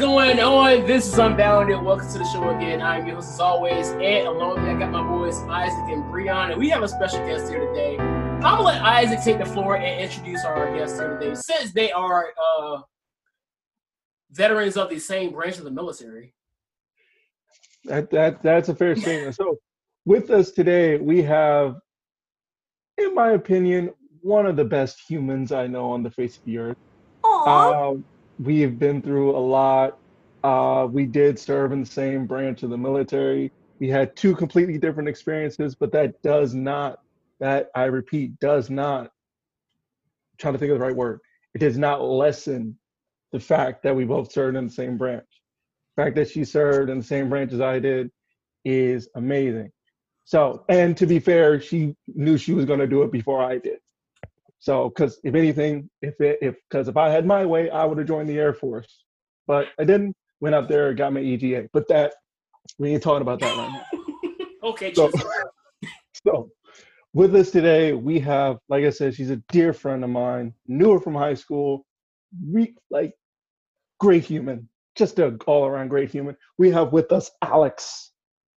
[0.00, 0.86] Yo, what is going on?
[0.86, 1.82] This is Unbounded.
[1.82, 2.80] Welcome to the show again.
[2.80, 6.04] I'm your host as always, and along with me, I got my boys Isaac and
[6.04, 7.98] Breon, and we have a special guest here today.
[7.98, 11.92] I'm gonna let Isaac take the floor and introduce our guests here today, since they
[11.92, 12.80] are uh,
[14.30, 16.32] veterans of the same branch of the military.
[17.84, 19.34] That that that's a fair statement.
[19.34, 19.58] So,
[20.06, 21.76] with us today, we have,
[22.96, 26.56] in my opinion, one of the best humans I know on the face of the
[26.56, 26.78] earth.
[27.22, 27.98] Aww.
[27.98, 28.02] Uh,
[28.40, 29.98] we have been through a lot.
[30.42, 33.52] Uh, we did serve in the same branch of the military.
[33.78, 37.00] We had two completely different experiences, but that does not,
[37.38, 39.10] that I repeat, does not, I'm
[40.38, 41.20] trying to think of the right word,
[41.54, 42.78] it does not lessen
[43.32, 45.26] the fact that we both served in the same branch.
[45.96, 48.10] The fact that she served in the same branch as I did
[48.64, 49.70] is amazing.
[50.24, 53.58] So, and to be fair, she knew she was going to do it before I
[53.58, 53.78] did.
[54.60, 57.98] So, because if anything, if it, if because if I had my way, I would
[57.98, 59.04] have joined the Air Force,
[59.46, 60.14] but I didn't.
[60.42, 61.68] Went up there, got my EGA.
[61.74, 62.14] But that
[62.78, 63.84] we ain't talking about that right now.
[64.70, 65.10] okay, So,
[66.26, 66.50] so
[67.12, 70.54] with us today, we have, like I said, she's a dear friend of mine.
[70.66, 71.84] Knew her from high school.
[72.42, 73.12] We like
[73.98, 76.36] great human, just a all around great human.
[76.58, 78.12] We have with us Alex.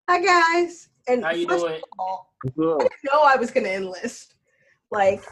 [0.10, 0.90] Hi guys.
[1.08, 1.76] And How you first doing?
[1.76, 4.36] of all, I didn't know I was gonna enlist.
[4.92, 5.24] Like,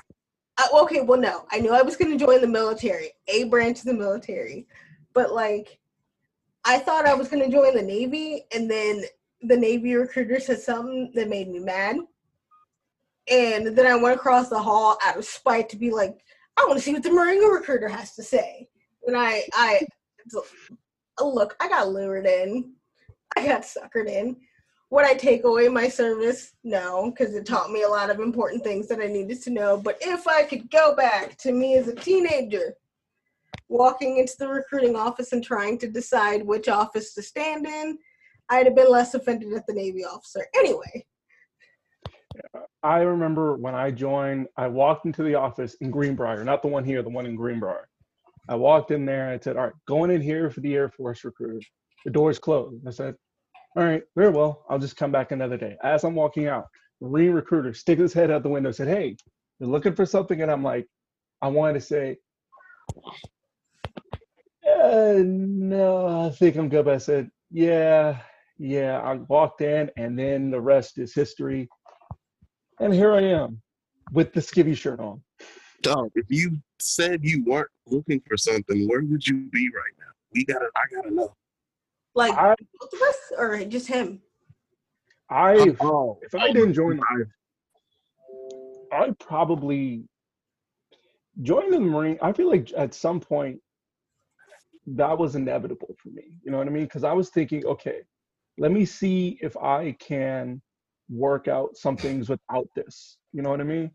[0.73, 3.93] Okay, well, no, I knew I was gonna join the military, a branch of the
[3.93, 4.67] military,
[5.13, 5.79] but like,
[6.65, 9.03] I thought I was gonna join the Navy, and then
[9.41, 11.97] the Navy recruiter said something that made me mad,
[13.29, 16.23] and then I went across the hall out of spite to be like,
[16.57, 18.67] I want to see what the Marine recruiter has to say,
[19.07, 19.81] and I, I,
[21.19, 22.73] look, I got lured in,
[23.35, 24.37] I got suckered in
[24.91, 26.53] would I take away my service?
[26.63, 29.77] No, because it taught me a lot of important things that I needed to know.
[29.77, 32.75] But if I could go back to me as a teenager,
[33.69, 37.97] walking into the recruiting office and trying to decide which office to stand in,
[38.49, 40.45] I'd have been less offended at the Navy officer.
[40.57, 41.05] Anyway,
[42.83, 46.83] I remember when I joined, I walked into the office in Greenbrier, not the one
[46.83, 47.87] here, the one in Greenbrier.
[48.49, 50.89] I walked in there and I said, All right, going in here for the Air
[50.89, 51.61] Force recruiter.
[52.03, 52.85] The door's closed.
[52.85, 53.15] I said,
[53.75, 54.65] All right, very well.
[54.69, 55.77] I'll just come back another day.
[55.81, 56.67] As I'm walking out,
[56.99, 59.15] Marine recruiter sticks his head out the window said, Hey,
[59.59, 60.41] you're looking for something?
[60.41, 60.87] And I'm like,
[61.41, 62.17] I wanted to say,
[64.67, 66.83] uh, No, I think I'm good.
[66.83, 68.17] But I said, Yeah,
[68.57, 68.99] yeah.
[68.99, 71.69] I walked in, and then the rest is history.
[72.81, 73.61] And here I am
[74.11, 75.23] with the skivvy shirt on.
[75.81, 80.11] Dog, if you said you weren't looking for something, where would you be right now?
[80.33, 81.33] We gotta, I gotta know.
[82.15, 84.21] Like I, both of us or just him?
[85.29, 86.99] I, Oh, if I didn't join,
[88.91, 90.03] I, I probably
[91.41, 92.19] joining the Marine.
[92.21, 93.59] I feel like at some point
[94.87, 96.23] that was inevitable for me.
[96.43, 96.83] You know what I mean?
[96.83, 97.99] Because I was thinking, okay,
[98.57, 100.61] let me see if I can
[101.09, 103.17] work out some things without this.
[103.31, 103.91] You know what I mean?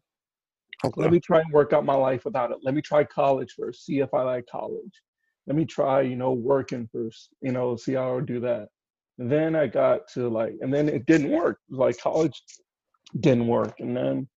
[0.96, 2.58] let me try and work out my life without it.
[2.62, 5.02] Let me try college first, see if I like college.
[5.46, 8.68] Let me try, you know, working first, you know, see how I do that.
[9.18, 11.58] And then I got to like, and then it didn't work.
[11.70, 12.42] Like college
[13.20, 13.80] didn't work.
[13.80, 14.28] And then,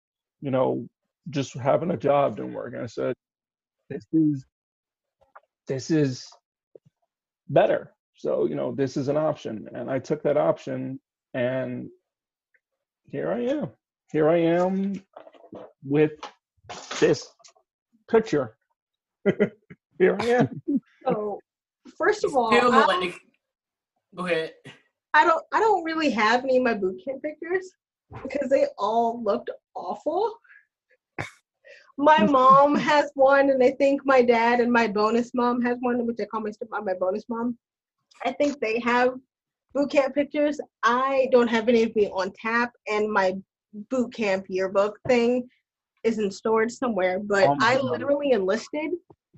[0.41, 0.87] you know,
[1.31, 2.75] just having a job didn't work.
[2.75, 3.15] And I said,
[3.91, 4.45] this is,
[5.67, 6.29] this is
[7.49, 7.93] better.
[8.15, 9.69] So, you know, this is an option.
[9.75, 11.01] And I took that option
[11.35, 11.89] and
[13.11, 13.71] here I am.
[14.13, 15.03] Here I am
[15.85, 16.13] with
[17.01, 17.27] this
[18.11, 18.57] picture.
[19.99, 20.63] Here I am.
[21.09, 21.41] So,
[21.97, 23.21] first of all, Still I, like
[24.15, 24.53] Go ahead.
[25.15, 27.71] I don't I don't really have any of my boot camp pictures
[28.23, 30.35] because they all looked awful.
[31.97, 36.07] My mom has one, and I think my dad and my bonus mom has one,
[36.07, 37.59] which I call my stepmom my bonus mom.
[38.25, 39.15] I think they have
[39.75, 40.61] boot camp pictures.
[40.83, 43.35] I don't have any of me on tap, and my
[43.91, 45.49] boot camp yearbook thing
[46.05, 47.21] isn't stored somewhere.
[47.21, 47.91] But Oh my I God.
[47.91, 48.93] literally enlisted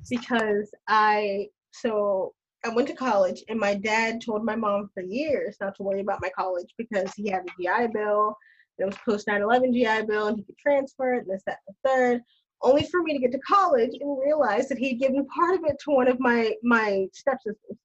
[0.08, 2.34] because I so
[2.64, 6.00] I went to college, and my dad told my mom for years not to worry
[6.00, 8.36] about my college because he had a GI Bill.
[8.78, 11.76] It was post 9/11 GI Bill, and he could transfer it, and this, that, and
[11.82, 12.22] the third.
[12.62, 15.78] Only for me to get to college and realize that he'd given part of it
[15.84, 17.78] to one of my my stepsisters.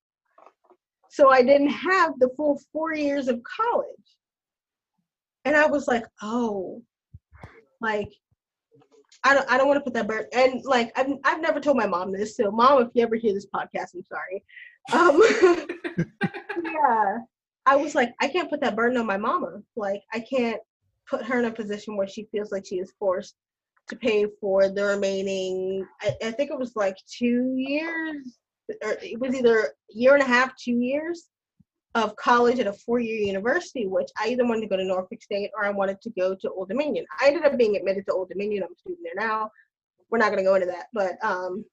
[1.09, 4.17] So I didn't have the full four years of college,
[5.45, 6.83] and I was like, oh,
[7.79, 8.11] like
[9.25, 11.77] I don't I don't want to put that burden and like I've I've never told
[11.77, 12.37] my mom this.
[12.37, 14.43] So mom, if you ever hear this podcast, I'm sorry.
[14.93, 16.07] Um,
[16.63, 17.17] yeah,
[17.65, 19.63] I was like, I can't put that burden on my mama.
[19.75, 20.61] Like I can't
[21.09, 23.35] put her in a position where she feels like she is forced
[23.87, 25.87] to pay for the remaining.
[26.01, 28.37] I, I think it was like two years
[28.83, 31.29] or it was either year and a half, two years
[31.95, 35.49] of college at a four-year university, which I either wanted to go to Norfolk State
[35.57, 37.05] or I wanted to go to Old Dominion.
[37.21, 38.63] I ended up being admitted to Old Dominion.
[38.63, 39.49] I'm a student there now.
[40.11, 41.63] We're not going to go into that, but um,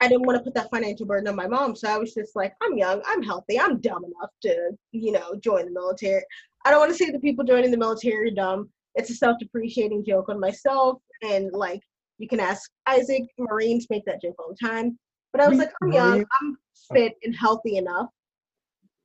[0.00, 1.76] I didn't want to put that financial burden on my mom.
[1.76, 5.34] So I was just like, I'm young, I'm healthy, I'm dumb enough to, you know,
[5.40, 6.22] join the military.
[6.66, 8.68] I don't want to say the people joining the military are dumb.
[8.96, 11.80] It's a self-depreciating joke on myself, and like
[12.18, 13.22] you can ask Isaac.
[13.38, 14.98] Marines make that joke all the time.
[15.32, 16.56] But I was like, I'm young, I'm
[16.92, 18.08] fit and healthy enough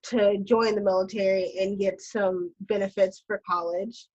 [0.04, 4.08] to join the military and get some benefits for college.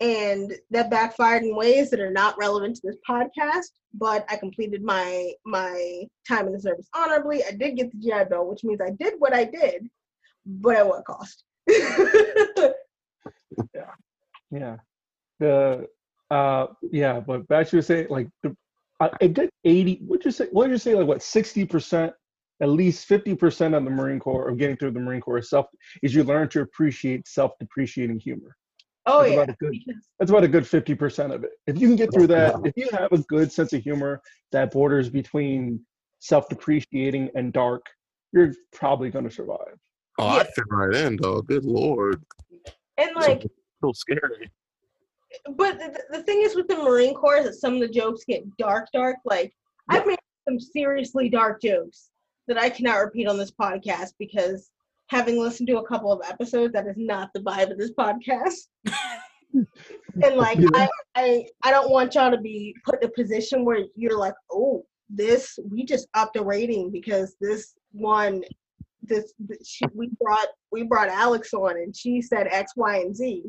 [0.00, 3.66] And that backfired in ways that are not relevant to this podcast.
[3.92, 7.44] But I completed my my time in the service honorably.
[7.44, 9.88] I did get the GI Bill, which means I did what I did,
[10.46, 11.44] but at what cost?
[11.68, 12.72] yeah,
[14.50, 14.76] yeah.
[15.38, 15.88] The
[16.30, 18.56] uh, yeah, but back to saying like the,
[19.00, 20.00] I, I did eighty.
[20.06, 20.46] What you say?
[20.52, 20.94] What did you say?
[20.94, 21.22] Like what?
[21.22, 22.12] Sixty percent
[22.60, 25.66] at least 50% of the Marine Corps of getting through the Marine Corps self
[26.02, 28.56] is you learn to appreciate self-depreciating humor.
[29.06, 29.42] Oh that's yeah.
[29.42, 29.74] About good,
[30.18, 31.50] that's about a good 50% of it.
[31.66, 34.20] If you can get through that, if you have a good sense of humor
[34.52, 35.80] that borders between
[36.18, 37.82] self-depreciating and dark,
[38.32, 39.78] you're probably going to survive.
[40.18, 40.40] Oh, Yeah.
[40.42, 41.40] I fit right in, though.
[41.40, 42.22] Good lord.
[42.98, 43.42] And like
[43.82, 44.50] So scary.
[45.56, 48.24] but the, the thing is with the Marine Corps is that some of the jokes
[48.28, 49.16] get dark, dark.
[49.24, 49.54] Like
[49.88, 52.10] I've made some seriously dark jokes
[52.50, 54.70] that I cannot repeat on this podcast because
[55.08, 58.68] having listened to a couple of episodes, that is not the vibe of this podcast.
[59.54, 60.68] and like Yeah.
[60.74, 64.34] I, I I don't want y'all to be put in a position where you're like,
[64.52, 68.42] oh, this we just upped the rating because this one
[69.02, 73.16] this, this she, we brought we brought Alex on and she said X, Y, and
[73.16, 73.44] Z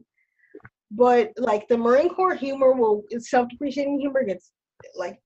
[0.92, 4.52] but like the Marine Corps humor will self-depreciating humor gets
[4.96, 5.20] like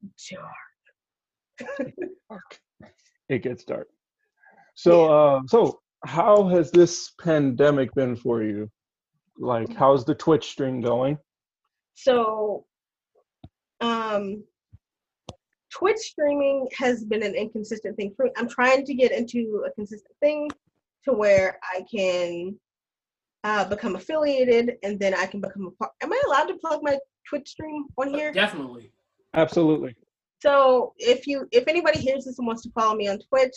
[2.30, 2.60] dark.
[3.30, 3.88] It gets dark.
[4.76, 8.70] So, uh, so how has this pandemic been for you?
[9.38, 11.18] Like, how's the Twitch stream going?
[11.94, 12.66] So,
[13.82, 14.44] um,
[15.72, 18.32] Twitch streaming has been an inconsistent thing for me.
[18.38, 20.50] I'm trying to get into a consistent thing
[21.04, 22.58] to where I can
[23.44, 25.92] uh, become affiliated and then I can become a part.
[26.02, 26.98] Am I allowed to plug my
[27.28, 28.32] Twitch stream on here?
[28.32, 28.92] Definitely.
[29.34, 29.96] Absolutely.
[30.46, 33.56] So if you if anybody hears this and wants to follow me on Twitch,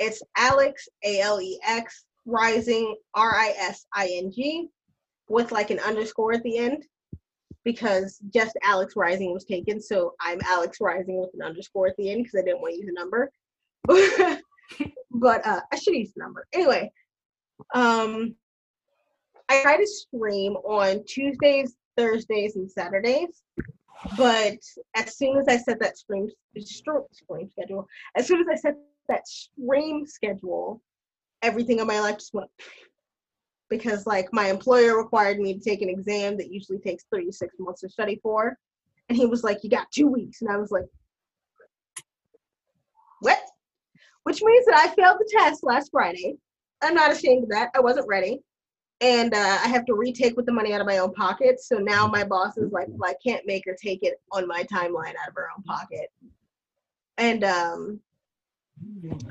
[0.00, 4.68] it's Alex A L E X Rising R I S I N G
[5.28, 6.82] with like an underscore at the end
[7.62, 12.10] because just Alex Rising was taken, so I'm Alex Rising with an underscore at the
[12.10, 13.30] end because I didn't want to use a number.
[15.12, 16.90] but uh, I should use the number anyway.
[17.76, 18.34] Um,
[19.48, 23.40] I try to stream on Tuesdays, Thursdays, and Saturdays.
[24.16, 24.58] But
[24.94, 26.28] as soon as I set that stream
[26.60, 27.86] stream schedule,
[28.16, 28.76] as soon as I set
[29.08, 30.82] that stream schedule,
[31.42, 32.50] everything in my life just went
[33.70, 37.32] because like my employer required me to take an exam that usually takes three to
[37.32, 38.56] six months to study for.
[39.08, 40.42] And he was like, You got two weeks.
[40.42, 40.86] And I was like,
[43.20, 43.40] What?
[44.24, 46.36] Which means that I failed the test last Friday.
[46.82, 47.70] I'm not ashamed of that.
[47.74, 48.40] I wasn't ready.
[49.00, 51.60] And uh, I have to retake with the money out of my own pocket.
[51.60, 54.62] So now my boss is like, well, I can't make her take it on my
[54.64, 56.10] timeline out of her own pocket.
[57.18, 58.00] And um,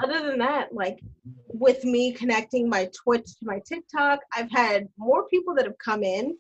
[0.02, 1.00] other than that, like
[1.48, 6.04] with me connecting my Twitch to my TikTok, I've had more people that have come
[6.04, 6.38] in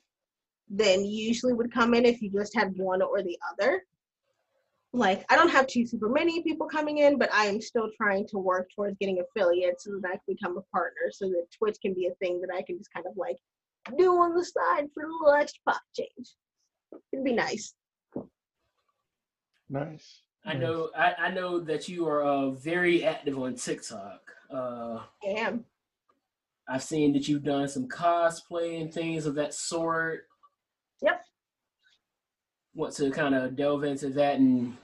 [0.69, 3.83] than usually would come in if you just had one or the other.
[4.95, 8.27] Like I don't have too super many people coming in, but I am still trying
[8.27, 11.77] to work towards getting affiliates so that I can become a partner, so that Twitch
[11.81, 13.37] can be a thing that I can just kind of like
[13.97, 16.35] do on the side for a little extra pop change.
[17.11, 17.73] It'd be nice.
[19.67, 20.21] Nice.
[20.45, 20.91] I know.
[20.95, 24.21] I, I know that you are uh, very active on TikTok.
[24.53, 25.65] Uh, I am.
[26.67, 30.27] I've seen that you've done some cosplay and things of that sort.
[31.01, 31.25] Yep.
[32.75, 34.75] Want to kind of delve into that and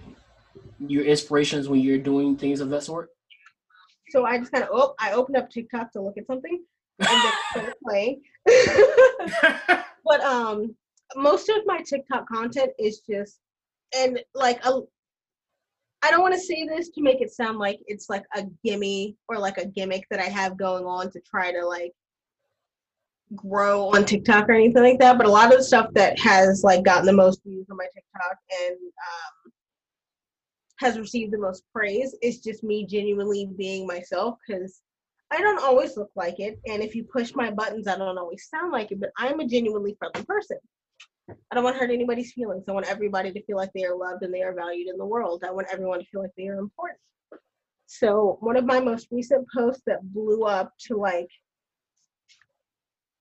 [0.80, 3.10] your inspirations when you're doing things of that sort?
[4.10, 6.64] So I just kind of oh, I opened up TikTok to look at something
[7.00, 8.22] and then started playing.
[10.06, 10.76] but um,
[11.16, 13.40] most of my TikTok content is just
[13.96, 14.82] and like a.
[16.02, 19.18] I don't want to say this to make it sound like it's like a gimme
[19.28, 21.92] or like a gimmick that I have going on to try to like
[23.36, 25.18] grow on TikTok or anything like that.
[25.18, 27.88] But a lot of the stuff that has like gotten the most views on my
[27.94, 29.52] TikTok and um,
[30.78, 34.82] has received the most praise is just me genuinely being myself because
[35.32, 36.60] I don't always look like it.
[36.68, 39.48] And if you push my buttons, I don't always sound like it, but I'm a
[39.48, 40.58] genuinely friendly person.
[41.30, 42.64] I don't want to hurt anybody's feelings.
[42.68, 45.06] I want everybody to feel like they are loved and they are valued in the
[45.06, 45.44] world.
[45.46, 47.00] I want everyone to feel like they are important.
[47.86, 51.28] So one of my most recent posts that blew up to like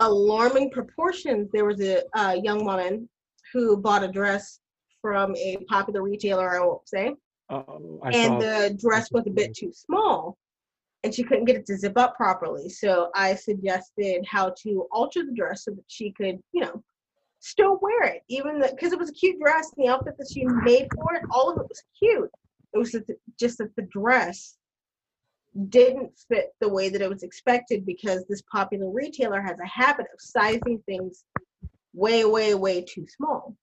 [0.00, 1.50] alarming proportions.
[1.52, 2.02] There was a,
[2.42, 3.08] young woman
[3.52, 4.60] who bought a dress
[5.00, 6.56] from a popular retailer.
[6.56, 7.14] I won't say,
[7.48, 10.36] Um, I and the dress was a bit too small
[11.04, 15.24] and she couldn't get it to zip up properly so i suggested how to alter
[15.24, 16.82] the dress so that she could you know
[17.40, 20.44] still wear it even because it was a cute dress and the outfit that she
[20.44, 22.30] made for it all of it was cute
[22.74, 22.94] it was
[23.38, 24.57] just that the dress
[25.68, 30.06] didn't fit the way that it was expected because this popular retailer has a habit
[30.12, 31.24] of sizing things
[31.94, 33.56] way way way too small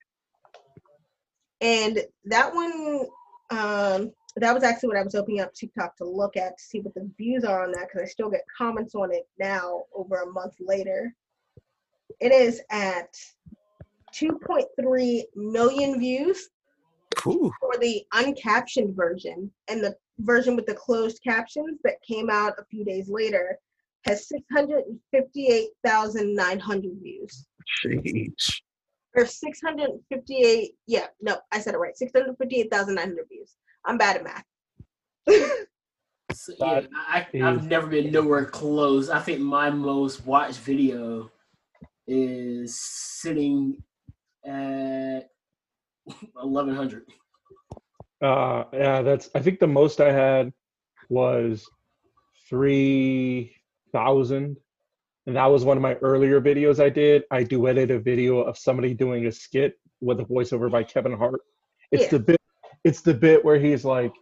[1.62, 3.08] and that one
[3.51, 6.80] um that was actually what I was opening up TikTok to look at to see
[6.80, 10.24] what the views are on that because I still get comments on it now over
[10.24, 11.13] a month later.
[12.20, 13.15] It is at
[14.13, 16.50] 2.3 million views
[17.25, 22.54] Ooh, for the uncaptioned version, and the version with the closed captions that came out
[22.58, 23.60] a few days later
[24.06, 27.46] has 658,900 views.
[27.84, 28.62] sheesh.
[29.16, 31.98] Or 658, yeah, no, I said it right.
[31.98, 33.56] 658,900 views.
[33.86, 34.44] I'm bad at math.
[36.34, 39.10] So, yeah, I, I, I've never been nowhere close.
[39.10, 41.32] I think my most watched video
[42.08, 43.82] is sitting
[44.46, 45.30] at
[46.34, 47.06] 1100.
[48.25, 49.29] Uh, yeah, that's.
[49.36, 50.51] I think the most I had
[51.10, 51.70] was
[52.50, 53.55] three
[53.91, 54.58] thousand,
[55.27, 57.24] and that was one of my earlier videos I did.
[57.29, 61.41] I duetted a video of somebody doing a skit with a voiceover by Kevin Hart.
[61.91, 62.10] It's Yeah.
[62.17, 62.41] the bit.
[62.84, 64.13] It's the bit where he's like,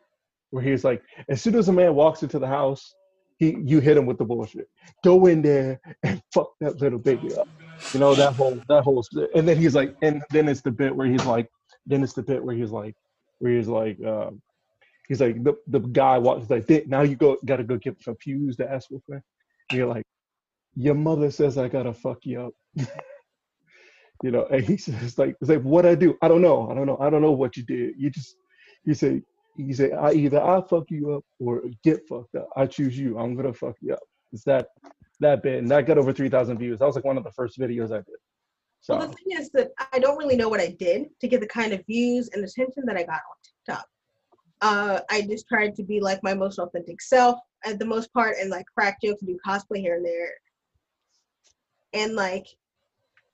[0.49, 2.93] where he's like, as soon as a man walks into the house,
[3.37, 4.67] he you hit him with the bullshit.
[5.03, 7.47] Go in there and fuck that little baby up.
[7.93, 9.01] You know that whole that whole.
[9.33, 11.49] And then he's like, and then it's the bit where he's like,
[11.85, 12.95] then it's the bit where he's like
[13.43, 14.41] where he's like, um,
[15.09, 18.71] he's like the the guy walks like now you go gotta go get confused to
[18.71, 19.21] ask for.
[19.69, 20.05] You're like,
[20.75, 22.53] your mother says I gotta fuck you up.
[24.23, 26.17] you know, and he says like, it's like what I do?
[26.21, 26.71] I don't know.
[26.71, 26.97] I don't know.
[27.01, 27.95] I don't know what you did.
[27.97, 28.33] You just
[28.85, 29.21] you say
[29.57, 32.47] you say I either I fuck you up or get fucked up.
[32.55, 33.19] I choose you.
[33.19, 34.03] I'm gonna fuck you up.
[34.31, 34.67] It's that
[35.19, 36.79] that bit, and that got over three thousand views.
[36.79, 38.15] That was like one of the first videos I did.
[38.83, 41.39] So Well, the thing is that I don't really know what I did to get
[41.39, 43.85] the kind of views and attention that I got on TikTok.
[44.61, 48.35] Uh, I just tried to be like my most authentic self at the most part
[48.41, 50.33] and like crack jokes and do cosplay here and there.
[51.93, 52.45] And like,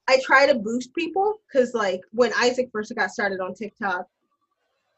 [0.07, 4.05] I try to boost people because like when Isaac first got started on TikTok,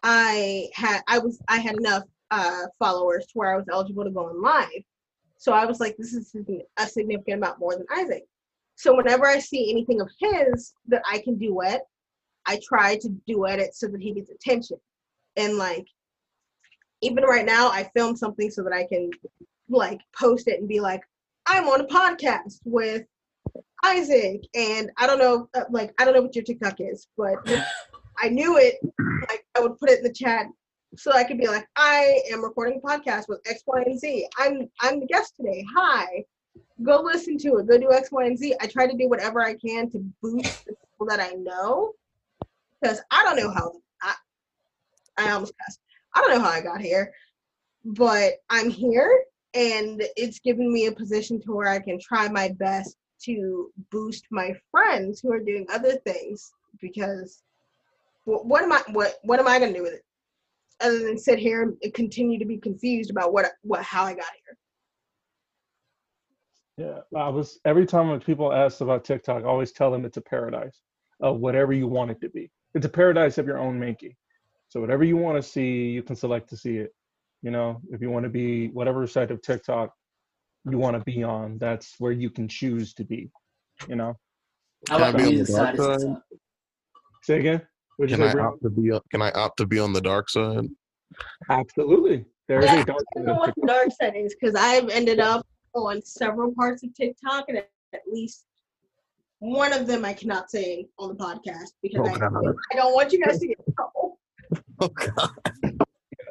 [0.03, 4.09] I had I was I had enough uh, followers to where I was eligible to
[4.09, 4.83] go on live.
[5.37, 6.35] So I was like, this is
[6.77, 8.25] a significant amount more than Isaac.
[8.81, 11.83] So whenever I see anything of his that I can duet,
[12.47, 14.77] I try to duet it so that he gets attention.
[15.35, 15.85] And like
[17.01, 19.11] even right now, I film something so that I can
[19.69, 21.01] like post it and be like,
[21.45, 23.05] I'm on a podcast with
[23.85, 27.35] Isaac, and I don't know, uh, like I don't know what your TikTok is, but
[28.17, 28.77] I knew it.
[29.29, 30.47] Like I would put it in the chat
[30.95, 34.27] so I could be like, I am recording a podcast with X, Y, and Z.
[34.39, 35.63] I'm I'm the guest today.
[35.75, 36.25] Hi
[36.83, 37.67] go listen to it.
[37.67, 38.55] Go do X, Y, and Z.
[38.61, 41.93] I try to do whatever I can to boost the people that I know
[42.81, 44.13] because I don't know how I
[45.17, 45.79] I almost cussed.
[46.13, 47.13] I don't know how I got here,
[47.85, 52.49] but I'm here and it's given me a position to where I can try my
[52.59, 57.43] best to boost my friends who are doing other things because
[58.25, 60.05] what, what am I what what am I gonna do with it
[60.81, 64.25] other than sit here and continue to be confused about what what how I got
[64.45, 64.57] here.
[66.77, 70.17] Yeah, I was every time when people ask about TikTok, I always tell them it's
[70.17, 70.79] a paradise
[71.19, 72.49] of whatever you want it to be.
[72.73, 74.15] It's a paradise of your own making.
[74.69, 76.91] So whatever you want to see, you can select to see it.
[77.41, 79.93] You know, if you want to be whatever side of TikTok
[80.69, 83.29] you want to be on, that's where you can choose to be.
[83.87, 84.15] You know.
[84.89, 86.17] I Can I like be on the dark side?
[87.23, 87.61] Say again.
[87.97, 88.47] What'd Can say, I Brian?
[88.47, 88.91] opt to be?
[88.91, 90.67] on- Can I opt to be on the dark side?
[91.49, 92.25] Absolutely.
[92.47, 94.89] There is Yeah, a dark I don't know what the dark side is because I've
[94.89, 98.45] ended up on several parts of TikTok and at least
[99.39, 103.11] one of them I cannot say on the podcast because Oh, I, I don't want
[103.11, 104.19] you guys to get in trouble.
[104.83, 105.29] Oh God.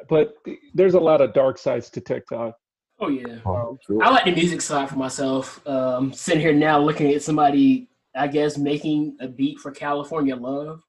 [0.09, 0.35] But
[0.73, 2.55] there's a lot of dark sides to TikTok.
[2.99, 3.37] Oh yeah.
[3.45, 5.65] Oh, I like the music side for myself.
[5.65, 10.83] Um, sitting here now looking at somebody, I guess, making a beat for California Love.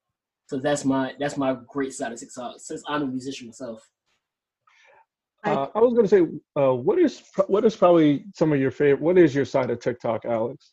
[0.47, 3.89] So that's my that's my great side of TikTok since I'm a musician myself.
[5.45, 8.71] Uh, I was going to say, uh, what is what is probably some of your
[8.71, 9.01] favorite?
[9.01, 10.73] What is your side of TikTok, Alex?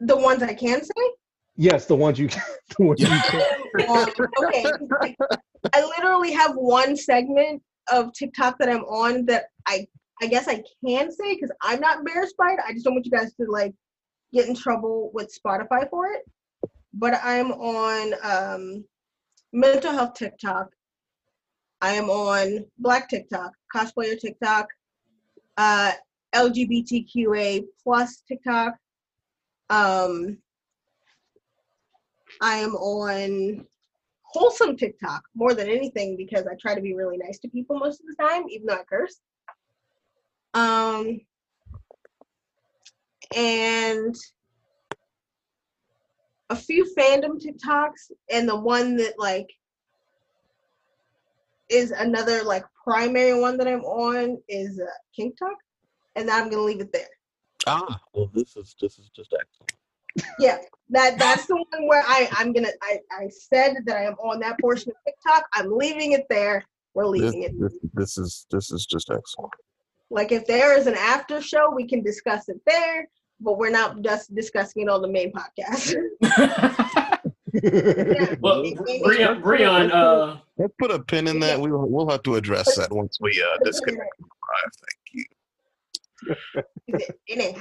[0.00, 1.12] The ones I can say?
[1.56, 2.28] Yes, the ones you,
[2.78, 3.42] the ones you can.
[3.88, 4.06] Um,
[4.44, 5.16] okay.
[5.72, 9.86] I literally have one segment of TikTok that I'm on that I
[10.20, 12.60] I guess I can say because I'm not embarrassed by it.
[12.66, 13.72] I just don't want you guys to like
[14.32, 16.22] get in trouble with Spotify for it.
[16.94, 18.84] But I'm on um,
[19.52, 20.68] mental health TikTok.
[21.82, 24.68] I am on Black TikTok, cosplayer TikTok,
[25.56, 25.90] uh,
[26.32, 28.74] LGBTQA plus TikTok.
[29.68, 30.38] Um,
[32.40, 33.66] I am on
[34.22, 38.00] wholesome TikTok more than anything because I try to be really nice to people most
[38.00, 39.20] of the time, even though I curse.
[40.54, 41.20] Um,
[43.34, 44.14] and
[46.48, 49.48] a few fandom TikToks, and the one that like
[51.68, 54.84] is another like primary one that I'm on is uh,
[55.18, 55.54] KinkTok,
[56.16, 57.08] and I'm gonna leave it there.
[57.66, 59.72] Ah, well, this is this is just excellent.
[60.38, 60.58] Yeah,
[60.90, 64.40] that that's the one where I I'm gonna I I said that I am on
[64.40, 65.44] that portion of TikTok.
[65.54, 66.64] I'm leaving it there.
[66.94, 67.60] We're This, leaving it.
[67.60, 69.52] this, this is this is just excellent.
[70.10, 73.08] Like if there is an after show, we can discuss it there,
[73.40, 75.94] but we're not just discussing it on the main podcast.
[77.52, 81.60] well, Breon, Breon, uh, Let's put a pin in that.
[81.60, 84.08] We'll we'll have to address that once we uh disconnect.
[84.20, 84.72] Live.
[86.26, 86.36] Thank
[86.86, 87.12] you.
[87.26, 87.56] It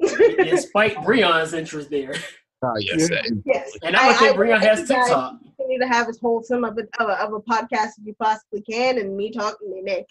[0.00, 0.36] is.
[0.50, 2.14] despite Breon's interest there,
[2.62, 3.08] Ah, yes.
[3.10, 3.22] Yeah.
[3.46, 3.70] yes.
[3.82, 5.34] and I would think Breon I has think you guys TikTok.
[5.56, 8.60] Continue to have as wholesome of a, of a of a podcast as you possibly
[8.62, 10.06] can, and me talking to Nick.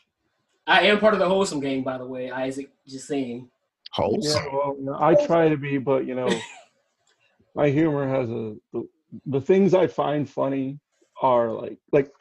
[0.65, 2.31] I am part of the wholesome gang, by the way.
[2.31, 3.49] Isaac, just saying.
[3.91, 4.43] Wholesome.
[4.43, 6.29] Yeah, well, you know, I try to be, but you know,
[7.55, 8.55] my humor has a
[9.25, 10.79] the, things I find funny
[11.21, 12.11] are like like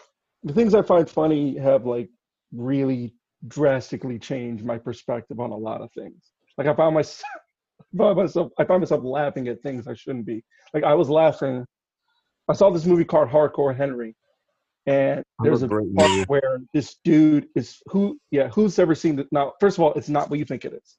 [0.42, 2.08] the things I find funny have like
[2.52, 3.14] really
[3.46, 6.32] drastically changed my perspective on a lot of things.
[6.56, 7.22] Like I found myself,
[7.94, 10.44] I found myself, I found myself laughing at things I shouldn't be.
[10.74, 11.64] Like I was laughing.
[12.48, 14.16] I saw this movie called Hardcore Henry,
[14.88, 16.24] and there's a part movie.
[16.24, 20.08] where this dude is who yeah who's ever seen it now first of all it's
[20.08, 20.96] not what you think it is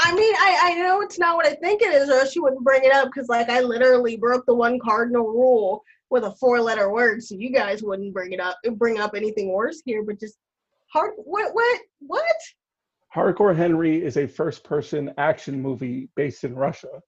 [0.00, 2.62] I mean, I, I know it's not what I think it is, or you wouldn't
[2.62, 6.90] bring it up because, like, I literally broke the one cardinal rule with a four-letter
[6.92, 10.04] word, so you guys wouldn't bring it up, bring up anything worse here.
[10.04, 10.38] But just
[10.92, 11.12] hard.
[11.16, 11.52] What?
[11.52, 11.80] What?
[12.00, 12.24] What?
[13.14, 17.02] Hardcore Henry is a first person action movie based in Russia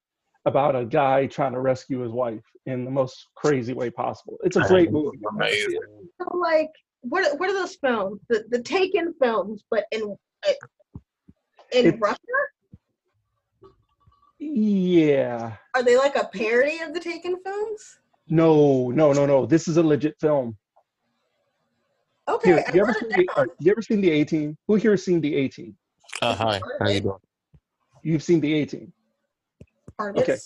[0.47, 4.37] about a guy trying to rescue his wife in the most crazy way possible.
[4.43, 5.19] It's a great movie.
[5.31, 5.79] Amazing.
[6.21, 6.71] So, like,
[7.03, 7.39] what?
[7.39, 8.21] What are those films?
[8.29, 10.17] The the Taken films, but in
[10.49, 10.99] uh,
[11.73, 12.19] in It's- Russia?
[14.41, 15.53] Yeah.
[15.75, 18.01] Are they like a parody of the Taken films?
[18.29, 19.45] No, no, no, no.
[19.45, 20.57] This is a legit film.
[22.27, 22.51] Okay.
[22.51, 23.27] Here, you ever seen the, down.
[23.37, 24.57] uh, you ever seen the A-Team?
[24.67, 25.77] Who here has seen the A-Team?
[26.23, 26.61] Uh, hi.
[26.81, 27.19] How you doing?
[28.03, 28.93] You've seen the A-Team.
[29.99, 30.39] Part of okay.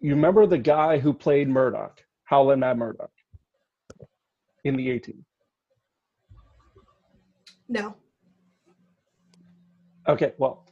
[0.00, 3.10] You remember the guy who played Murdock, Howlin' Mad Murdock,
[4.64, 5.24] in the A-Team?
[7.68, 7.96] No.
[10.06, 10.67] Okay, well,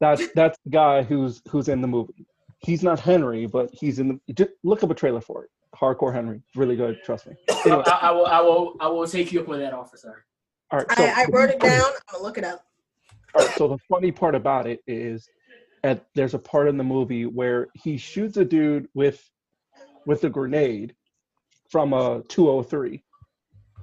[0.00, 2.26] that's that's the guy who's who's in the movie.
[2.58, 4.32] He's not Henry, but he's in the.
[4.34, 5.50] Just look up a trailer for it.
[5.74, 7.02] Hardcore Henry, really good.
[7.04, 7.34] Trust me.
[7.64, 10.22] Anyway, I, I will, I will, I will take you up on that offer, sir.
[10.70, 10.90] all right.
[10.96, 11.84] So, I, I wrote it down.
[11.84, 12.64] I'm gonna look it up.
[13.34, 15.28] all right, so the funny part about it is,
[15.84, 19.22] at there's a part in the movie where he shoots a dude with,
[20.06, 20.94] with a grenade,
[21.70, 23.02] from a 203.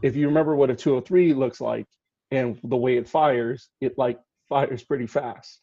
[0.01, 1.86] If you remember what a 203 looks like,
[2.32, 5.62] and the way it fires, it like fires pretty fast,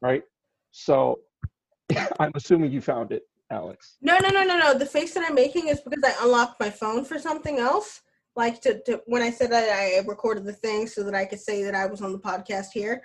[0.00, 0.22] right?
[0.70, 1.20] So,
[2.20, 3.96] I'm assuming you found it, Alex.
[4.00, 4.74] No, no, no, no, no.
[4.74, 8.02] The face that I'm making is because I unlocked my phone for something else.
[8.36, 11.40] Like to, to when I said that I recorded the thing so that I could
[11.40, 13.02] say that I was on the podcast here.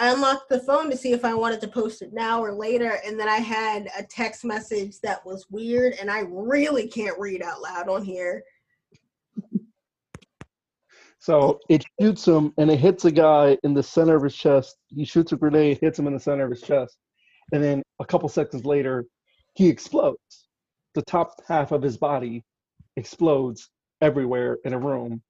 [0.00, 3.00] I unlocked the phone to see if I wanted to post it now or later,
[3.04, 7.42] and then I had a text message that was weird, and I really can't read
[7.42, 8.44] out loud on here.
[11.18, 14.76] So it shoots him and it hits a guy in the center of his chest.
[14.88, 16.96] He shoots a grenade, hits him in the center of his chest.
[17.52, 19.04] And then a couple seconds later,
[19.54, 20.48] he explodes.
[20.94, 22.44] The top half of his body
[22.96, 25.22] explodes everywhere in a room.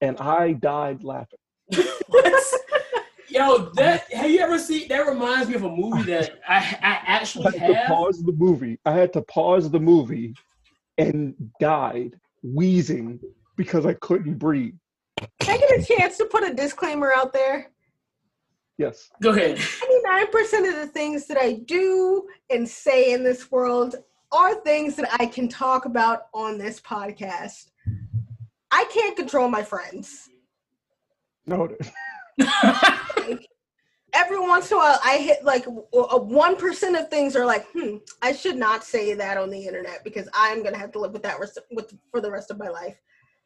[0.00, 1.38] And I died laughing.
[3.28, 4.88] Yo, that have you ever seen?
[4.88, 8.32] That reminds me of a movie that I, I I actually had to pause the
[8.32, 8.78] movie.
[8.84, 10.34] I had to pause the movie
[10.98, 13.20] and died wheezing
[13.56, 14.74] because I couldn't breathe.
[15.40, 17.70] Can I get a chance to put a disclaimer out there?
[18.78, 19.10] Yes.
[19.22, 19.56] Go ahead.
[19.58, 23.96] 99% of the things that I do and say in this world
[24.32, 27.70] are things that I can talk about on this podcast.
[28.70, 30.28] I can't control my friends.
[31.46, 31.68] No.
[33.28, 33.46] Like,
[34.14, 37.66] every once in a while, I hit like a one percent of things are like,
[37.72, 41.12] hmm, I should not say that on the internet because I'm gonna have to live
[41.12, 42.96] with that rest- with for the rest of my life.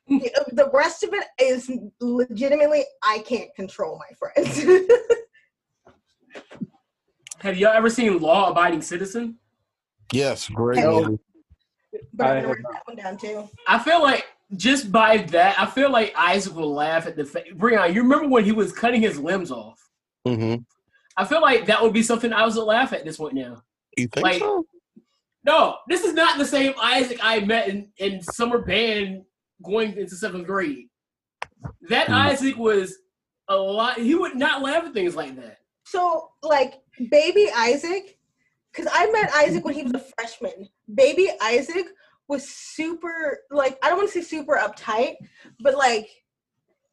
[0.09, 4.65] The, the rest of it is legitimately I can't control my friends.
[7.41, 9.37] Have y'all ever seen Law Abiding Citizen?
[10.13, 11.19] Yes, great Hell movie.
[12.15, 13.49] but I I wrote that one down too.
[13.67, 17.43] I feel like just by that, I feel like Isaac will laugh at the fa-
[17.55, 17.93] Breon.
[17.93, 19.79] You remember when he was cutting his limbs off?
[20.27, 20.63] Mm-hmm.
[21.17, 23.63] I feel like that would be something I was to laugh at this point now.
[23.97, 24.65] You think Like- so?
[25.45, 29.23] No, this is not the same Isaac I met in, in summer band
[29.65, 30.89] going into seventh grade.
[31.89, 32.15] That Hmm.
[32.15, 32.97] Isaac was
[33.49, 33.99] a lot.
[33.99, 35.59] He would not laugh at things like that.
[35.85, 38.19] So like baby Isaac,
[38.73, 40.69] because I met Isaac when he was a freshman.
[40.95, 41.87] Baby Isaac
[42.29, 45.15] was super like I don't want to say super uptight,
[45.61, 46.09] but like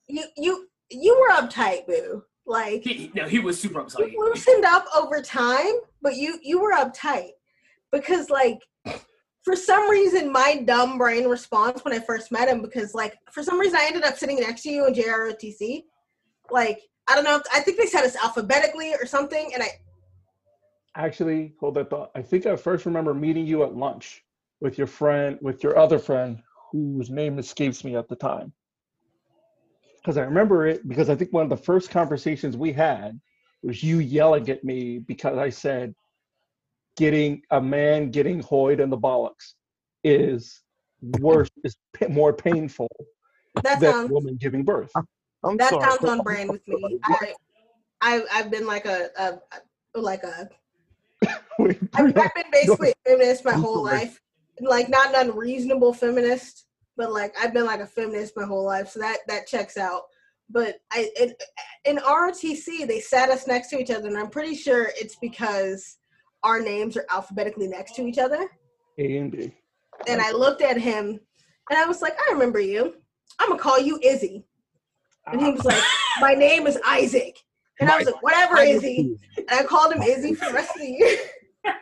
[0.07, 2.23] you you you were uptight, boo.
[2.45, 4.11] Like He, no, he was super uptight.
[4.11, 7.29] you loosened up over time, but you you were uptight
[7.91, 8.59] because like
[9.43, 13.43] for some reason my dumb brain response when I first met him because like for
[13.43, 15.83] some reason I ended up sitting next to you in JROTC.
[16.49, 19.67] Like I don't know, I think they said us alphabetically or something, and I
[20.95, 22.11] Actually, hold that thought.
[22.13, 24.23] I think I first remember meeting you at lunch
[24.61, 28.53] with your friend, with your other friend, whose name escapes me at the time.
[29.97, 33.19] Because I remember it because I think one of the first conversations we had
[33.63, 35.95] was you yelling at me because I said,
[36.97, 39.53] "Getting a man getting hoid in the bollocks
[40.03, 40.61] is
[41.01, 42.87] worse, is pa- more painful
[43.63, 44.91] that than a sounds woman giving birth."
[45.43, 45.91] I'm that sorry.
[45.91, 46.99] sounds on brand with me.
[47.03, 47.33] I
[48.01, 49.39] I I've been like a, a,
[49.95, 50.49] a like a
[51.59, 53.97] Wait, I've, I've been basically a feminist my I'm whole sorry.
[53.97, 54.19] life.
[54.61, 58.89] Like not an unreasonable feminist, but like I've been like a feminist my whole life.
[58.89, 60.03] So that that checks out.
[60.49, 61.33] But I in,
[61.85, 65.97] in ROTC they sat us next to each other, and I'm pretty sure it's because
[66.43, 68.49] our names are alphabetically next to each other.
[68.97, 69.53] A and B.
[70.07, 71.19] And I looked at him,
[71.69, 72.95] and I was like, I remember you.
[73.39, 74.45] I'm gonna call you Izzy.
[75.27, 75.81] And he was like,
[76.19, 77.37] My name is Isaac.
[77.79, 79.17] And I was like, Whatever, Izzy.
[79.37, 81.17] And I called him Izzy for the rest of the year.
[81.65, 81.73] and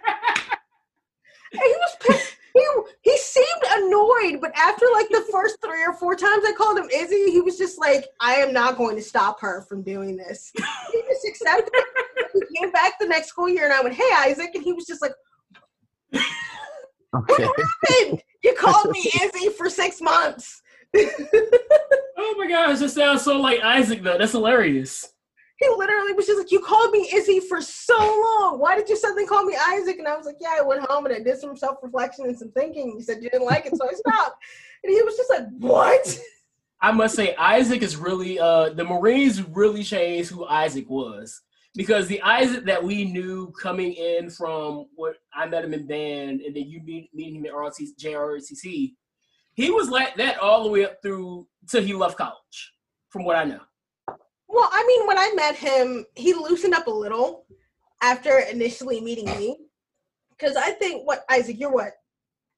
[1.54, 2.36] he was pissed.
[2.54, 2.66] He,
[3.02, 6.90] he seemed annoyed, but after like the first three or four times I called him
[6.94, 10.52] Izzy, he was just like, I am not going to stop her from doing this.
[10.56, 12.28] He just accepted it.
[12.34, 14.52] He came back the next school year and I went, Hey, Isaac.
[14.54, 15.14] And he was just like,
[17.14, 17.44] Okay.
[17.44, 18.22] happened?
[18.44, 20.62] You called me Izzy for six months.
[22.24, 24.18] Oh my gosh, that sounds so like Isaac though.
[24.18, 25.12] That's hilarious.
[25.62, 28.58] He literally was just like, You called me Izzy for so long.
[28.60, 30.00] Why did you suddenly call me Isaac?
[30.00, 32.38] And I was like, Yeah, I went home and I did some self reflection and
[32.38, 32.96] some thinking.
[32.98, 34.44] You said you didn't like it, so I stopped.
[34.84, 36.20] And he was just like, What?
[36.82, 41.42] I must say, Isaac is really uh the Marines really changed who Isaac was.
[41.76, 46.42] Because the Isaac that we knew coming in from what I met him in band
[46.42, 48.94] and then you meet meeting him at ROTC, JROTC,
[49.54, 52.74] he was like that all the way up through till he left college,
[53.10, 53.62] from what I know.
[54.52, 57.46] Well, I mean, when I met him, he loosened up a little
[58.02, 59.58] after initially meeting me.
[60.30, 61.94] Because I think, what, Isaac, you're what?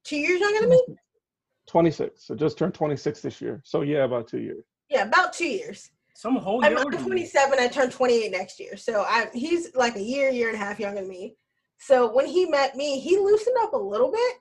[0.03, 0.83] Two years younger than me?
[1.67, 2.25] 26.
[2.25, 3.61] So just turned 26 this year.
[3.63, 4.65] So yeah, about two years.
[4.89, 5.91] Yeah, about two years.
[6.15, 7.27] Some whole I'm, I'm older than me.
[7.27, 7.59] 27.
[7.59, 8.75] I turn 28 next year.
[8.75, 11.35] So I, he's like a year, year and a half younger than me.
[11.77, 14.35] So when he met me, he loosened up a little bit,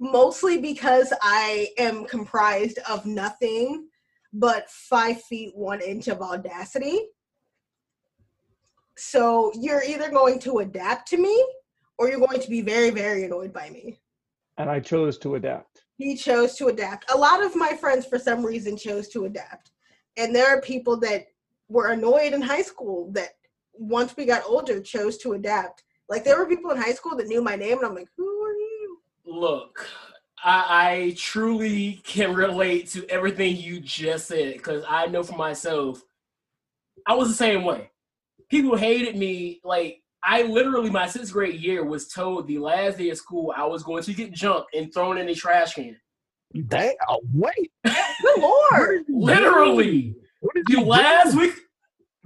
[0.00, 3.87] mostly because I am comprised of nothing
[4.32, 7.06] but five feet one inch of audacity.
[8.96, 11.46] So you're either going to adapt to me
[11.98, 14.00] or you're going to be very, very annoyed by me.
[14.58, 15.84] And I chose to adapt.
[15.96, 17.10] He chose to adapt.
[17.12, 19.70] A lot of my friends, for some reason, chose to adapt.
[20.16, 21.26] And there are people that
[21.68, 23.30] were annoyed in high school that
[23.72, 25.84] once we got older chose to adapt.
[26.08, 28.26] Like there were people in high school that knew my name, and I'm like, who
[28.26, 28.98] are you?
[29.26, 29.86] Look,
[30.44, 36.02] I, I truly can relate to everything you just said because I know for myself,
[37.06, 37.90] I was the same way.
[38.50, 39.60] People hated me.
[39.64, 43.64] Like, I literally, my sixth grade year was told the last day of school I
[43.64, 45.96] was going to get jumped and thrown in a trash can.
[46.66, 47.70] Dang, oh, wait.
[47.84, 49.04] Good lord!
[49.08, 50.14] Literally.
[50.40, 51.40] What did The you last do?
[51.40, 51.54] week,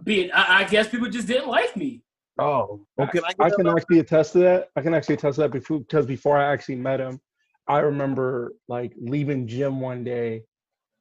[0.05, 2.03] be it, I, I guess people just didn't like me.
[2.39, 4.69] Oh, well, can I, I can actually attest to that.
[4.77, 7.21] I can actually attest to that before because before I actually met him,
[7.69, 10.43] I remember like leaving gym one day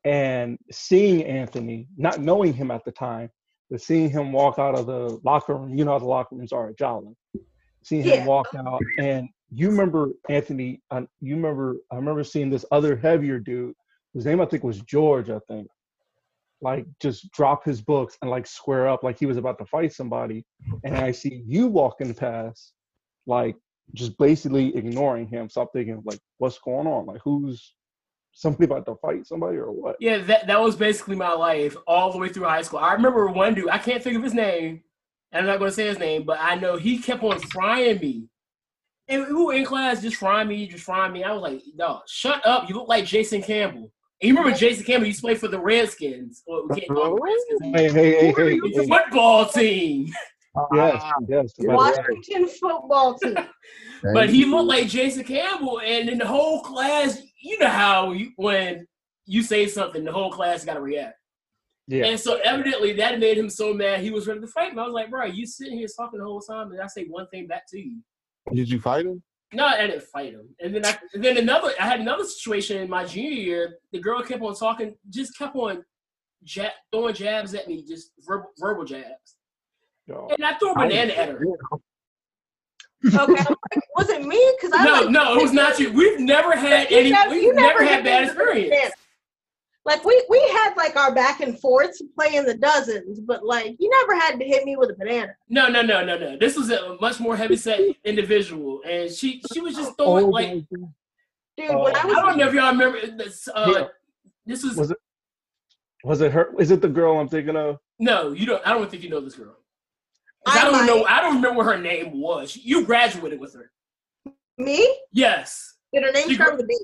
[0.04, 3.30] and seeing Anthony, not knowing him at the time,
[3.70, 5.78] but seeing him walk out of the locker room.
[5.78, 7.16] You know how the locker rooms are at Jolly.
[7.84, 8.26] Seeing him Yeah.
[8.26, 10.82] walk out, and you remember Anthony.
[10.92, 13.76] Uh, you remember I remember seeing this other heavier dude.
[14.14, 15.30] whose name I think was George.
[15.30, 15.68] I think.
[16.62, 19.94] Like just drop his books and like square up like he was about to fight
[19.94, 20.46] somebody
[20.84, 22.74] and I see you walking past,
[23.26, 23.56] like
[23.94, 25.50] just basically ignoring him.
[25.50, 27.06] So I'm thinking, like, what's going on?
[27.06, 27.74] Like, who's
[28.34, 29.98] somebody about to fight somebody or what?
[30.00, 32.80] Yeah, that that was basically my life all the way through high school.
[32.80, 34.82] I remember one dude, I can't think of his name,
[35.32, 38.28] and I'm not gonna say his name, but I know he kept on frying me.
[39.08, 41.24] And we were in class just frying me, just frying me.
[41.24, 42.70] I was like, dog, shut up.
[42.70, 43.92] You look like Jason Campbell.
[44.22, 46.44] And you remember Jason Campbell used to play for the Redskins.
[46.46, 47.62] Or we can't call them Redskins.
[47.76, 48.88] Hey, hey, hey, hey, It's a hey.
[48.88, 50.14] football team.
[50.74, 51.54] Yes, ah, yes.
[51.58, 53.38] but- Washington football team.
[54.14, 58.32] But he looked like Jason Campbell, and in the whole class, you know how you,
[58.36, 58.88] when
[59.28, 61.18] you say something, the whole class got to react.
[61.88, 62.06] Yeah.
[62.06, 64.82] And so evidently that made him so mad he was ready to fight me.
[64.82, 67.28] I was like, bro, you sitting here talking the whole time, and I say one
[67.28, 67.98] thing back to you.
[68.54, 69.22] Did you fight him?
[69.54, 70.50] No, I didn't fight him.
[70.62, 73.78] And then I and then another I had another situation in my junior year.
[73.92, 75.84] The girl kept on talking, just kept on
[76.44, 79.36] ja- throwing jabs at me, just verbal, verbal jabs.
[80.08, 81.42] Yo, And I threw a banana at her.
[83.04, 83.44] Okay,
[83.98, 84.54] was it me?
[84.58, 85.92] Because I No, like, no, it was not you.
[85.92, 87.10] We've never had You any.
[87.10, 88.70] never- We've you never hit had me bad with experience.
[88.70, 88.92] banana.
[89.86, 93.90] Like we we had like our back and forths playing the dozens, but like you
[93.90, 95.34] never had to hit me with a banana.
[95.50, 96.38] No, no, no, no, no.
[96.38, 100.50] This was a much more heavyset individual, and she she was just throwing oh, like
[100.52, 100.68] Dude,
[101.58, 103.48] when I I was don't know if y'all remember this.
[103.48, 103.88] Uh, Yeah.
[104.46, 104.98] This was, Was it?
[106.04, 106.54] Was it her?
[106.60, 107.80] Is it the girl I'm thinking of?
[107.98, 108.62] no, you don't.
[108.68, 109.58] I don't think you know this girl.
[110.46, 110.86] I don't might.
[110.86, 111.06] know.
[111.06, 112.56] I don't remember what her name was.
[112.56, 113.72] You graduated with her.
[114.58, 115.76] me, Yes.
[115.94, 116.78] did her name She start with a B?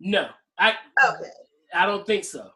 [0.00, 0.28] No.
[0.58, 0.74] I.
[1.08, 1.30] Okay.
[1.74, 2.50] I don't think so.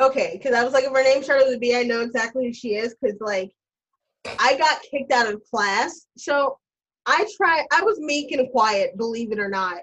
[0.00, 2.46] Okay, because I was like, if her name started with a B, I know exactly
[2.46, 2.94] who she is.
[3.00, 3.52] Because like,
[4.38, 6.58] I got kicked out of class, so
[7.06, 7.64] I try.
[7.72, 9.78] I was meek and quiet, believe it or not,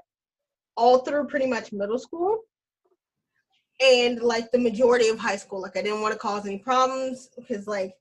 [0.75, 2.39] all through pretty much middle school,
[3.82, 5.62] and like the majority of high school.
[5.62, 7.93] Like, I didn't want to cause any problems because like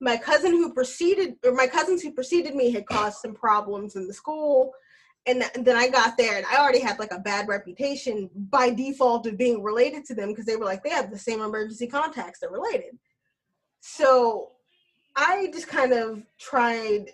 [0.00, 4.06] my cousin who preceded, or my cousins who preceded me, had caused some problems in
[4.06, 4.72] the school.
[5.26, 8.70] And th- then I got there, and I already had like a bad reputation by
[8.70, 11.86] default of being related to them because they were like they have the same emergency
[11.86, 12.40] contacts.
[12.40, 12.98] They're related.
[13.80, 14.50] So
[15.16, 17.10] I just kind of tried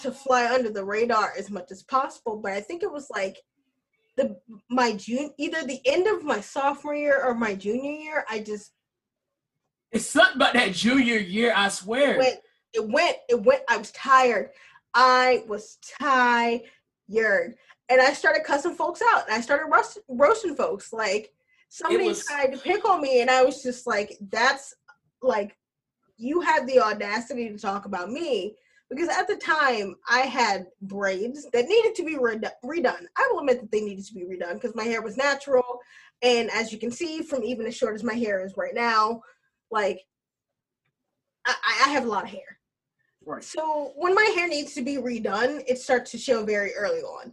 [0.00, 2.36] to fly under the radar as much as possible.
[2.36, 3.38] But I think it was like
[4.16, 4.36] the
[4.68, 8.24] my June either the end of my sophomore year or my junior year.
[8.28, 8.72] I just
[9.92, 11.52] It's something about that junior year.
[11.54, 12.14] I swear.
[12.14, 12.38] It went.
[12.72, 13.16] It went.
[13.28, 13.62] It went.
[13.68, 14.50] I was tired.
[14.94, 16.62] I was tired,
[17.88, 19.26] and I started cussing folks out.
[19.26, 20.92] And I started roast, roasting folks.
[20.92, 21.32] Like
[21.68, 24.74] somebody was- tried to pick on me, and I was just like, "That's
[25.20, 25.56] like,
[26.16, 28.56] you had the audacity to talk about me."
[28.88, 33.06] Because at the time, I had braids that needed to be redone.
[33.16, 35.80] I will admit that they needed to be redone because my hair was natural,
[36.20, 39.22] and as you can see from even as short as my hair is right now,
[39.72, 40.00] like
[41.44, 41.54] I,
[41.86, 42.58] I have a lot of hair.
[43.24, 43.42] Right.
[43.42, 47.32] So when my hair needs to be redone, it starts to show very early on.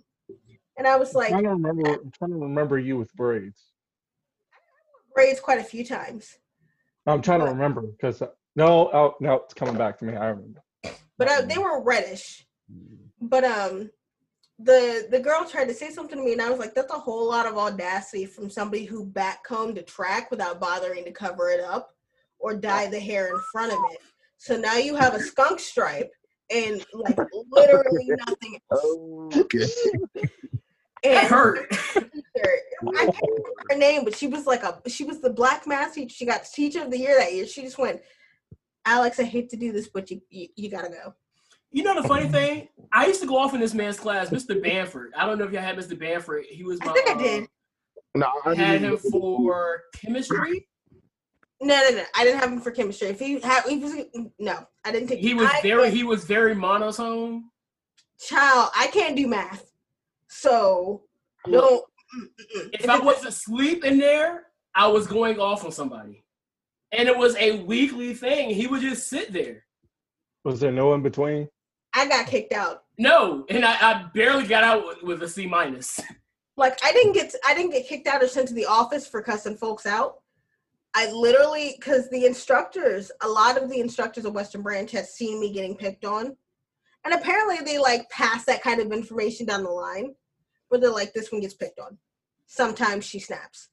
[0.78, 1.90] And I was like, I'm trying to remember.
[1.90, 3.62] I'm trying to remember you with braids.
[5.14, 6.38] braids quite a few times.
[7.06, 8.22] I'm trying to remember because
[8.56, 10.16] no, oh, no, it's coming back to me.
[10.16, 10.62] I remember.
[11.18, 12.46] But I, they were reddish.
[13.20, 13.90] But um
[14.60, 16.98] the the girl tried to say something to me and I was like, that's a
[16.98, 21.60] whole lot of audacity from somebody who backcombed a track without bothering to cover it
[21.60, 21.96] up
[22.40, 24.00] or dye the hair in front of it.
[24.38, 26.12] So now you have a skunk stripe
[26.50, 27.18] and like
[27.52, 28.82] literally nothing else.
[28.84, 29.66] Oh, okay.
[30.16, 30.30] It
[31.04, 31.68] And hurt.
[31.72, 35.94] I can't remember her name, but she was like a she was the black math
[35.94, 36.14] teacher.
[36.14, 37.46] She got teacher of the year that year.
[37.46, 38.02] She just went,
[38.86, 41.14] Alex, I hate to do this, but you you, you gotta go.
[41.72, 42.68] You know the funny thing?
[42.92, 44.60] I used to go off in this man's class, Mr.
[44.60, 45.10] Banford.
[45.16, 45.94] I don't know if y'all had Mr.
[46.00, 46.46] Banford.
[46.46, 46.92] He was my.
[46.92, 47.48] I think I uh, did.
[48.16, 50.68] No, I Had him for chemistry.
[51.62, 52.04] No, no, no.
[52.16, 53.10] I didn't have him for chemistry.
[53.10, 53.94] If he had, he was
[54.40, 54.66] no.
[54.86, 55.20] I didn't take.
[55.20, 55.92] He was I- very.
[55.92, 57.46] He was very monotone.
[58.20, 58.70] child.
[58.78, 59.72] I can't do math,
[60.30, 61.04] so
[61.48, 61.62] no.
[62.16, 62.70] mm, mm, mm.
[62.74, 66.24] If I was asleep in there, I was going off on somebody,
[66.94, 68.52] and it was a weekly thing.
[68.52, 69.66] He would just sit there.
[70.46, 71.50] Was there no in between?
[71.94, 72.84] I got kicked out.
[72.98, 76.00] No, and I, I barely got out with, with a C minus.
[76.56, 79.22] like I didn't get I didn't get kicked out or sent to the office for
[79.22, 80.20] cussing folks out.
[80.96, 85.40] I literally because the instructors, a lot of the instructors at Western Branch had seen
[85.40, 86.36] me getting picked on,
[87.06, 90.16] and apparently they like pass that kind of information down the line,
[90.70, 91.98] where they're like, "This one gets picked on."
[92.48, 93.70] Sometimes she snaps.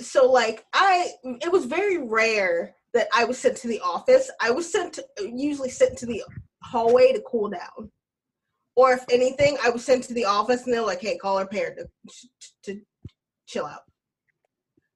[0.00, 4.30] So like I, it was very rare that I was sent to the office.
[4.40, 6.22] I was sent to, usually sent to the
[6.62, 7.90] hallway to cool down
[8.76, 11.46] or if anything, I was sent to the office and they're like, "Hey, call her
[11.46, 12.80] parent to, to
[13.46, 13.82] chill out."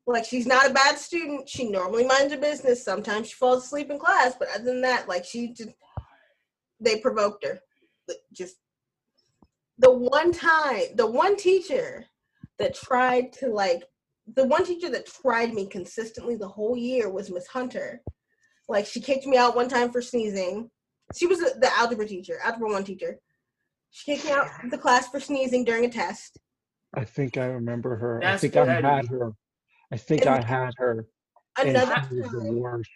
[0.08, 1.46] Like she's not a bad student.
[1.46, 2.82] She normally minds her business.
[2.82, 5.68] Sometimes she falls asleep in class, but other than that, like she just
[6.80, 7.60] they provoked her.
[8.32, 8.56] Just
[9.76, 12.06] the one time, the one teacher
[12.58, 13.82] that tried to like
[14.34, 18.00] the one teacher that tried me consistently the whole year was Miss Hunter.
[18.66, 20.70] Like she kicked me out one time for sneezing.
[21.14, 23.18] She was the algebra teacher, algebra one teacher.
[23.90, 26.38] She kicked me out of the class for sneezing during a test.
[26.94, 28.20] I think I remember her.
[28.22, 29.34] That's I think I had her.
[29.92, 31.06] I think And I had her.
[31.58, 32.90] And Another she was the worst.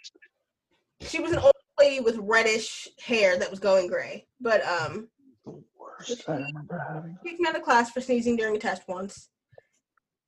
[1.01, 4.27] she was an old lady with reddish hair that was going gray.
[4.41, 5.09] But um,
[5.45, 7.17] The worst I remember having.
[7.25, 9.29] kicked me out of class for sneezing during a test once.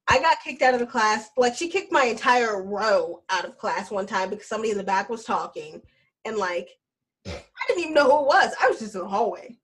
[0.09, 1.29] I got kicked out of the class.
[1.37, 4.85] Like she kicked my entire row out of class one time because somebody in the
[4.85, 5.81] back was talking,
[6.24, 6.68] and like
[7.27, 8.53] I didn't even know who it was.
[8.61, 9.57] I was just in the hallway.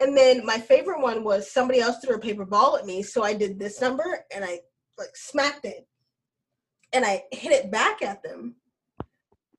[0.00, 3.24] And then my favorite one was somebody else threw a paper ball at me, so
[3.24, 4.60] I did this number and I
[4.96, 5.87] like smacked it,
[6.92, 8.56] and I hit it back at them.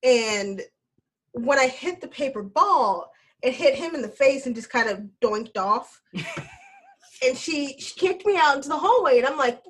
[0.03, 0.61] And
[1.33, 3.11] when I hit the paper ball,
[3.41, 6.01] it hit him in the face and just kind of doinked off.
[7.21, 9.61] And she she kicked me out into the hallway and i'm like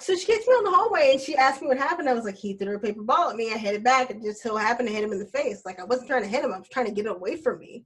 [0.00, 2.08] so she kicked me out on the hallway and she asked me what happened.
[2.08, 3.52] I was like he threw a paper ball at me.
[3.52, 5.62] I hit it back and just so happened to hit him in the face.
[5.64, 6.52] Like i wasn't trying to hit him.
[6.52, 7.84] I was trying to get it away from me.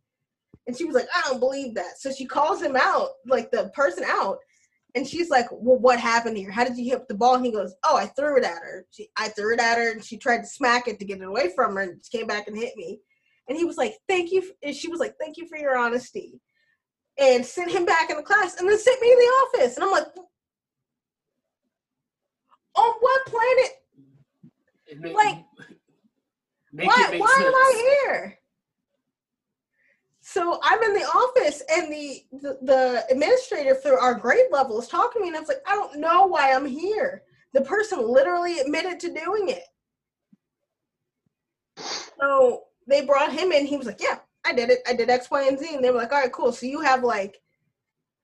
[0.66, 1.98] And she was like i don't believe that.
[1.98, 4.38] So she calls him out like the person out
[4.98, 7.52] and she's like well what happened here how did you hit the ball and he
[7.52, 10.16] goes oh i threw it at her she, i threw it at her and she
[10.18, 12.56] tried to smack it to get it away from her and she came back and
[12.56, 12.98] hit me
[13.48, 16.40] and he was like thank you and she was like thank you for your honesty
[17.18, 19.74] and sent him back in the class and then sent me to the office.
[19.76, 20.06] And I'm like,
[22.76, 23.72] on what planet?
[25.00, 25.44] Make- Like,
[26.70, 27.54] why why am.
[27.54, 28.37] I here?
[30.30, 34.86] So I'm in the office and the, the the administrator for our grade level is
[34.86, 37.22] talking to me and I was like, I don't know why I'm here.
[37.54, 39.62] The person literally admitted to doing it.
[42.20, 43.64] So they brought him in.
[43.64, 44.80] He was like, Yeah, I did it.
[44.86, 45.76] I did X, Y, and Z.
[45.76, 46.52] And they were like, All right, cool.
[46.52, 47.38] So you have like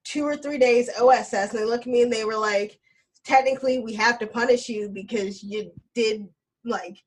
[0.03, 1.33] two or three days OSS.
[1.33, 2.77] And they looked at me and they were like,
[3.23, 6.27] Technically, we have to punish you because you did
[6.65, 7.01] like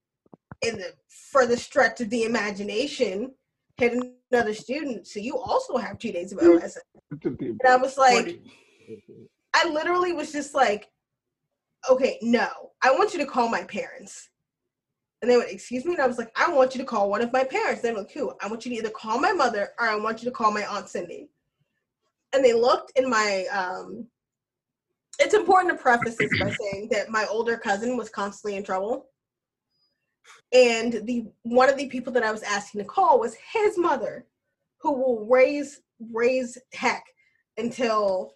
[0.63, 0.93] in the
[1.31, 3.31] further stretch of the imagination
[3.79, 3.95] hit
[4.31, 5.07] another student.
[5.07, 6.79] So you also have two days of OSS.
[7.11, 8.41] And I was like,
[9.55, 10.89] I literally was just like,
[11.89, 12.49] okay, no,
[12.83, 14.29] I want you to call my parents.
[15.23, 15.95] And they went, excuse me?
[15.95, 17.83] And I was like, I want you to call one of my parents.
[17.83, 18.33] They were like, who?
[18.41, 20.65] I want you to either call my mother or I want you to call my
[20.67, 21.31] Aunt Cindy.
[22.33, 24.07] And they looked in my, um,
[25.19, 29.07] it's important to preface this by saying that my older cousin was constantly in trouble.
[30.53, 34.27] And the one of the people that I was asking to call was his mother,
[34.81, 35.81] who will raise
[36.13, 37.05] raise heck
[37.59, 38.35] until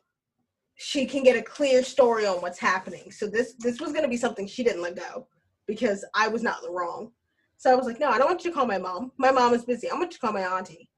[0.77, 3.11] she can get a clear story on what's happening.
[3.11, 5.27] So this this was going to be something she didn't let go
[5.67, 7.13] because I was not the wrong.
[7.57, 9.13] So I was like, no, I don't want you to call my mom.
[9.17, 9.89] My mom is busy.
[9.89, 10.89] I want you to call my auntie.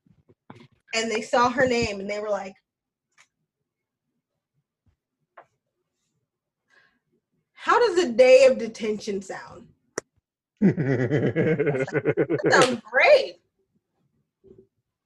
[0.95, 2.55] And they saw her name and they were like,
[7.53, 9.69] how does a day of detention sound?
[10.65, 13.41] That sounds great.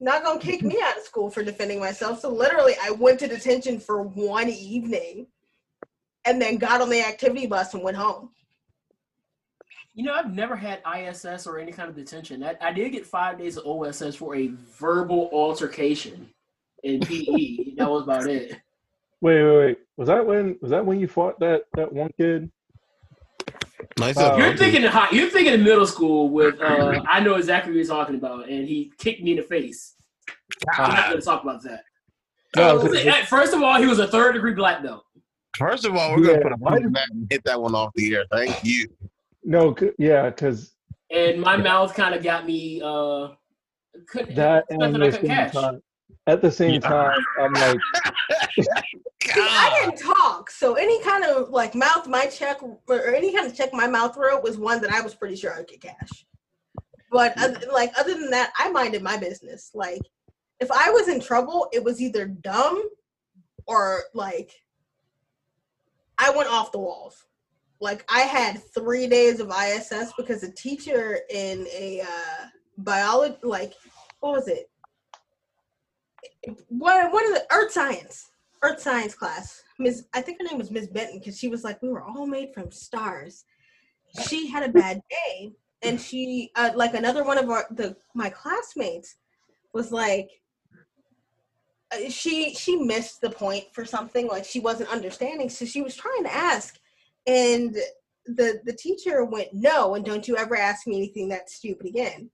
[0.00, 2.20] Not gonna kick me out of school for defending myself.
[2.20, 5.26] So literally, I went to detention for one evening,
[6.24, 8.30] and then got on the activity bus and went home.
[9.94, 12.44] You know, I've never had ISS or any kind of detention.
[12.44, 16.28] I, I did get five days of OSS for a verbal altercation
[16.84, 17.74] in PE.
[17.76, 18.52] that was about it.
[19.20, 19.78] Wait, wait, wait.
[19.96, 20.56] Was that when?
[20.62, 22.48] Was that when you fought that that one kid?
[23.98, 27.34] Nice Uh, You're thinking of high, you're thinking of middle school with uh, I know
[27.34, 29.94] exactly what you're talking about, and he kicked me in the face.
[30.76, 31.84] I'm not going to talk about that.
[32.56, 35.04] No, it First of all, he was a third degree black belt.
[35.56, 37.74] First of all, we're gonna put a why pin in that and hit that one
[37.74, 38.24] off the air.
[38.30, 38.88] Thank you.
[39.44, 40.72] no, c- yeah, because
[41.10, 43.28] and my mouth kind of got me uh
[44.06, 45.52] couldn't that nothing and I couldn't catch.
[45.52, 45.82] time,
[46.28, 46.80] at the same Yeah.
[46.80, 47.80] time, I'm like,
[49.24, 53.46] See, I didn't talk, so any kind of like mouth my check or any kind
[53.46, 56.26] of check my mouth wrote was one that I was pretty sure I could cash.
[57.10, 59.70] But other, like other than that, I minded my business.
[59.74, 60.00] Like
[60.60, 62.88] if I was in trouble, it was either dumb
[63.66, 64.52] or like
[66.18, 67.24] I went off the walls.
[67.80, 72.46] Like I had three days of ISS because a teacher in a uh,
[72.78, 73.72] biology, like
[74.20, 74.70] what was it?
[76.68, 78.30] One one of the earth science,
[78.62, 79.62] earth science class.
[79.78, 82.26] Miss, I think her name was Miss Benton because she was like, we were all
[82.26, 83.44] made from stars.
[84.26, 88.30] She had a bad day, and she uh, like another one of our the my
[88.30, 89.16] classmates
[89.72, 90.30] was like
[91.92, 95.94] uh, she she missed the point for something like she wasn't understanding so she was
[95.94, 96.78] trying to ask
[97.26, 97.76] and
[98.26, 102.28] the the teacher went no and don't you ever ask me anything that's stupid again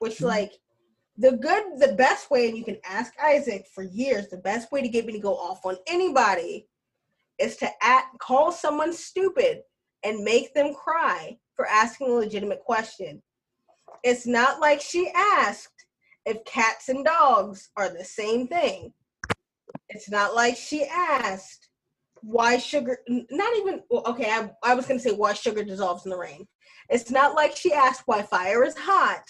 [0.00, 0.58] which like
[1.18, 4.80] the good the best way and you can ask isaac for years the best way
[4.80, 6.66] to get me to go off on anybody
[7.38, 9.62] is to at, call someone stupid
[10.04, 13.22] and make them cry for asking a legitimate question.
[14.02, 15.86] It's not like she asked
[16.24, 18.92] if cats and dogs are the same thing.
[19.88, 21.68] It's not like she asked
[22.22, 26.04] why sugar, not even, well, okay, I, I was going to say why sugar dissolves
[26.04, 26.46] in the rain.
[26.88, 29.24] It's not like she asked why fire is hot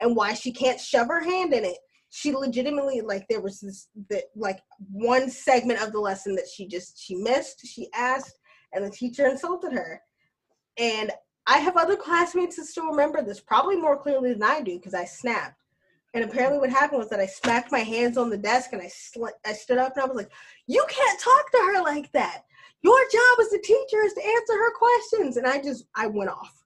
[0.00, 1.78] and why she can't shove her hand in it.
[2.10, 6.66] She legitimately, like, there was this, that, like, one segment of the lesson that she
[6.66, 8.38] just, she missed, she asked,
[8.72, 10.00] and the teacher insulted her.
[10.78, 11.10] And
[11.46, 14.94] I have other classmates that still remember this, probably more clearly than I do, because
[14.94, 15.60] I snapped.
[16.14, 18.86] And apparently, what happened was that I smacked my hands on the desk and I
[18.86, 20.30] sl- I stood up and I was like,
[20.68, 22.44] "You can't talk to her like that.
[22.82, 26.30] Your job as a teacher is to answer her questions." And I just I went
[26.30, 26.63] off.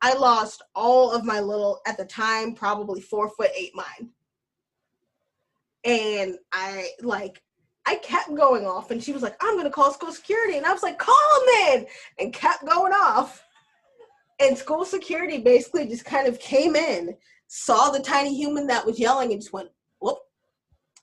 [0.00, 4.10] I lost all of my little at the time probably four foot eight mine.
[5.84, 7.42] and I like
[7.86, 10.72] I kept going off, and she was like, "I'm gonna call school security," and I
[10.72, 11.86] was like, "Call them then,"
[12.18, 13.42] and kept going off.
[14.40, 17.16] And school security basically just kind of came in
[17.48, 19.70] saw the tiny human that was yelling and just went
[20.00, 20.18] whoop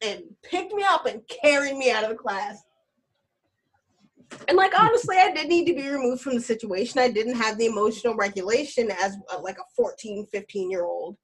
[0.02, 2.64] and picked me up and carried me out of the class.
[4.48, 7.00] And like honestly, I did need to be removed from the situation.
[7.00, 11.18] I didn't have the emotional regulation as a, like a 14, 15 year old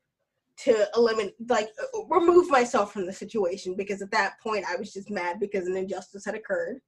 [0.58, 4.94] to eliminate like uh, remove myself from the situation because at that point I was
[4.94, 6.80] just mad because an injustice had occurred.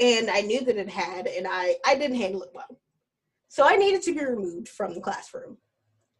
[0.00, 2.80] And I knew that it had and I I didn't handle it well.
[3.48, 5.58] So I needed to be removed from the classroom.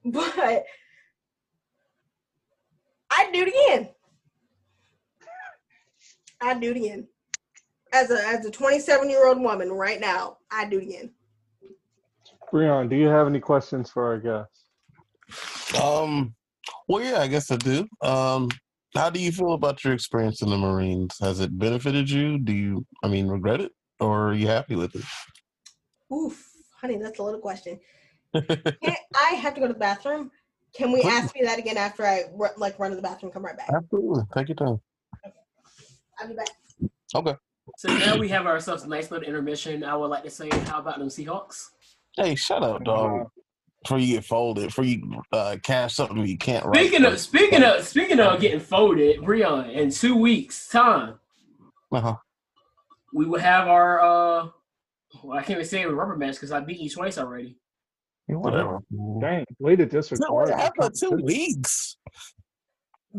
[0.08, 0.64] But
[3.10, 3.88] I'd do it again.
[6.40, 7.08] I'd do it again.
[7.92, 11.10] As a as a 27 year old woman right now, I'd do it again.
[12.52, 14.66] Breon, do you have any questions for our guests?
[15.82, 16.34] Um,
[16.88, 17.86] well, yeah, I guess I do.
[18.02, 18.48] Um,
[18.94, 21.16] how do you feel about your experience in the Marines?
[21.20, 22.38] Has it benefited you?
[22.38, 25.04] Do you, I mean, regret it, or are you happy with it?
[26.12, 26.42] Oof,
[26.80, 27.80] honey, that's a little question.
[28.34, 30.30] I have to go to the bathroom.
[30.72, 32.24] Can we ask me that again after I
[32.56, 33.32] like run to the bathroom?
[33.32, 33.70] Come right back.
[33.74, 34.80] Absolutely, take your time.
[35.26, 35.34] Okay.
[36.18, 36.48] I'll be back.
[37.14, 37.34] Okay.
[37.76, 39.84] So now we have ourselves a nice little intermission.
[39.84, 41.70] I would like to say, how about them Seahawks?
[42.16, 43.28] Hey, shut up, dog.
[43.82, 46.86] Before you get folded, before you uh, cash something you can't write.
[46.86, 51.20] Speaking of speaking of speaking of getting folded, Breon, in two weeks' time,
[51.92, 52.16] uh-huh.
[53.12, 54.48] we will have our uh
[55.22, 57.58] well, I can't even say a rubber match because I beat you twice already.
[58.28, 58.80] Yeah, whatever.
[59.20, 60.48] Dang, way to disregard.
[60.48, 61.96] No, after two weeks.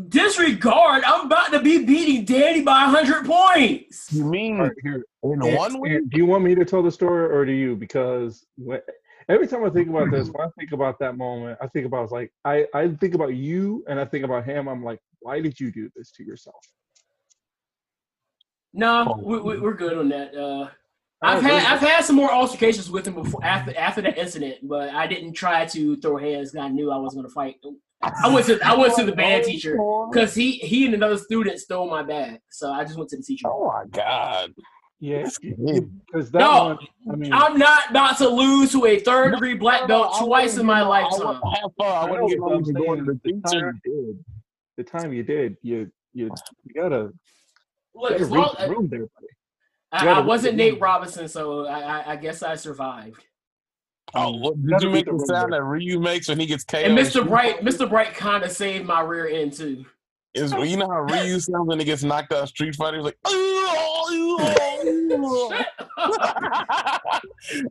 [0.08, 1.02] Disregard.
[1.04, 4.12] I'm about to be beating Danny by 100 points.
[4.12, 6.08] You mean Right, here, in It's- one week?
[6.10, 7.74] Do you want me to tell the story or do you?
[7.74, 8.80] Because when,
[9.28, 12.12] every time I think about this, when I think about that moment, I think about
[12.12, 14.68] like I I think about you and I think about him.
[14.68, 16.62] I'm like, why did you do this to yourself?
[18.74, 20.34] No, we, we, we're good on that.
[20.36, 20.68] Uh,
[21.22, 21.64] I've Oh, had?
[21.64, 25.32] I've had some more altercations with him before after after that incident, but I didn't
[25.32, 26.54] try to throw hands.
[26.54, 27.56] I knew I was going to fight.
[28.02, 29.76] I went to I went to the band teacher
[30.10, 33.22] because he he and another student stole my bag, so I just went to the
[33.22, 33.48] teacher.
[33.48, 34.54] Oh my god.
[35.00, 36.78] Yeah, because that No, one.
[37.12, 40.56] I mean, I'm not about to lose to a third degree black belt I twice
[40.56, 41.20] in my lifetime.
[41.22, 41.86] I wouldn't have fun.
[41.86, 43.20] I I wouldn't know give what I'm them going to the.
[43.22, 43.60] The teacher.
[43.60, 44.24] time you did,
[44.76, 46.30] the time you did, you you
[46.64, 47.12] you gotta,
[47.94, 49.26] Look, you gotta read long, room there, buddy.
[49.92, 50.56] I, I wasn't.
[50.56, 53.24] Nate Robinson, so I, I, I guess I survived.
[54.14, 55.60] Oh, um, what, did Gotta you make the the sound there.
[55.60, 56.78] that Ryu makes when he gets KO?
[56.78, 57.26] And Mr.
[57.26, 57.88] Bright, Mr.
[57.88, 59.84] Bright kind of saved my rear end too.
[60.34, 62.98] Is you know how Ryu sounds when he gets knocked out of Street Fighter?
[62.98, 63.18] He's like,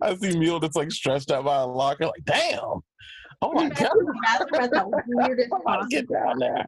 [0.02, 2.82] I see Mule that's like stretched out by a locker, like, damn.
[3.42, 3.92] Oh my god,
[4.24, 6.66] Bathroom at the get down there.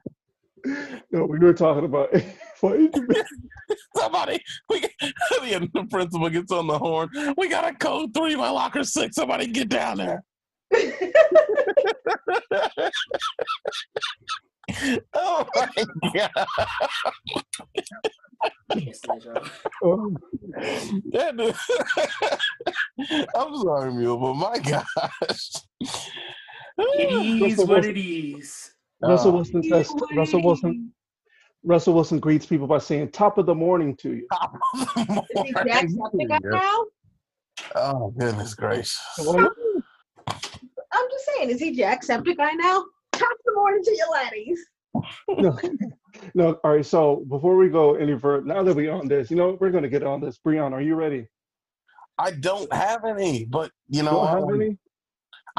[1.11, 2.13] No, we were talking about.
[3.93, 4.79] Why did you make- Somebody, we
[5.59, 7.09] the, the principal gets on the horn.
[7.37, 9.15] We got a code three, my locker six.
[9.15, 10.23] Somebody get down there.
[15.15, 15.69] oh my
[16.13, 16.31] god.
[18.71, 20.13] Can't stand y'all.
[21.11, 21.55] That dude-
[23.35, 25.51] I'm sorry, Mule, but my gosh.
[26.77, 28.71] It is what it is.
[29.01, 29.31] Russell.
[29.33, 29.69] Wilson ah.
[29.69, 29.93] says.
[30.15, 30.93] Russell Wilson.
[31.63, 34.27] Russell Wilson greets people by saying "top of the morning" to you.
[34.97, 35.05] Is
[35.43, 36.85] he Jacksepticeye now?
[37.75, 38.99] Oh goodness gracious!
[40.91, 42.83] I'm just saying, is he Jacksepticeye now?
[43.13, 44.65] Top of the morning to you laddies.
[45.37, 45.59] no,
[46.33, 46.59] no.
[46.63, 46.85] All right.
[46.85, 49.89] So before we go any further, now that we're on this, you know, we're gonna
[49.89, 50.39] get on this.
[50.45, 51.27] Breon, are you ready?
[52.17, 54.77] I don't have any, but you know, Don't have um, any?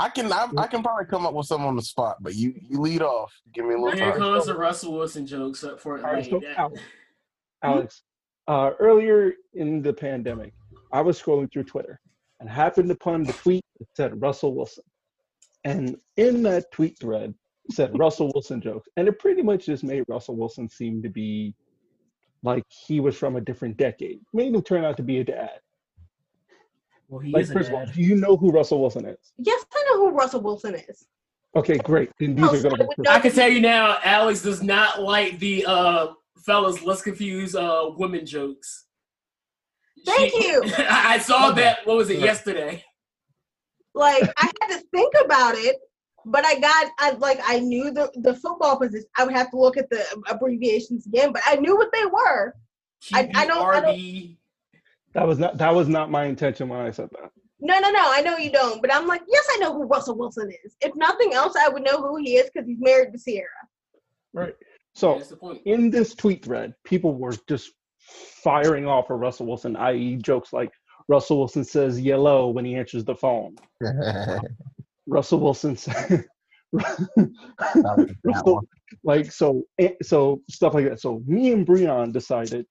[0.00, 2.16] I can I, I can probably come up with some on the spot.
[2.20, 3.32] But you you lead off.
[3.54, 4.18] Give me a little Here time.
[4.20, 6.04] comes the Russell Wilson jokes up for it.
[6.04, 6.80] All right, Like, so that- Alex,
[7.62, 8.02] Alex,
[8.48, 10.52] uh, earlier in the pandemic,
[10.92, 12.00] I was scrolling through Twitter
[12.40, 14.84] and happened upon the tweet that said Russell Wilson.
[15.64, 17.34] And in that tweet thread
[17.70, 18.88] said Russell Wilson jokes.
[18.96, 21.54] And it pretty much just made Russell Wilson seem to be
[22.42, 24.20] like he was from a different decade.
[24.32, 25.60] Made him turn out to be a dad.
[27.08, 27.94] Well, he Like, is a first of all, dad.
[27.94, 29.32] do you know who Russell Wilson is?
[29.38, 31.06] Yes, I know who Russell Wilson is.
[31.56, 32.10] Okay, great.
[32.18, 35.02] Then these Oh, are gonna so be I can tell you now, Alex does not
[35.02, 36.08] like the uh
[36.44, 36.82] fellas.
[36.82, 38.86] Let's confuse uh women jokes.
[40.06, 40.62] Thank you.
[40.78, 41.84] I I saw that.
[41.86, 42.26] What was it Yeah.
[42.26, 42.84] yesterday?
[43.94, 45.76] Like I had to think about it,
[46.24, 49.08] but I got I like I knew the the football position.
[49.18, 52.54] I would have to look at the abbreviations again, but I knew what they were.
[53.14, 54.36] I- I don't- I don't-
[55.14, 57.32] that was not that was not my intention when I said that.
[57.60, 58.10] No, no, no.
[58.12, 60.76] I know you don't, but I'm like, yes, I know who Russell Wilson is.
[60.80, 63.46] If nothing else, I would know who he is because he's married to Ciara.
[64.32, 64.54] Right.
[64.94, 65.60] So That's the point.
[65.66, 67.72] in this tweet thread, people were just
[68.42, 70.70] firing off for Russell Wilson, i.e., jokes like
[71.08, 73.56] Russell Wilson says yellow when he answers the phone.
[75.06, 76.24] Russell Wilson said,
[78.24, 78.62] Russell-
[79.04, 81.00] like so eh, so stuff like that.
[81.00, 82.66] So me and Breon decided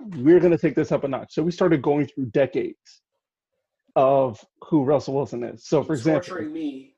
[0.00, 1.34] we're gonna take this up a notch.
[1.34, 3.02] So we started going through decades
[3.98, 5.66] of who Russell Wilson is.
[5.66, 6.94] So for example, torturing me.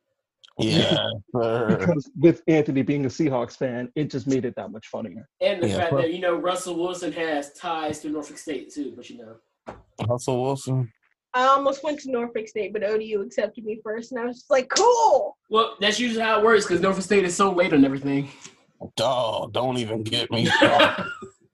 [0.58, 0.98] yeah.
[1.32, 5.26] because with Anthony being a Seahawks fan, it just made it that much funnier.
[5.40, 8.70] And the Yeah, fact but- that you know Russell Wilson has ties to Norfolk State
[8.72, 9.36] too, but you know.
[10.08, 10.92] Russell Wilson.
[11.32, 14.50] I almost went to Norfolk State, but ODU accepted me first, and I was just
[14.50, 15.36] like, cool.
[15.48, 18.28] Well, that's usually how it works because Norfolk State is so late on everything.
[19.00, 21.04] Oh, don't even get me started.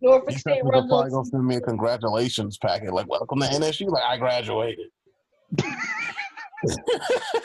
[0.01, 3.47] Norfolk These State people are probably gonna send me a congratulations packet, like "Welcome to
[3.47, 4.87] NSU." Like I graduated.
[5.57, 5.75] Dead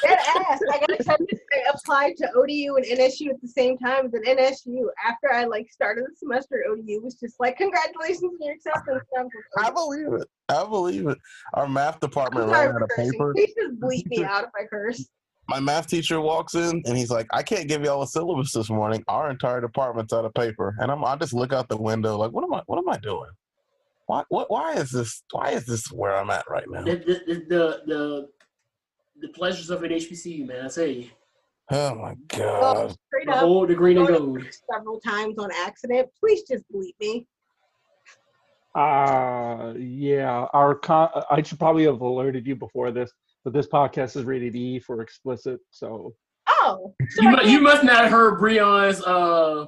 [0.03, 0.59] ass.
[0.71, 1.39] I got accepted.
[1.53, 4.09] I applied to ODU and NSU at the same time.
[4.09, 8.55] But NSU, after I like started the semester, ODU was just like, congratulations on your
[8.55, 9.03] acceptance.
[9.17, 10.27] I was like, I believe it.
[10.49, 11.17] I believe it.
[11.53, 13.11] Our math department ran out of cursing.
[13.11, 13.33] paper.
[13.33, 15.07] Please just bleep me out if I curse.
[15.47, 18.69] My math teacher walks in and he's like, "I can't give y'all a syllabus this
[18.69, 19.03] morning.
[19.07, 22.31] Our entire department's out of paper." And I'm, I just look out the window, like,
[22.31, 22.61] "What am I?
[22.67, 23.29] What am I doing?
[24.11, 24.23] Why?
[24.27, 24.51] What?
[24.51, 25.23] Why is this?
[25.31, 28.27] Why is this where I'm at right now?" the, the, the the
[29.21, 30.65] the pleasures of an HBCU, man.
[30.65, 31.07] I tell you,
[31.71, 32.95] Oh my Well, god!
[33.07, 34.43] straight up, whole the green and gold.
[34.69, 36.09] several times on accident.
[36.19, 37.25] Please just bleep me.
[38.75, 43.13] Uh yeah, our con- I should probably have alerted you before this,
[43.45, 46.13] but this podcast is rated E for explicit, so
[46.49, 49.67] Oh, so You, mu- you must not have heard Breon's uh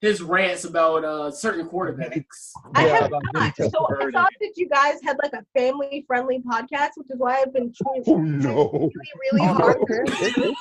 [0.00, 2.50] his rants about uh certain quarterbacks.
[2.74, 3.56] I Yeah, have not.
[3.56, 7.52] So I thought that you guys had like a family-friendly podcast, which is why I've
[7.52, 8.70] been trying Oh no.
[8.72, 8.92] really,
[9.32, 10.54] really Oh, hard it,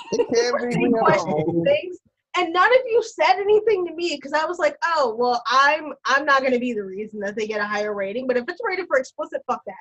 [1.64, 1.98] things.
[2.36, 5.94] And none of you said anything to me because I was like, oh well, I'm
[6.06, 8.28] I'm not gonna be the reason that they get a higher rating.
[8.28, 9.76] But if it's rated for explicit, fuck that.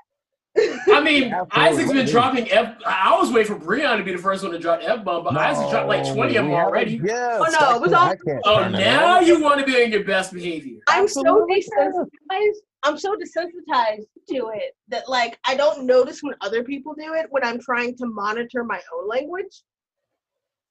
[0.59, 1.51] I mean, Absolutely.
[1.55, 2.77] Isaac's been dropping F.
[2.87, 5.37] I was waiting for Breon to be the first one to drop F bomb, but
[5.37, 7.01] Isaac dropped like twenty of them already.
[7.05, 7.41] Yes.
[7.41, 10.79] Oh, no, it was all- Oh, now you want to be in your best behavior.
[10.89, 11.63] I'm so Absolutely.
[11.63, 12.57] desensitized.
[12.83, 17.27] I'm so desensitized to it that like I don't notice when other people do it
[17.31, 19.63] when I'm trying to monitor my own language.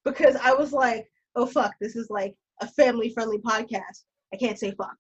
[0.04, 4.04] Because I was like, oh fuck, this is like a family friendly podcast.
[4.34, 4.96] I can't say fuck.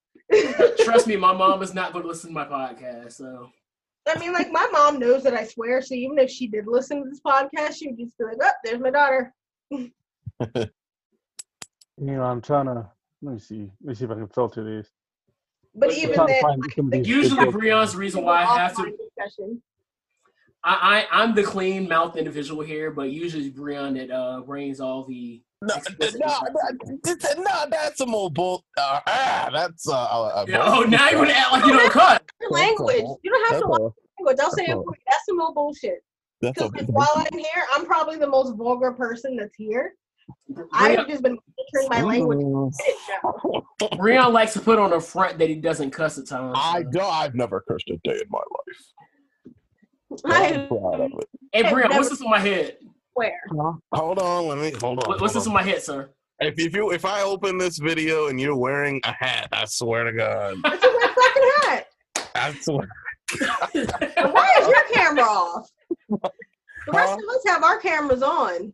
[0.80, 3.14] Trust me, my mom is not going to listen to my podcast.
[3.14, 3.50] So
[4.08, 7.03] I mean, like my mom knows that I swear, so even if she did listen
[7.03, 9.34] to this podcast, she would just be like, "Oh, there's my daughter."
[11.97, 12.89] You know, I'm trying to
[13.22, 13.72] let me see.
[13.82, 14.91] Let me see if I can filter these.
[15.74, 18.43] But I'm even trying then, find some of these usually good Breon's the reason why
[18.43, 18.82] I have to.
[18.82, 19.62] offline discussion.
[20.66, 24.80] I, I I'm the clean mouth individual here, but usually it's Breon that uh brings
[24.80, 25.41] all the.
[25.61, 26.39] No, no, no,
[27.03, 28.66] that- no, that's a more bull.
[28.78, 32.24] Uh, ah, that's uh, uh, Yeah, oh, now you're gonna act like you don't cut.
[32.49, 33.05] Language.
[33.24, 34.39] You don't have That's to learn a, language.
[34.43, 35.03] I'll say it that's for you.
[35.07, 36.03] That's some old bullshit.
[36.41, 39.93] that's a, Because while I'm here, I'm probably the most vulgar person that's here.
[40.74, 41.38] I've just been
[41.74, 42.74] monitoring my language.
[43.93, 46.57] Breon likes to put on a front that he doesn't cuss at times.
[46.59, 47.11] I don't.
[47.11, 48.86] I've never cursed a day in my life.
[50.26, 51.30] I I'm proud of it.
[51.51, 52.78] Hey Breon, never- what's this on my head?
[53.13, 53.39] Where?
[53.93, 55.07] Hold on, let me hold on.
[55.09, 55.47] What- What's hold this on.
[55.49, 56.09] on my head, sir?
[56.39, 60.03] If, if you if I open this video and you're wearing a hat, I swear
[60.03, 61.88] to God, It's a red fucking hat.
[62.36, 62.89] I swear.
[64.32, 65.70] Why is your camera off?
[66.09, 67.18] The rest Huh?
[67.18, 68.74] of us have our cameras on.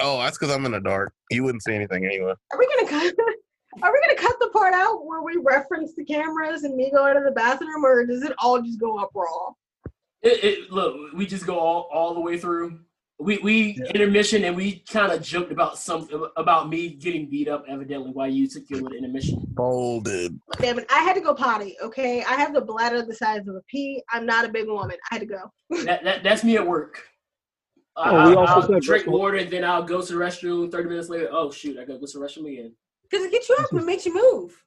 [0.00, 1.12] Oh, that's because I'm in the dark.
[1.30, 2.32] You wouldn't see anything anyway.
[2.52, 3.14] Are we gonna cut?
[3.82, 7.14] Are we gonna cut the part out where we reference the cameras and me going
[7.14, 9.50] to the bathroom, or does it all just go up raw?
[10.24, 12.80] It, it, look, we just go all, all the way through.
[13.18, 17.64] we we intermission and we kind of joked about some about me getting beat up
[17.68, 19.46] evidently while you took your little intermission.
[19.54, 20.40] Folded.
[20.58, 20.86] Damn it!
[20.90, 21.76] I had to go potty.
[21.82, 24.02] Okay, I have the bladder the size of a pea.
[24.10, 24.96] I'm not a big woman.
[25.10, 25.52] I had to go.
[25.84, 27.02] that, that that's me at work.
[27.96, 30.18] Oh, I'll, we also I'll said drink Russell- water and then I'll go to the
[30.18, 30.72] restroom.
[30.72, 32.74] Thirty minutes later, oh shoot, I gotta go to the restroom again.
[33.08, 34.60] Because it gets you up and makes you move.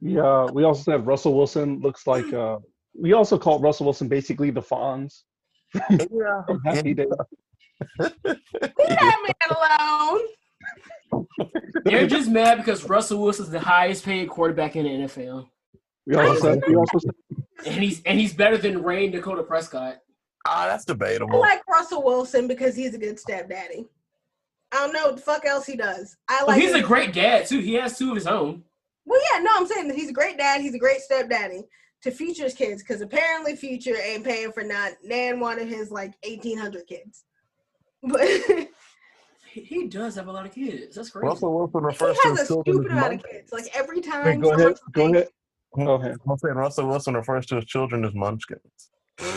[0.00, 2.30] Yeah, we also have Russell Wilson looks like.
[2.32, 2.58] Uh,
[2.98, 5.22] we also called Russell Wilson basically the Fonz
[5.90, 6.42] Yeah.
[6.46, 7.06] from Happy Days.
[8.00, 8.12] Leave
[8.88, 10.18] that man
[11.10, 11.48] alone.
[11.84, 15.46] They're just mad because Russell Wilson's the highest paid quarterback in the NFL,
[16.06, 16.62] We also said.
[16.66, 16.98] We also
[17.64, 19.98] and he's and he's better than Ray Dakota Prescott.
[20.46, 21.42] Ah, that's debatable.
[21.42, 23.86] I like Russell Wilson because he's a good stepdaddy.
[24.72, 26.16] I don't know what the fuck else he does.
[26.28, 26.60] I Oh, like.
[26.60, 27.60] he's a great dad too.
[27.60, 28.62] He has two of his own.
[29.04, 30.60] Well, yeah, no, I'm saying that he's a great dad.
[30.60, 31.62] He's a great stepdaddy
[32.06, 36.14] to Future's kids because apparently Future ain't paying for not nan one of his like
[36.24, 37.24] 1,800 kids.
[38.02, 38.68] But he
[39.52, 40.96] He, he does have a lot of kids.
[40.96, 41.26] That's crazy.
[41.26, 43.52] Russell Wilson refers to has a his children stupid as amount of kids.
[43.52, 44.24] Like every time.
[44.26, 44.76] Wait, go ahead.
[44.92, 45.28] Go says- ahead.
[45.74, 46.16] Go ahead.
[46.28, 48.90] I'm saying Russell Wilson refers to his children as munchkins.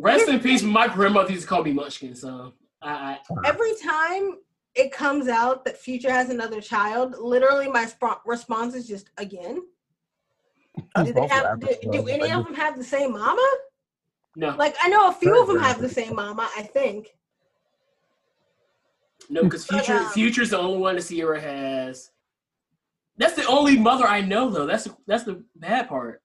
[0.00, 0.62] Rest in peace.
[0.62, 2.14] My grandmother used to call me Munchkin.
[2.14, 4.38] So I, I Every time
[4.76, 9.62] it comes out that Future has another child, literally my sp- response is just again.
[11.04, 13.48] Do, they have, do, do any of them have the same mama?
[14.36, 16.48] no Like I know a few of them have the same mama.
[16.56, 17.08] I think.
[19.28, 22.10] no because But, future um, future's the only one that Ciara has.
[23.16, 24.66] That's the only mother I know though.
[24.66, 26.22] That's that's the bad part.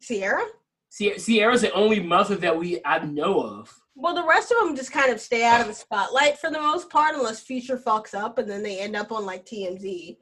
[0.00, 0.44] Ciara.
[0.90, 3.76] Sie- Ciara's the only mother that we I know of.
[3.96, 6.60] Well, the rest of them just kind of stay out of the spotlight for the
[6.60, 10.16] most part, unless Future fucks up and then they end up on like TMZ.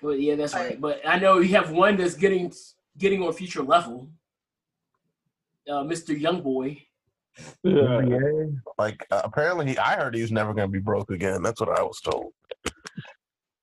[0.00, 0.70] But yeah, that's right.
[0.70, 0.80] Right.
[0.80, 2.52] But I know you have one that's getting
[2.98, 4.08] getting on future level.
[5.68, 6.18] Uh, Mr.
[6.18, 6.80] Youngboy.
[7.62, 8.46] Yeah.
[8.78, 11.42] Like uh, apparently, he, I heard he's never going to be broke again.
[11.42, 12.32] That's what I was told.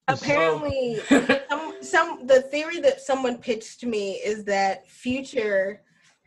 [0.07, 0.99] Apparently,
[1.49, 5.81] some, some the theory that someone pitched to me is that Future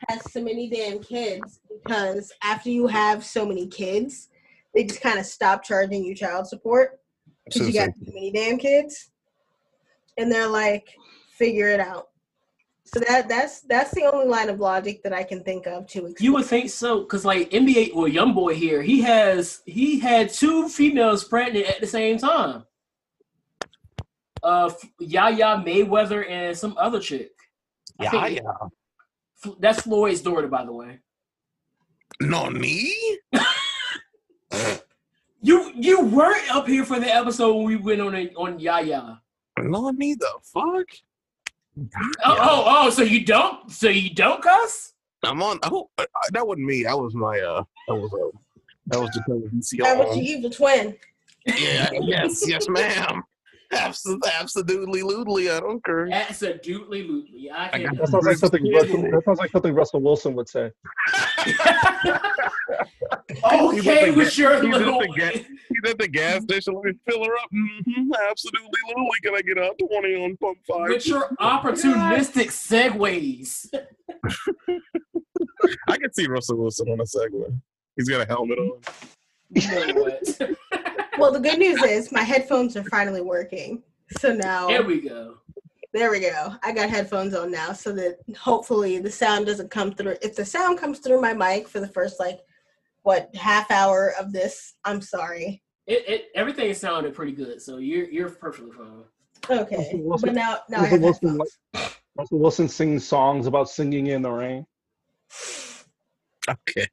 [0.09, 4.29] has so many damn kids because after you have so many kids,
[4.75, 7.01] they just kind of stop charging you child support
[7.45, 9.11] because you got too many damn kids,
[10.19, 10.89] and they're like,
[11.39, 12.09] figure it out.
[12.85, 16.07] So that that's that's the only line of logic that I can think of to
[16.07, 16.25] explain.
[16.25, 20.69] You would think so, because like NBA, well, YoungBoy here, he has he had two
[20.69, 22.65] females pregnant at the same time.
[24.43, 27.33] Uh, Yaya Mayweather and some other chick.
[27.99, 29.53] I Yeah, think- yeah.
[29.59, 31.01] That's Floyd's daughter, by the way.
[32.21, 32.95] No me.
[35.43, 39.21] You you weren't up here for the episode when we went on a, on Yaya.
[39.59, 40.15] No me.
[40.15, 40.87] The fuck.
[42.25, 44.95] Oh, oh oh so you don't so you don't cuss?
[45.23, 45.59] I'm on.
[45.65, 46.85] Oh, uh, that wasn't me.
[46.85, 47.39] That was my.
[47.39, 48.13] Uh, that was.
[48.13, 48.39] Uh,
[48.87, 49.85] that was just VCR.
[49.85, 50.97] How about your evil twin?
[51.45, 51.91] Yeah.
[51.93, 52.49] yes.
[52.49, 53.23] Yes, ma'am.
[53.73, 54.31] Absolutely.
[54.39, 55.03] Absolutely.
[55.03, 55.55] Loodly.
[55.55, 56.09] I don't care.
[56.11, 57.51] Absolutely, lutely.
[57.51, 57.97] I I can.
[57.97, 58.73] That sounds like something.
[58.73, 60.71] Russell, that sounds like something Russell Wilson would say.
[63.53, 65.01] okay, He's with your at the little.
[65.15, 66.75] ga- He's at the gas station.
[66.75, 67.51] Let me fill her up.
[67.53, 68.71] Mm-hmm, absolutely.
[68.97, 69.23] Loodly.
[69.23, 70.89] Can I get out 20 on pump five?
[70.89, 73.69] With your opportunistic segues.
[75.89, 77.59] I can see Russell Wilson on a Segway.
[77.97, 78.81] He's got a helmet on.
[79.51, 80.41] You know what?
[81.19, 83.83] Well, the good news is my headphones are finally working.
[84.19, 85.39] So now There we go.
[85.93, 86.55] there we go.
[86.63, 90.17] I got headphones on now so that hopefully the sound doesn't come through.
[90.23, 92.41] If the sound comes through my mic for the first like
[93.03, 95.63] what half hour of this, I'm sorry.
[95.87, 99.05] It, it everything sounded pretty good, so you're you're perfectly fine.
[99.49, 99.77] Okay.
[99.77, 101.29] Russell Wilson- But now now I Russell have Wilson,
[101.75, 101.97] headphones.
[102.17, 104.67] Russell Wilson sings songs about singing in the rain.
[106.49, 106.87] Okay.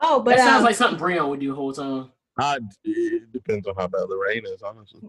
[0.00, 2.10] Oh, but that sounds um, like something Breon would do the whole time.
[2.40, 5.02] Uh, it depends on how bad the rain is, honestly.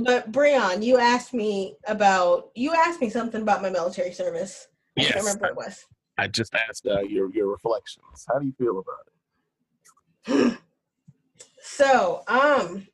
[0.00, 4.68] but Breon, you asked me about you asked me something about my military service.
[4.96, 5.86] Yes, I remember what it was.
[6.18, 8.26] I just asked uh, your your reflections.
[8.28, 9.06] How do you feel about
[10.26, 10.58] it?
[11.60, 12.88] So, um,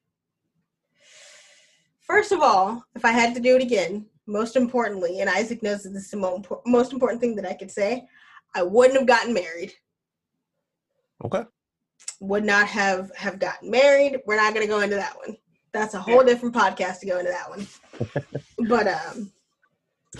[2.00, 5.84] first of all, if I had to do it again, most importantly, and Isaac knows
[5.84, 8.06] that this is the most important thing that I could say,
[8.54, 9.72] I wouldn't have gotten married.
[11.24, 11.44] Okay.
[12.20, 14.20] Would not have have gotten married.
[14.26, 15.36] We're not going to go into that one.
[15.72, 17.66] That's a whole different podcast to go into that one.
[18.68, 19.32] but um,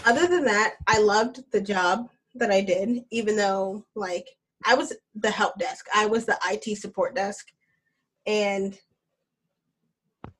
[0.04, 4.28] other than that, I loved the job that I did, even though like
[4.64, 7.46] I was the help desk, I was the IT support desk,
[8.26, 8.76] and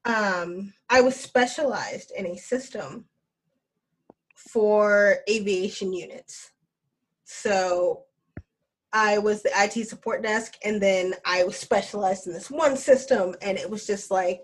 [0.05, 3.07] um, I was specialized in a system
[4.35, 6.51] for aviation units.
[7.25, 8.04] So
[8.95, 13.35] I was the IT support desk, and then I was specialized in this one system,
[13.43, 14.43] and it was just like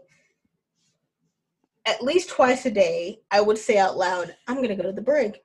[1.86, 5.00] at least twice a day, I would say out loud, I'm gonna go to the
[5.00, 5.38] brig.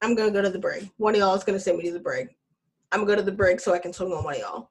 [0.00, 0.90] I'm gonna go to the brig.
[0.96, 2.28] One of y'all is gonna send me to the brig.
[2.90, 4.70] I'm gonna go to the brig so I can swing on one of y'all.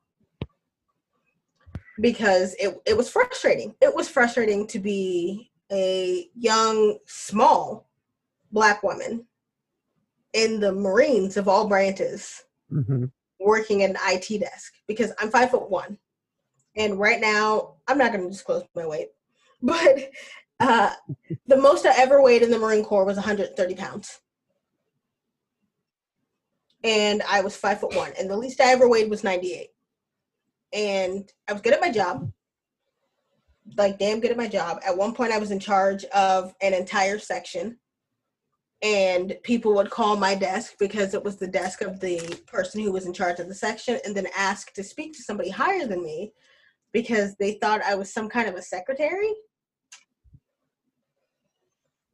[2.02, 3.76] Because it, it was frustrating.
[3.82, 7.88] It was frustrating to be a young, small
[8.52, 9.28] black woman
[10.34, 13.06] in the Marines of all branches mm-hmm.
[13.40, 15.98] Working at an IT desk because I'm five foot one.
[16.76, 19.10] And right now, I'm not going to disclose my weight,
[19.62, 20.12] but
[20.60, 20.92] uh,
[21.48, 24.20] the most I ever weighed in the Marine Corps was 130 pounds.
[26.84, 28.12] And I was five foot one.
[28.20, 29.70] And the least I ever weighed was 98.
[30.72, 32.32] And I was good at my job.
[33.78, 34.80] Like, damn good at my job.
[34.86, 37.78] At one point, I was in charge of an entire section
[38.82, 42.92] and people would call my desk because it was the desk of the person who
[42.92, 46.02] was in charge of the section and then ask to speak to somebody higher than
[46.02, 46.32] me
[46.94, 49.34] because they thought I was some kind of a secretary.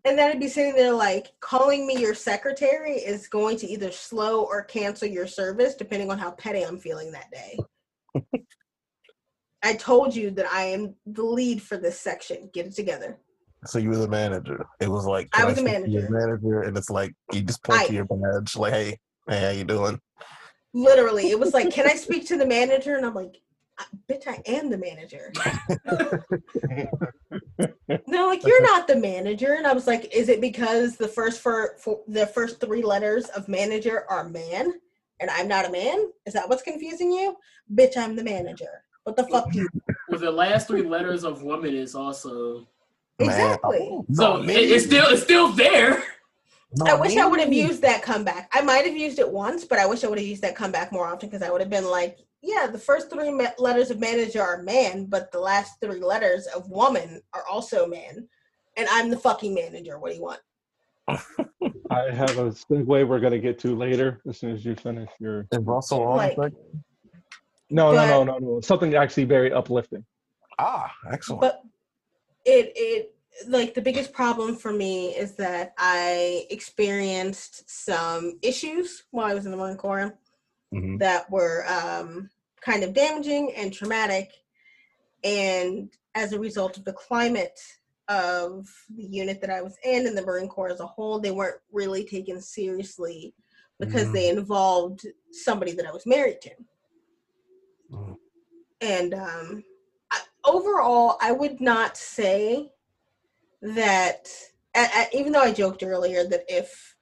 [0.06, 3.92] And then I'd be sitting there like, calling me your secretary is going to either
[3.92, 7.60] slow or cancel your service depending on how petty I'm feeling that day.
[9.64, 12.50] I told you that I am the lead for this section.
[12.54, 13.18] Get it together.
[13.68, 14.66] So you were the manager.
[14.80, 16.08] It was like I was a manager.
[16.10, 18.98] Manager, and it's like you just point I, to your badge, like, "Hey,
[19.28, 20.00] hey, how you doing?"
[20.74, 23.42] Literally, it was like, "Can I speak to the manager?" And I'm like,
[24.10, 25.32] "Bitch, I am the manager."
[28.08, 31.42] They're like, "You're not the manager," and I was like, "Is it because the first
[31.42, 34.74] for, for the first three letters of manager are man,
[35.20, 36.12] and I'm not a man?
[36.26, 37.36] Is that what's confusing you?"
[37.74, 38.84] Bitch, I'm the manager.
[39.06, 39.70] What the fuck do you?
[40.10, 42.68] Well, the last three letters of woman is also
[43.20, 44.00] Exactly.
[44.12, 46.04] so it, it's still it's still there.
[46.86, 48.50] I wish I would have used that comeback.
[48.54, 50.92] I might have used it once, but I wish I would have used that comeback
[50.92, 54.00] more often because I would have been like, yeah, the first three me- letters of
[54.00, 58.28] manager are man, but the last three letters of woman are also man.
[58.76, 60.00] And I'm the fucking manager.
[60.00, 60.40] What do you want?
[61.08, 65.10] I have a segue we're going to get to later as soon as you finish
[65.20, 65.48] your.
[65.52, 66.18] Is Russell on?
[66.18, 66.38] Like,
[67.70, 68.62] no, but, no, no, no, no.
[68.62, 70.06] Something actually very uplifting.
[70.60, 71.42] Ah, excellent.
[71.42, 71.62] But
[72.46, 73.16] it it
[73.48, 79.46] like the biggest problem for me is that I experienced some issues while I was
[79.46, 80.18] in the Marine Corps
[80.74, 80.98] mm-hmm.
[80.98, 82.30] that were um,
[82.62, 84.32] kind of damaging and traumatic.
[85.24, 87.60] And as a result of the climate
[88.08, 91.32] of the unit that I was in and the Marine Corps as a whole, they
[91.32, 93.34] weren't really taken seriously
[93.80, 94.14] because mm-hmm.
[94.14, 96.52] they involved somebody that I was married to.
[97.92, 98.14] Mm-hmm.
[98.82, 99.64] And um,
[100.46, 102.72] overall, I would not say
[103.62, 104.28] that,
[105.14, 106.96] even though I joked earlier that if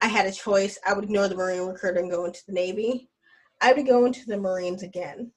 [0.00, 3.08] I had a choice, I would ignore the Marine recruiter and go into the Navy.
[3.60, 5.30] I would go into the Marines again.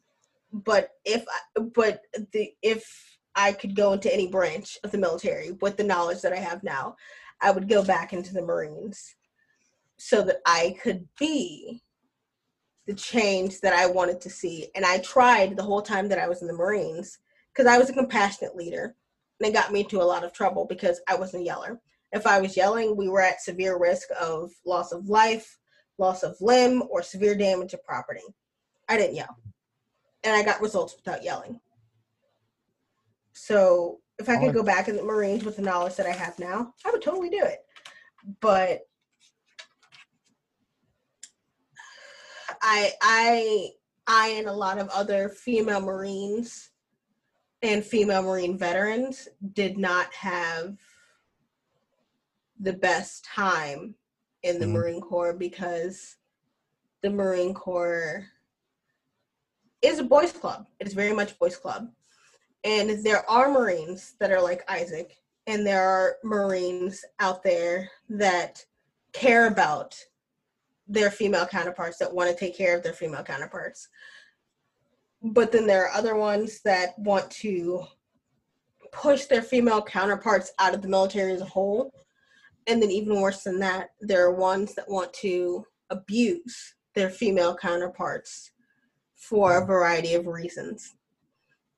[0.51, 1.25] But if,
[1.73, 2.01] but
[2.31, 6.33] the if I could go into any branch of the military with the knowledge that
[6.33, 6.95] I have now,
[7.41, 9.15] I would go back into the Marines
[9.97, 11.81] so that I could be
[12.85, 14.67] the change that I wanted to see.
[14.75, 17.17] And I tried the whole time that I was in the Marines
[17.53, 18.95] because I was a compassionate leader.
[19.39, 21.81] And it got me into a lot of trouble because I wasn't a yeller.
[22.11, 25.57] If I was yelling, we were at severe risk of loss of life,
[25.97, 28.21] loss of limb, or severe damage to property.
[28.87, 29.35] I didn't yell.
[30.23, 31.59] And I got results without yelling.
[33.33, 36.37] So if I could go back in the Marines with the knowledge that I have
[36.39, 37.59] now, I would totally do it.
[38.39, 38.81] But
[42.61, 43.69] I I
[44.07, 46.69] I and a lot of other female Marines
[47.63, 50.77] and female Marine veterans did not have
[52.59, 53.95] the best time
[54.43, 54.75] in the mm-hmm.
[54.75, 56.17] Marine Corps because
[57.01, 58.27] the Marine Corps
[59.81, 60.67] is a boys' club.
[60.79, 61.89] It is very much boys' club.
[62.65, 68.63] And there are Marines that are like Isaac, and there are Marines out there that
[69.13, 69.97] care about
[70.87, 73.87] their female counterparts, that want to take care of their female counterparts
[75.23, 77.85] but then there are other ones that want to
[78.91, 81.93] push their female counterparts out of the military as a whole.
[82.67, 87.55] And then, even worse than that, there are ones that want to abuse their female
[87.55, 88.51] counterparts
[89.15, 90.95] for a variety of reasons.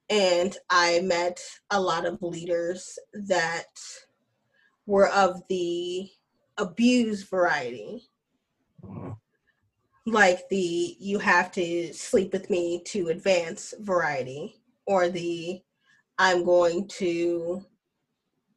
[0.10, 1.40] And I met
[1.72, 3.66] a lot of leaders that
[4.86, 6.10] were of the
[6.58, 8.10] abuse variety.
[10.06, 15.62] Like the you have to sleep with me to advance variety or the
[16.18, 17.66] I'm going to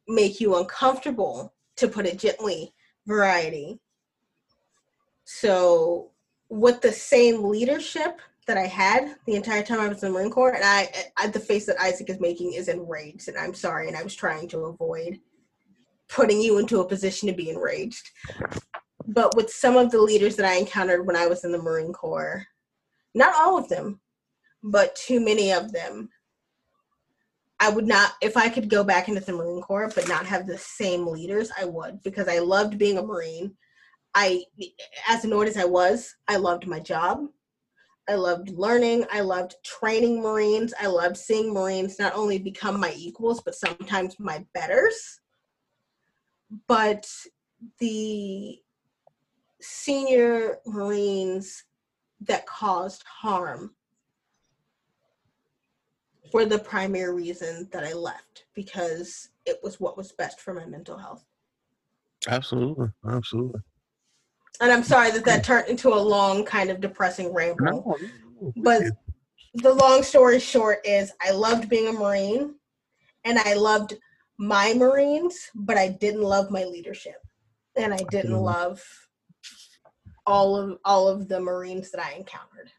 [0.07, 2.73] make you uncomfortable to put it gently
[3.07, 3.79] variety.
[5.25, 6.11] So
[6.49, 10.55] with the same leadership that I had the entire time I was in Marine Corps,
[10.55, 13.95] and I, I the face that Isaac is making is enraged, and I'm sorry, and
[13.95, 15.19] I was trying to avoid
[16.07, 18.09] putting you into a position to be enraged.
[19.09, 21.93] But with some of the leaders that I encountered when I was in the Marine
[21.93, 22.45] Corps,
[23.15, 23.99] not all of them,
[24.61, 26.09] but too many of them,
[27.59, 30.45] I would not, if I could go back into the Marine Corps but not have
[30.45, 33.55] the same leaders, I would because I loved being a Marine.
[34.13, 34.43] I,
[35.07, 37.25] as annoyed as I was, I loved my job.
[38.07, 39.05] I loved learning.
[39.11, 40.71] I loved training Marines.
[40.79, 45.19] I loved seeing Marines not only become my equals, but sometimes my betters.
[46.67, 47.07] But
[47.79, 48.59] the
[49.61, 51.65] senior Marines
[52.21, 53.73] that caused harm
[56.33, 60.65] were the primary reason that I left because it was what was best for my
[60.65, 61.25] mental health.
[62.27, 63.61] Absolutely, absolutely.
[64.61, 67.97] And I'm sorry that that turned into a long, kind of depressing ramble.
[68.57, 68.83] But
[69.55, 72.55] the long story short is I loved being a Marine
[73.23, 73.95] and I loved
[74.37, 77.15] my Marines, but I didn't love my leadership.
[77.75, 78.43] And I didn't mm-hmm.
[78.43, 78.83] love
[80.25, 82.71] all of all of the Marines that I encountered.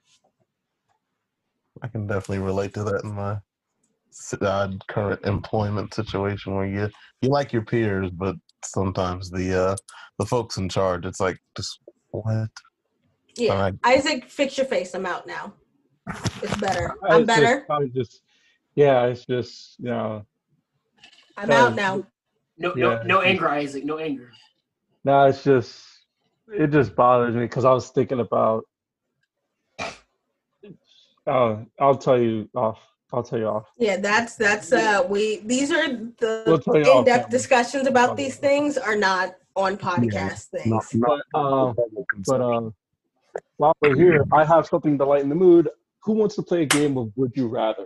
[1.82, 3.38] I can definitely relate to that in my
[4.41, 6.91] uh, current employment situation where you
[7.22, 9.76] you like your peers, but sometimes the uh,
[10.18, 11.80] the folks in charge, it's like just
[12.11, 12.49] what?
[13.36, 13.74] Yeah, right.
[13.84, 14.95] Isaac, fix your face.
[14.95, 15.55] I'm out now.
[16.43, 16.95] It's better.
[17.09, 17.66] I'm it's better.
[17.68, 18.22] Just, just,
[18.74, 20.26] yeah, it's just you know.
[21.36, 22.05] I'm out now.
[22.59, 22.84] No, yeah.
[22.84, 23.84] no, no anger, Isaac.
[23.84, 24.30] No anger.
[25.05, 25.86] No, it's just
[26.53, 28.65] it just bothers me because I was thinking about.
[31.27, 32.79] Uh, I'll tell you off.
[33.13, 33.67] I'll tell you off.
[33.77, 38.79] Yeah, that's that's uh we these are the we'll in-depth off, discussions about these things
[38.79, 40.95] are not on podcast yeah, things.
[40.95, 41.73] Not, but uh,
[42.27, 42.71] but uh,
[43.57, 45.69] while we're here, I have something to lighten the mood.
[46.05, 47.83] Who wants to play a game of Would You Rather?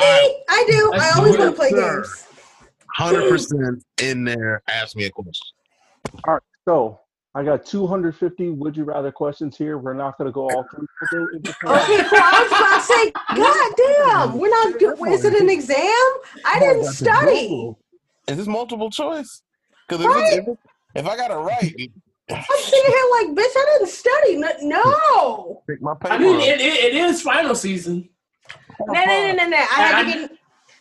[0.00, 0.92] Me, I do.
[0.92, 2.26] I always want to play games.
[2.94, 4.62] Hundred percent in there.
[4.68, 5.56] Ask me a question.
[6.26, 7.00] All right, so
[7.38, 9.78] I got 250 would you rather questions here.
[9.78, 10.88] We're not going to go all through.
[11.36, 11.70] okay, cool.
[11.70, 14.76] I was about to say, God damn, we're not.
[14.80, 15.78] Do- is it an exam?
[16.44, 17.76] I didn't study.
[18.26, 19.42] Is this multiple choice?
[19.88, 20.38] Because right?
[20.38, 20.58] if,
[20.96, 21.92] if, I got it right,
[22.28, 24.66] I'm sitting here like, bitch, I didn't study.
[24.66, 25.62] No.
[25.68, 28.08] Pick my paper I mean, it, it, it is final season.
[28.80, 29.56] No, no, no, no, no.
[29.56, 30.38] I had to get.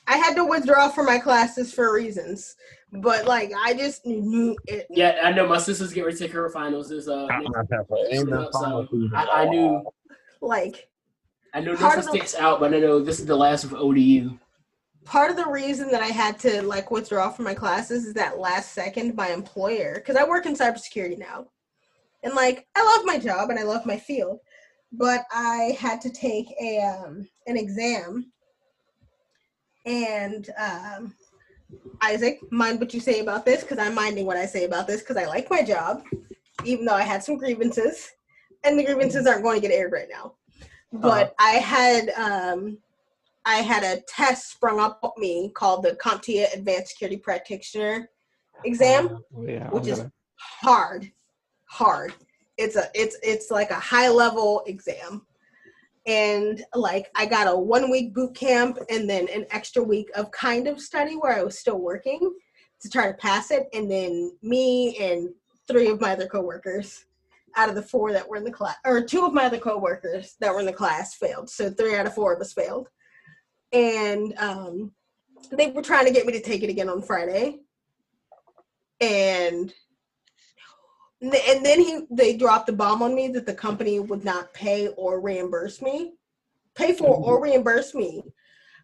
[0.08, 2.56] I had to withdraw from my classes for reasons.
[2.92, 4.88] But like I just knew it.
[4.90, 6.90] Yeah, I know my sister's getting ready to take her finals.
[6.90, 9.84] Is uh, so I, I, knew.
[10.40, 10.88] Like,
[11.54, 14.38] I know Norfolk State's out, but I know this is the last of ODU.
[15.04, 18.40] Part of the reason that I had to like withdraw from my classes is that
[18.40, 21.48] last second my employer, because I work in cybersecurity now,
[22.24, 24.40] and like I love my job and I love my field,
[24.94, 28.32] but I had to take a um, an exam,
[29.88, 31.16] and um,
[32.02, 35.02] Isaac, mind what you say about this because I'm minding what I say about this
[35.02, 36.04] because I like my job,
[36.66, 38.12] even though I had some grievances,
[38.64, 40.34] and the grievances aren't going to get aired right now.
[40.92, 41.34] But uh-huh.
[41.40, 42.78] I had um,
[43.46, 48.10] I had a test sprung up on me called the CompTIA Advanced Security Practitioner
[48.66, 50.04] exam, uh, yeah, which is
[50.36, 51.10] hard,
[51.66, 52.14] hard.
[52.58, 55.26] It's a it's it's like a high level exam
[56.08, 60.32] and like I got a one week boot camp and then an extra week of
[60.32, 62.34] kind of study where I was still working
[62.82, 63.68] to try to pass it.
[63.74, 65.30] And then me and
[65.68, 67.06] three of my other coworkers
[67.58, 70.36] out of the four that were in the class, or two of my other coworkers
[70.40, 71.50] that were in the class failed.
[71.50, 72.88] So three out of four of us failed.
[73.74, 74.92] And um,
[75.52, 77.60] they were trying to get me to take it again on Friday.
[79.02, 79.74] And
[81.22, 84.90] and then he they dropped the bomb on me that the company would not pay
[84.90, 86.14] or reimburse me
[86.76, 87.44] pay for or mm-hmm.
[87.44, 88.24] reimburse me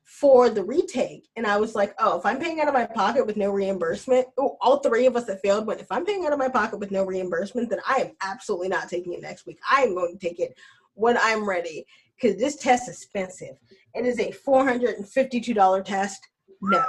[0.04, 1.30] for the retake.
[1.36, 4.28] And i was like oh if i'm paying out of my pocket with no reimbursement
[4.38, 6.80] oh, all three of us that failed but if i'm paying out of my pocket
[6.80, 9.60] with no reimbursement then i am absolutely not taking it next week.
[9.70, 10.58] I am going to take it
[10.96, 13.58] when i'm ready because this test is expensive.
[13.94, 16.28] It is a $452 test.
[16.62, 16.86] No.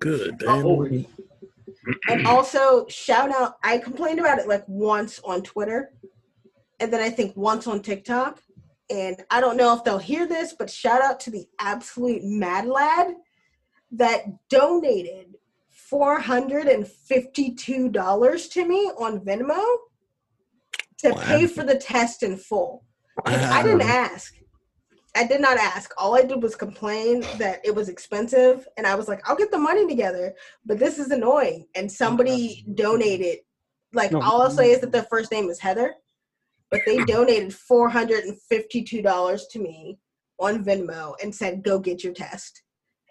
[0.00, 1.06] Good damn
[2.08, 5.92] and also shout out i complained about it like once on twitter
[6.80, 8.42] and then i think once on tiktok
[8.90, 12.66] and i don't know if they'll hear this but shout out to the absolute mad
[12.66, 13.14] lad
[13.90, 15.34] that donated
[15.92, 19.62] $452 to me on venmo
[21.02, 21.22] to wow.
[21.24, 22.84] pay for the test in full.
[23.26, 24.34] I didn't ask
[25.14, 25.92] I did not ask.
[25.98, 29.50] All I did was complain that it was expensive, and I was like, "I'll get
[29.50, 30.34] the money together,"
[30.64, 31.66] but this is annoying.
[31.74, 33.40] And somebody donated.
[33.92, 34.22] Like no.
[34.22, 35.94] all I'll say is that their first name is Heather,
[36.70, 39.98] but they donated four hundred and fifty-two dollars to me
[40.38, 42.62] on Venmo and said, "Go get your test."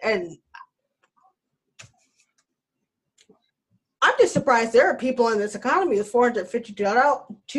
[0.02, 0.38] And
[4.02, 6.84] I'm just surprised there are people in this economy with four hundred fifty-two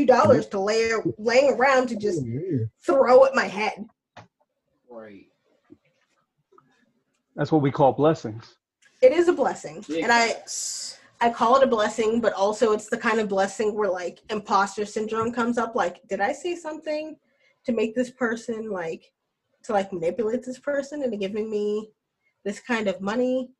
[0.06, 3.86] dollars to lay laying around to just oh, throw at my head.
[4.92, 5.26] Right.
[7.34, 8.56] That's what we call blessings.
[9.00, 10.04] It is a blessing, Yeah.
[10.04, 10.42] and I
[11.20, 14.84] I call it a blessing, but also it's the kind of blessing where like imposter
[14.84, 15.74] syndrome comes up.
[15.74, 17.16] Like, did I say something
[17.64, 19.04] to make this person like
[19.64, 21.90] to like manipulate this person into giving me
[22.44, 23.50] this kind of money?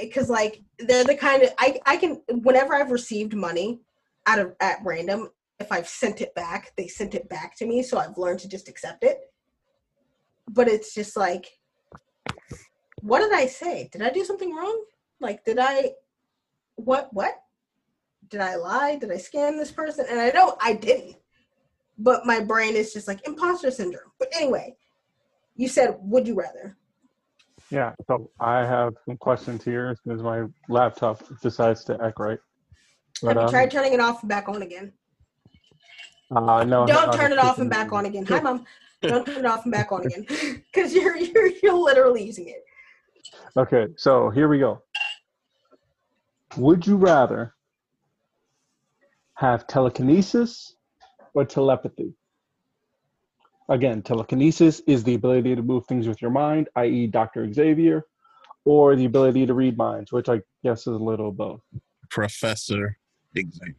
[0.00, 3.80] Because like they're the kind of I I can whenever I've received money
[4.26, 5.30] out of at random,
[5.60, 8.48] if I've sent it back, they sent it back to me, so I've learned to
[8.48, 9.18] just accept it.
[10.48, 11.46] But it's just like,
[13.02, 13.88] what did I say?
[13.92, 14.84] Did I do something wrong?
[15.20, 15.92] Like, did I,
[16.76, 17.34] what, what?
[18.28, 18.96] Did I lie?
[18.96, 20.06] Did I scam this person?
[20.08, 21.16] And I know I didn't.
[21.98, 24.12] But my brain is just like imposter syndrome.
[24.18, 24.76] But anyway,
[25.54, 26.76] you said, would you rather?
[27.70, 27.92] Yeah.
[28.06, 32.38] So I have some questions here because my laptop decides to act right.
[33.22, 34.92] But, Have you um, tried turning it off and back on again?
[36.34, 38.26] uh, no, Don't no, turn it off and back on again.
[38.26, 38.66] Hi, mom.
[39.02, 40.26] Don't turn it off and back on again,
[40.72, 42.64] because you're you're you're literally using it.
[43.56, 44.82] Okay, so here we go.
[46.56, 47.54] Would you rather
[49.34, 50.74] have telekinesis
[51.34, 52.14] or telepathy?
[53.68, 57.52] Again, telekinesis is the ability to move things with your mind, i.e., Dr.
[57.52, 58.04] Xavier,
[58.64, 61.60] or the ability to read minds, which I guess is a little of both.
[62.08, 62.96] Professor
[63.34, 63.74] Xavier.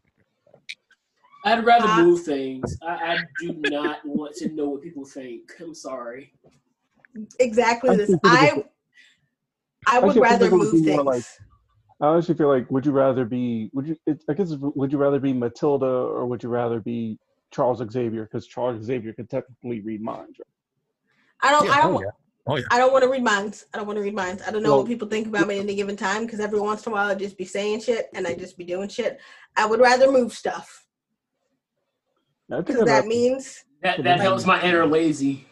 [1.45, 2.77] I'd rather Uh, move things.
[2.81, 5.51] I, I do not want to know what people think.
[5.59, 6.33] I'm sorry.
[7.39, 8.15] Exactly I this.
[8.23, 8.63] I
[9.87, 11.03] I would I rather move things.
[11.03, 11.23] like-
[11.99, 13.71] I actually feel like, would you rather be?
[13.73, 13.97] Would you?
[14.05, 17.17] It, I guess, would you rather be Matilda or would you rather be
[17.49, 18.25] Charles Xavier?
[18.25, 20.37] Because Charles Xavier could technically read minds.
[20.37, 21.49] Right?
[21.49, 21.65] I don't.
[21.65, 21.95] Yeah, I don't.
[21.95, 22.09] oh, yeah.
[22.49, 22.63] Oh, yeah.
[22.71, 23.65] I don't want to read minds.
[23.73, 24.43] I don't want to read minds.
[24.45, 26.59] I don't know Well- what people think about me at any given time because every
[26.59, 29.19] once in a while I just be saying shit and I just be doing shit.
[29.55, 30.86] I would rather move stuff I think
[32.49, 35.45] because that means That that helps my inner lazy.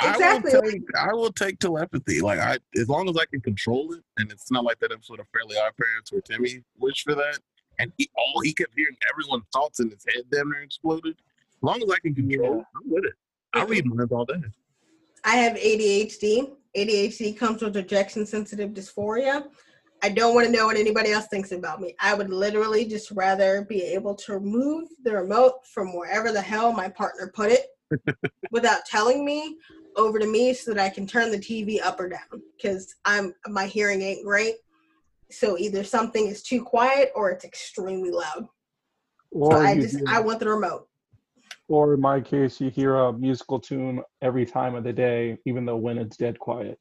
[0.00, 0.52] Exactly.
[0.52, 2.20] I will take, I will take telepathy.
[2.20, 5.20] Like I, as long as I can control it, and it's not like that episode
[5.20, 7.38] of Fairly Odd Parents where Timmy wished for that,
[7.78, 11.14] and he all he kept hearing everyone's thoughts in his head damn near exploded.
[11.14, 13.12] As long as I can control it, I'm with it.
[13.54, 14.42] I read minds all day.
[15.24, 16.50] I have ADHD.
[16.76, 19.46] ADHD comes with rejection sensitive dysphoria.
[20.04, 21.94] I don't want to know what anybody else thinks about me.
[22.00, 26.72] I would literally just rather be able to remove the remote from wherever the hell
[26.72, 27.66] my partner put it
[28.50, 29.56] without telling me
[29.96, 33.32] over to me so that I can turn the TV up or down because I'm
[33.46, 34.56] my hearing ain't great.
[35.30, 38.48] So either something is too quiet or it's extremely loud.
[39.34, 40.88] So I just hear- I want the remote.
[41.68, 45.64] or in my case, you hear a musical tune every time of the day, even
[45.64, 46.78] though when it's dead quiet.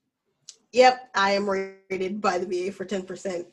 [0.74, 3.46] Yep, I am rated by the VA for 10%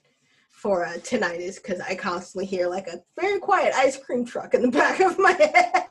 [0.49, 4.63] for uh, tinnitus because I constantly hear like a very quiet ice cream truck in
[4.63, 5.87] the back of my head.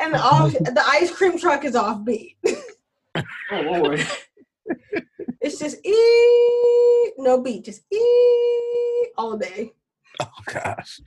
[0.00, 2.36] and off, the ice cream truck is offbeat.
[3.16, 4.06] Oh lord.
[5.42, 9.72] It's just ee, no beat, just ee all day.
[10.20, 11.00] Oh gosh.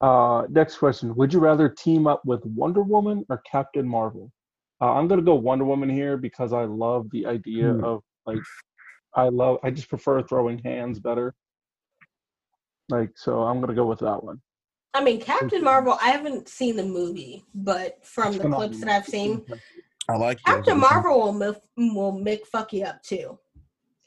[0.00, 4.30] Uh, next question: Would you rather team up with Wonder Woman or Captain Marvel?
[4.80, 7.84] Uh, I'm gonna go Wonder Woman here because I love the idea Hmm.
[7.84, 8.38] of like,
[9.14, 9.58] I love.
[9.62, 11.34] I just prefer throwing hands better.
[12.88, 14.40] Like, so I'm gonna go with that one.
[14.94, 19.06] I mean, Captain Marvel, I haven't seen the movie, but from the clips that I've
[19.06, 19.44] seen,
[20.08, 20.90] I like Captain those.
[20.90, 21.60] Marvel will mif-
[21.94, 23.38] will make fuck you up too.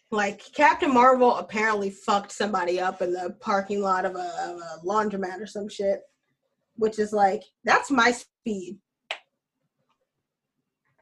[0.09, 4.85] Like Captain Marvel apparently fucked somebody up in the parking lot of a, of a
[4.85, 6.01] laundromat or some shit,
[6.75, 8.77] which is like that's my speed.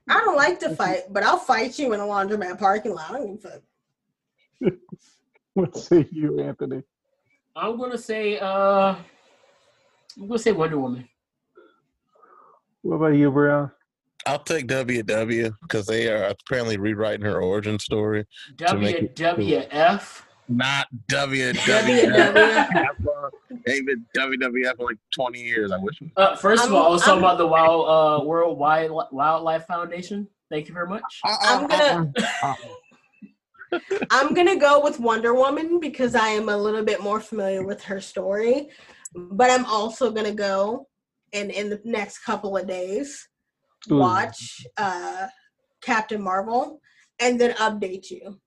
[0.09, 3.11] I don't like to fight, but I'll fight you in a laundromat parking lot.
[3.11, 4.73] I don't give a fuck.
[5.55, 6.83] What say you, Anthony?
[7.55, 8.95] I'm gonna say uh
[10.17, 11.09] I'm gonna say Wonder Woman.
[12.81, 13.71] What about you, Brian?
[14.25, 18.25] I'll take WW because they are apparently rewriting her origin story.
[18.57, 20.21] To make it WWF.
[20.47, 22.95] Not WWF.
[23.69, 23.75] WWF.
[23.75, 25.71] Ain't been WWF for like 20 years.
[25.71, 25.99] I wish.
[26.17, 29.65] Uh, first of all, I was talking I'm- about the Wild uh, World Wild Wildlife
[29.65, 30.27] Foundation.
[30.49, 31.03] Thank you very much.
[31.23, 32.11] I'm gonna-
[34.09, 37.83] I'm gonna go with Wonder Woman because I am a little bit more familiar with
[37.83, 38.69] her story,
[39.13, 40.87] but I'm also gonna go
[41.33, 43.27] and in the next couple of days
[43.89, 45.27] watch uh,
[45.81, 46.81] Captain Marvel
[47.19, 48.39] and then update you.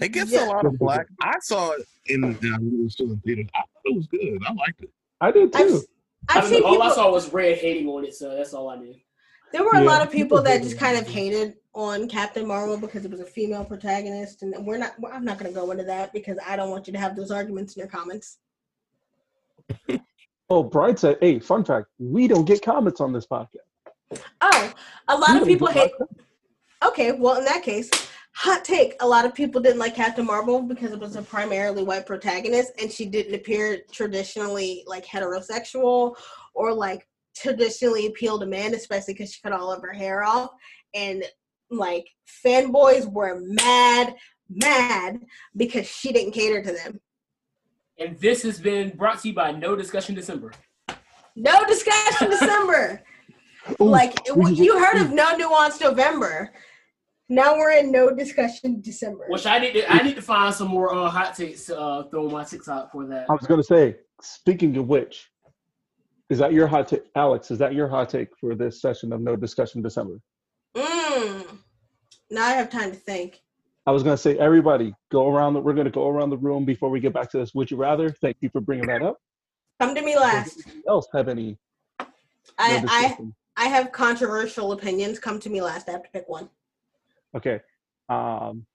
[0.00, 0.46] It gets Yeah.
[0.46, 1.06] a lot of black.
[1.20, 3.46] I saw it in the when it was still in theaters.
[3.54, 4.38] I thought it was good.
[4.46, 4.90] I liked it.
[5.20, 5.82] I did I've, too.
[6.28, 6.82] I've I seen all people.
[6.82, 8.94] I saw was Red hating on it, so that's all I knew.
[9.52, 12.46] There were a Yeah, lot of people people that just kind of hated on Captain
[12.46, 14.94] Marvel because it was a female protagonist, and we're not.
[15.12, 17.30] I'm not going to go into that because I don't want you to have those
[17.30, 18.38] arguments in your comments.
[20.50, 23.56] Oh, Brian said, "Hey, fun fact: we don't get comments on this podcast."
[24.42, 24.72] Oh,
[25.08, 25.90] a lot We of people hate.
[25.92, 26.22] comments.
[26.84, 27.90] Okay, well, in that case,
[28.34, 31.82] hot take: a lot of people didn't like Captain Marvel because it was a primarily
[31.82, 36.16] white protagonist, and she didn't appear traditionally like heterosexual
[36.54, 37.06] or like
[37.36, 40.50] traditionally appeal to men, especially because she cut all of her hair off.
[40.94, 41.24] And
[41.70, 42.06] like
[42.44, 44.14] fanboys were mad,
[44.48, 45.20] mad
[45.56, 47.00] because she didn't cater to them.
[47.98, 50.52] And this has been brought to you by No Discussion December.
[51.36, 53.02] No discussion December.
[53.78, 56.52] Like we you heard of no nuance November.
[57.34, 59.24] Now we're in no discussion December.
[59.28, 62.02] Which I need to I need to find some more uh, hot takes to uh,
[62.04, 63.26] throw on my TikTok for that.
[63.28, 65.30] I was going to say, speaking of which,
[66.30, 67.50] is that your hot take, Alex?
[67.50, 70.20] Is that your hot take for this session of No Discussion December?
[70.76, 71.58] Mm.
[72.30, 73.40] Now I have time to think.
[73.84, 75.54] I was going to say, everybody, go around.
[75.54, 77.52] The, we're going to go around the room before we get back to this.
[77.52, 78.10] Would you rather?
[78.10, 79.18] Thank you for bringing that up.
[79.80, 80.62] Come to me last.
[80.66, 81.58] anyone else have any?
[81.98, 82.06] no
[82.58, 83.18] I, I?
[83.56, 85.18] I have controversial opinions.
[85.18, 85.88] Come to me last.
[85.88, 86.48] I have to pick one.
[87.34, 87.60] Okay.
[88.08, 88.66] Um,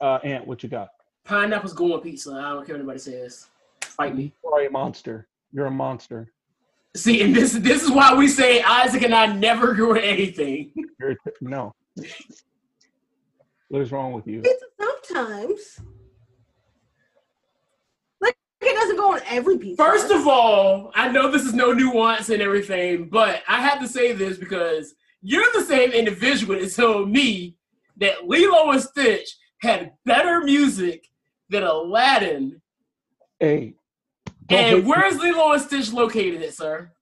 [0.00, 0.88] uh, Ant, what you got?
[1.24, 2.32] Pineapples go on pizza.
[2.32, 3.48] I don't care what anybody says.
[3.82, 4.32] Fight me.
[4.44, 5.26] You are a monster.
[5.52, 6.32] You're a monster.
[6.94, 10.72] See, and this this is why we say Isaac and I never agree with anything.
[10.98, 11.74] You're a t- no.
[13.68, 14.40] What is wrong with you?
[14.42, 15.80] Pizza sometimes.
[18.20, 19.82] Like it doesn't go on every pizza.
[19.82, 23.88] First of all, I know this is no nuance and everything, but I have to
[23.88, 27.56] say this because you're the same individual as told me
[27.98, 31.08] that Lilo and Stitch had better music
[31.48, 32.60] than Aladdin.
[33.40, 33.74] Hey.
[34.48, 36.92] And where is Lilo and Stitch located at, sir?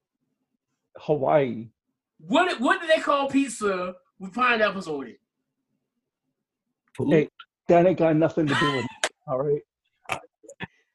[0.96, 1.68] Hawaii?
[2.18, 5.20] What what do they call pizza with pineapples on it?
[6.98, 7.28] Hey,
[7.68, 9.10] that ain't got nothing to do with it.
[9.26, 9.60] All right.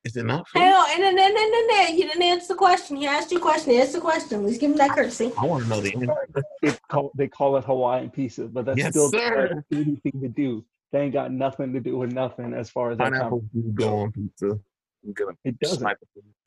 [0.06, 0.48] Is it not?
[0.48, 0.62] food?
[0.62, 2.96] Hell, and then, then, then, then, then, you didn't answer the question.
[2.96, 3.74] He asked you a question.
[3.74, 4.46] Answer the question.
[4.46, 5.32] Let's give him that courtesy.
[5.38, 6.44] I want to know the answer.
[6.62, 9.20] It's called, they call it Hawaiian pizza, but that's Yes, still sir.
[9.48, 10.66] doesn't have anything to do.
[10.92, 14.00] They ain't got nothing to do with nothing as far as that Pineapple do go
[14.00, 14.60] on pizza.
[15.06, 15.88] I'm gonna It doesn't.
[15.88, 15.98] it.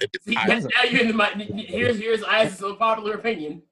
[0.00, 3.62] It, See, I- now you're in the mi- here's here's Isaac's unpopular opinion.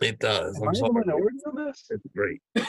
[0.00, 0.56] it does.
[0.56, 0.92] Am I I'm the sorry.
[0.92, 1.84] minority on this?
[1.90, 2.40] It's great.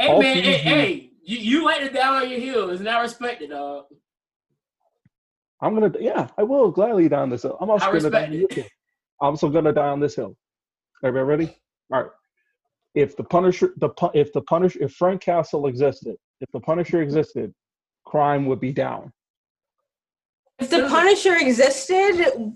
[0.00, 2.88] Hey All man, hey, you- hey, you, you laid it down on your heels, and
[2.88, 3.84] I respect it, dog.
[5.62, 7.58] I'm gonna, yeah, I will gladly die on this hill.
[7.60, 8.48] I'm also I gonna die respect on it.
[8.48, 8.66] this hill.
[9.22, 10.36] I'm also gonna die on this hill.
[11.04, 11.56] Everybody ready?
[11.92, 12.10] All right.
[12.94, 17.52] If the Punisher, the if the Punisher, if Frank Castle existed, if the Punisher existed,
[18.04, 19.12] crime would be down.
[20.58, 22.54] If the Punisher existed,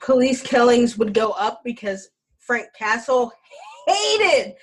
[0.00, 3.32] police killings would go up because Frank Castle
[3.86, 4.54] hated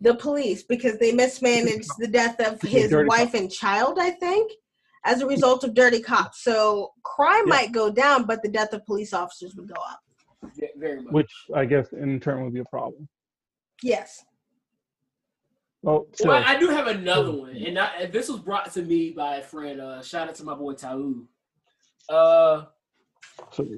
[0.00, 4.52] the police because they mismanaged the death of his wife and child, I think,
[5.04, 6.42] as a result of dirty cops.
[6.42, 7.54] So crime Yeah.
[7.54, 10.00] might go down, but the death of police officers would go up.
[10.56, 11.12] Yeah, very much.
[11.12, 13.08] which I guess in turn would be a problem.
[13.82, 14.24] Yes.
[15.82, 18.72] Well, still, Well, I, I do have another one, and, I, and this was brought
[18.72, 19.80] to me by a friend.
[19.80, 21.14] Uh, shout out to my boy Tau.
[22.08, 22.64] Uh,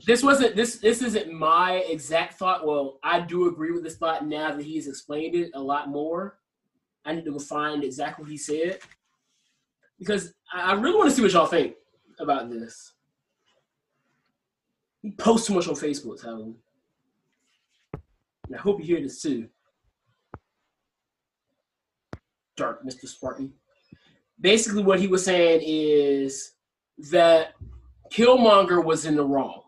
[0.06, 0.76] this wasn't this.
[0.76, 2.64] This isn't my exact thought.
[2.66, 6.38] Well, I do agree with this thought now that he's explained it a lot more.
[7.05, 8.78] I need to go find exactly what he said
[9.98, 11.74] because I I really want to see what y'all think
[12.18, 12.93] about this.
[15.02, 16.55] He posts too much on Facebook, Tau.
[18.47, 19.48] And I hope you hear this too.
[22.56, 23.06] Dark Mr.
[23.06, 23.52] Spartan.
[24.40, 26.52] Basically, what he was saying is
[27.10, 27.55] that
[28.12, 29.62] Killmonger was in the wrong.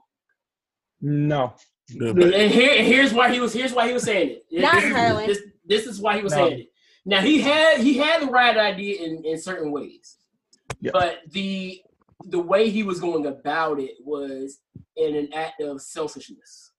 [1.00, 1.54] no,
[1.90, 3.52] And, and here, here's why he was.
[3.52, 4.44] Here's why he was saying it.
[4.60, 5.26] Not this, is- entirely.
[5.26, 6.48] This, this is why he was No.
[6.48, 6.72] saying it.
[7.04, 10.16] Now he had he had the right idea in, in certain ways,
[10.80, 10.90] Yeah.
[10.92, 11.82] but the
[12.24, 14.58] the way he was going about it was
[14.96, 16.72] in an act of selfishness.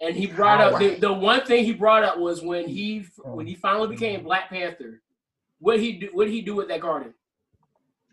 [0.00, 3.46] And he brought up the, the one thing he brought up was when he when
[3.46, 3.60] he oh.
[3.60, 5.02] finally became Black Panther.
[5.58, 6.10] What he do?
[6.12, 7.14] What did he do with that garden?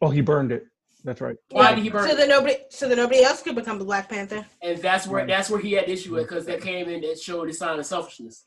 [0.01, 0.67] oh, he burned it.
[1.03, 1.35] That's right.
[1.49, 4.09] Why did he burn So that nobody, so that nobody else could become the Black
[4.09, 4.45] Panther.
[4.61, 5.27] And that's where Right.
[5.27, 7.85] that's where he had issue with because that came in that showed a sign of
[7.85, 8.45] selfishness.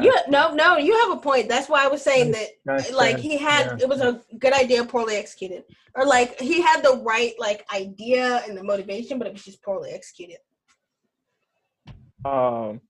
[0.00, 1.48] You no, no, you have a point.
[1.50, 3.20] That's why I was saying that Nice like try.
[3.20, 3.76] he had Yeah.
[3.84, 5.64] it was a good idea poorly executed
[5.94, 9.62] or like he had the right like idea and the motivation but it was just
[9.62, 10.38] poorly executed
[12.24, 12.80] Um,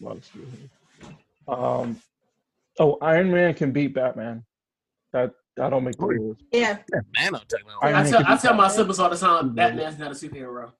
[0.00, 2.00] what else do um,
[2.80, 4.44] oh, Iron Man can beat Batman.
[5.12, 6.38] That I don't make the rules.
[6.50, 6.78] yeah
[7.20, 7.82] Nanotechnology.
[7.82, 8.76] I- I mean, tell could I be tell my Batman.
[8.76, 9.54] siblings all the time.
[9.54, 10.72] Batman's not a superhero.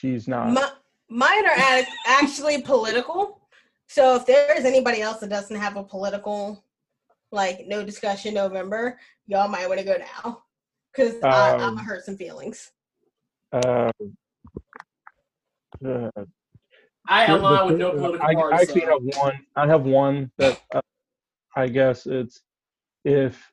[0.00, 0.52] He's not.
[0.52, 0.70] My,
[1.08, 3.35] mine are actually political.
[3.88, 6.64] So if there is anybody else that doesn't have a political,
[7.32, 10.42] like no discussion November, y'all might want to go now
[10.92, 12.72] because um, I'm gonna hurt some feelings.
[13.52, 13.90] Uh,
[15.86, 16.10] uh,
[17.08, 18.56] I align with no political I, party.
[18.56, 18.86] I actually so.
[18.88, 19.46] have one.
[19.54, 20.80] I have one that uh,
[21.54, 22.42] I guess it's
[23.04, 23.52] if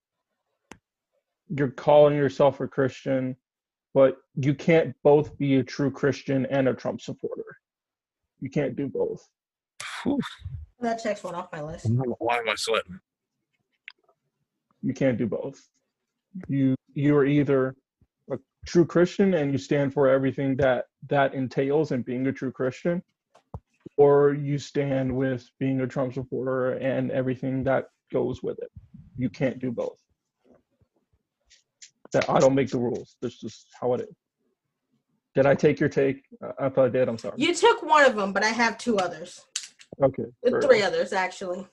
[1.49, 3.35] you're calling yourself a Christian,
[3.93, 7.57] but you can't both be a true Christian and a Trump supporter.
[8.39, 9.27] You can't do both.
[10.79, 11.87] That checks one off my list.
[11.89, 12.99] Why am I sweating?
[14.81, 15.61] You can't do both.
[16.47, 17.75] You you are either
[18.31, 22.51] a true Christian and you stand for everything that that entails in being a true
[22.51, 23.01] Christian,
[23.97, 28.71] or you stand with being a Trump supporter and everything that goes with it.
[29.17, 29.97] You can't do both.
[32.11, 33.15] That I don't make the rules.
[33.21, 34.15] That's just how it is.
[35.35, 36.23] Did I take your take?
[36.43, 37.09] Uh, I thought I did.
[37.09, 37.35] I'm sorry.
[37.37, 39.45] You took one of them, but I have two others.
[40.01, 40.25] Okay.
[40.61, 41.67] Three others actually.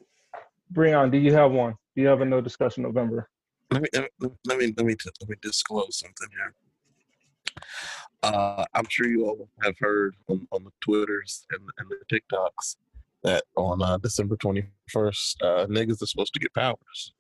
[0.73, 1.75] Breon, do you have one?
[1.95, 3.29] Do you have a no discussion November?
[3.71, 4.09] Let me let me
[4.45, 6.55] let me let me, let me disclose something here.
[8.23, 12.77] Uh, I'm sure you all have heard on, on the Twitters and, and the TikToks
[13.23, 17.15] that on uh, December 21st, uh, niggas are supposed to get powers.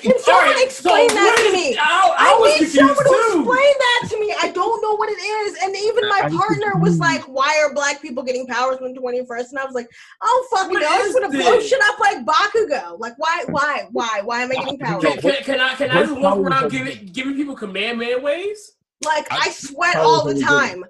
[0.00, 1.76] Can someone right, explain so that to me?
[1.76, 4.34] I, I, I need someone to explain that to me.
[4.40, 5.58] I don't know what it is.
[5.62, 9.00] And even my I partner was like, "Why are black people getting powers on the
[9.00, 9.50] twenty first?
[9.52, 9.88] And I was like,
[10.22, 10.86] "Oh fucking know.
[10.86, 12.98] I just want to blow shit up like Bakugo.
[12.98, 15.02] Like, why, why, why, why am I getting powers?
[15.02, 18.72] Can, can, can I can I just walk around giving giving people command man ways?
[19.04, 20.84] Like I sweat all the time.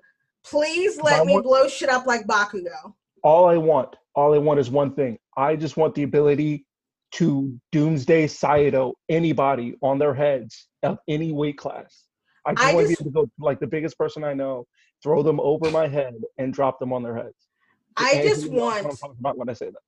[0.44, 2.94] Please let me blow shit up like Bakugo.
[3.22, 5.18] All I want, all I want is one thing.
[5.36, 6.66] I just want the ability
[7.12, 12.04] to Doomsday Saito anybody on their heads of any weight class.
[12.46, 14.34] I just I want just, to be able to go like the biggest person I
[14.34, 14.66] know,
[15.02, 17.48] throw them over my head and drop them on their heads.
[17.96, 18.86] I and just want
[19.20, 19.82] about when I say that.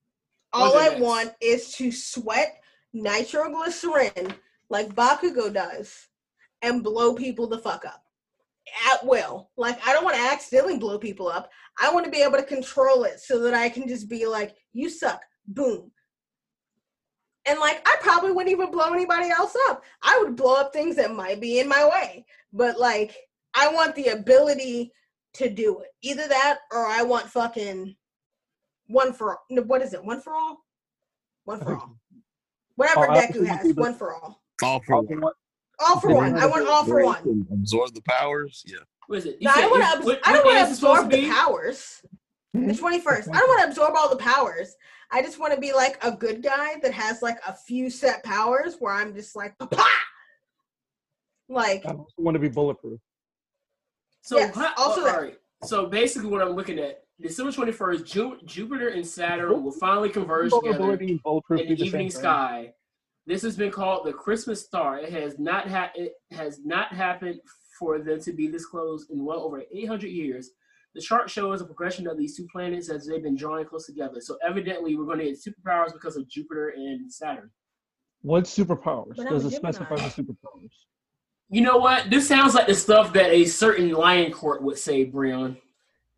[0.53, 2.61] All I want is to sweat
[2.93, 4.35] nitroglycerin
[4.69, 6.09] like Bakugo does
[6.63, 8.03] and blow people the fuck up
[8.93, 9.51] at will.
[9.57, 11.51] Like I don't want to accidentally blow people up.
[11.81, 14.57] I want to be able to control it so that I can just be like,
[14.73, 15.91] "You suck." Boom.
[17.47, 19.83] And like, I probably wouldn't even blow anybody else up.
[20.03, 22.25] I would blow up things that might be in my way.
[22.53, 23.17] But like,
[23.55, 24.93] I want the ability
[25.35, 25.89] to do it.
[26.03, 27.97] Either that or I want fucking
[28.89, 29.63] one for all.
[29.65, 30.05] What is it?
[30.05, 30.59] One for all?
[31.45, 31.97] One for all.
[32.77, 34.43] Whatever oh, Deku has, one for all.
[34.63, 35.33] All for one.
[35.81, 36.37] All for one.
[36.37, 37.47] I want all for one.
[37.53, 38.63] Absorb the powers.
[38.67, 38.79] Yeah.
[39.07, 39.39] What is it?
[39.41, 42.03] No, I, wanna, I don't want to absorb the powers.
[42.53, 42.85] The mm-hmm.
[42.85, 43.29] 21st.
[43.33, 44.75] I don't want to absorb all the powers.
[45.13, 48.25] I just want to be like a good guy that has like a few set
[48.25, 49.87] powers where I'm just like, pa
[51.49, 53.01] Like, I want to be bulletproof.
[54.23, 55.39] So, yes, how, also, oh, all right.
[55.65, 60.53] So basically, what I'm looking at, December 21st, Ju- Jupiter and Saturn will finally converge
[60.53, 61.19] together in
[61.51, 62.73] the evening sky.
[63.27, 64.99] This has been called the Christmas star.
[64.99, 67.41] It has not ha- it has not happened
[67.79, 70.51] for them to be this close in well over 800 years.
[70.95, 74.21] The chart shows a progression of these two planets as they've been drawing close together.
[74.21, 77.51] So evidently, we're going to get superpowers because of Jupiter and Saturn.
[78.23, 79.17] What superpowers?
[79.17, 80.71] Does it specify the superpowers?
[81.49, 82.11] You know what?
[82.11, 85.57] This sounds like the stuff that a certain lion court would say, Breon.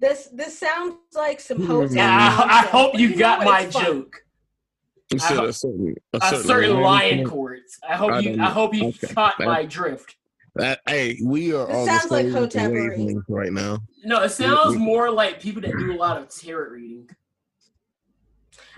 [0.00, 1.66] This this sounds like some hmm.
[1.66, 1.90] hope.
[1.92, 4.24] Yeah, I, I hope you, you got my joke.
[5.12, 7.60] You said a certain, a certain, a certain lion court.
[7.88, 9.06] I hope I you I hope you okay.
[9.08, 10.16] caught my drift.
[10.54, 12.72] That hey, we are all sounds like Hotep
[13.28, 13.78] right now.
[14.04, 17.08] No, it sounds more like people that do a lot of tarot reading.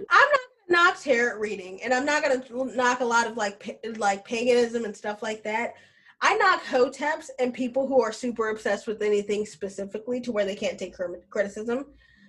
[0.09, 0.39] I'm not
[0.69, 2.45] gonna knock tarot reading, and I'm not gonna
[2.77, 5.75] knock a lot of like like paganism and stuff like that.
[6.21, 10.55] I knock hoteps and people who are super obsessed with anything specifically to where they
[10.55, 10.95] can't take
[11.29, 11.87] criticism,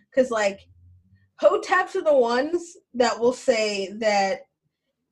[0.09, 0.67] because like
[1.39, 4.47] hoteps are the ones that will say that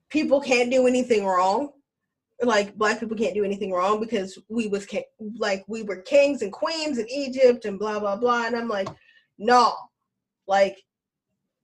[0.10, 1.72] people can't do anything wrong
[2.46, 4.88] like black people can't do anything wrong because we was
[5.38, 8.46] like we were kings and queens in Egypt and blah blah blah.
[8.46, 8.90] And I'm like
[9.38, 9.74] no
[10.48, 10.78] like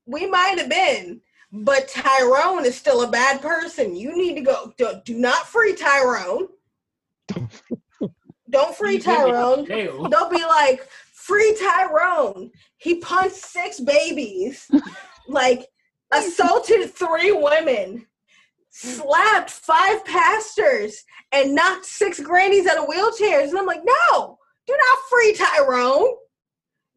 [0.06, 3.96] we might have been but Tyrone is still a bad person.
[3.96, 6.48] You need to go do, do not free Tyrone.
[8.50, 9.66] Don't free Tyrone.
[9.66, 12.52] they'll be like free Tyrone.
[12.78, 14.70] He punched six babies.
[15.32, 15.68] Like
[16.12, 18.08] assaulted three women
[18.70, 23.50] slapped five pastors and knocked six grannies out of wheelchairs.
[23.50, 24.38] And I'm like, no,
[24.68, 26.16] do not free Tyrone.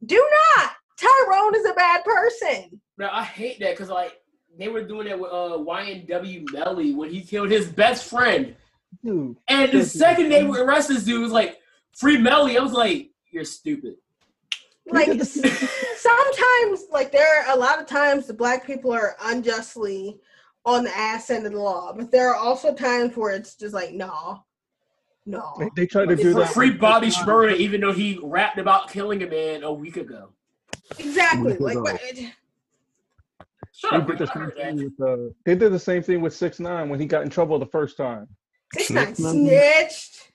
[0.05, 0.73] Do not.
[0.99, 2.81] Tyrone is a bad person.
[2.99, 4.21] Now I hate that because like
[4.59, 8.55] they were doing that with uh YNW Melly when he killed his best friend.
[9.03, 11.59] Dude, and the second they were arrested this dude was like,
[11.95, 13.95] Free Melly, I was like, you're stupid.
[14.87, 20.21] Like sometimes, like there are a lot of times the black people are unjustly
[20.65, 23.75] on the ass end of the law, but there are also times where it's just
[23.75, 24.45] like, no,
[25.27, 25.53] no.
[25.59, 26.53] They, they try to do For that.
[26.53, 30.31] free Bobby Shmurda, even though he rapped about killing a man a week ago.
[30.99, 31.57] Exactly.
[31.59, 32.31] Like, what- They
[34.01, 37.01] did the same thing with uh, they did the same thing with six nine when
[37.01, 38.29] he got in trouble the first time.
[38.75, 39.33] six nine Snitch.
[39.33, 40.33] snitched.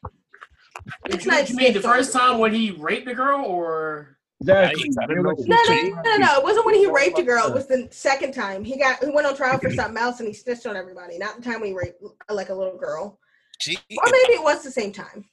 [1.05, 4.16] Did Six you, nine you mean the first time when he raped the girl, or
[4.41, 4.91] Exactly.
[5.01, 5.29] I didn't They were know.
[5.29, 6.37] like, No, no, no, no, no.
[6.37, 7.47] It wasn't when he raped a girl.
[7.47, 8.63] It was the second time.
[8.63, 11.17] He got he went on trial for something else and he snitched on everybody.
[11.17, 13.19] Not the time when he raped like a little girl.
[13.59, 15.25] Gee, Or maybe it was the same time.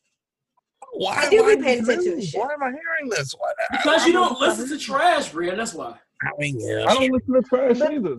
[0.95, 2.29] why, I do why be paying attention to news?
[2.31, 2.41] shit.
[2.41, 3.35] Why am I hearing this?
[3.37, 5.59] Why, because you don't listen to trash, Brian?
[5.59, 5.99] That's why.
[6.23, 6.87] I mean, yeah.
[6.89, 8.17] I don't listen to trash But- either.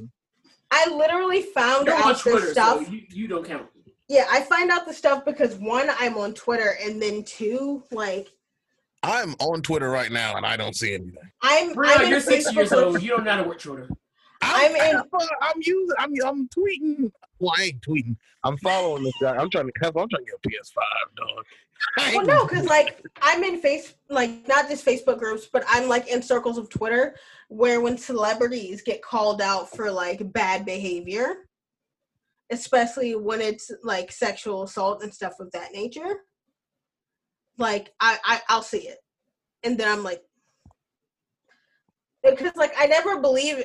[0.71, 2.85] I literally found You're on out Twitter, this stuff.
[2.85, 3.67] so you, you don't count.
[4.09, 8.31] Yeah, I find out the stuff because one, I'm on Twitter, and then two, like
[9.05, 11.17] I'm on Twitter right now and I don't see anything.
[11.43, 13.01] I'm Brian, I'm you're 60 years old.
[13.03, 13.87] You don't know how to work Twitter.
[14.41, 15.95] I'm I'm, in- I'm, I'm using.
[15.99, 17.11] I'm, I'm tweeting.
[17.39, 18.15] Well, I ain't tweeting.
[18.43, 19.35] I'm following this guy.
[19.35, 19.73] I'm trying to.
[19.85, 20.81] I'm trying to get a PS5,
[21.17, 21.45] dog.
[21.97, 26.07] Well, no, because like I'm in face, like not just Facebook groups, but I'm like
[26.07, 27.15] in circles of Twitter
[27.49, 31.47] where when celebrities get called out for like bad behavior,
[32.49, 36.21] especially when it's like sexual assault and stuff of that nature,
[37.57, 38.97] like I, I I'll see it,
[39.63, 40.21] and then I'm like.
[42.23, 43.63] Because like I never believe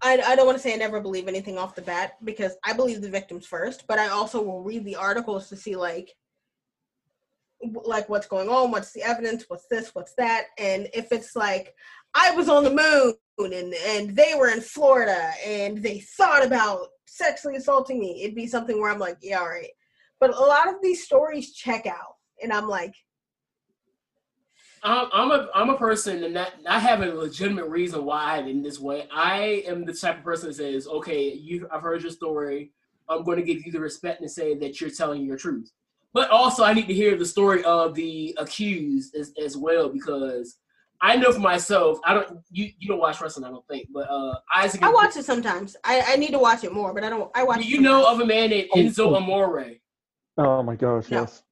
[0.00, 2.72] I, I don't want to say I never believe anything off the bat because I
[2.72, 6.14] believe the victims first, but I also will read the articles to see like
[7.84, 11.74] like what's going on, what's the evidence, what's this, what's that, and if it's like
[12.14, 16.88] I was on the moon and and they were in Florida and they thought about
[17.06, 19.70] sexually assaulting me, it'd be something where I'm like, yeah, all right.
[20.20, 22.94] But a lot of these stories check out, and I'm like,
[24.86, 28.46] I'm, I'm a I'm a person, and that I have a legitimate reason why I'm
[28.46, 29.08] in this way.
[29.12, 32.70] I am the type of person that says, "Okay, you, I've heard your story.
[33.08, 35.72] I'm going to give you the respect and say that you're telling your truth."
[36.14, 40.56] But also, I need to hear the story of the accused as, as well because
[41.00, 41.98] I know for myself.
[42.04, 42.38] I don't.
[42.52, 43.88] You you don't watch wrestling, I don't think.
[43.92, 45.76] But uh, Isaac, I watch it sometimes.
[45.82, 47.28] I, I need to watch it more, but I don't.
[47.34, 47.56] I watch.
[47.58, 49.16] Do it you know of a man named Oh, Enzo oh.
[49.16, 49.72] Amore?
[50.38, 51.22] Oh my gosh, No.
[51.22, 51.42] yes.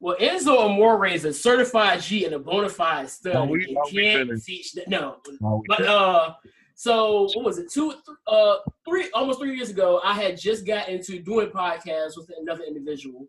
[0.00, 3.34] Well, Enzo Amore is a certified G and a bona fide stud.
[3.34, 4.46] No, we- can't finished.
[4.46, 4.88] teach that.
[4.88, 6.34] No, Oh, But uh,
[6.74, 7.70] so what was it?
[7.70, 12.16] Two, th- uh, three, almost three years ago, I had just got into doing podcasts
[12.16, 13.26] with another individual,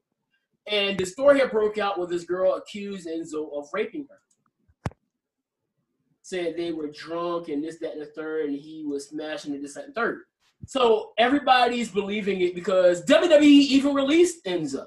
[0.67, 4.19] and the story had broke out with this girl accused Enzo of raping her.
[6.21, 9.63] Said they were drunk and this, that, and the third, and he was smashing it,
[9.63, 10.25] this, that, and third.
[10.67, 14.85] So everybody's believing it because WWE even released Enzo.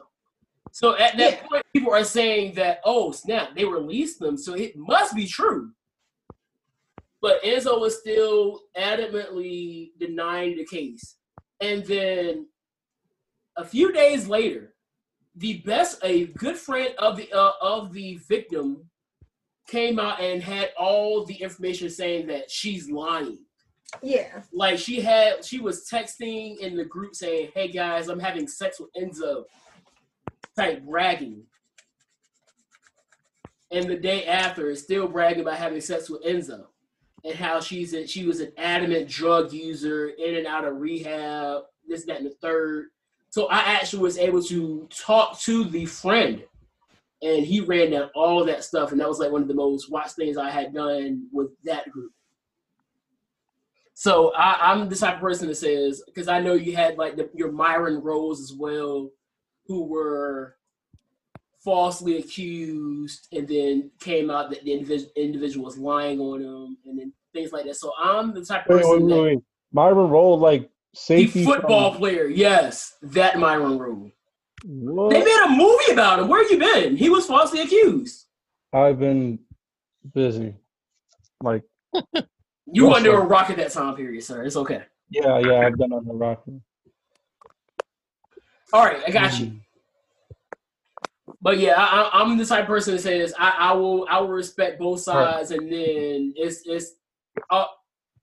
[0.73, 1.47] So at that Yeah.
[1.47, 5.71] point, people are saying that, oh snap, they released them, so it must be true.
[7.21, 11.17] But Enzo was still adamantly denying the case.
[11.61, 12.49] And then
[13.57, 14.75] a few days later,
[15.37, 18.91] the best, a good friend of the uh, of the victim,
[19.69, 23.39] came out and had all the information saying that she's lying.
[24.03, 24.43] Yeah.
[24.53, 28.81] Like she had, she was texting in the group saying, "Hey guys, I'm having sex
[28.81, 29.45] with Enzo,"
[30.57, 31.45] type bragging.
[33.71, 36.67] And the day after, is still bragging about having sex with Enzo,
[37.25, 41.63] and how she's a, she was an adamant drug user, in and out of rehab,
[41.89, 42.87] this, that, and the third.
[43.31, 46.45] So I actually was able to talk to the friend,
[47.23, 49.91] and he ran down all that stuff, and that was like one of the most
[49.91, 52.13] watched things I had done with that group.
[53.95, 57.17] So I, I'm the type of person that says, because I know you had like
[57.17, 59.11] the, your Myron Rose as well,
[59.73, 60.57] who were
[61.65, 66.99] falsely accused, and then came out that the individual, individual was lying on them, and
[66.99, 67.77] then things like that.
[67.77, 69.39] So I'm the type of Wait, wait, person wait, that wait.
[69.73, 70.69] Myron Rolle like the
[70.99, 71.45] safety.
[71.45, 74.11] football from- player, yes, that Myron Rose.
[74.65, 75.11] What?
[75.11, 76.29] They made a movie about him.
[76.29, 76.97] Where have you been?
[76.97, 78.27] He was falsely accused.
[78.75, 79.39] I've been
[80.15, 80.55] busy.
[81.41, 81.63] Like,
[82.67, 84.45] You were under a rock at that time period, sir.
[84.45, 84.83] It's okay.
[85.11, 86.45] yeah, yeah, I've been on a rock.
[88.73, 89.53] All right, I got you.
[91.43, 94.21] But yeah, I, I- I'm the type of person that says I, I will I
[94.21, 96.93] will respect both sides, and then it's it's.
[97.51, 97.65] Uh,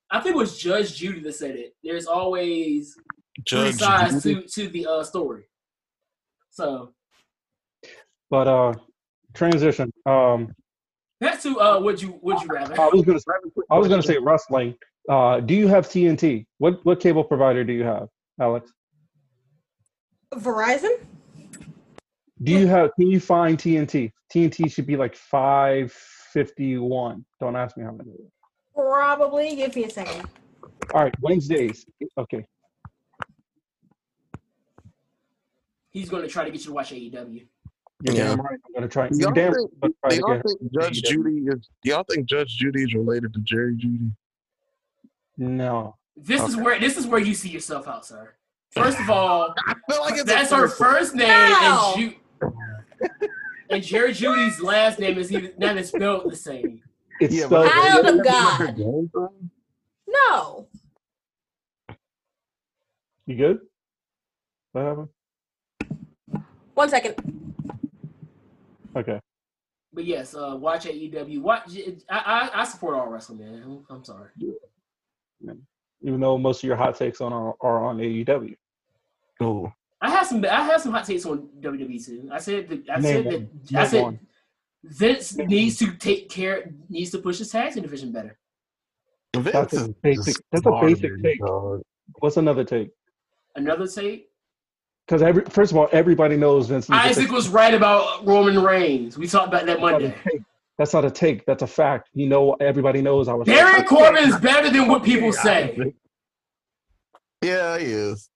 [0.09, 1.75] I think it was Judge Judy that said it.
[1.83, 4.41] There's always three Judge sides Judy.
[4.43, 5.43] to to the uh, story.
[6.49, 6.93] So
[8.29, 8.73] But uh,
[9.33, 9.91] transition.
[10.05, 10.55] Um,
[11.19, 12.79] that's to uh, would you would you rather?
[12.79, 13.19] I was gonna
[13.69, 14.75] I was gonna say wrestling.
[15.09, 16.45] Uh, do you have TNT?
[16.59, 18.07] What what cable provider do you have,
[18.39, 18.71] Alex?
[20.33, 20.99] Verizon.
[22.43, 22.91] Do you have?
[22.95, 24.11] Can you find TNT?
[24.33, 27.25] TNT should be like five fifty one.
[27.39, 28.11] Don't ask me how many.
[28.73, 29.55] Probably.
[29.55, 30.25] Give me a second.
[30.93, 31.85] All right, Wednesdays.
[32.17, 32.45] Okay.
[35.91, 37.47] He's going to try to get you to watch AEW.
[38.01, 38.27] You're Yeah.
[38.29, 38.57] damn right.
[38.65, 39.09] I'm gonna try.
[39.09, 39.71] Do You're y'all damn think,
[40.03, 40.11] right.
[40.11, 41.67] Do y'all think Judge get- Judy is?
[41.83, 44.11] Do y'all think Judge Judy is related to Jerry Judy?
[45.37, 45.97] No.
[46.15, 48.35] This is where this is where you see yourself out, sir.
[48.71, 50.85] First of all, I feel like it's that's her person.
[50.85, 51.93] first name, No.
[51.97, 52.15] and, Ju-
[53.69, 56.81] and Jerry Judy's last name is even not even spelled the same.
[57.19, 57.69] It's Yeah, spelled.
[57.69, 59.29] Child of Isn't that like her God.
[60.07, 60.67] No.
[63.25, 63.59] You good?
[64.71, 65.09] What happened?
[66.73, 67.15] One second.
[68.95, 69.19] Okay.
[69.93, 71.41] But yes, uh, watch AEW.
[71.41, 71.77] Watch.
[72.09, 72.17] I,
[72.53, 73.61] I I support all wrestling, man.
[73.65, 74.29] I'm, I'm sorry.
[76.01, 78.55] Even though most of your hot takes on are, are on AEW.
[79.41, 79.71] Oh,
[80.01, 80.45] I have some.
[80.45, 82.29] I have some hot takes on WWE too.
[82.31, 82.89] I said that.
[82.89, 83.79] I Name said that.
[83.79, 84.19] I said one.
[84.83, 86.71] Vince Name needs to take care.
[86.89, 88.37] Needs to push his tag team division better.
[89.35, 91.39] Vince That's a basic- that's a basic take.
[91.39, 91.81] dog.
[92.19, 92.89] What's another take?
[93.55, 94.29] Another take.
[95.05, 96.87] Because every first of all, everybody knows Vince.
[96.87, 99.17] needs to Isaac fix- was right about Roman Reigns.
[99.17, 100.15] We talked about that That's Monday.
[100.31, 100.41] take.
[100.77, 101.45] That's not a take.
[101.45, 102.09] That's a fact.
[102.13, 103.45] You know, everybody knows I was.
[103.47, 105.93] Baron Corbin is better than what people say.
[107.41, 108.29] Yeah, he is.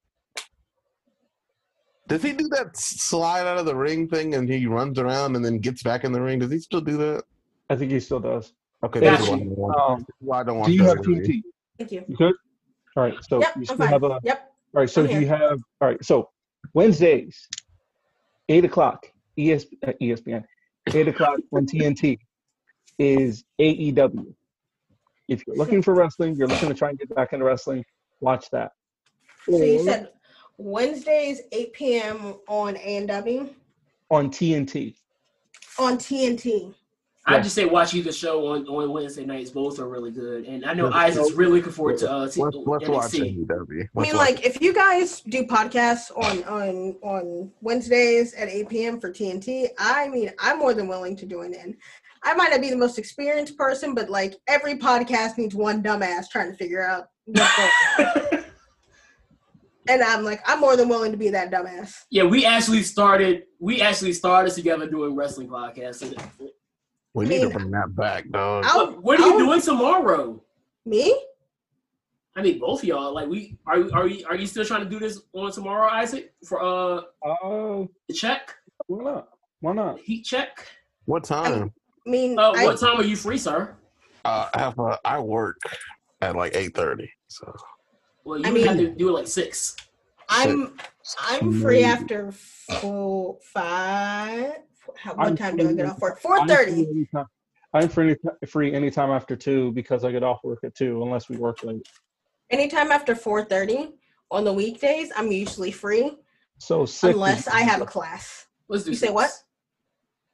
[2.08, 5.44] Does he do that slide out of the ring thing and he runs around and
[5.44, 6.40] then gets back in the ring?
[6.40, 7.24] Does he still do that?
[7.70, 8.54] I think he still does.
[8.84, 10.74] Okay, Yeah, that's she- why I don't want- Um, that's why I don't want do
[10.76, 11.26] you have WWE.
[11.26, 11.44] TNT?
[11.78, 12.06] Thank you.
[12.08, 12.36] You good?
[12.98, 13.16] All right.
[13.28, 14.20] So Yep, you still have a.
[14.24, 14.52] Yep.
[14.76, 14.90] All right.
[14.90, 15.60] So do you have?
[15.82, 16.04] All right.
[16.04, 16.30] So
[16.74, 17.48] Wednesdays,
[18.50, 19.08] eight o'clock,
[19.38, 20.44] ES, uh, ESPN,
[20.94, 22.20] eight o'clock on TNT
[23.00, 24.36] is AEW.
[25.30, 27.84] If you're looking for wrestling, you're looking to try and get back into wrestling,
[28.20, 28.74] watch that.
[29.50, 30.10] So you said
[30.58, 32.36] Wednesdays, 8 p.m.
[32.48, 33.50] on A&W
[34.10, 34.96] on TNT.
[35.80, 36.74] on TNT.
[37.26, 39.50] I just say watch either show on, on Wednesday nights.
[39.50, 42.28] Both are really good, and I know Yeah, Isaac's so- really looking forward to uh,
[42.28, 43.46] t- Let's, let's watch NXT.
[43.48, 43.50] AEW.
[43.50, 48.50] I Let's mean, watch like, if you guys do podcasts on on on Wednesdays at
[48.50, 49.00] 8 p.m.
[49.00, 51.78] for TNT, I mean, I'm more than willing to join in.
[52.24, 56.30] I might not be the most experienced person, but like every podcast needs one dumbass
[56.30, 58.43] trying to figure out what's going on.
[59.88, 62.04] and I'm like, I'm more than willing to be that dumbass.
[62.10, 63.44] yeah, we actually started.
[63.60, 66.02] We actually started together doing wrestling podcasts.
[67.14, 68.66] We need to bring that back, dog.
[68.68, 70.42] I'll- what, what are you I'll- doing tomorrow?
[70.86, 71.16] Me?
[72.36, 73.14] I mean, both of y'all.
[73.14, 73.78] Like, we are.
[73.78, 74.26] you- Are you?
[74.28, 76.34] Are you still trying to do this on tomorrow, Isaac?
[76.48, 78.56] For uh, Uh, the check,
[78.88, 79.28] why not?
[79.60, 80.00] Why not?
[80.00, 80.68] heat check.
[81.06, 81.72] What time?
[82.06, 83.76] I mean, Uh, I, what time are you free, sir?
[84.26, 85.58] Uh, I have a, I work
[86.22, 87.10] at like eight thirty.
[87.28, 87.54] So
[88.24, 89.76] Well, you I would have mean- to do it like six.
[90.30, 90.78] I'm
[91.20, 94.54] I'm free after four five.
[94.98, 96.20] How, what I'm time do I get off work?
[96.20, 97.08] Four I'm free thirty.
[97.74, 98.16] I'm free,
[98.48, 101.86] free anytime after two because I get off work at two, unless we work late.
[102.50, 103.92] Anytime after four thirty
[104.32, 106.18] on the weekdays, I'm usually free
[106.58, 107.14] So six.
[107.14, 108.48] unless I have a class.
[108.70, 108.92] Let's do.
[108.92, 109.32] You say what?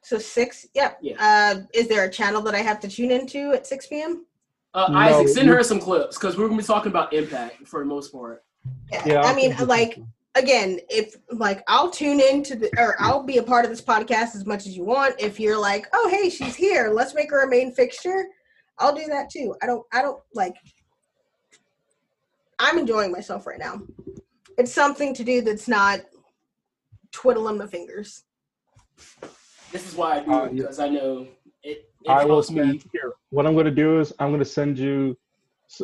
[0.02, 0.66] So six.
[0.74, 0.98] Yep.
[1.02, 1.16] Yeah.
[1.18, 4.24] Uh, is there a channel that I have to tune into at six p.m.?
[4.74, 7.80] Uh, No, Isaac, send her some clips because we're gonna be talking about Impact for
[7.80, 8.44] the most part.
[8.92, 9.02] Yeah.
[9.06, 9.98] Yeah, I mean, like
[10.36, 14.34] again, if like I'll tune into the or I'll be a part of this podcast
[14.36, 15.16] as much as you want.
[15.18, 18.26] If you're like, oh hey, she's here, let's make her a main fixture.
[18.78, 19.56] I'll do that too.
[19.62, 20.54] I don't I don't like
[22.58, 23.82] I'm enjoying myself right now.
[24.58, 26.00] It's something to do that's not
[27.10, 28.24] twiddling my fingers.
[29.72, 30.62] This is why I do Uh, it yeah.
[30.62, 31.26] because I know
[31.62, 31.88] it.
[32.04, 32.58] it I will helps me.
[32.60, 33.12] send here.
[33.30, 35.16] What I'm going to do is I'm going to send you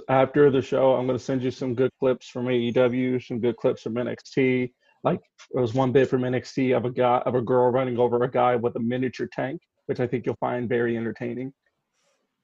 [0.09, 0.94] after the show.
[0.94, 4.73] I'm going to send you some good clips from AEW, some good clips from NXT.
[5.05, 5.20] Like
[5.53, 8.31] there was one bit from NXT of a guy of a girl running over a
[8.31, 11.53] guy with a miniature tank, which I think you'll find very entertaining.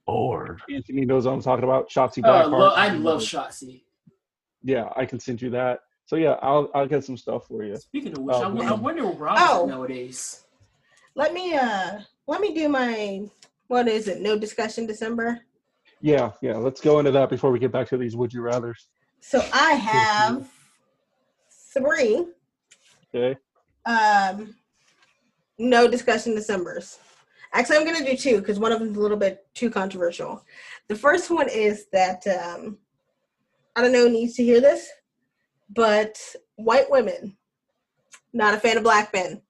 [0.06, 1.88] or Anthony knows what I'm talking about.
[1.90, 2.50] Shotzi Uh, Blackheart.
[2.58, 3.82] lo- I love Shotzi.
[4.62, 5.80] Yeah, I can send you that.
[6.06, 7.76] So yeah, I'll I'll get some stuff for you.
[7.76, 8.70] Speaking of which, Oh, I, w- wow.
[8.76, 9.62] I wonder where Rob's Oh.
[9.62, 10.44] at nowadays.
[11.14, 13.22] Let me uh let me do my
[13.68, 14.20] what is it?
[14.20, 15.40] No discussion December.
[16.00, 16.56] Yeah, yeah.
[16.56, 18.88] Let's go into that before we get back to these would you rather's.
[19.20, 20.48] So I have
[21.72, 22.26] three
[23.14, 23.38] Okay.
[23.86, 24.54] um
[25.58, 26.98] no discussion decembers
[27.52, 30.44] actually i'm going to do two because one of them's a little bit too controversial
[30.88, 32.78] the first one is that um
[33.76, 34.88] i don't know who needs to hear this
[35.70, 36.18] but
[36.56, 37.36] white women
[38.32, 39.40] not a fan of black men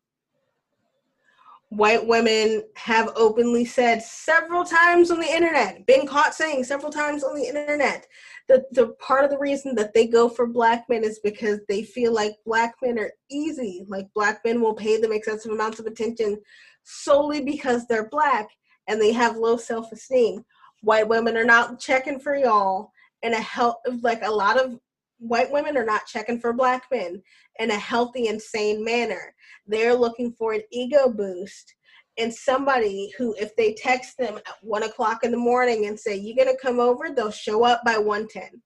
[1.77, 7.25] white women have openly said several times on the internet, been caught saying several times
[7.25, 8.07] on the internet,
[8.49, 11.83] that the part of the reason that they go for black men is because they
[11.83, 13.87] feel like black men are easy.
[13.89, 16.39] Like black men will pay them excessive amounts of attention
[16.83, 18.49] solely because they're black
[18.87, 20.45] and they have low self esteem.
[20.83, 22.91] White women are not checking for y'all
[23.23, 24.79] and a health like a lot of
[25.23, 27.23] white women are not checking for black men
[27.59, 29.35] in a healthy and sane manner.
[29.67, 31.75] They're looking for an ego boost
[32.19, 36.17] and somebody who, if they text them at one o'clock in the morning and say,
[36.17, 38.61] You're going to come over, they'll show up by 110.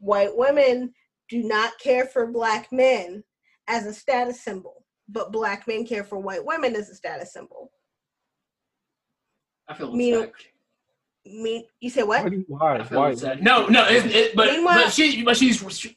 [0.00, 0.92] White women
[1.28, 3.22] do not care for black men
[3.68, 7.70] as a status symbol, but black men care for white women as a status symbol.
[9.68, 10.32] I feel Mean-
[11.30, 12.24] Me, you say what?
[12.24, 12.30] Why?
[12.48, 12.78] Why?
[12.78, 13.10] I feel why?
[13.10, 13.42] upset.
[13.42, 15.94] No, no, it, it, but Meanwhile- but she but she's she,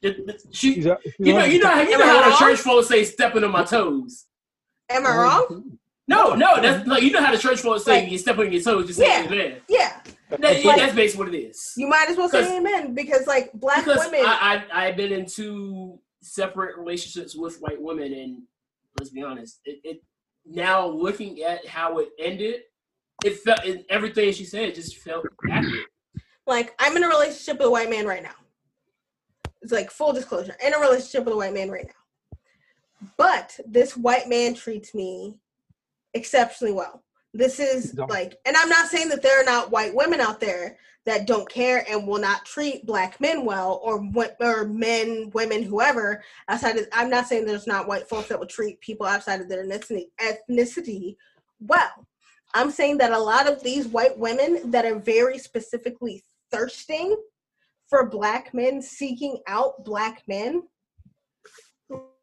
[0.51, 3.03] she He's a- you know you know how you know how the church folks say
[3.05, 4.25] stepping on my toes.
[4.89, 5.77] Am I wrong?
[6.07, 8.51] No, no, that's like you know how the church folks say Like- you step on
[8.51, 9.25] your toes, just say Yeah.
[9.25, 9.61] amen.
[9.69, 10.01] Yeah.
[10.29, 11.73] That, Like- that's basically what it is.
[11.77, 14.25] You might as well say amen because, like, black because women.
[14.25, 18.43] I, I I've been in two separate relationships with white women, and
[18.97, 20.03] let's be honest, it, it
[20.45, 22.61] now looking at how it ended,
[23.23, 25.85] it felt it, everything she said just felt accurate.
[26.47, 28.35] like I'm in a relationship with a white man right now.
[29.61, 33.07] It's like full disclosure, in a relationship with a white man right now.
[33.17, 35.35] But this white man treats me
[36.13, 37.03] exceptionally well.
[37.33, 40.77] This is like, and I'm not saying that there are not white women out there
[41.05, 44.05] that don't care and will not treat black men well, or
[44.39, 46.77] or men, women, whoever outside.
[46.77, 49.65] Of, I'm not saying there's not white folks that will treat people outside of their
[49.65, 51.15] ethnicity, ethnicity
[51.59, 52.05] well.
[52.53, 57.15] I'm saying that a lot of these white women that are very specifically thirsting
[57.87, 60.63] for black men, seeking out black men,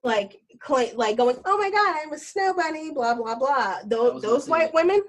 [0.02, 0.40] like
[0.94, 3.78] like going, oh my god, I'm a snow bunny, blah blah blah.
[3.84, 5.02] Those those white women,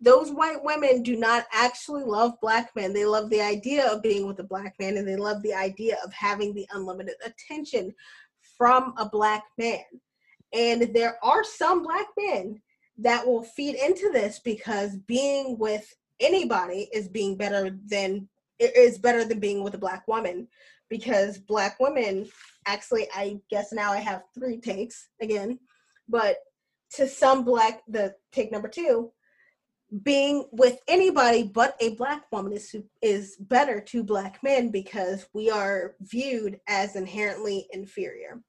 [0.00, 2.92] those white women do not actually love black men.
[2.92, 5.96] They love the idea of being with a black man, and they love the idea
[6.04, 7.94] of having the unlimited attention
[8.58, 9.84] from a black man.
[10.52, 12.60] And there are some black men
[12.98, 18.28] that will feed into this because being with anybody is being better than
[18.58, 20.46] is better than being with a black woman.
[20.88, 22.28] Because black women
[22.66, 25.58] actually i guess now i have three takes again
[26.08, 26.36] but
[26.90, 29.10] to some black the take number two
[30.02, 35.50] being with anybody but a black woman is is better to black men because we
[35.50, 38.40] are viewed as inherently inferior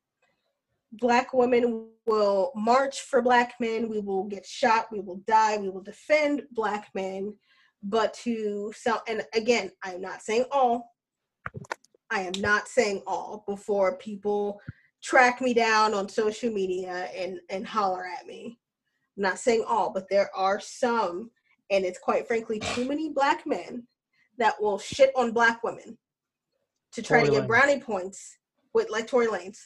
[0.93, 3.89] black women will march for black men.
[3.89, 4.87] We will get shot.
[4.91, 5.57] We will die.
[5.57, 7.35] We will defend black men.
[7.81, 10.93] But to sell and again i'm not saying all.
[12.09, 14.61] I am not saying all before people
[15.01, 18.57] track me down on social media and and holler at me.
[19.17, 21.29] I'm not saying all but there are some
[21.69, 23.85] and it's quite frankly too many black men
[24.37, 25.97] that will shit on black women
[26.93, 28.37] to try Tory to get brownie points
[28.73, 29.57] with like Tory Lanez.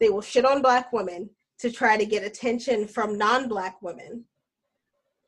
[0.00, 4.24] They will shit on black women to try to get attention from non-black women.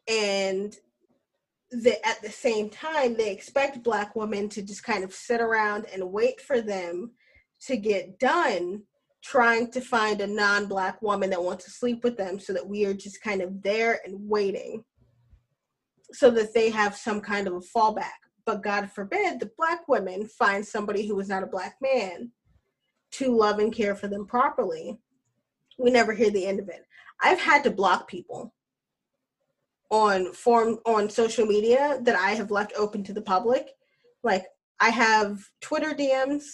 [0.09, 0.75] And
[1.73, 6.13] at the same time, they expect black women to just kind of sit around and
[6.13, 7.13] wait for them
[7.67, 8.83] to get done
[9.23, 12.85] trying to find a non-black woman that wants to sleep with them so that we
[12.85, 14.85] are just kind of there and waiting
[16.13, 20.27] so that they have some kind of a fallback but god forbid the black women
[20.27, 22.31] find somebody who is not a black man
[23.13, 24.99] to love and care for them properly
[25.79, 26.87] we never hear the end of it.
[27.21, 28.55] I've had to block people
[29.91, 33.69] on form on social media that i have left open to the public.
[34.23, 34.47] Like
[34.81, 36.45] i have twitter dms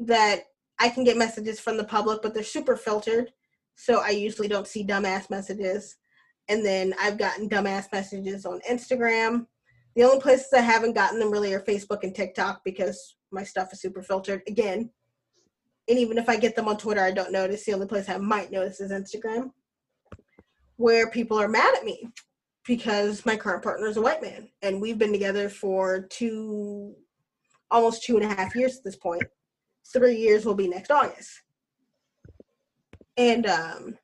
[0.00, 0.40] that
[0.80, 3.30] i can get messages from the public but they're super filtered
[3.76, 5.96] so i usually don't see dumbass messages.
[6.48, 9.46] And then i've gotten dumbass messages on instagram.
[9.94, 13.72] The only places i haven't gotten them really are facebook and tiktok because my stuff
[13.72, 14.42] is super filtered.
[14.48, 14.90] Again
[15.88, 17.64] and even if I get them on Twitter, I don't notice.
[17.64, 19.50] The only place I might notice is Instagram,
[20.76, 22.08] where people are mad at me
[22.66, 26.94] because my current partner is a white man, and we've been together for two,
[27.70, 29.24] almost two and a half years at this point.
[29.92, 31.42] Three years will be next August,
[33.18, 33.98] and um,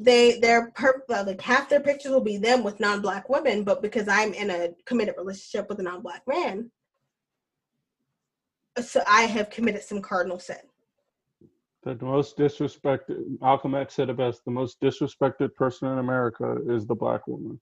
[0.00, 4.08] they they're per, like half their pictures will be them with non-black women, but because
[4.08, 6.72] I'm in a committed relationship with a non-black man,
[8.82, 10.56] so I have committed some cardinal sin.
[11.84, 16.84] The most disrespected, Malcolm X said it best, the most disrespected person in America is
[16.84, 17.60] the black woman.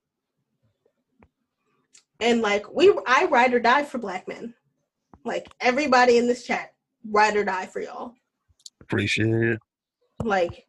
[2.21, 4.55] And like we I ride or die for black men.
[5.27, 6.73] Like everybody in this chat,
[7.11, 8.15] ride or die for y'all.
[8.81, 9.59] Appreciate it.
[10.23, 10.67] Like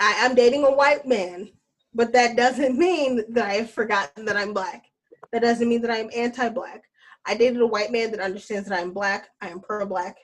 [0.00, 1.50] I, I'm dating a white man,
[1.94, 4.84] but that doesn't mean that I have forgotten that I'm black.
[5.32, 6.84] That doesn't mean that I'm anti-black.
[7.26, 9.28] I dated a white man that understands that I'm black.
[9.40, 10.16] I am pro-black.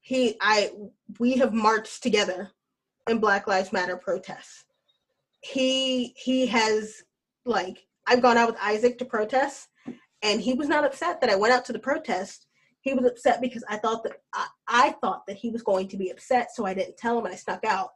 [0.00, 0.70] He, I,
[1.18, 2.52] we have marched together
[3.08, 4.64] in Black Lives Matter protests.
[5.40, 7.02] He, he has
[7.44, 9.68] like I've gone out with Isaac to protest,
[10.22, 12.46] and he was not upset that I went out to the protest.
[12.80, 15.96] He was upset because I thought that I, I thought that he was going to
[15.96, 17.90] be upset, so I didn't tell him and I snuck out.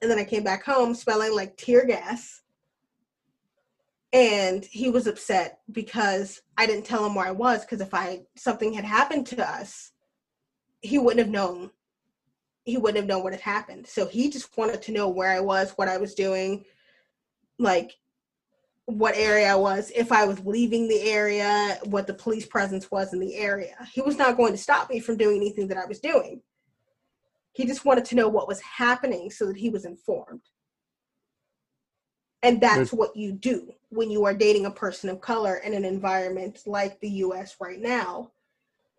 [0.00, 2.41] And then I came back home smelling like tear gas.
[4.12, 8.22] And he was upset because I didn't tell him where I was because if I
[8.36, 9.92] something had happened to us,
[10.80, 11.70] he wouldn't have known.
[12.64, 13.86] He wouldn't have known what had happened.
[13.86, 16.64] So he just wanted to know where I was, what I was doing,
[17.58, 17.92] like
[18.86, 23.12] what area I was, if I was leaving the area, what the police presence was
[23.12, 23.76] in the area.
[23.92, 26.42] He was not going to stop me from doing anything that I was doing.
[27.52, 30.42] He just wanted to know what was happening so that he was informed.
[32.42, 35.84] And that's what you do when you are dating a person of color in an
[35.84, 38.32] environment like the US right now,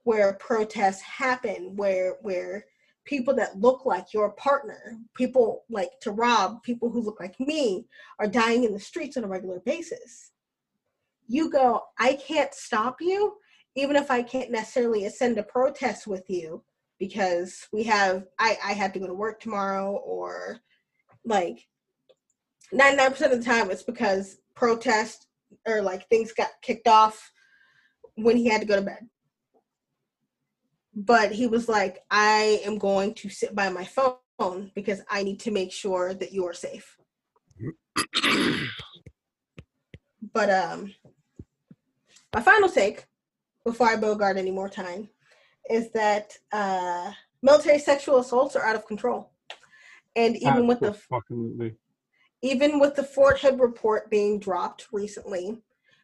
[0.03, 2.65] where protests happen, where where
[3.05, 7.85] people that look like your partner, people like to rob, people who look like me
[8.17, 10.31] are dying in the streets on a regular basis.
[11.27, 13.35] You go, I can't stop you,
[13.75, 16.63] even if I can't necessarily send a protest with you
[16.97, 20.59] because we have I, I have to go to work tomorrow or
[21.25, 21.67] like
[22.73, 25.27] 99% of the time it's because protest
[25.67, 27.31] or like things got kicked off
[28.15, 29.07] when he had to go to bed.
[30.95, 35.39] But he was like, I am going to sit by my phone because I need
[35.41, 36.97] to make sure that you are safe.
[40.33, 40.93] but um
[42.33, 43.05] my final take
[43.65, 45.09] before I bogart any more time
[45.69, 49.31] is that uh military sexual assaults are out of control.
[50.15, 51.75] And even with the Absolutely.
[52.43, 55.61] Even with the Fort Hood report being dropped recently,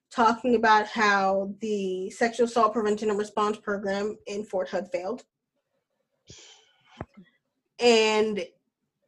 [0.09, 5.25] talking about how the sexual assault prevention and response program in Fort Hood failed.
[7.79, 8.45] And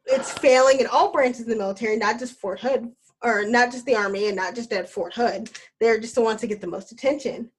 [0.04, 2.92] it's failing in all branches of the military, not just Fort Hood,
[3.22, 5.50] or not just the Army and not just at Fort Hood.
[5.80, 7.50] They're just the ones to get the most attention.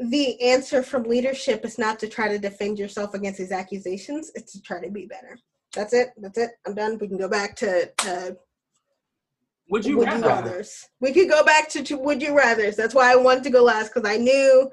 [0.00, 4.52] The answer from leadership is not to try to defend yourself against these accusations, it's
[4.52, 5.38] to try to be better.
[5.74, 6.08] That's it.
[6.16, 6.50] That's it.
[6.66, 6.98] I'm done.
[6.98, 8.36] We can go back to, to
[9.70, 10.18] Would you would rather?
[10.18, 10.84] you rather's.
[11.00, 12.76] We could go back to, to would you rather's.
[12.76, 14.70] That's why I wanted to go last because I knew,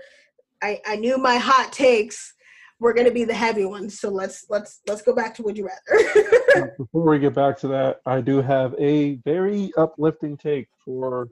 [0.63, 2.33] I, I knew my hot takes
[2.79, 3.99] were going to be the heavy ones.
[3.99, 6.71] So let's let's let's go back to would you rather.
[6.77, 11.27] Before we get back to that, I do have a very uplifting take for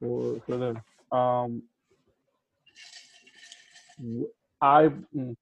[0.00, 0.82] for for them.
[1.12, 1.62] Um,
[3.98, 4.30] w-
[4.60, 5.36] I mm,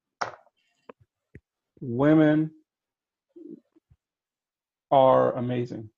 [1.81, 2.51] women
[4.91, 5.89] are amazing.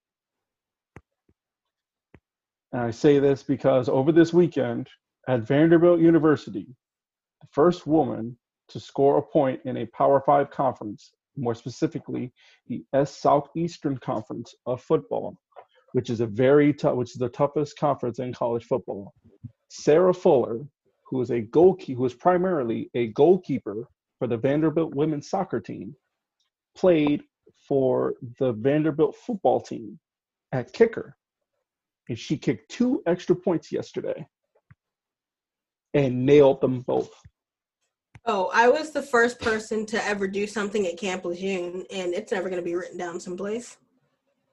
[2.73, 4.89] And I say this because over this weekend
[5.27, 6.67] at Vanderbilt University,
[7.41, 8.37] the first woman
[8.69, 12.33] to score a point in a Power Five conference, more specifically
[12.67, 15.37] the S Southeastern Conference of Football,
[15.93, 19.15] which is a very tough, which is the toughest conference in college football.
[19.71, 20.61] Sarah Fuller,
[21.07, 23.89] who is a goalkeeper, who is primarily a goalkeeper
[24.19, 25.95] for the Vanderbilt women's soccer team,
[26.77, 27.23] played
[27.69, 29.99] for the Vanderbilt football team
[30.53, 31.17] at kicker.
[32.09, 34.27] And she kicked two extra points yesterday
[35.95, 37.11] and nailed them both.
[38.27, 42.33] oh, I was the first person to ever do something at Camp Lejeune, and it's
[42.33, 43.79] never going to be written down someplace.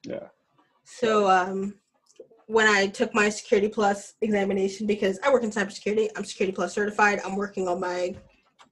[0.03, 0.27] Yeah.
[0.85, 1.75] So um,
[2.47, 6.73] when I took my Security Plus examination, because I work in cybersecurity, I'm Security Plus
[6.73, 7.19] certified.
[7.25, 8.15] I'm working on my.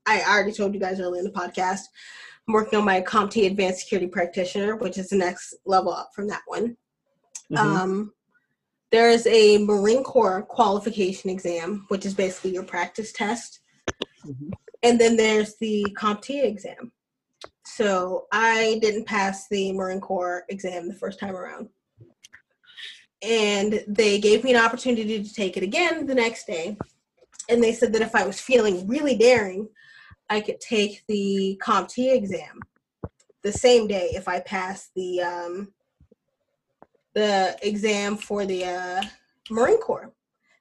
[0.06, 1.82] I already told you guys earlier in the podcast.
[2.48, 6.28] I'm working on my CompTIA Advanced Security Practitioner, which is the next level up from
[6.28, 6.78] that one.
[7.50, 7.58] Mhm.
[7.58, 8.14] Um,
[8.92, 13.62] there is a Marine Corps qualification exam, which is basically your practice test.
[14.26, 14.52] Mhm.
[14.84, 16.92] And then there's the CompTIA exam.
[17.66, 21.70] So I didn't pass the Marine Corps exam the first time around.
[23.22, 26.78] And they gave me an opportunity to take it again the next day.
[27.48, 29.70] And they said that if I was feeling really daring,
[30.34, 32.60] I could take the CompTIA exam
[33.44, 35.74] the same day if I passed the um,
[37.14, 39.04] the exam for the uh,
[39.52, 40.12] Marine Corps.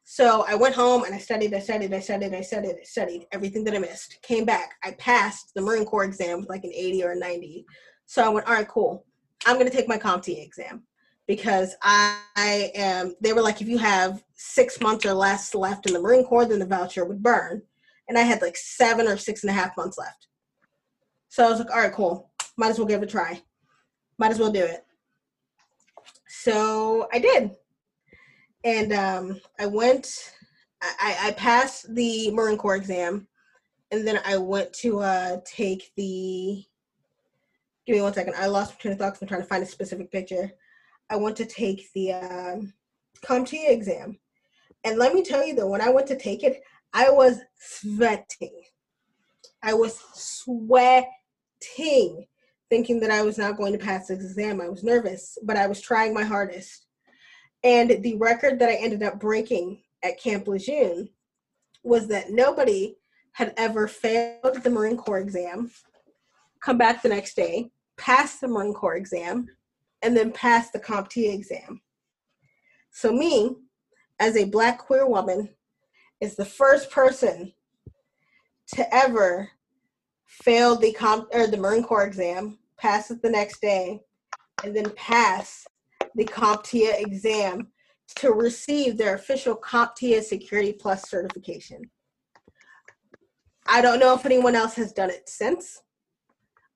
[0.04, 3.26] So I went home and I studied, I studied, I studied, I studied, I studied
[3.32, 4.18] everything that I missed.
[4.20, 7.64] Came back, I passed the Marine Corps exam with like an 80 or a 90.
[8.04, 9.06] So I went, all right, cool.
[9.46, 10.82] I'm gonna take my CompTIA exam
[11.26, 13.14] because I, I am.
[13.22, 16.44] They were like, if you have six months or less left in the Marine Corps,
[16.44, 17.62] then the voucher would burn.
[18.08, 20.26] And I had like seven or six and a half months left.
[21.28, 22.30] So I was like, all right, cool.
[22.56, 23.40] Might as well give it a try.
[24.18, 24.84] might as well do it.
[26.28, 27.52] So I did.
[28.64, 30.34] And um, I went,
[30.82, 33.26] I, I passed the Marine Corps exam,
[33.90, 36.64] and then I went to uh, take the.
[37.86, 38.34] Give me one second.
[38.36, 39.20] I lost my train of thoughts.
[39.20, 40.52] I'm trying to find a specific picture.
[41.10, 42.72] I went to take the um,
[43.24, 44.18] CompTIA exam.
[44.84, 46.62] And let me tell you though, when I went to take it,
[46.92, 48.62] I was sweating.
[49.62, 51.06] I was sweating,
[52.68, 54.60] thinking that I was not going to pass this exam.
[54.60, 56.86] I was nervous, but I was trying my hardest.
[57.64, 61.08] And the record that I ended up breaking at Camp Lejeune
[61.84, 62.96] was that nobody
[63.32, 65.70] had ever failed the Marine Corps exam,
[66.60, 69.46] come back the next day, pass the Marine Corps exam,
[70.02, 71.80] and then pass the CompTIA exam.
[72.90, 73.56] So me,
[74.20, 75.48] as a black queer woman,
[76.22, 77.52] is the first person
[78.74, 79.50] to ever
[80.24, 84.00] fail the comp or the Marine Corps exam, pass it the next day,
[84.64, 85.66] and then pass
[86.14, 87.66] the CompTIA exam
[88.14, 91.82] to receive their official CompTIA Security Plus certification.
[93.66, 95.82] I don't know if anyone else has done it since,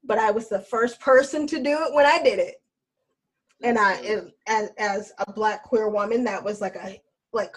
[0.02, 2.56] but I was the first person to do it when I did it.
[3.62, 7.00] And I, as, as a black queer woman, that was like a
[7.32, 7.54] like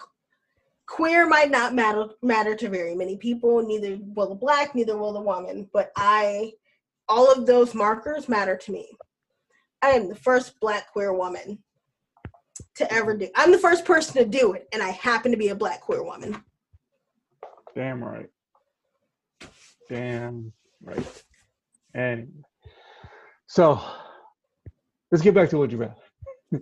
[0.90, 3.62] queer might not matter matter to very many people.
[3.66, 5.70] Neither will the black, neither will the woman.
[5.72, 6.54] But I,
[7.08, 8.90] all of those markers matter to me.
[9.82, 11.60] I am the first black queer woman
[12.76, 13.30] to ever do.
[13.36, 16.04] I'm the first person to do it, and I happen to be a black queer
[16.04, 16.44] woman.
[17.76, 18.30] Damn right.
[19.88, 20.52] Damn
[20.84, 21.24] right.
[21.94, 22.44] And
[23.48, 23.80] so
[25.12, 25.96] let's get back to what you read.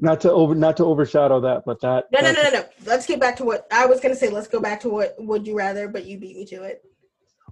[0.00, 2.64] not to over not to overshadow that, but that No no no no no.
[2.84, 5.46] Let's get back to what I was gonna say, let's go back to what would
[5.46, 6.82] you rather, but you beat me to it.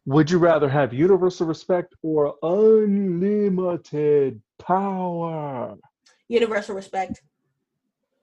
[0.05, 5.77] Would you rather have universal respect or unlimited power?
[6.28, 7.23] Universal respect.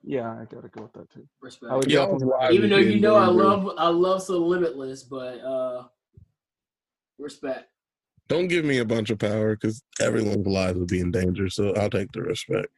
[0.02, 1.26] Yeah, I gotta go with that too.
[1.42, 1.72] Respect.
[1.72, 2.06] I would Yeah,
[2.50, 5.84] Even though you know I love I love so limitless, but uh
[7.18, 7.70] respect.
[8.28, 11.50] Don't give me a bunch of power because everyone's lives would be in danger.
[11.50, 12.68] So I'll take the respect.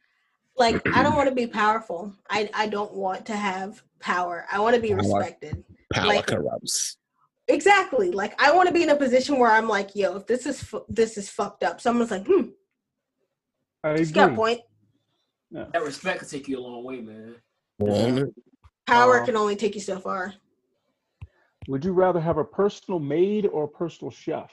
[0.57, 2.13] Like I don't want to be powerful.
[2.29, 4.45] I I don't want to have power.
[4.51, 4.97] I want to be Power.
[4.97, 5.63] respected.
[5.93, 6.97] Power Like- corrupts.
[7.49, 8.11] Exactly.
[8.11, 10.61] Like I want to be in a position where I'm like, yo, if this is
[10.61, 11.79] fu- this is fucked up.
[11.79, 12.49] Someone's like, hmm,
[13.85, 14.35] I he's got a agree.
[14.35, 14.61] point.
[15.51, 17.35] That respect could take you a long way, man.
[17.79, 18.35] Won't?
[18.85, 20.33] Power Uh, can only take you so far.
[21.69, 24.51] Would you rather have a personal maid or a personal chef?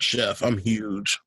[0.00, 1.18] Chef, I'm huge.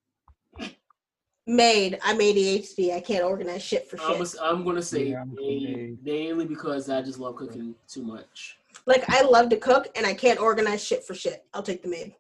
[1.50, 1.98] Made.
[2.04, 2.94] I'm ADHD.
[2.94, 4.36] I can't organize shit for I'm, shit.
[4.40, 8.60] I'm gonna say Yeah, I'm mainly, mainly because I just love cooking too much.
[8.86, 11.44] Like I love to cook and I can't organize shit for shit.
[11.56, 12.14] I'll take the maid.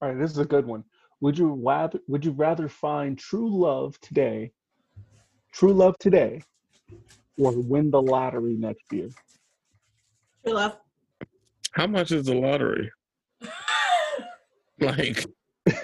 [0.00, 0.84] All right, this is a good one.
[1.20, 4.52] Would you rather would you rather find true love today,
[5.52, 6.44] true love today,
[7.36, 9.08] or win the lottery next year?
[10.44, 10.76] True love.
[11.72, 12.92] How much is the lottery?
[14.78, 15.24] Like,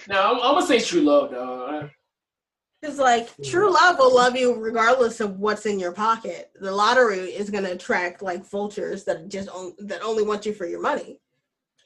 [0.06, 1.88] No, I'm, I'm gonna say true love, though.
[2.82, 6.50] It's like true love will love you regardless of what's in your pocket.
[6.60, 10.66] The lottery is gonna attract like vultures that just on, that only want you for
[10.66, 11.20] your money.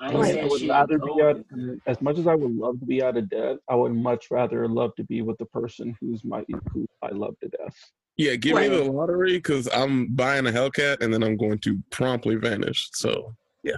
[0.00, 1.44] I I Like, saying would rather be out,
[1.86, 4.68] as much as I would love to be out of debt, I would much rather
[4.68, 7.76] love to be with the person who's my who I love to death.
[8.16, 11.82] yeah, give me the lottery because I'm buying a Hellcat and then I'm going to
[11.90, 12.88] promptly vanish.
[12.92, 13.76] So, yeah.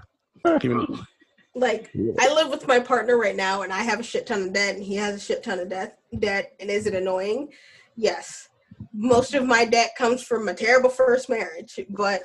[0.60, 0.86] Give me
[1.58, 1.90] the- Like
[2.20, 4.74] I live with my partner right now, and I have a shit ton of debt,
[4.76, 5.98] and he has a shit ton of debt.
[6.18, 7.52] Debt, and is it annoying?
[7.96, 8.48] Yes.
[8.92, 12.22] Most of my debt comes from a terrible first marriage, but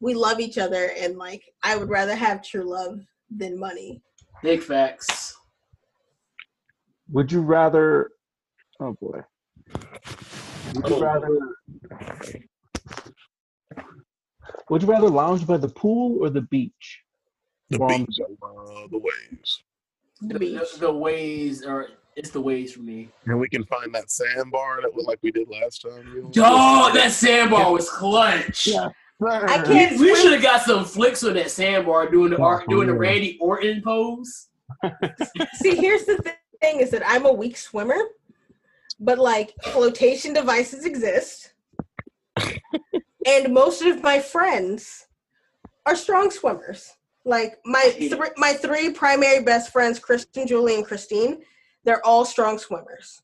[0.00, 3.00] we love each other, and like I would rather have true love
[3.30, 4.02] than money.
[4.42, 5.36] Big facts.
[7.10, 8.12] Would you rather?
[8.80, 9.20] Oh boy.
[10.74, 11.00] Would you Oh.
[11.00, 11.38] rather?
[14.70, 17.02] Would you rather lounge by the pool or the beach?
[17.70, 19.62] The Well, beach, the waves.
[20.20, 20.60] The The, beach.
[20.74, 23.08] the, the ways are it's the ways for me.
[23.26, 26.12] And we can find that sandbar that was like we did last time.
[26.14, 26.30] you know?
[26.30, 28.66] Dog, that sandbar was clutch.
[28.66, 28.88] Yeah.
[29.22, 32.42] I can't We, we should have got some flicks on that sandbar doing the Oh,
[32.42, 32.98] art, doing the yeah.
[32.98, 34.48] Randy Orton pose.
[35.54, 36.16] See, here's the
[36.60, 37.98] thing: is that I'm a weak swimmer,
[38.98, 41.52] but like flotation devices exist,
[43.26, 45.06] and most of my friends
[45.86, 46.92] are strong swimmers.
[47.24, 51.42] Like my thr- my three primary best friends, Kristen, Julie, and Christine,
[51.84, 53.22] they're all strong swimmers.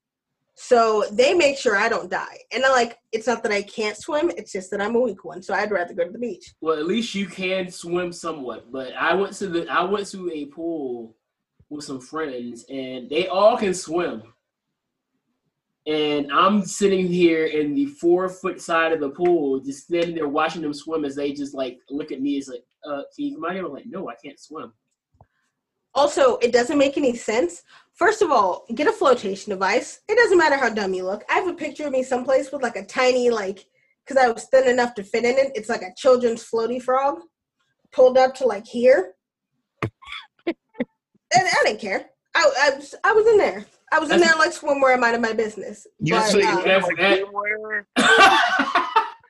[0.59, 2.39] So they make sure I don't die.
[2.53, 5.25] And I like it's not that I can't swim; it's just that I'm a weak
[5.25, 5.43] one.
[5.43, 6.55] So I'd rather go to the beach.
[6.61, 8.71] Well, at least you can swim somewhat.
[8.73, 11.15] But I went to the I went to a pool
[11.69, 14.23] with some friends, and they all can swim.
[15.87, 20.29] and I'm sitting here in the four foot side of the pool, just standing there
[20.29, 23.35] watching them swim as they just like look at me as like, uh, can you
[23.37, 23.67] come out here?
[23.67, 24.73] I'm like, no, I can't swim.
[25.95, 27.63] Also, it doesn't make any sense.
[27.95, 30.01] First of all, get a flotation device.
[30.09, 31.25] It doesn't matter how dumb you look.
[31.31, 33.65] I have a picture of me someplace with like a tiny, like,
[34.05, 35.53] because I was thin enough to fit in it.
[35.55, 37.21] It's like a children's floaty frog
[37.93, 39.15] pulled up to like here.
[40.47, 40.55] and
[41.33, 42.11] I didn't care.
[42.35, 43.65] I, I, was, I was in there.
[43.91, 45.87] I was in there like swimwear, I minded my business.
[46.01, 46.85] You But, say um, you have?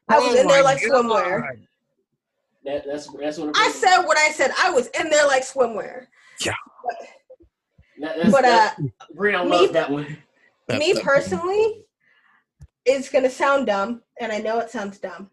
[0.08, 1.42] I was Oh in there my like swimwear.
[2.66, 2.72] God.
[2.74, 4.50] that, that's that's what I said what I said.
[4.58, 6.06] I was in there like swimwear.
[7.98, 8.80] That, that's, But uh, that's,
[9.16, 10.18] Brianna me- loves that one.
[10.68, 11.84] That's me the- personally,
[12.84, 15.30] it's gonna sound dumb, and I know it sounds dumb.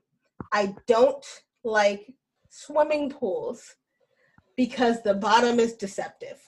[0.54, 1.26] I don't
[1.66, 2.14] like
[2.50, 3.76] swimming pools
[4.56, 6.40] because the bottom is deceptive.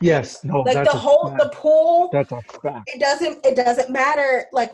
[0.00, 1.42] Yes, no, Like that's the a whole fact.
[1.42, 2.90] the pool, That's a fact.
[2.94, 4.44] it doesn't it doesn't matter.
[4.52, 4.72] Like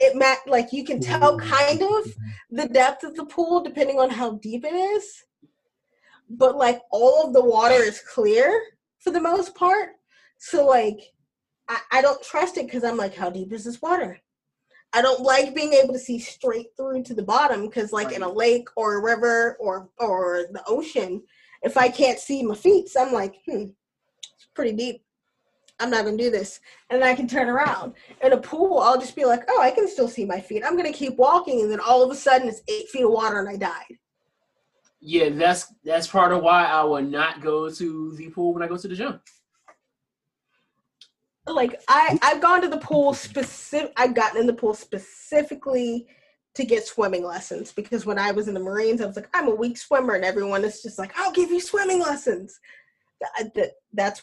[0.00, 2.14] it ma- like you can tell kind of
[2.50, 5.24] the depth of the pool depending on how deep it is.
[6.30, 8.62] But like all of the water is clear
[8.98, 9.90] for the most part.
[10.38, 11.00] So like
[11.68, 14.20] I, I don't trust it because I'm like, how deep is this water?
[14.92, 18.22] I don't like being able to see straight through to the bottom because like in
[18.22, 21.22] a lake or a river or or the ocean,
[21.62, 23.64] if I can't see my feet, so I'm like, hmm,
[24.16, 25.02] it's pretty deep.
[25.80, 26.60] I'm not gonna do this.
[26.90, 27.94] And then I can turn around.
[28.22, 30.62] In a pool, I'll just be like, oh, I can still see my feet.
[30.64, 33.38] I'm gonna keep walking, and then all of a sudden it's eight feet of water
[33.38, 33.98] and I died.
[35.00, 38.68] Yeah, that's that's part of why I would not go to the pool when I
[38.68, 39.20] go to the gym.
[41.46, 46.06] Like I, I've gone to the pool specific I've gotten in the pool specifically
[46.54, 49.48] to get swimming lessons because when I was in the Marines, I was like, I'm
[49.48, 52.58] a weak swimmer, and everyone is just like, I'll give you swimming lessons.
[53.20, 54.22] That, that that's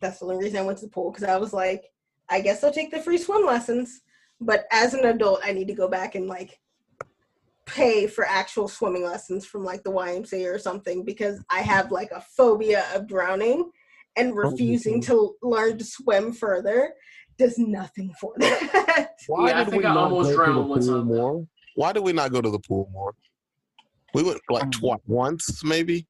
[0.00, 1.84] that's the only reason I went to the pool because I was like,
[2.28, 4.00] I guess I'll take the free swim lessons.
[4.40, 6.58] But as an adult, I need to go back and like
[7.66, 12.10] pay for actual swimming lessons from like the YMCA or something because I have like
[12.10, 13.70] a phobia of drowning
[14.16, 16.94] and refusing to learn to swim further
[17.38, 19.10] does nothing for that.
[19.26, 21.46] Why Yeah, I did think we I not almost go to drowned the pool more?
[21.74, 23.14] Why did we not go to the pool more?
[24.14, 26.06] We went like Um, twice, once maybe.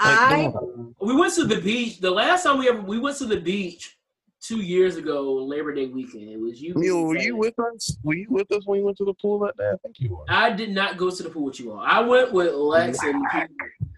[0.00, 0.52] I
[1.00, 2.00] We went to the beach.
[2.00, 3.96] The last time we ever we went to the beach
[4.40, 6.28] two years ago, Labor Day weekend.
[6.28, 6.74] It was you.
[6.76, 7.26] Neil, were Saturday.
[7.26, 7.96] you with us?
[8.02, 9.70] Were you with us when we went to the pool that day?
[9.72, 10.24] I think you were.
[10.28, 11.80] I did not go to the pool with you all.
[11.80, 13.24] I went with Lex and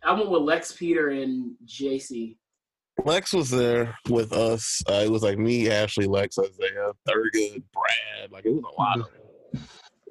[0.05, 2.37] I went with Lex, Peter, and JC.
[3.05, 4.83] Lex was there with us.
[4.89, 8.31] Uh, it was like me, Ashley, Lex, Isaiah, Thurgood, Brad.
[8.31, 9.07] Like it was a lot of.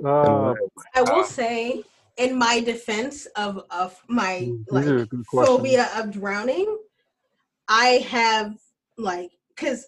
[0.04, 0.54] Uh,
[0.94, 1.84] I will say
[2.18, 5.58] in my defense of of my hmm, like are good questions.
[5.58, 6.78] phobia of drowning,
[7.68, 8.58] I have
[8.98, 9.86] like because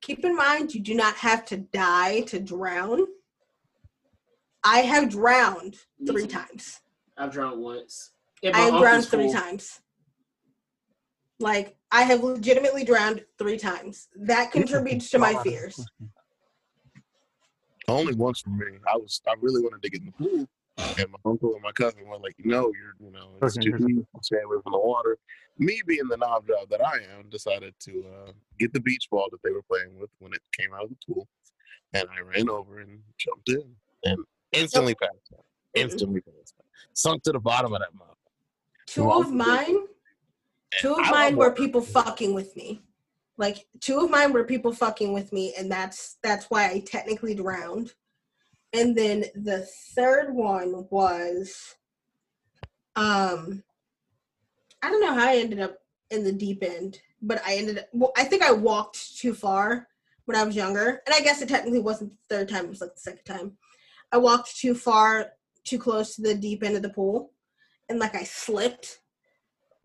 [0.00, 3.06] keep in mind you do not have to die to drown.
[4.62, 5.76] I have drowned
[6.06, 6.80] three times.
[7.18, 8.12] I've drowned once.
[8.42, 9.32] I have drowned three pool.
[9.32, 9.80] times.
[11.40, 14.08] Like I have legitimately drowned three times.
[14.16, 15.84] That contributes to my fears.
[17.88, 18.66] Only once for me.
[18.90, 19.20] I was.
[19.26, 20.48] I really wanted to get in the pool,
[20.78, 22.94] and my uncle and my cousin were like, "No, you're.
[23.00, 24.06] You know, it's Okay, too deep.
[24.22, 25.18] Stay away from the water."
[25.58, 29.28] Me being the knob job that I am, decided to uh, get the beach ball
[29.30, 31.28] that they were playing with when it came out of the pool,
[31.92, 33.62] and I ran over and jumped in
[34.04, 34.18] and
[34.52, 35.44] instantly passed out.
[35.74, 36.66] Instantly passed out.
[36.92, 38.16] Sunk to the bottom of that mug.
[38.86, 39.76] Two Well, of mine,
[40.80, 42.82] two of mine were people fucking with me.
[43.36, 47.34] Like two of mine were people fucking with me, and that's that's why I technically
[47.34, 47.92] drowned.
[48.74, 49.60] And then the
[49.94, 51.76] third one was,
[52.96, 53.62] um,
[54.82, 55.78] I don't know how I ended up
[56.10, 57.86] in the deep end, but I ended up.
[57.92, 59.86] Well, I think I walked too far
[60.24, 62.80] when I was younger, and I guess it technically wasn't the third time; it was
[62.80, 63.52] like the second time.
[64.10, 65.30] I walked too far,
[65.62, 67.30] too close to the deep end of the pool,
[67.88, 69.00] and like I slipped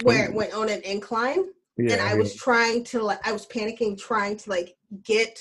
[0.02, 1.45] where it went on an incline.
[1.78, 5.40] Yeah, and I was trying to like I was panicking trying to like get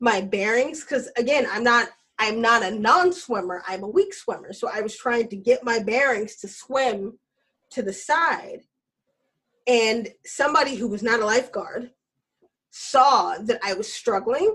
[0.00, 0.82] my bearings.
[0.82, 1.88] Because again I'm not
[2.18, 4.52] I'm not a non-swimmer I'm a weak swimmer.
[4.52, 7.18] So I was trying to get my bearings to swim
[7.70, 8.60] to the side.
[9.66, 11.90] And somebody who was not a lifeguard
[12.70, 14.54] saw that I was struggling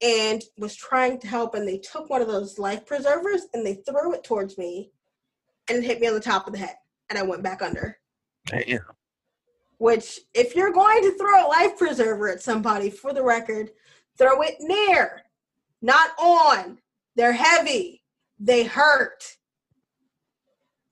[0.00, 3.74] and was trying to help and they took one of those life preservers and they
[3.74, 4.92] threw it towards me
[5.68, 6.76] and it hit me on the top of the head
[7.10, 7.98] and I went back under.
[8.46, 8.80] Damn.
[9.78, 13.70] which if you're going to throw a life preserver at somebody for the record
[14.16, 15.22] throw it near
[15.82, 16.78] not on
[17.16, 18.02] they're heavy
[18.38, 19.36] they hurt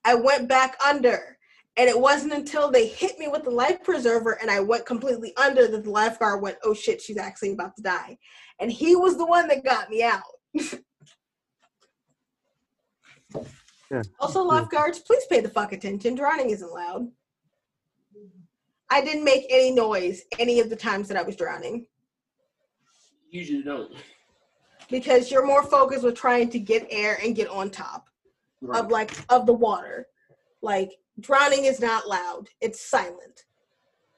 [0.04, 1.36] i went back under
[1.78, 5.36] and it wasn't until they hit me with the life preserver and i went completely
[5.36, 8.16] under that the lifeguard went oh shit she's actually about to die
[8.58, 10.22] and he was the one that got me out.
[13.88, 14.02] Yeah.
[14.18, 16.16] Also, lifeguards, please pay the fuck attention.
[16.16, 17.06] Drowning isn't loud.
[18.90, 21.86] I didn't make any noise any of the times that I was drowning
[23.30, 23.92] Usually don't.
[24.90, 28.08] Because you're more focused with trying to get air and get on top
[28.62, 28.82] Right.
[28.82, 30.06] of like of the water.
[30.62, 33.44] Like drowning is not loud; it's silent.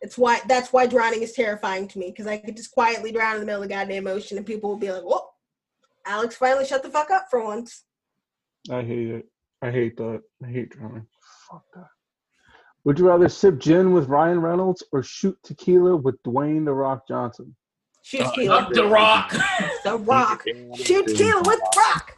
[0.00, 3.34] It's why that's why drowning is terrifying to me because I could just quietly drown
[3.34, 5.28] in the middle of the goddamn ocean and people will be like, "Whoa,
[6.06, 7.84] Alex finally shut the fuck up for once."
[8.70, 9.28] I hate it.
[9.60, 10.22] I hate that.
[10.44, 11.06] I hate drowning.
[11.50, 11.88] Fuck that.
[12.84, 17.08] Would you rather sip gin with Ryan Reynolds or shoot tequila with Dwayne the Rock
[17.08, 17.54] Johnson?
[18.08, 19.30] Shoot Uh, tequila, Up the rock.
[19.84, 20.42] the rock.
[20.76, 22.16] Shoot tequila with the rock.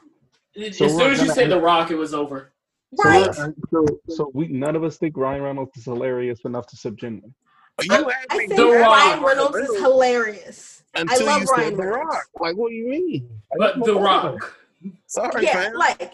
[0.57, 2.53] as soon as you gonna said end- the rock, it was over.
[2.95, 3.29] So, Right.
[3.29, 6.95] uh, so, so we none of us think Ryan Reynolds is hilarious enough to sip
[6.95, 7.33] gin with.
[7.89, 8.89] You had I think The doing Rock.
[8.91, 10.85] Ryan Reynolds is hilarious.
[10.95, 12.15] until love you said Ryan The Reynolds.
[12.15, 12.27] Rock.
[12.39, 13.41] Like, what do you mean?
[13.59, 14.57] But the rock.
[15.07, 15.75] Sorry, Yeah, fam.
[15.75, 16.13] like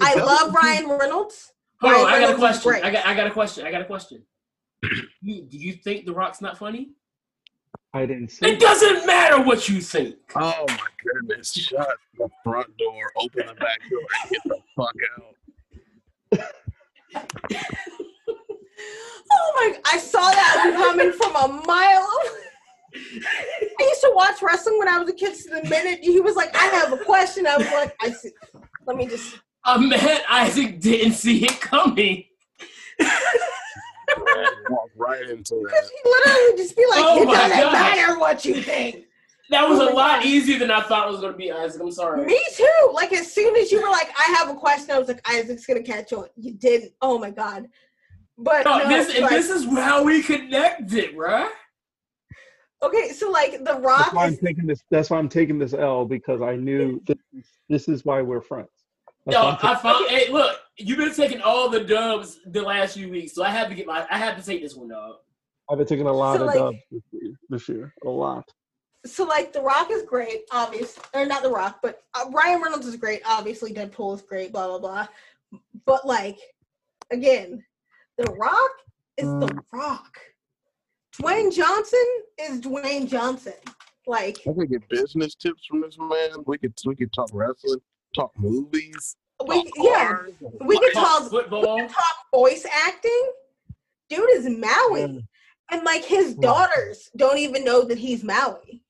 [0.00, 0.26] I devil.
[0.26, 1.52] love Ryan Reynolds.
[1.80, 2.72] Hold on, Ryan I got a question.
[2.74, 3.66] I got I got a question.
[3.66, 4.22] I got a question.
[4.82, 4.88] Do
[5.50, 6.90] you think the rock's not funny?
[7.92, 8.46] I didn't see.
[8.46, 10.16] It doesn't matter what you think.
[10.36, 11.52] Oh my goodness!
[11.52, 15.36] Shut the front door, open the back door, and get the fuck out.
[19.32, 19.80] Oh my!
[19.92, 22.08] I saw that coming from a mile.
[22.08, 22.40] away.
[23.78, 25.36] I used to watch wrestling when I was a kid.
[25.36, 28.30] So the minute he was like, "I have a question," I was like, "I see."
[28.86, 29.38] Let me just.
[29.64, 32.24] I met Isaac didn't see it coming.
[35.00, 35.62] Walk right into that.
[35.64, 35.90] Because that.
[36.04, 37.72] he literally just be like, Oh "It doesn't gosh.
[37.72, 39.04] matter what you think."
[39.50, 40.26] That was Oh a lot God.
[40.26, 41.82] easier than I thought it was going to be, Isaac.
[41.82, 42.24] I'm sorry.
[42.24, 42.90] Me too.
[42.92, 45.66] Like as soon as you were like, "I have a question," I was like, "Isaac's
[45.66, 46.92] gonna catch on." You didn't.
[47.02, 47.66] Oh my god.
[48.38, 51.48] But No, no, this, like- this is how we connected, bruh.
[52.82, 53.10] okay.
[53.10, 53.82] So like, The rock.
[53.82, 54.82] That's Rock why I'm is taking this.
[54.90, 57.18] That's why I'm taking this L because I knew this,
[57.68, 58.68] this is why we're friends.
[59.26, 60.08] That's Yo, why I'm I taking- found.
[60.10, 63.68] Hey, look, you've been taking all the dubs the last few weeks, so I have
[63.68, 64.06] to get my.
[64.10, 65.16] I have to take this one, dog.
[65.70, 67.94] I've been taking a lot So, of like- dubs this year, this year.
[68.04, 68.48] A lot.
[69.06, 72.86] so like The Rock is great, obviously, or not The Rock, but uh, Ryan Reynolds
[72.86, 73.22] is great.
[73.24, 74.52] Obviously, Deadpool is great.
[74.52, 75.60] Blah blah blah.
[75.86, 76.38] But like,
[77.10, 77.62] again,
[78.18, 78.70] The Rock
[79.16, 80.18] is The Rock.
[81.20, 82.04] Dwayne Johnson
[82.38, 83.52] is Dwayne Johnson.
[84.06, 86.30] Like, I could get business tips from this man.
[86.46, 87.80] We could we could talk wrestling,
[88.14, 90.18] talk movies, we yeah,
[90.60, 91.78] we could Talk talk football.
[91.88, 93.32] talk voice acting.
[94.08, 95.24] Dude is Maui,
[95.70, 96.40] and like his Yeah.
[96.48, 98.82] daughters don't even know that he's Maui.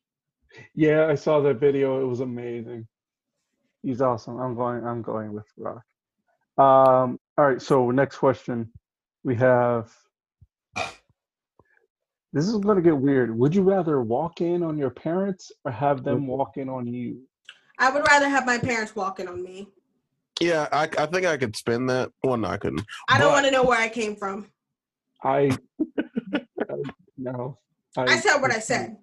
[0.75, 2.03] Yeah, I saw that video.
[2.03, 2.87] It was amazing.
[3.83, 4.39] He's awesome.
[4.39, 4.85] I'm going.
[4.87, 5.83] I'm going with Rock.
[6.59, 7.19] Um.
[7.39, 7.63] All right.
[7.63, 8.73] So next question,
[9.25, 9.93] we have.
[12.33, 13.37] This is going to get weird.
[13.37, 17.23] Would you rather walk in on your parents or have them walk in on you?
[17.79, 19.67] I would rather have my parents walking on me.
[20.41, 22.11] Yeah, I, I think I could spin that.
[22.25, 22.85] Well, no, I couldn't.
[23.09, 24.47] I don't want to know where I came from.
[25.23, 25.57] I.
[25.99, 26.77] I
[27.19, 27.59] no.
[27.97, 28.97] I said what I said.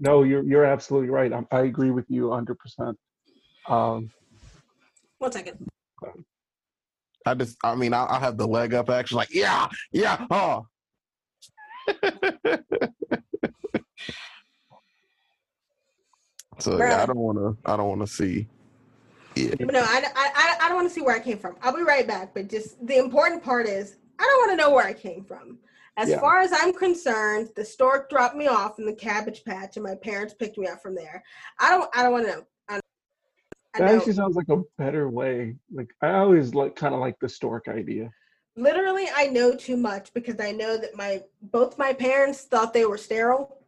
[0.00, 1.32] No, you're you're absolutely right.
[1.32, 2.58] I, I agree with you 100.
[2.58, 2.98] percent
[3.68, 4.10] Um.
[5.18, 5.64] One second.
[7.24, 10.66] I just, I mean, I, I have the leg up action, like, yeah, yeah, oh.
[16.58, 17.56] so yeah, I don't want to.
[17.64, 18.48] I don't want to see.
[19.36, 21.56] Yeah, But no, I, I, I don't want to see where I came from.
[21.62, 22.34] I'll be right back.
[22.34, 25.58] But just the important part is I don't want to know where I came from.
[25.96, 26.20] As Yeah.
[26.20, 29.94] far as I'm concerned, the stork dropped me off in the cabbage patch, and my
[29.94, 31.22] parents picked me up from there.
[31.58, 31.90] I don't.
[31.94, 32.46] I don't want to know.
[32.68, 32.80] I,
[33.74, 33.96] I That know.
[33.98, 35.56] actually sounds like a better way.
[35.72, 38.10] Like I always like kind of like the stork idea.
[38.56, 42.86] Literally, I know too much because I know that my both my parents thought they
[42.86, 43.58] were sterile.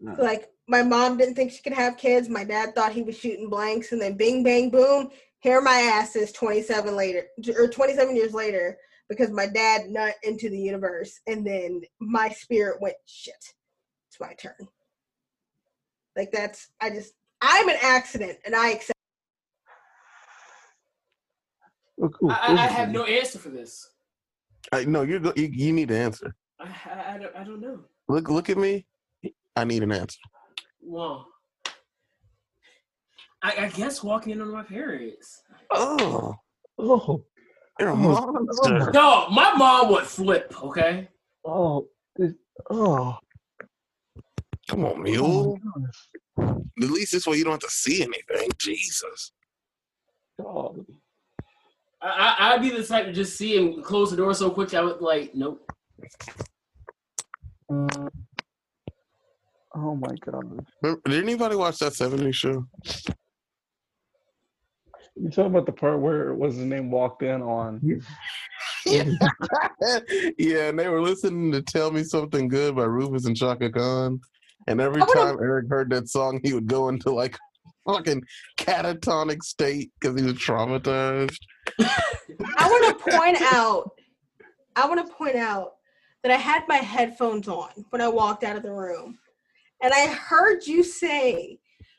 [0.00, 0.14] No.
[0.18, 2.28] Like my mom didn't think she could have kids.
[2.28, 5.10] My dad thought he was shooting blanks, and then bing bang boom,
[5.40, 7.24] here my ass is 27 later
[7.58, 8.78] or 27 years later
[9.08, 13.34] because my dad nut into the universe, and then my spirit went shit.
[14.08, 14.68] It's my turn.
[16.16, 18.92] Like that's I just I'm an accident, and I accept.
[21.98, 23.90] Look, ooh, I, I, this I is have no answer for this.
[24.72, 26.32] I, no, you're go- you, you need to answer.
[26.60, 27.80] I, I, I, don't, I don't know.
[28.08, 28.86] Look, look at me.
[29.56, 30.18] I need an answer.
[30.90, 31.28] Well,
[33.44, 35.40] I, I guess walking in on my parents.
[35.70, 36.34] Oh,
[36.80, 37.24] Oh,
[37.78, 38.88] you're a Oh, monster.
[38.88, 38.90] Oh.
[38.92, 40.52] No, my mom would flip.
[40.64, 41.08] Okay.
[41.44, 41.86] oh,
[42.16, 42.32] this,
[42.70, 43.16] oh.
[44.68, 45.60] Come on, oh mule.
[45.62, 46.58] my gosh.
[46.82, 48.50] At least this way you don't have to see anything.
[48.58, 49.30] Jesus.
[50.40, 50.74] Oh,
[52.02, 54.74] I, I, I'd be the type to just see him close the door so quick.
[54.74, 55.64] I would like, nope.
[59.74, 60.64] Oh my god.
[60.82, 62.66] Remember, did anybody watch that 70s show?
[65.16, 67.80] You talking about the part where what's his name walked in on?
[68.86, 69.02] yeah,
[70.68, 74.20] and they were listening to "Tell Me Something Good" by Rufus and Chaka Khan,
[74.66, 77.36] and every time Eric heard that song, he would go into like
[77.86, 78.22] fucking
[78.56, 81.36] catatonic state because he was traumatized.
[81.80, 83.90] I want to point out.
[84.76, 85.72] I want to point out
[86.22, 89.18] that I had my headphones on when I walked out of the room,
[89.82, 91.58] and I heard you say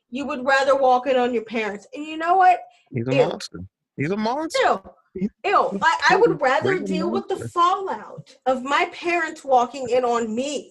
[0.10, 1.88] you would rather walk in on your parents.
[1.94, 2.60] And you know what?
[2.94, 3.28] He's a Ew.
[3.28, 3.60] monster.
[3.98, 4.82] He's a monster.
[5.16, 5.30] Ew.
[5.46, 5.80] Ew.
[5.82, 10.70] I, I would rather deal with the fallout of my parents walking in on me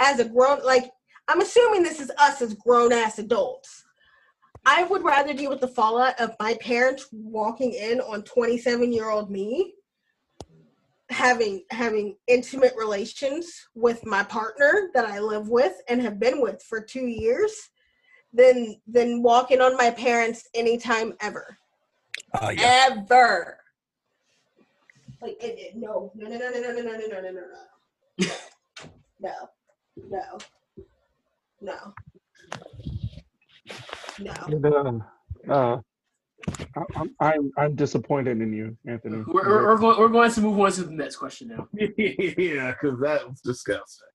[0.00, 0.90] as a grown like
[1.28, 3.84] I'm assuming this is us as grown ass adults.
[4.66, 9.10] I would rather deal with the fallout of my parents walking in on 27 year
[9.10, 9.74] old me
[11.10, 16.62] having having intimate relations with my partner that I live with and have been with
[16.62, 17.52] for 2 years
[18.32, 21.56] than than walking on my parents anytime ever
[22.40, 22.88] Oh, yeah.
[22.90, 23.58] ever.
[25.22, 27.30] Like it, it, no, no, no, no, no, no, no, no, no, no, no,
[29.20, 29.48] no,
[30.00, 30.38] no,
[31.60, 31.94] no, no,
[34.18, 34.34] no.
[34.48, 35.80] And, uh, uh, I-
[36.96, 39.18] I'm, I'm I'm disappointed in you, Anthony.
[39.26, 41.68] We're, we're, we're, going, we're going to move on to the next question now.
[41.96, 44.08] yeah, because that was disgusting.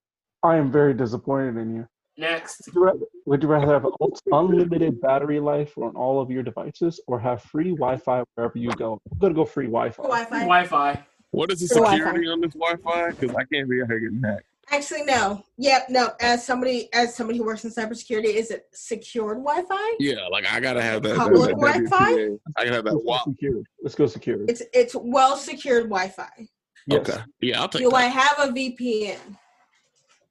[0.43, 1.87] I am very disappointed in you.
[2.17, 2.67] Next.
[2.67, 3.85] Would you rather, would you rather have
[4.31, 8.99] unlimited battery life on all of your devices, or have free Wi-Fi wherever you go?
[9.11, 10.03] I'm gonna go free Wi-Fi.
[10.03, 10.39] Wi-Fi.
[10.39, 11.03] Wi-Fi.
[11.31, 11.97] What is the For Wi-Fi.
[11.97, 13.11] security on this Wi-Fi?
[13.11, 14.43] Because I can't be out here getting hacked.
[14.71, 15.43] Actually, no.
[15.57, 16.11] Yep, no.
[16.21, 19.95] As somebody, as somebody who works in cybersecurity, is it secured Wi-Fi?
[19.99, 21.17] Yeah, like I gotta have that.
[21.17, 22.13] Public that Wi-Fi?
[22.13, 22.39] WPA.
[22.55, 23.23] I can have that Let's go WAP.
[23.25, 23.65] secured.
[23.81, 24.49] Let's go secured.
[24.49, 26.47] It's it's well secured Wi-Fi.
[26.87, 27.09] Yes.
[27.09, 27.21] Okay.
[27.41, 29.17] Yeah, I'll take Do I have a VPN?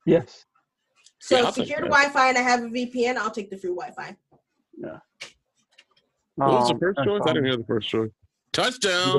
[0.07, 0.45] Yes.
[1.19, 1.85] So Yeah, I'll secured.
[1.85, 3.17] Wi-Fi and I have a VPN.
[3.17, 4.17] I'll take the free Wi-Fi.
[4.77, 4.99] Yeah.
[6.37, 7.23] What was the first and, choice?
[7.25, 8.11] I didn't hear the first choice.
[8.53, 9.19] Touchdown.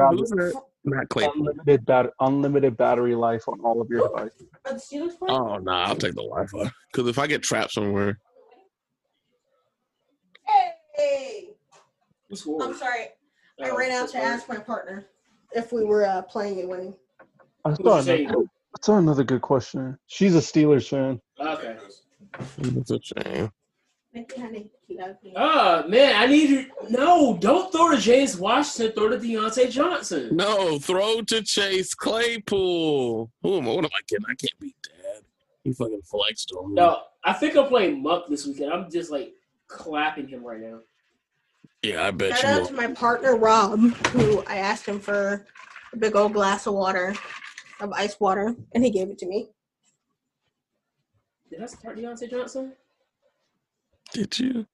[0.85, 0.91] Yeah.
[0.97, 1.33] Not Claypool.
[1.35, 4.43] unlimited bat- unlimited battery life on all of your devices.
[4.65, 5.35] Are the Steelers playing?
[5.35, 6.71] Oh no, I'll take the Wi-Fi.
[6.91, 8.17] Because if I get trapped somewhere,
[10.95, 11.49] Hey,
[12.29, 12.69] Who's scoring?
[12.69, 13.05] I'm sorry.
[13.63, 15.05] I Oh, ran out to ask my partner
[15.53, 16.95] if we were uh, playing and winning.
[17.65, 18.35] I Who's saw, another.
[18.35, 19.97] I saw another good question.
[20.07, 21.21] She's a Steelers fan.
[21.39, 21.77] Okay.
[22.59, 23.49] it's a shame.
[24.13, 24.71] Thank you, honey.
[24.87, 25.33] You got me.
[25.35, 26.65] Oh, man, I need you.
[26.89, 28.93] No, don't throw to James Washington.
[28.95, 30.35] Throw to Diontae Johnson.
[30.35, 33.31] No, throw to Chase Claypool.
[33.43, 33.71] Who am I?
[33.71, 34.25] What am I kidding?
[34.25, 35.21] I can't beat Dad.
[35.63, 36.75] He fucking flexed on me.
[36.75, 38.73] No, I think I'm playing Muck this weekend.
[38.73, 39.33] I'm just like
[39.67, 40.79] clapping him right now.
[41.83, 42.67] Yeah, I bet Shout you Shout out will.
[42.69, 45.45] to my partner Rob, who I asked him for
[45.93, 47.15] a big old glass of water,
[47.79, 49.49] of ice water, and he gave it to me.
[51.51, 52.73] Did I start Diontae Johnson?
[54.13, 54.65] Did you?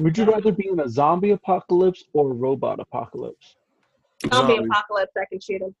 [0.00, 3.56] Would you rather be in a zombie apocalypse or a robot apocalypse?
[4.32, 4.68] Zombie Zombie.
[4.70, 5.74] apocalypse, I can shoot him.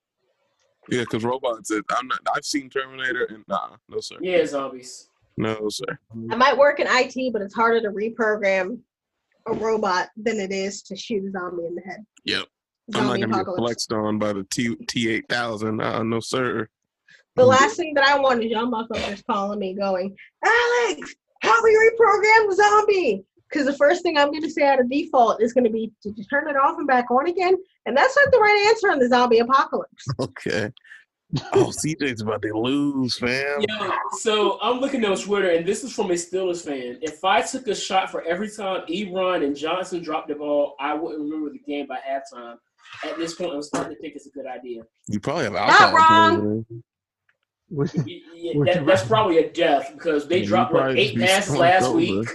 [0.90, 1.70] Yeah, because robots.
[1.70, 2.20] Is, I'm not.
[2.34, 5.10] I've seen Terminator, and nah, no sir, Yeah, zombies.
[5.36, 5.98] no sir.
[6.30, 8.78] I might work in IT, but it's harder to reprogram
[9.46, 12.04] a robot than it is to shoot a zombie in the head.
[12.24, 12.46] Yep.
[12.94, 13.60] I'm not gonna get apocalypse.
[13.60, 15.80] flexed on by the T T eight thousand.
[15.82, 16.66] Uh, no sir.
[17.36, 21.70] The last thing that I want is y'all motherfuckers calling me going, Alex, how we
[21.74, 23.24] reprogram the zombie?
[23.50, 25.90] Because the first thing I'm going to say out of default is going to be
[26.02, 27.56] to turn it off and back on again.
[27.86, 30.06] And that's not the right answer on the zombie apocalypse.
[30.20, 30.70] Okay.
[31.52, 33.60] Oh, CJ's about to lose, fam.
[33.68, 36.98] Yo, so I'm looking on Twitter, and this is from a Steelers fan.
[37.02, 40.94] If I took a shot for every time Ebron and Johnson dropped the ball, I
[40.94, 42.56] wouldn't remember the game by halftime.
[43.04, 44.84] At this point, I'm starting to think it's a good idea.
[45.06, 46.36] You probably have Not alcohol.
[46.38, 46.64] wrong.
[47.74, 48.04] Poisoning.
[48.04, 51.16] Would- Y- y- Would that- that's probably a death because they You dropped like eight
[51.16, 51.96] be passes last over.
[51.96, 52.28] week.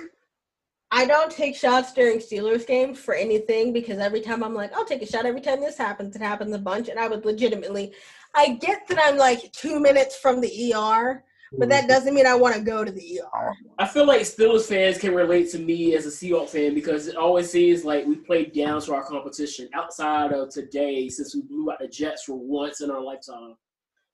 [0.91, 4.85] I don't take shots during Steelers games for anything because every time I'm like, I'll
[4.85, 5.26] take a shot.
[5.26, 6.88] Every time this happens, it happens a bunch.
[6.88, 7.93] And I would legitimately,
[8.35, 11.23] I get that I'm like two minutes from the ER,
[11.57, 13.53] but that doesn't mean I want to go to the ER.
[13.80, 17.15] I feel like Steelers fans can relate to me as a Seahawks fan because it
[17.15, 21.72] always seems like we played down to our competition outside of today since we blew
[21.72, 23.55] out the Jets for once in our lifetime.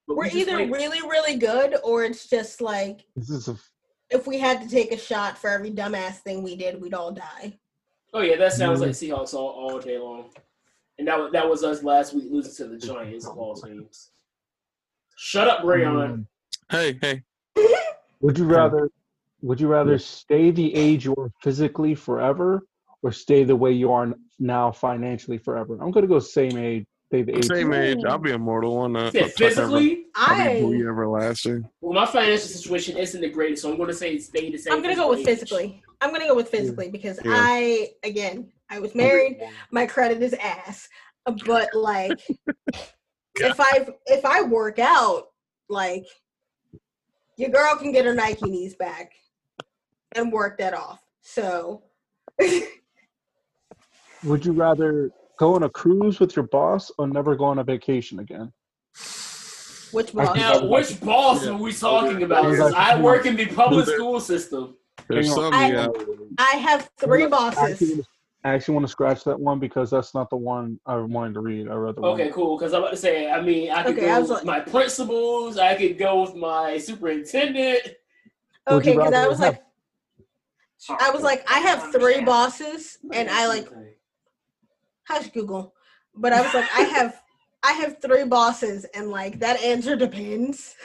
[0.10, 3.56] But We're we either played- really, really good or it's just like This is a
[4.10, 7.12] if we had to take a shot for every dumbass thing we did, we'd all
[7.12, 7.60] die.
[8.12, 9.14] Oh yeah, that sounds like mm-hmm.
[9.14, 10.32] Seahawks all, all day long.
[10.98, 14.10] And that was that was us last week losing to the Giants of all teams.
[15.16, 16.26] Shut up, Brayon.
[16.26, 16.26] Mm.
[16.72, 17.24] Hey, hey.
[18.22, 18.90] Would you rather
[19.44, 22.64] would you rather stay the age you are physically forever
[23.04, 25.78] or stay the way you are now financially forever?
[25.80, 27.46] I'm gonna go same age they've aged.
[27.46, 28.00] Same age.
[28.06, 28.96] I'll be immortal one.
[28.96, 31.68] Uh, Yeah, physically, I'll be I Booty everlasting.
[31.82, 34.74] well, my financial situation isn't the greatest, so I'm going to say stay the same.
[34.74, 35.26] I'm gonna go with age.
[35.26, 35.82] physically.
[36.02, 37.32] I'm gonna go with physically because Yeah.
[37.36, 39.40] I again I was married.
[39.72, 40.88] My credit is ass,
[41.46, 42.20] but like
[43.36, 45.28] if I if I work out,
[45.68, 46.06] like
[47.38, 49.12] your girl can get her Nike knees back
[50.14, 51.00] and work that off.
[51.22, 51.84] So
[54.26, 57.64] Would you rather go on a cruise with your boss or never go on a
[57.64, 58.52] vacation again?
[59.92, 60.36] which boss?
[60.36, 61.52] Now, which boss Yeah.
[61.52, 62.44] are we talking about?
[62.44, 62.58] Yeah.
[62.58, 63.96] 'Cause I work in the public Yeah.
[63.96, 64.76] school system.
[65.08, 65.88] There's some, I- yeah.
[66.38, 68.06] I have three bosses.
[68.44, 71.40] I actually want to scratch that one because that's not the one I wanted to
[71.40, 71.68] read.
[71.68, 72.12] I read the one.
[72.12, 72.58] Okay, cool.
[72.58, 74.60] Because I'm about to say, I mean, I could Okay, go I with like- my
[74.60, 75.58] principals.
[75.58, 77.82] I could go with my superintendent.
[78.70, 79.64] Okay, because I was have- like
[81.02, 83.68] I was like I have three bosses and I like
[85.10, 85.74] hush Google.
[86.16, 87.22] But I was like I have
[87.64, 90.76] I have three bosses and like that answer depends.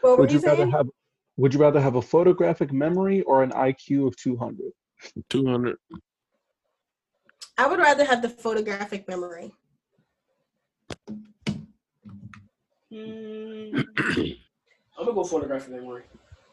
[0.00, 0.88] What were Would you you rather have
[1.36, 4.72] Would you rather have a photographic memory or an IQ of 200?
[5.28, 5.76] 200.
[7.58, 9.52] I would rather have the photographic memory.
[12.90, 13.80] Hmm.
[14.98, 16.04] I'm gonna go photographic memory.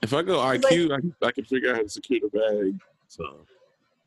[0.02, 2.82] If I go IQ, I, can, I can figure out how to secure the bag.
[3.08, 3.46] So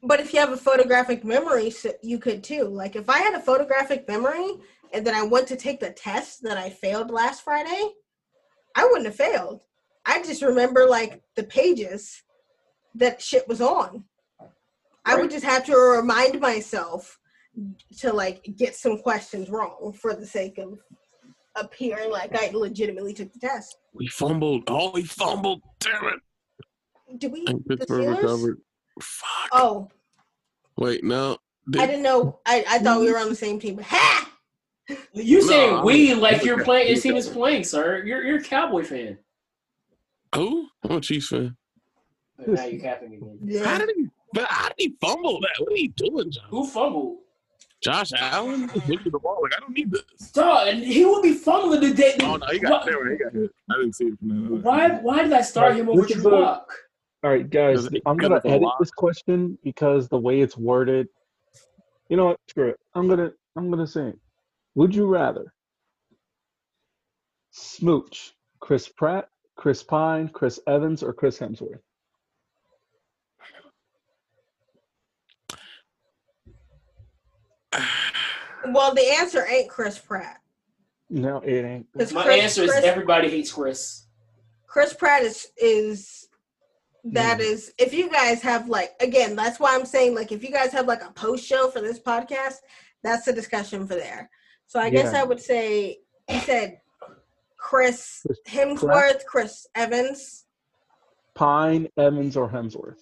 [0.07, 2.65] But if you have a photographic memory, so you could too.
[2.65, 4.49] Like if I had a photographic memory
[4.93, 7.91] and then I went to take the test that I failed last Friday,
[8.77, 9.61] I wouldn't have failed.
[10.05, 12.23] I just remember like the pages
[12.95, 14.05] that shit was on.
[15.05, 17.19] I would just have to remind myself
[17.99, 20.79] to like get some questions wrong for the sake of
[21.57, 23.77] appearing like I legitimately took the test.
[23.95, 24.65] we fumbled.
[24.69, 25.63] Oh, we fumbled.
[25.81, 27.19] Damn it.
[27.19, 27.45] Did we?
[27.47, 28.59] And The Pittsburgh recovered.
[29.01, 29.49] Fuck.
[29.53, 29.89] Oh,
[30.77, 31.39] Wait, no.
[31.71, 32.39] Did- I didn't know.
[32.47, 33.15] I, I thought we mm-hmm.
[33.15, 33.79] were on the same team.
[33.79, 34.31] Ha!
[35.13, 36.89] You No, saying I'm- we like you're playing?
[36.93, 38.03] Your team is playing, sir.
[38.05, 39.19] You're you're a Cowboy fan.
[40.35, 40.69] Who?
[40.85, 41.57] I'm a Chiefs fan.
[42.47, 43.39] Now you're capping again.
[43.65, 43.79] How Yeah.
[43.79, 44.07] did he?
[44.33, 45.51] But how did he fumble that?
[45.59, 46.45] What are you doing, John?
[46.51, 47.19] Who fumbled?
[47.83, 48.69] Josh Allen?
[48.75, 49.39] Just Look at the ball.
[49.43, 50.31] Like I don't need this.
[50.33, 52.17] Dog, and he will be fumbling the day.
[52.23, 53.11] Oh no, he got Why- there.
[53.11, 53.51] He got hit.
[53.71, 54.63] I didn't see it from that.
[54.63, 56.73] Why why did I start him over This is Drew a- Lock?
[57.27, 61.09] All right, guys, it- I'm gonna edit this question because the way it's worded.
[62.09, 62.39] You know what?
[62.47, 62.79] Screw it.
[62.95, 64.19] I'm gonna I'm gonna say, it.
[64.77, 65.53] would you rather
[67.51, 71.81] smooch Chris Pratt, Chris Pine, Chris Evans, or Chris Hemsworth?
[78.69, 80.41] Well, the answer ain't Chris Pratt.
[81.11, 81.93] No, it ain't.
[81.93, 84.07] Because My Chris, answer is Chris, everybody hates Chris.
[84.69, 86.29] Chris Pratt is is
[87.13, 87.47] that Yeah.
[87.47, 90.73] is if you guys have like again, that's why I'm saying like if you guys
[90.73, 92.57] have like a post show for this podcast,
[93.03, 94.31] that's the discussion for there.
[94.67, 96.81] So I guess I would say you said
[97.57, 100.45] Chris Chris Hemsworth, Chris Evans,
[101.35, 103.01] Pine, Evans, or Hemsworth?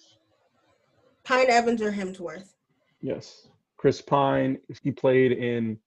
[1.23, 2.53] Pine Evans or Hemsworth.
[3.01, 3.47] Yes.
[3.77, 5.79] Chris Pine, he played in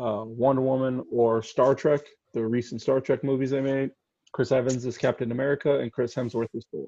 [0.00, 2.02] uh, Wonder Woman or Star Trek,
[2.34, 3.90] the recent Star Trek movies they made.
[4.32, 6.86] Chris Evans is Captain America, and Chris Hemsworth is Thor.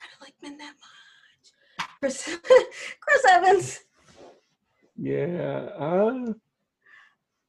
[0.00, 1.88] I don't like men that much.
[2.04, 2.36] Chris
[3.00, 3.80] Chris Evans.
[4.98, 6.34] Yeah, uh,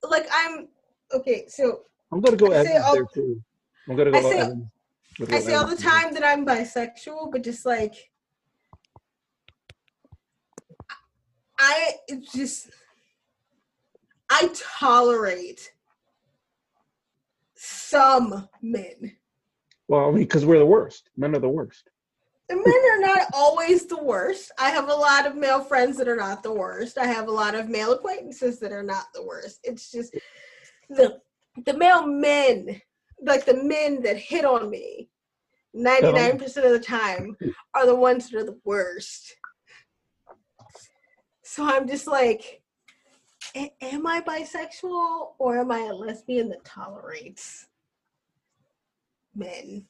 [0.10, 0.69] Like I'm
[1.14, 3.44] okay, so I'm gonna go I Evans all- there too.
[3.90, 4.65] I'm gonna go I say- Evans.
[5.30, 7.95] I say all the Evans time that I'm bisexual, but just like
[11.60, 12.69] I it's just
[14.30, 14.49] I
[14.80, 15.69] tolerate
[17.56, 19.18] some men.
[19.90, 21.10] Well, I mean, because we're the worst.
[21.18, 21.90] Men are the worst.
[22.49, 24.51] Men are not always the worst.
[24.59, 26.97] I have a lot of male friends that are not the worst.
[26.97, 29.59] I have a lot of male acquaintances that are not the worst.
[29.63, 30.15] It's just
[30.89, 31.19] the
[31.65, 32.81] the male men,
[33.22, 35.09] like the men that hit on me,
[35.73, 37.35] ninety nine percent of the time
[37.73, 39.35] are the ones that are the worst.
[41.43, 42.61] So I'm just like,
[43.55, 47.67] am I bisexual or am I a lesbian that tolerates
[49.34, 49.85] men?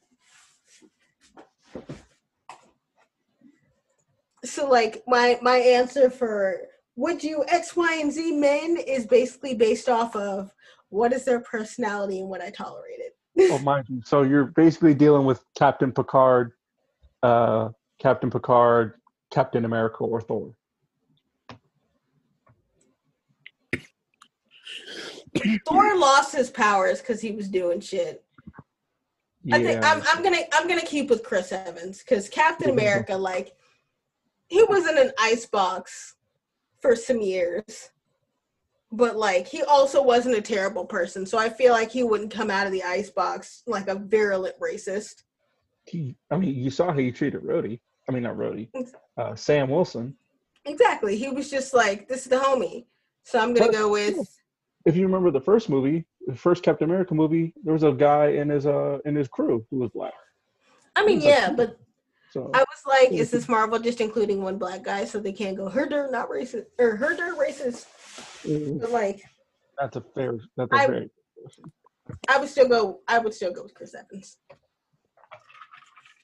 [4.46, 6.60] So like my my answer for
[6.96, 10.50] would you X, Y, and Z men is basically based off of
[10.88, 13.12] what is their personality and what I tolerated.
[13.38, 14.00] Oh, mind you.
[14.04, 16.52] So you're basically dealing with Captain Picard,
[17.22, 17.68] uh,
[18.00, 18.94] Captain Picard,
[19.30, 20.54] Captain America, or Thor.
[25.66, 28.24] Thor lost his powers because he was doing shit.
[29.52, 33.54] I think I'm, I'm gonna I'm gonna keep with Chris Evans because Captain America, like,
[34.48, 36.14] he was in an ice box
[36.80, 37.90] for some years,
[38.92, 41.26] but like he also wasn't a terrible person.
[41.26, 44.54] So I feel like he wouldn't come out of the ice box like a virulent
[44.60, 45.24] racist.
[45.84, 47.80] He, I mean, you saw how he treated Rhodey.
[48.08, 48.68] I mean, not Rhodey.
[49.16, 50.14] Uh, Sam Wilson.
[50.64, 51.16] Exactly.
[51.16, 52.86] He was just like, "This is the homie."
[53.24, 54.16] So I'm gonna But- go with.
[54.84, 58.28] If you remember the first movie, the first Captain America movie, there was a guy
[58.28, 60.12] in his uh in his crew who was black.
[60.94, 61.76] I mean, yeah, but
[62.36, 65.56] So I was like, is this Marvel just including one black guy so they can't
[65.56, 67.86] go herder not racist or herder racist?
[68.44, 69.22] mm, But like,
[69.78, 70.34] that's a fair.
[70.54, 71.10] That's a I- very.
[72.28, 73.00] I would still go.
[73.08, 74.36] I would still go with Chris Evans.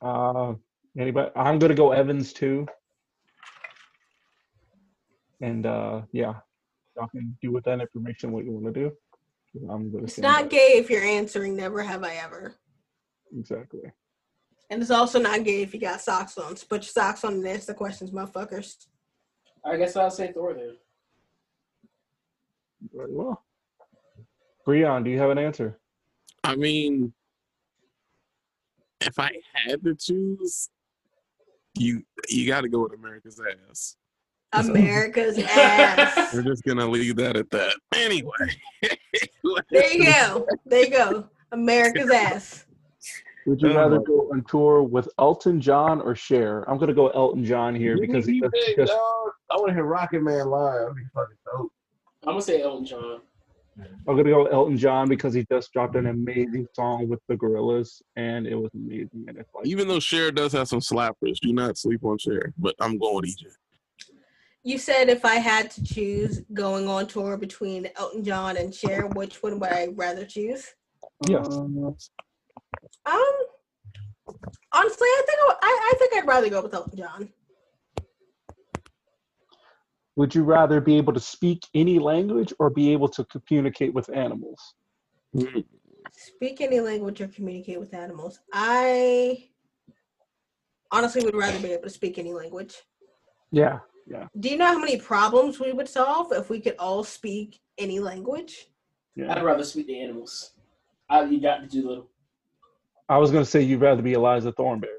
[0.03, 0.53] Uh,
[0.99, 1.31] anybody?
[1.35, 2.67] I'm gonna go Evans too.
[5.41, 6.35] And uh, yeah,
[6.95, 8.93] y'all can do with that information what you want to do.
[9.71, 12.55] I'm gonna It's not gay if you're answering "Never have I ever,"
[13.35, 13.81] exactly.
[14.73, 16.57] And it's also not gay if you got socks on.
[16.57, 18.87] So put your socks on and answer the questions, motherfuckers.
[19.63, 20.77] I guess I'll say Thor then.
[22.91, 23.45] Very well.
[24.67, 25.79] Breon, do you have an answer?
[26.43, 27.13] I mean,
[29.03, 30.71] if I had to choose,
[31.75, 33.41] you you got to go with America's
[33.71, 33.97] ass.
[34.55, 36.33] America's ass.
[36.33, 37.77] We're just gonna leave that at that.
[37.95, 38.31] Anyway,
[39.71, 40.47] There you go.
[40.65, 41.29] There you go.
[41.53, 42.67] America's ass.
[43.47, 46.69] Would you rather my- go on tour with Elton John or Cher?
[46.71, 49.33] I'm gonna go Elton John here because he He just, big, just- dog.
[49.51, 50.81] I want to hear Rocket Man live.
[50.81, 51.73] That'd be fucking dope.
[52.25, 53.21] I'm gonna say Elton John.
[54.07, 58.03] I'm gonna go Elton John because he just dropped an amazing song with the Gorillaz
[58.17, 59.25] and it was amazing.
[59.29, 62.53] And it's like even though Cher does have some slappers, do not sleep on Cher.
[62.59, 63.47] But I'm going with EJ.
[64.65, 69.09] You said if I had to choose going on tour between Elton John and Cher,
[69.09, 70.67] which one would I rather choose?
[71.29, 71.97] yes, Um,
[73.07, 73.33] Um,
[74.73, 77.29] honestly, I think I, would- I, I think I'd rather go with Elton John.
[80.17, 84.11] Would you rather be able to speak any language or be able to communicate with
[84.15, 84.75] animals?
[86.11, 88.41] Speak any language or communicate with animals.
[88.53, 89.49] I
[90.91, 92.75] honestly would rather be able to speak any language.
[93.51, 97.05] Yeah, yeah, Do you know how many problems we would solve if we could all
[97.05, 98.69] speak any language?
[99.17, 99.35] yeah.
[99.35, 100.53] I'd rather speak to animals.
[101.09, 102.11] I you got to do little
[103.13, 104.95] I was gonna say you'd rather be Eliza Thornberry.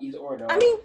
[0.00, 0.38] either or.
[0.38, 0.50] Dog.
[0.50, 0.78] I mean,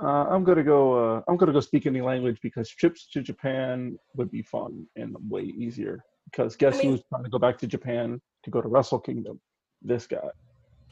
[0.00, 1.16] Uh, I'm gonna go.
[1.16, 5.16] Uh, I'm gonna go speak any language because trips to Japan would be fun and
[5.28, 6.04] way easier.
[6.26, 9.00] Because guess I mean- who's trying to go back to Japan to go to Wrestle
[9.00, 9.40] Kingdom?
[9.82, 10.30] This guy.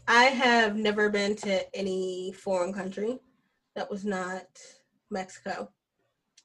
[0.09, 3.21] I have never been to any foreign country
[3.77, 4.47] that was not
[5.11, 5.71] Mexico.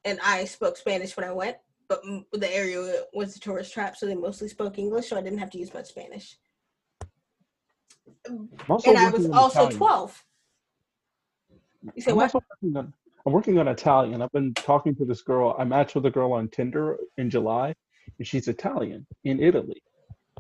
[0.06, 1.58] And I spoke Spanish when I went,
[1.88, 2.02] but
[2.32, 5.52] the area was a tourist trap, so they mostly spoke English, so I didn't have
[5.52, 6.38] to use much Spanish.
[8.26, 9.78] And I was also Italian.
[9.78, 10.26] 12.
[11.96, 12.34] You say I'm what?
[12.34, 12.94] working on.
[13.26, 14.22] I'm working on Italian.
[14.22, 15.56] I've been talking to this girl.
[15.58, 17.74] I matched with a girl on Tinder in July,
[18.18, 19.82] and she's Italian in Italy.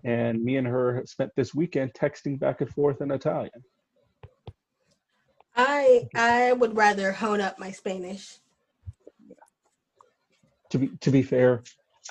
[0.04, 3.64] And me and her spent this weekend texting back and forth in Italian.
[5.56, 8.40] I I would rather hone up my Spanish.
[10.74, 11.62] To be to be fair,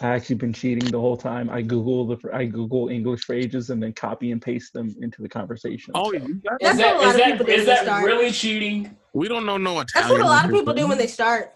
[0.01, 1.51] I actually been cheating the whole time.
[1.51, 5.29] I Google the I Google English phrases and then copy and paste them into the
[5.29, 5.91] conversation.
[5.97, 7.53] Oh, So, you got That's is that what a lot is of that people do
[7.53, 8.05] is when they that start.
[8.05, 8.97] really cheating?
[9.15, 10.13] We don't know no That's Italian.
[10.13, 11.55] what a lot of people do when they start.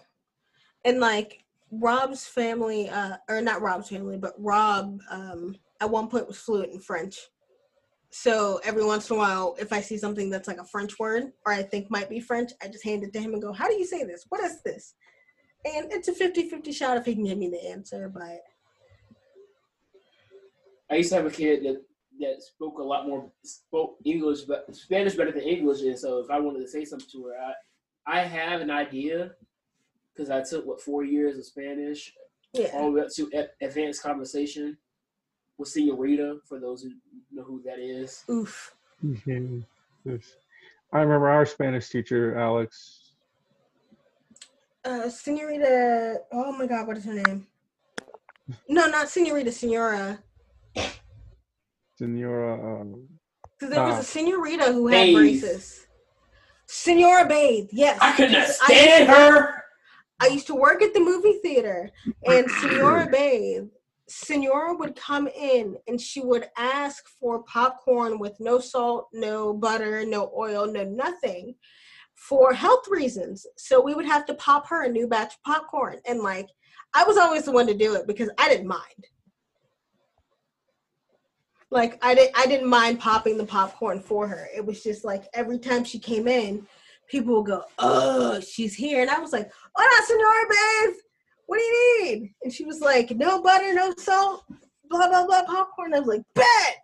[0.83, 6.27] And like Rob's family, uh, or not Rob's family, but Rob um, at one point
[6.27, 7.17] was fluent in French.
[8.09, 11.31] So every once in a while, if I see something that's like a French word
[11.45, 13.69] or I think might be French, I just hand it to him and go, How
[13.69, 14.25] do you say this?
[14.27, 14.93] What is this?
[15.75, 18.09] And it's a 50 50 shot if he can give me the answer.
[18.13, 18.41] But
[20.89, 21.81] I used to have a kid that
[22.19, 26.31] that spoke a lot more spoke English but Spanish better than English, and so if
[26.31, 29.31] I wanted to say something to her, I I have an idea
[30.13, 32.13] because I took what four years of Spanish
[32.53, 33.29] yeah, all the way up to
[33.61, 34.77] advanced conversation
[35.57, 36.91] with Senorita for those who
[37.31, 38.23] know who that is.
[38.29, 38.73] oof.
[39.03, 39.63] Mhm.
[40.93, 43.06] I remember our Spanish teacher, Alex.
[44.85, 47.47] Uh, Senorita, oh my God, what is her name?
[48.69, 50.19] No, not Senorita, Senora.
[51.97, 52.81] Senora.
[52.81, 53.07] Um,
[53.59, 55.15] Because there was a senorita who had Bathe.
[55.15, 55.87] braces.
[56.67, 57.97] Senora Bathe, yes.
[58.01, 59.63] I could not because I stand used to- her.
[60.19, 61.91] I used to work at the movie theater,
[62.25, 63.67] and Senora Bathe,
[64.07, 70.05] Senora would come in and she would ask for popcorn with no salt, no butter,
[70.05, 71.55] no oil, no nothing
[72.17, 73.45] for health reasons.
[73.57, 75.99] So we would have to pop her a new batch of popcorn.
[76.05, 76.49] And like,
[76.93, 79.07] I was always the one to do it because I didn't mind.
[81.69, 84.47] like I didn't I didn't mind popping the popcorn for her.
[84.55, 86.65] It was just like every time she came in,
[87.07, 90.95] people would go, "Oh, she's here," and I was like, "Oh, "Hola, senora, babe.
[91.45, 94.45] What do you need?" And she was like, "No butter, no salt,
[94.89, 96.77] blah blah blah popcorn." I was like, "Bet."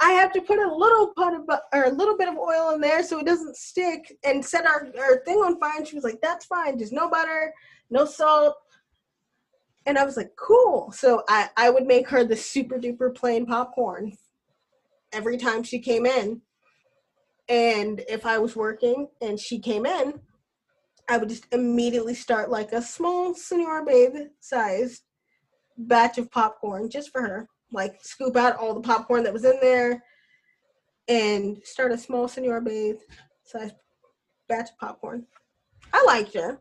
[0.00, 2.80] I have to put a little pot of or a little bit of oil in
[2.80, 5.78] there so it doesn't stick and set our, our thing on fire.
[5.78, 7.52] And she was like, "That's fine, just no butter,
[7.90, 8.56] no salt."
[9.86, 13.46] And I was like, "Cool." So I I would make her the super duper plain
[13.46, 14.16] popcorn
[15.12, 16.42] every time she came in.
[17.48, 20.20] And if I was working and she came in,
[21.08, 25.02] I would just immediately start like a small Senora Babe sized
[25.78, 29.58] batch of popcorn just for her like scoop out all the popcorn that was in
[29.60, 30.02] there
[31.08, 32.98] and start a small Senor Bathe
[33.44, 33.72] size
[34.48, 35.26] batch of popcorn.
[35.92, 36.60] I liked her.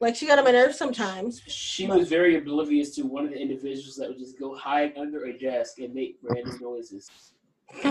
[0.00, 1.42] Like she got on my nerves sometimes.
[1.46, 5.26] She was very oblivious to one of the individuals that would just go hide under
[5.26, 7.10] a desk and make random noises.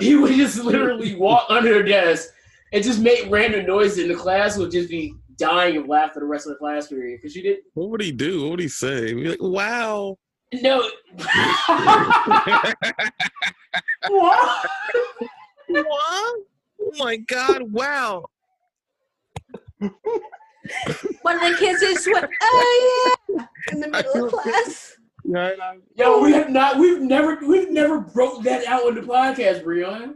[0.00, 2.28] he would just literally walk under a desk
[2.72, 6.26] and just make random noises, and the class would just be dying of laughter the
[6.26, 7.58] rest of the class period because she did.
[7.74, 8.42] What would he do?
[8.42, 9.08] What would he say?
[9.08, 10.18] He'd be like, "Wow."
[10.52, 10.88] No.
[14.08, 14.66] what?
[15.68, 16.40] What?
[16.82, 17.62] Oh my God!
[17.72, 18.24] Wow.
[19.78, 24.96] One of the kids just went, oh yeah, in the middle of class.
[25.24, 25.52] Yeah,
[25.94, 26.78] Yo, we have not.
[26.78, 27.38] We've never.
[27.46, 30.14] We've never broke that out in the podcast, Breon.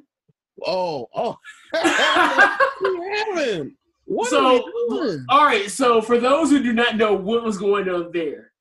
[0.66, 1.36] Oh, oh.
[2.82, 3.76] we haven't.
[4.06, 5.26] What So, are we doing?
[5.28, 5.70] All right.
[5.70, 8.52] So for those who do not know what was going on there,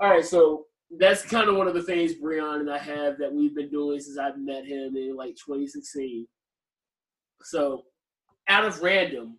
[0.00, 0.24] all right.
[0.24, 0.66] So
[0.98, 4.00] that's kind of one of the things Breon and I have that we've been doing
[4.00, 6.26] since I've met him in like 2016.
[7.42, 7.84] So
[8.48, 9.38] out of random,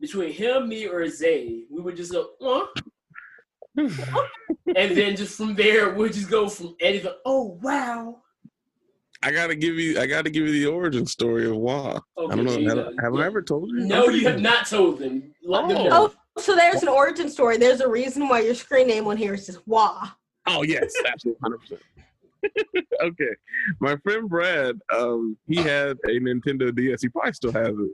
[0.00, 2.66] between him, me, or Zay, we would just go, huh?
[3.76, 8.22] and then just from there, we'd just go from Eddie to, oh wow.
[9.22, 9.98] I gotta give you.
[10.00, 11.98] I gotta give you the origin story of why.
[12.16, 12.52] Okay, I don't know.
[12.52, 13.80] there you Have, have I ever told you?
[13.86, 15.34] No, you have not told them.
[15.42, 15.84] Let them Oh.
[15.88, 16.12] know.
[16.36, 17.56] Oh, so there's an origin story.
[17.56, 20.08] There's a reason why your screen name on here is just Wah.
[20.46, 21.80] Oh yes, absolutely, hundred percent.
[23.02, 23.30] Okay,
[23.80, 27.02] my friend Brad, um, he had a Nintendo DS.
[27.02, 27.90] He probably still has it.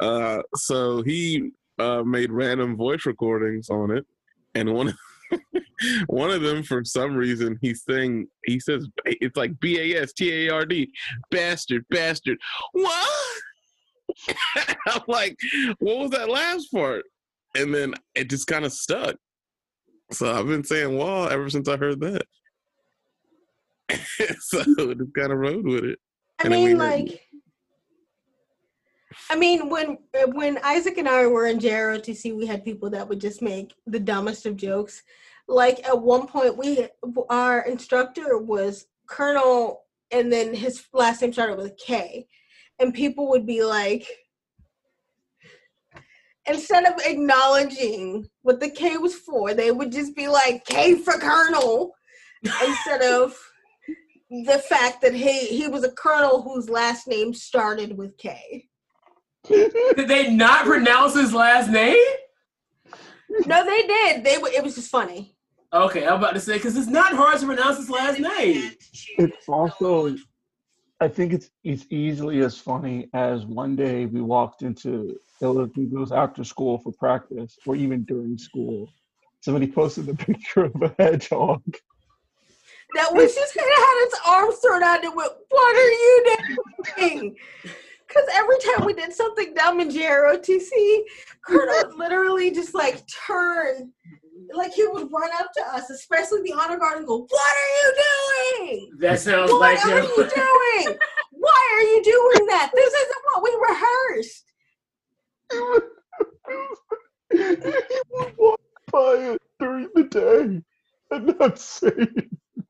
[0.00, 4.06] Uh, so he uh, made random voice recordings on it,
[4.54, 4.94] and one
[6.06, 10.12] one of them, for some reason, he's saying He says it's like B A S
[10.12, 10.90] T A R D,
[11.30, 12.38] bastard, bastard.
[12.72, 13.10] What?
[14.88, 15.36] I'm like,
[15.78, 17.04] what was that last part?
[17.54, 19.16] And then it just kind of stuck.
[20.12, 22.22] So I've been saying "wall" ever since I heard that.
[24.40, 25.98] so just kind of rode with it.
[26.38, 27.20] I And mean, like,
[29.30, 29.98] I mean, when
[30.32, 34.00] when Isaac and I were in JROTC, we had people that would just make the
[34.00, 35.02] dumbest of jokes.
[35.48, 36.88] Like at one point, we
[37.30, 42.26] our instructor was Colonel, and then his last name started with K,
[42.78, 44.06] and people would be like,
[46.46, 51.14] instead of acknowledging what the K was for, they would just be like K for
[51.14, 51.92] Colonel,
[52.42, 53.36] instead of
[54.30, 58.68] the fact that he he was a colonel whose last name started with K.
[59.48, 61.96] Did they not pronounce his last name?
[63.46, 64.24] No, they did.
[64.24, 65.36] They it was just funny.
[65.72, 68.72] Okay, I'm about to say because it's not hard to pronounce his last name.
[69.18, 70.16] It's also,
[71.00, 76.16] I think it's it's easily as funny as one day we walked into El Equipos
[76.16, 78.88] after school for practice, or even during school.
[79.40, 81.62] Somebody posted a picture of a hedgehog.
[82.94, 86.36] That was just kind of had its arms thrown out and went, "What are you
[86.96, 87.36] doing?"
[88.08, 90.70] Because every time we did something dumb in JROTC,
[91.42, 93.92] Colonel would literally just like turn,
[94.54, 97.70] like he would run up to us, especially the honor guard, and go, "What are
[97.82, 97.94] you
[98.68, 100.04] doing?" That sounds What like are him.
[100.04, 100.98] you doing?
[101.32, 102.70] Why are you doing that?
[102.74, 104.44] This isn't what we rehearsed.
[107.32, 107.38] he
[108.10, 108.60] would walk
[108.92, 110.62] by it during the day
[111.10, 112.28] and not say it.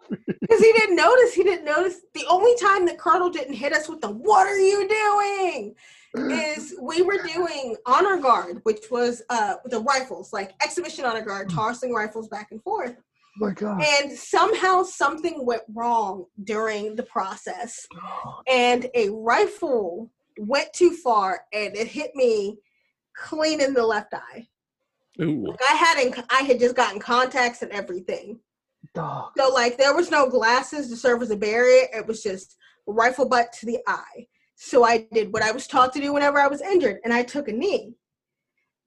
[0.08, 1.34] Because he didn't notice.
[1.34, 2.00] He didn't notice.
[2.14, 5.74] The only time that Colonel didn't hit us with the "What are you doing?"
[6.14, 11.50] is we were doing honor guard, which was uh the rifles, like exhibition honor guard,
[11.50, 12.96] tossing rifles back and forth.
[12.98, 13.82] Oh my God.
[13.82, 17.86] And somehow something went wrong during the process,
[18.48, 22.58] and a rifle went too far, and it hit me
[23.14, 24.46] clean in the left eye.
[25.20, 25.46] Ooh.
[25.48, 28.38] Like I hadn't, I had just gotten contacts and everything.
[28.96, 29.32] Dog.
[29.36, 31.86] So like there was no glasses to serve as a barrier.
[31.94, 32.56] It was just
[32.86, 34.26] rifle butt to the eye.
[34.56, 37.22] So I did what I was taught to do whenever I was injured, and I
[37.22, 37.94] took a knee.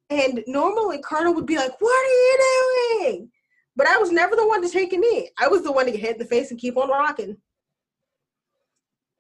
[0.10, 3.32] And normally Colonel would be like, "What are you doing?"
[3.76, 5.30] but I was never the one to take a knee.
[5.40, 7.38] I was the one to get hit in the face and keep on rocking.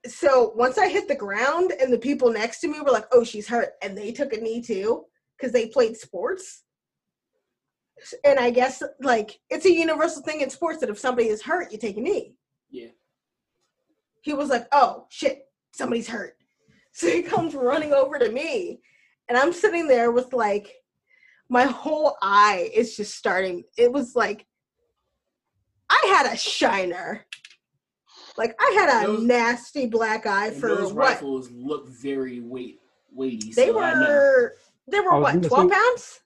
[0.06, 3.24] So once I hit the ground and the people next to me were like, "Oh,
[3.24, 5.06] she's hurt," and they took a knee too
[5.38, 6.64] because they played sports.
[8.24, 11.72] And I guess like it's a universal thing in sports that if somebody is hurt,
[11.72, 12.36] you take a knee.
[12.70, 12.88] Yeah.
[14.22, 16.36] He was like, "Oh shit, somebody's hurt."
[16.92, 18.82] So he comes running over to me,
[19.30, 20.74] and I'm sitting there with like
[21.48, 23.64] my whole eye is just starting.
[23.78, 24.46] It was like
[25.90, 27.26] I had a shiner.
[28.38, 31.06] Like I had a Those- nasty black eye for those what?
[31.08, 32.80] rifles look very weight
[33.14, 33.54] weighty.
[33.54, 34.56] They so I were
[34.88, 36.20] they were what, twelve say- pounds?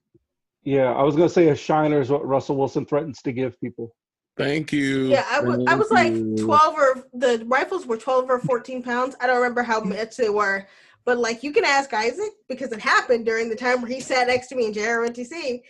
[0.64, 3.96] Yeah, I was gonna say a shiner is what Russell Wilson threatens to give people.
[4.38, 5.08] Thank you.
[5.08, 8.82] Yeah, I was I was Thank like twelve or the rifles were twelve or fourteen
[8.82, 9.16] pounds.
[9.20, 9.90] I don't remember how hmm.
[9.90, 10.68] much they were,
[11.06, 14.28] but like you can ask Isaac because it happened during the time where he sat
[14.28, 15.62] next to me in JROTC.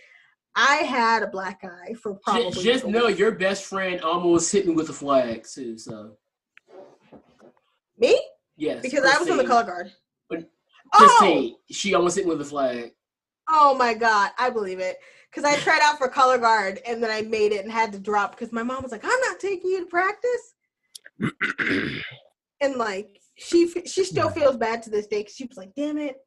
[0.56, 2.52] I had a black eye for probably.
[2.52, 5.76] Just, just know your best friend almost hit me with a flag too.
[5.76, 6.16] So
[7.98, 8.18] me
[8.56, 9.92] yes, because I was on the color guard.
[10.30, 10.48] But
[10.92, 12.92] Oh, Christine, she almost hit me with a flag.
[13.48, 14.98] Oh my god, I believe it.
[15.30, 17.98] Because I tried out for color guard and then I made it and had to
[17.98, 20.54] drop because my mom was like, "I'm not taking you to practice,"
[22.60, 25.98] and like she she still feels bad to this day because she was like, "Damn
[25.98, 26.18] it."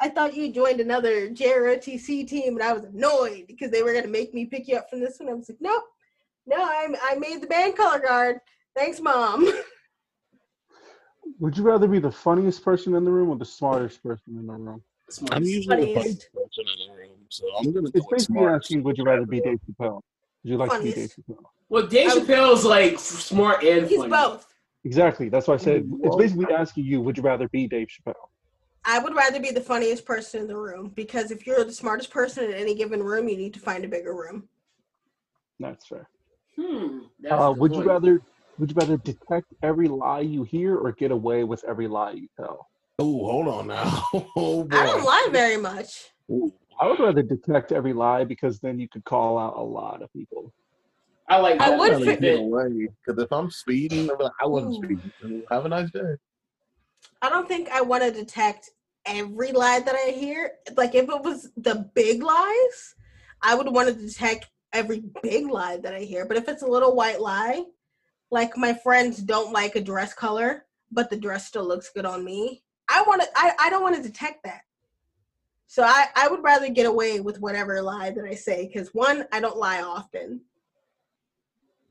[0.00, 4.08] I thought you joined another JROTC team, and I was annoyed because they were gonna
[4.08, 5.28] make me pick you up from this one.
[5.28, 5.84] I was like, nope,
[6.46, 8.38] no, I I made the band color guard.
[8.76, 9.48] Thanks, mom.
[11.38, 14.46] Would you rather be the funniest person in the room or the smartest person in
[14.46, 14.82] the room?
[15.10, 15.34] Smart.
[15.34, 15.94] I'm usually the Funniest.
[15.96, 18.54] funniest person in the room, so I'm gonna go It's with basically smart.
[18.62, 20.00] asking, would you rather be Dave Chappelle?
[20.42, 21.44] Would you like to be Dave Chappelle?
[21.68, 24.10] Well, Dave I was- Chappelle's like smart and He's funny.
[24.10, 24.46] both.
[24.84, 25.28] Exactly.
[25.28, 28.14] That's why I said it's basically asking you, would you rather be Dave Chappelle?
[28.86, 32.10] I would rather be the funniest person in the room because if you're the smartest
[32.10, 34.48] person in any given room, you need to find a bigger room.
[35.60, 36.08] That's fair.
[36.56, 36.98] Hmm.
[37.20, 38.20] that's Uh, good would you rather
[38.58, 42.28] would you rather detect every lie you hear or get away with every lie you
[42.36, 42.68] tell?
[42.98, 44.04] Oh, hold on now.
[44.36, 44.76] Oh boy.
[44.76, 46.10] I don't lie very much.
[46.80, 50.12] I would rather detect every lie because then you could call out a lot of
[50.12, 50.52] people.
[51.28, 51.60] I like.
[51.60, 54.82] I would Really fit- get away because if I'm speeding, I'm like, I wasn't Ooh.
[54.84, 55.42] speeding.
[55.50, 56.14] Have a nice day.
[57.22, 58.70] I don't think I want to detect
[59.06, 60.52] every lie that I hear.
[60.76, 62.94] Like if it was the big lies,
[63.42, 66.26] I would want to detect every big lie that I hear.
[66.26, 67.64] But if it's a little white lie,
[68.30, 72.24] like my friends don't like a dress color, but the dress still looks good on
[72.24, 73.28] me, I want to.
[73.36, 74.62] I, I don't want to detect that.
[75.66, 79.24] So I, I would rather get away with whatever lie that I say because one,
[79.32, 80.40] I don't lie often.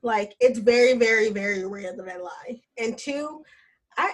[0.02, 2.62] Like it's very, very, very rare that I lie.
[2.78, 3.44] And two,
[3.98, 4.14] I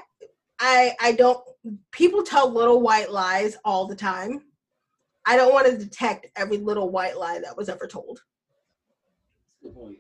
[0.60, 1.44] I I don't
[1.92, 4.42] people tell little white lies all the time.
[5.26, 8.22] I don't want to detect every little white lie that was ever told.
[9.62, 9.98] Good point.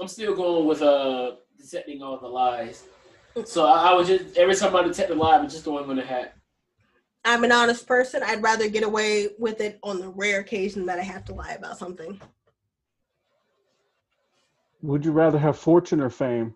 [0.00, 2.84] I'm still going with uh detecting all the lies.
[3.44, 5.82] So I, I would just every time I detect a lie, I would just throw
[5.82, 6.34] him in the hat.
[7.24, 8.22] I'm an honest person.
[8.22, 11.52] I'd rather get away with it on the rare occasion that I have to lie
[11.52, 12.20] about something.
[14.82, 16.54] Would you rather have fortune or fame?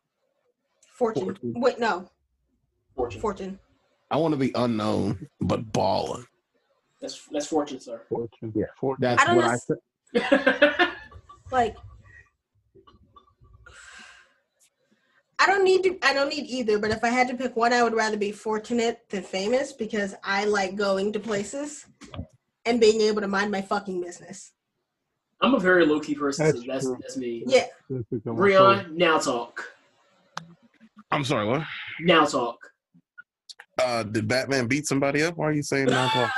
[0.94, 1.24] Fortune.
[1.24, 1.54] Fortune.
[1.56, 2.08] Wait, no.
[2.94, 3.20] Fortune.
[3.20, 3.58] Fortune.
[4.10, 6.24] I want to be unknown, but balling.
[7.00, 8.02] That's that's fortune, sir.
[8.08, 8.52] Fortune.
[8.54, 8.66] Yeah.
[8.78, 9.02] Fortune.
[9.02, 10.88] That's I what know- I said.
[11.52, 11.76] Like
[15.42, 17.72] I don't need to I don't need either, but if I had to pick one,
[17.72, 21.84] I would rather be fortunate than famous because I like going to places
[22.64, 24.52] and being able to mind my fucking business.
[25.40, 26.96] I'm a very low key person, so That's that's true.
[27.00, 27.42] that's me.
[27.44, 27.66] Yeah.
[27.90, 28.36] That's a good one.
[28.36, 29.64] Breon, now talk.
[31.10, 31.62] I'm sorry, what?
[32.02, 32.58] Now talk.
[33.82, 35.36] Uh, did Batman beat somebody up?
[35.36, 36.30] Why are you saying now talk?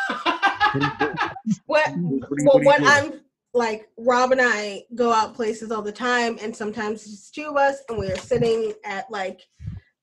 [1.67, 2.91] What What are you- well what are you when doing?
[2.91, 3.21] I'm
[3.55, 7.57] like Rob and I go out places all the time and sometimes it's two of
[7.57, 9.41] us and we're sitting at like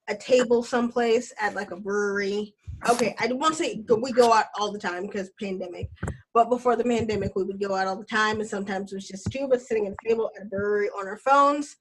[0.07, 2.55] a table someplace at like a brewery.
[2.89, 5.89] Okay, I won't say we go out all the time because pandemic,
[6.33, 9.07] but before the pandemic we would go out all the time and sometimes it was
[9.07, 11.75] just two of us sitting at a table at a brewery on our phones,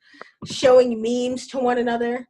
[0.47, 2.29] showing memes to one another.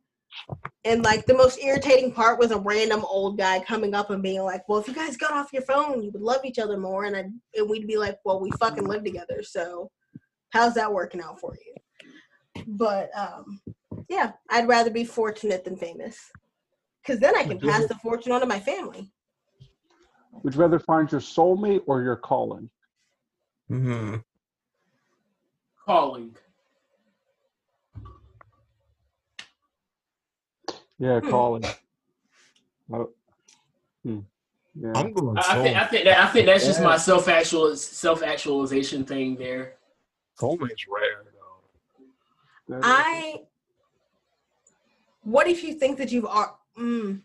[0.85, 4.43] And like the most irritating part was a random old guy coming up and being
[4.43, 7.05] like, "Well, if you guys got off your phone, you would love each other more."
[7.05, 7.25] And I
[7.55, 9.91] and we'd be like, "Well, we fucking live together, so
[10.51, 13.61] how's that working out for you?" But um,
[14.09, 16.19] yeah, I'd rather be fortunate than famous,
[17.03, 19.13] because then I can pass the fortune on to my family.
[20.43, 22.71] Would you rather find your soulmate or your calling?
[23.69, 24.17] hmm
[25.85, 26.37] Calling.
[31.01, 31.31] Yeah, Hmm.
[31.31, 31.65] calling.
[32.93, 33.09] Oh.
[34.05, 34.19] Hmm.
[34.75, 34.93] Yeah.
[34.95, 37.75] I'm going I, I think I think that I think that's just my self actual
[37.75, 39.77] self actualization thing there.
[40.39, 41.25] Soulmate's rare
[42.69, 42.81] though.
[42.83, 43.43] I.
[45.23, 46.55] What if you think that you've are?
[46.79, 47.23] Mm,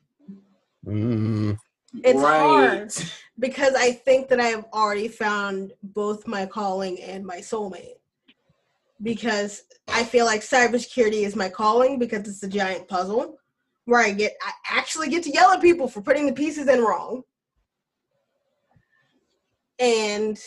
[0.86, 1.58] Mm.
[2.04, 2.94] it's hard
[3.40, 7.98] because I think that I have already found both my calling and my soulmate.
[9.02, 13.38] Because I feel like cybersecurity is my calling because it's a giant puzzle
[13.86, 16.82] where I get I actually get to yell at people for putting the pieces in
[16.82, 17.24] wrong.
[19.80, 20.38] And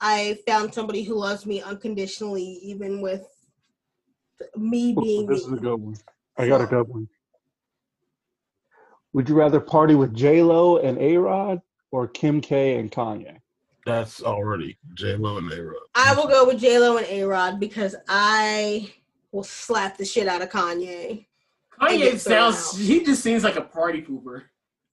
[0.00, 3.26] I found somebody who loves me unconditionally, even with
[4.56, 5.96] me being This is a good one.
[6.36, 7.08] I got a good one.
[9.12, 11.60] Would you rather party with J Lo and A Rod
[11.90, 13.38] or Kim K and Kanye?
[13.84, 15.76] That's already J Lo and A Rod.
[15.94, 18.92] I will go with J Lo and A Rod because I
[19.30, 21.26] will slap the shit out of Kanye.
[21.82, 22.78] I Kanye sounds.
[22.78, 24.44] He just seems like a party pooper.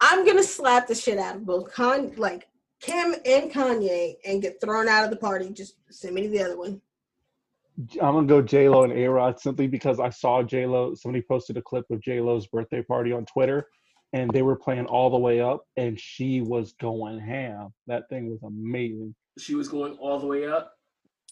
[0.01, 2.47] I'm gonna slap the shit out of both Con like
[2.81, 5.49] Kim and Kanye and get thrown out of the party.
[5.51, 6.81] Just send me to the other one.
[8.01, 10.93] I'm gonna go J Lo and A Rod simply because I saw J Lo.
[10.95, 13.67] Somebody posted a clip of J Lo's birthday party on Twitter,
[14.13, 17.73] and they were playing all the way up, and she was going ham.
[17.87, 19.13] That thing was amazing.
[19.37, 20.73] She was going all the way up.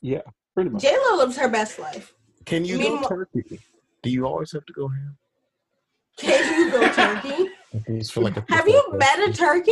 [0.02, 0.22] Yeah,
[0.54, 0.84] pretty much.
[0.84, 2.14] J Lo lives her best life.
[2.46, 3.60] Can you Meanwhile- go turkey?
[4.04, 5.18] Do you always have to go ham?
[6.18, 7.49] Can you go turkey?
[7.73, 9.72] I just like a Have you met a turkey?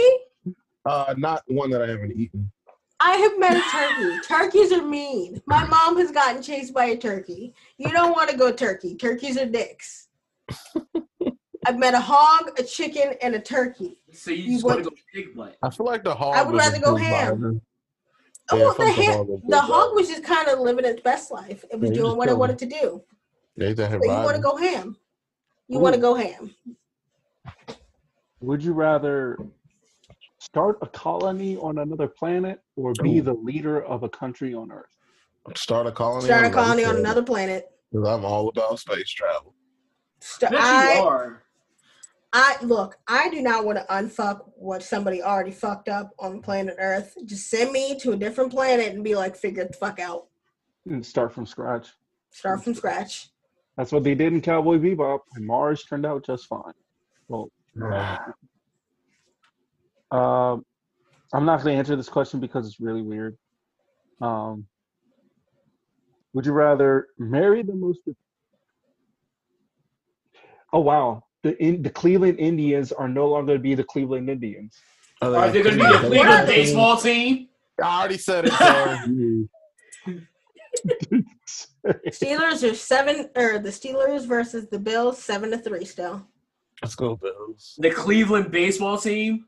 [0.86, 2.52] Uh, not one that I haven't eaten.
[3.00, 4.20] I have met a turkey.
[4.28, 5.42] Turkeys are mean.
[5.48, 7.54] My mom has gotten chased by a turkey.
[7.78, 8.96] You don't want to go turkey.
[8.96, 10.08] Turkeys are dicks.
[11.68, 13.98] I've met a hog, a chicken, and a turkey.
[14.14, 15.58] So you, You just want to go pig butt.
[15.64, 16.36] I feel like the hog.
[16.36, 17.42] I would rather go ham.
[17.42, 17.54] her.
[18.52, 20.60] Oh, Yeah, well, the, felt the ha- hog was the hog was just kind of
[20.60, 21.66] living its best life.
[21.72, 23.04] It was Yeah, doing what it wanted to do.
[23.56, 24.96] Yeah, he's out here So you want to go ham.
[25.68, 26.54] You want to go ham.
[28.42, 29.38] Would you rather
[30.40, 33.22] start a colony on another planet or be Ooh.
[33.24, 34.96] the leader of a country on Earth?
[35.56, 36.26] Start a colony.
[36.26, 37.72] Start a on another colony on planet, another planet.
[37.92, 39.54] 'cause I'm all about space travel.
[40.20, 41.44] Sta- Bet I, you are.
[42.34, 42.98] I look.
[43.08, 47.16] I do not want to unfuck what somebody already fucked up on planet Earth.
[47.26, 50.28] Just send me to a different planet and be like, figure the fuck out.
[50.86, 51.94] And start from scratch.
[52.32, 53.30] Start from scratch.
[53.78, 56.74] That's what they did in Cowboy Bebop, and Mars turned out just fine.
[57.28, 57.50] Well,
[60.12, 60.66] um,
[61.34, 63.38] I'm not going to answer this question because it's really weird.
[64.22, 64.68] Um,
[66.34, 68.00] would you rather marry the most?
[70.72, 74.30] Oh wow, the in, the Cleveland Indians are no longer going to be the Cleveland
[74.30, 74.78] Indians.
[75.22, 77.50] Are they going to be the Cleveland baseball team?
[77.82, 79.50] I already said it.
[81.86, 82.00] Sorry.
[82.08, 86.26] Steelers are seven, or the Steelers versus the Bills, seven to three still.
[86.82, 87.76] Let's go Bills.
[87.78, 89.46] The Cleveland baseball team.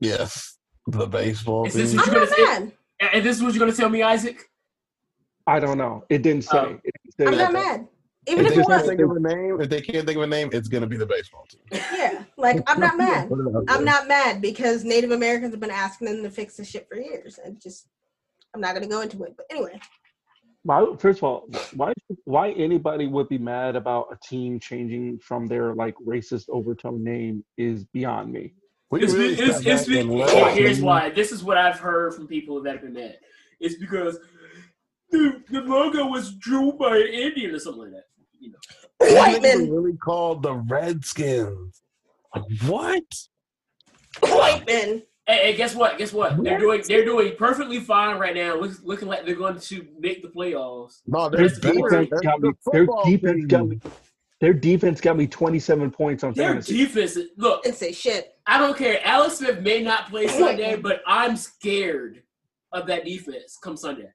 [0.00, 0.56] Yes,
[0.86, 1.98] the baseball Is this team.
[1.98, 2.72] what I'm you not gonna say- mad.
[3.12, 4.50] And this is what you're going to tell me, Isaac?
[5.46, 6.04] I don't know.
[6.08, 6.58] It didn't say.
[6.58, 6.80] Oh.
[6.82, 7.78] It didn't say I'm not that.
[7.80, 7.88] mad.
[8.26, 10.26] Even If if they can't think of a name, if they can't think of a
[10.26, 11.60] name, it's gonna be the baseball team.
[11.96, 13.28] yeah, like I'm not mad.
[13.28, 16.56] Put it out I'm not mad because Native Americans have been asking them to fix
[16.56, 17.86] this shit for years, and just
[18.52, 19.34] I'm not gonna go into it.
[19.36, 19.80] But anyway,
[20.64, 21.92] Why, first of all, why
[22.24, 27.44] why anybody would be mad about a team changing from their like racist overtone name
[27.56, 28.54] is beyond me.
[28.90, 30.56] We It's, really it's, sat it's, back and here- laughed.
[30.56, 31.10] here's why.
[31.10, 33.16] This is what I've heard from people that have been mad.
[33.60, 34.18] It's because
[35.10, 38.04] the, the logo was drew by an Indian or something like that.
[38.40, 39.16] You know.
[39.16, 41.82] white They men, really called the Redskins.
[42.34, 43.04] Like what?
[44.20, 45.02] white men.
[45.28, 45.98] Hey, hey, guess what?
[45.98, 46.42] Guess what?
[46.42, 48.56] They're doing they're doing perfectly fine right now.
[48.56, 51.00] Look, looking like they're going to make the playoffs.
[51.06, 52.50] No, Their defense got me.
[52.72, 53.80] Their defense got me.
[54.40, 56.78] Their defense got me 27 points on Their fantasy.
[56.78, 57.18] defense.
[57.36, 58.36] Look, And say shit.
[58.46, 59.00] I don't care.
[59.04, 62.22] Alex Smith may not play Sunday, but I'm scared
[62.72, 64.08] of that defense come Sunday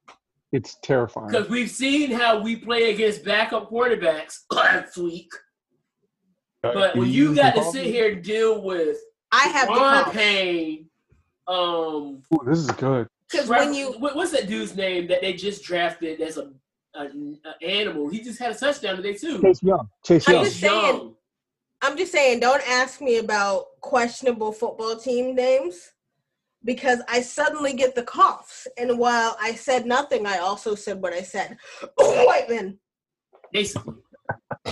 [0.51, 1.27] It's terrifying.
[1.27, 5.30] because we've seen how we play against backup quarterbacks last week.
[6.64, 8.98] But when you got to sit here and deal with
[9.32, 10.11] I have the Ron.
[10.11, 10.90] Payne,
[11.47, 13.07] um, Ooh, this is good.
[13.31, 16.51] Because when you what- what's that dude's name that they just drafted as a,
[16.95, 17.07] a,
[17.45, 18.09] a animal?
[18.09, 19.41] He just had a touchdown today too.
[19.41, 19.89] Chase Young.
[20.05, 20.38] Chase Young.
[20.38, 21.15] I'm just saying-
[21.85, 25.91] I'm just saying, don't ask me about questionable football team names
[26.63, 28.67] because I suddenly get the coughs.
[28.77, 31.57] And while I said nothing, I also said what I said.
[31.97, 32.80] White men.
[33.51, 33.95] Basically,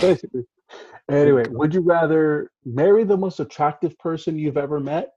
[0.00, 0.44] Basically.
[1.10, 5.10] Anyway, would you rather marry the most attractive person you've ever met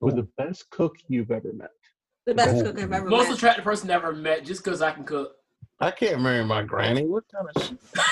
[0.00, 1.70] or the best cook you've ever met?
[2.26, 3.28] The best cook I've ever most met.
[3.28, 5.36] Most attractive person I've ever met, just because I can cook.
[5.80, 7.06] I can't marry my granny.
[7.06, 7.78] What kind of shit?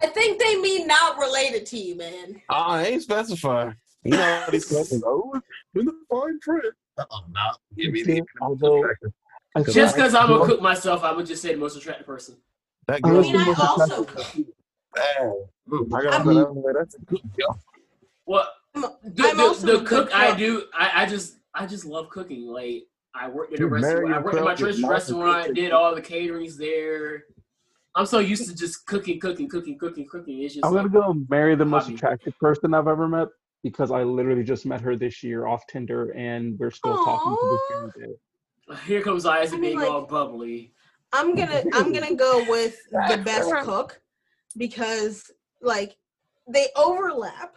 [0.00, 2.40] I think they mean not related to you, man.
[2.48, 3.72] Oh, I ain't specify.
[4.04, 5.02] You know how these questions.
[5.04, 5.40] Oh,
[5.74, 6.72] in the fine print.
[6.96, 7.52] Uh-uh, nah.
[7.76, 8.88] Give me the Although
[9.54, 12.36] I Just because I'm gonna cook myself, I would just say the most attractive person.
[12.86, 13.18] That I girl.
[13.18, 14.46] I mean, I Most also attractive.
[14.94, 15.32] bad.
[15.72, 16.74] I gotta I'm- that.
[16.78, 17.60] That's a good girl.
[18.24, 18.48] Well, I'm,
[18.82, 21.84] the, I'm the, also the a good cook I do, I, I just I just
[21.84, 22.46] love cooking.
[22.46, 22.84] Like
[23.14, 24.14] I worked at a restaurant.
[24.14, 25.46] I worked at my yourself church's restaurant.
[25.48, 25.54] cooking.
[25.54, 27.24] Did all the caterings there.
[27.94, 30.42] I'm so used to just cooking, cooking, cooking, cooking, cooking.
[30.42, 31.96] It's just I'm gonna like, go marry the most hobby.
[31.96, 33.28] attractive person I've ever met
[33.64, 37.92] because I literally just met her this year off Tinder and we're still talking to
[37.96, 38.76] this day.
[38.86, 40.72] here comes Isaac I mean, being like- all bubbly.
[41.12, 44.00] I'm gonna I'm gonna go with the best cook
[44.56, 45.30] because
[45.62, 45.96] like
[46.48, 47.56] they overlap,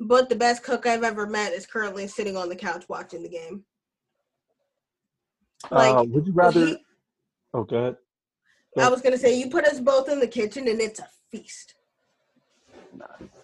[0.00, 3.28] but the best cook I've ever met is currently sitting on the couch watching the
[3.28, 3.64] game.
[5.70, 6.66] Like, uh, would you rather?
[6.66, 6.84] he-
[7.52, 7.96] oh, go ahead.
[8.78, 11.74] I was gonna say you put us both in the kitchen and it's a feast.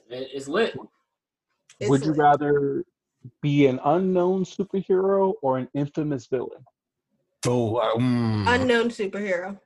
[0.08, 0.74] It- It's lit.
[1.78, 2.84] It's would you rather
[3.42, 6.64] be an unknown superhero or an infamous villain?
[7.46, 8.54] Oh, uh, mm.
[8.54, 9.60] unknown superhero?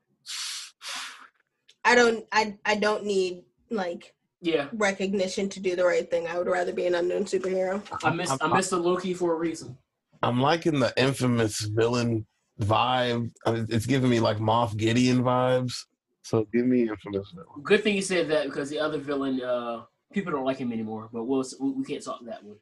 [1.84, 6.26] I don't I I don't need like Yeah, recognition to do the right thing.
[6.26, 7.82] I would rather be an unknown superhero.
[8.02, 9.76] I missed I missed the Loki for a reason.
[10.22, 12.26] I'm liking the infamous villain
[12.60, 13.30] vibe.
[13.46, 15.74] It's giving me like Moff Gideon vibes.
[16.22, 17.62] So give me infamous villain.
[17.62, 21.08] Good thing you said that because the other villain, uh, people don't like him anymore.
[21.12, 22.56] But we'll we we can't talk that one.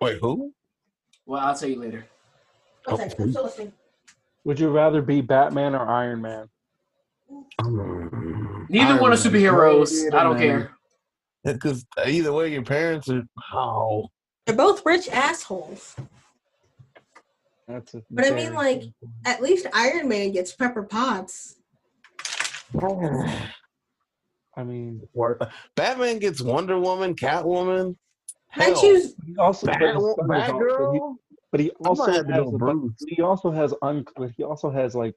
[0.00, 0.52] Wait, who?
[1.26, 2.06] Well, I'll tell you later.
[2.84, 3.72] One second, I'm still listening.
[4.44, 6.48] Would you rather be Batman or Iron Man?
[7.60, 10.12] Um, Neither one of superheroes.
[10.12, 10.73] I don't care.
[11.52, 13.22] Because either way, your parents are.
[13.52, 14.08] Oh,
[14.46, 15.94] They're both rich assholes.
[17.68, 18.94] That's a But I mean, like, point.
[19.26, 21.56] At least Iron Man gets Pepper Potts.
[24.56, 25.02] I mean,
[25.74, 27.96] Batman gets Wonder Woman, Catwoman.
[28.54, 29.14] Can I choose?
[29.26, 31.18] he also Bad, but his son is Bad al- Girl.
[31.50, 32.92] But he, but he also has have to go a- Bruce.
[33.08, 34.04] he also has un,
[34.36, 35.16] he also has like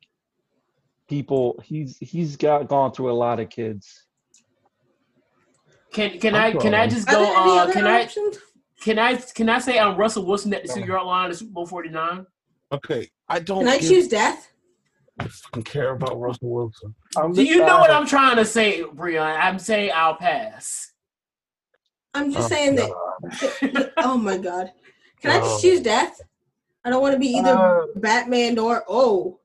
[1.08, 1.62] people.
[1.64, 4.07] He's he's got gone through a lot of kids.
[5.98, 7.24] Can can I'm I can I just go?
[7.36, 8.08] Uh, other can I
[8.84, 11.52] can I can I say I'm Russell Wilson at the two yard line of Super
[11.54, 12.24] Bowl forty nine?
[12.72, 14.52] Okay, I don't Can I give choose death?
[15.20, 16.94] I don't care about Russell Wilson.
[17.16, 19.40] I'm Do you know what I'm trying to say, Breon?
[19.42, 20.92] I'm saying I'll pass.
[22.14, 22.90] I'm just Oh, saying that.
[22.92, 23.92] God.
[23.98, 24.72] Oh my god!
[25.20, 25.42] Can I Oh.
[25.42, 26.22] just choose death?
[26.86, 29.40] I don't want to be either Uh, Batman or oh,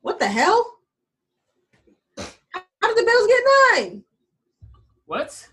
[0.00, 0.80] what the hell?
[2.16, 2.24] How
[2.82, 3.44] did the Bills get
[3.84, 4.04] nine?
[5.06, 5.48] What?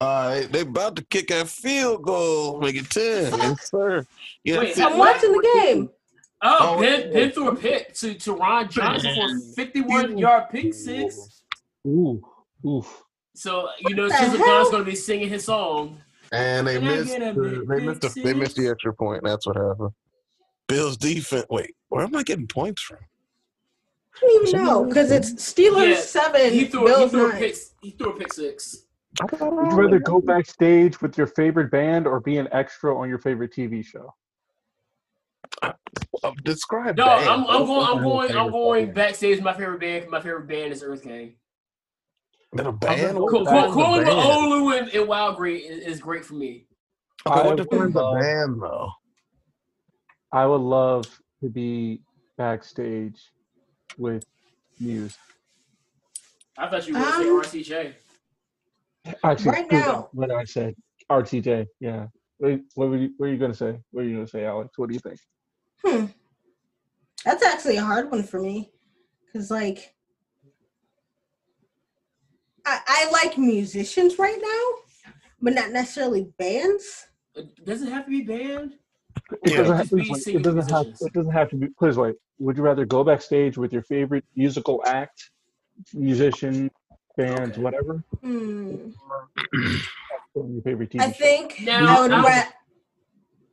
[0.00, 3.36] Uh, they, they about to kick that field goal, make it ten.
[3.36, 4.06] yes, sir.
[4.44, 4.80] Yes, Wait.
[4.80, 5.90] I'm watching the game.
[6.40, 7.12] Oh, Oh, Ben, yeah.
[7.12, 11.42] ben threw a pick to, to Ron Johnson for a 51 yard pick six.
[11.86, 12.22] Ooh,
[12.64, 13.02] oof.
[13.34, 15.98] So you know, the Sizzle gonna be singing his song.
[16.30, 17.16] And they Can missed.
[17.16, 18.00] a The, they missed.
[18.02, 19.22] The, they missed the extra point.
[19.24, 19.90] That's what happened.
[20.68, 21.46] Bills defense.
[21.50, 22.98] Wait, where am I getting points from?
[24.16, 27.34] I don't even know because it's Steelers Yeah, seven, He threw, he Bills threw a
[27.34, 27.56] pick.
[27.80, 28.84] He threw a pick six.
[29.20, 33.18] Would you rather go backstage with your favorite band or be an extra on your
[33.18, 34.14] favorite TV show?
[35.62, 35.72] Uh,
[36.44, 36.96] describe.
[36.96, 37.28] No, band.
[37.28, 37.86] I'm, I'm going.
[37.86, 38.36] I'm going.
[38.36, 38.94] I'm going band?
[38.94, 39.36] backstage.
[39.38, 40.08] with My favorite band.
[40.10, 41.34] My favorite band is Earth Gang.
[42.52, 43.16] Then a band.
[43.16, 43.72] to with band?
[43.74, 46.66] Olu and, and WowGr8 is, is great for me.
[47.26, 48.90] Okay, I what would defines a love- band though?
[50.32, 51.06] I would love
[51.42, 52.02] to be
[52.36, 53.18] backstage
[53.96, 54.24] with
[54.78, 55.16] Muse.
[56.56, 57.94] I thought you were going to say Um, RTJ.
[59.24, 60.74] Actually, Right now- what I said,
[61.10, 61.66] RTJ.
[61.80, 62.06] Yeah.
[62.40, 63.10] Wait, what were you?
[63.16, 63.78] What are you gonna say?
[63.90, 64.76] What are you gonna say, Alex?
[64.78, 65.18] What do you think?
[65.84, 66.06] Hmm.
[67.24, 68.70] That's actually a hard one for me
[69.26, 69.94] because, like,
[72.64, 77.08] I, I like musicians right now, but not necessarily bands.
[77.64, 78.74] Does it have to be band?
[79.44, 79.56] It Yeah.
[79.58, 80.86] doesn't, Just have, be please wait, singing it doesn't have.
[81.00, 81.68] It doesn't have to be.
[81.78, 82.14] Please wait.
[82.38, 85.30] Would you rather go backstage with your favorite musical act,
[85.92, 86.70] musician,
[87.18, 87.62] bands, Okay.
[87.62, 88.90] whatever, Hmm.
[90.34, 92.12] your favorite TV I think Now, I would.
[92.12, 92.52] I'm- Ra-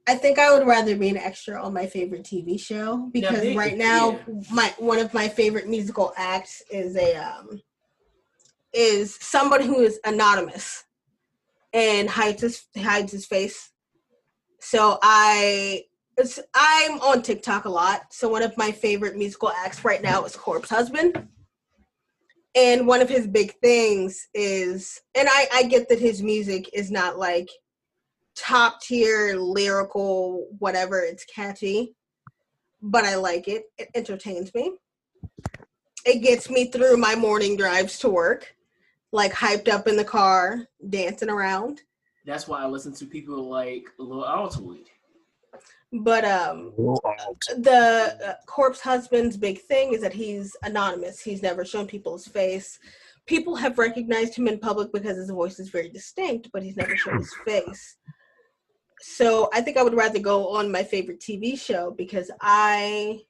[0.07, 3.55] I think I would rather be an extra on my favorite TV show because they-
[3.57, 4.43] right now yeah.
[4.51, 7.59] my one of my favorite musical acts is a um
[8.71, 10.83] is somebody who is anonymous
[11.73, 13.71] and hides his hides his face.
[14.59, 15.85] So I
[16.17, 18.13] it's, I'm on TikTok a lot.
[18.13, 21.27] So one of my favorite musical acts right now is Corpse Husband.
[22.55, 26.89] And one of his big things is and I, I get that his music is
[26.89, 27.49] not like
[28.35, 31.95] top tier lyrical whatever it's catchy
[32.81, 33.63] but i like it.
[33.77, 34.73] It entertains me.
[36.05, 38.55] It gets me through my morning drives to work
[39.11, 41.81] like hyped up in the car dancing around.
[42.25, 44.87] That's why I listen to people like Lil Altoid.
[46.01, 51.21] But um, the uh, corpse husband's big thing is that he's anonymous.
[51.21, 52.79] He's never shown people his face.
[53.25, 56.95] People have recognized him in public because his voice is very distinct, but he's never
[56.95, 57.97] shown his face.
[59.01, 63.21] So I think I would rather go on my favorite TV show because I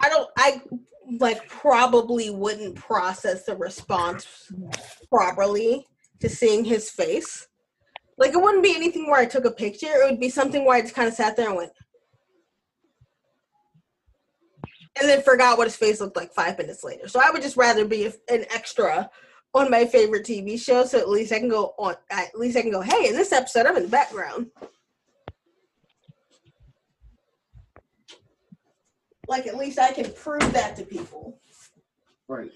[0.00, 0.62] I don't I
[1.18, 4.52] like probably wouldn't process the response
[5.08, 5.86] properly
[6.20, 7.48] to seeing his face.
[8.20, 9.86] Like it wouldn't be anything where I took a picture.
[9.86, 11.72] It would be something where I just kind of sat there and went,
[15.00, 17.08] and then forgot what his face looked like five minutes later.
[17.08, 19.10] So I would just rather be an extra
[19.54, 21.94] on my favorite TV show, so at least I can go on.
[22.10, 24.50] At least I can go, hey, in this episode, I'm in the background.
[29.28, 31.38] Like at least I can prove that to people.
[32.28, 32.50] Right.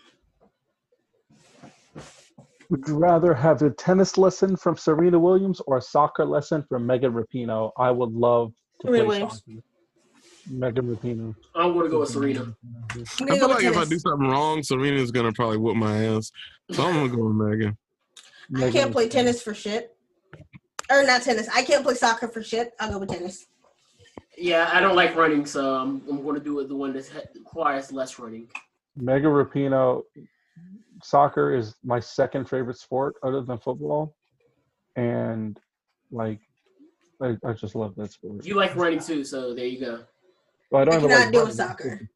[2.71, 6.87] Would you rather have a tennis lesson from Serena Williams or a soccer lesson from
[6.87, 7.73] Megan Rapinoe?
[7.79, 9.43] I would love to Serena play Williams.
[9.47, 9.61] soccer.
[10.51, 11.35] Megan Rapinoe.
[11.55, 12.41] I'm gonna go with Serena.
[12.43, 12.55] I'm
[12.95, 15.77] I gonna feel go with like if I do something wrong, Serena's gonna probably whoop
[15.77, 16.31] my ass.
[16.73, 17.77] So I'm gonna go with Megan.
[18.55, 19.97] I Megan can't play tennis for shit.
[20.91, 21.49] Or not tennis.
[21.49, 22.73] I can't play soccer for shit.
[22.79, 23.47] I'll go with tennis.
[24.37, 27.93] Yeah, I don't like running, so I'm, I'm gonna do it the one that requires
[27.93, 28.49] less running.
[28.97, 30.03] Megan Rapinoe.
[31.09, 34.17] Soccer is my second favorite sport other than football,
[34.97, 35.61] and
[36.11, 36.41] like,
[37.21, 38.43] I, I just love that sport.
[38.45, 40.05] You like running too, so there you go.
[40.71, 41.55] Well, I don't I even cannot like do running.
[41.55, 42.09] soccer.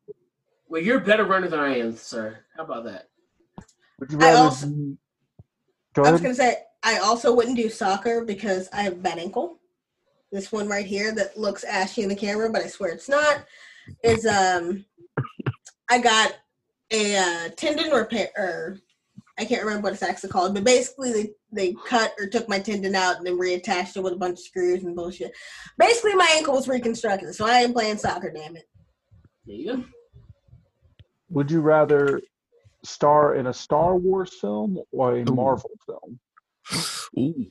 [0.71, 2.39] Well, you're a better runner than I am, sir.
[2.57, 3.09] How about that?
[4.01, 4.97] Would you I also- be-
[5.95, 6.23] Go I was ahead.
[6.23, 9.59] gonna say I also wouldn't do soccer because I have a bad ankle.
[10.33, 13.45] This one right here that looks ashy in the camera, but I swear it's not.
[14.05, 14.85] Is um,
[15.91, 16.35] I got
[16.91, 18.29] a uh, tendon repair.
[18.37, 18.79] Or
[19.39, 22.59] I can't remember what it's actually called, but basically they they cut or took my
[22.59, 25.33] tendon out and then reattached it with a bunch of screws and bullshit.
[25.79, 28.31] Basically, my ankle was reconstructed, so I am playing soccer.
[28.31, 28.69] Damn it!
[29.47, 29.85] There you go.
[31.31, 32.21] Would you rather
[32.85, 35.35] star in a Star Wars film or a Ooh.
[35.35, 36.19] Marvel film?
[37.19, 37.47] Ooh.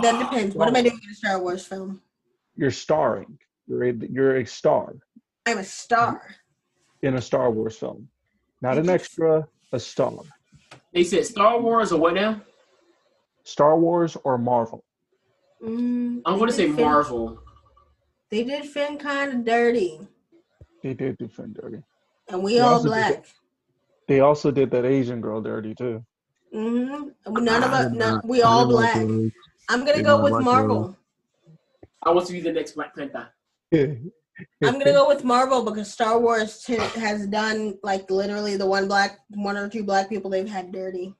[0.00, 0.54] That depends.
[0.54, 2.00] What am I doing in a Star Wars film?
[2.56, 3.38] You're starring.
[3.66, 4.94] You're a, you're a star
[5.46, 6.34] I'm a star.
[7.02, 8.08] in a Star Wars film,
[8.62, 9.46] not an extra.
[9.74, 10.12] A star.
[10.92, 12.40] They said Star Wars or what now?
[13.44, 14.84] Star Wars or Marvel?
[15.64, 17.38] Mm, I'm gonna say Finn- Marvel.
[18.30, 19.98] They did Finn kind of dirty,
[20.82, 21.82] They did do Finn dirty.
[22.28, 23.24] and we They all black.
[24.08, 26.04] They also did that Asian girl dirty too.
[26.54, 27.44] Mm-hmm.
[27.44, 27.92] None of us.
[27.92, 29.06] did we all didn't like black.
[29.06, 29.30] those.
[29.70, 30.96] I'm gonna go with like Marvel.
[32.02, 33.28] I want to be the next Black Panther.
[34.64, 38.88] I'm gonna go with Marvel because Star Wars t- has done like literally the one
[38.88, 41.14] black, one or two black people they've had dirty.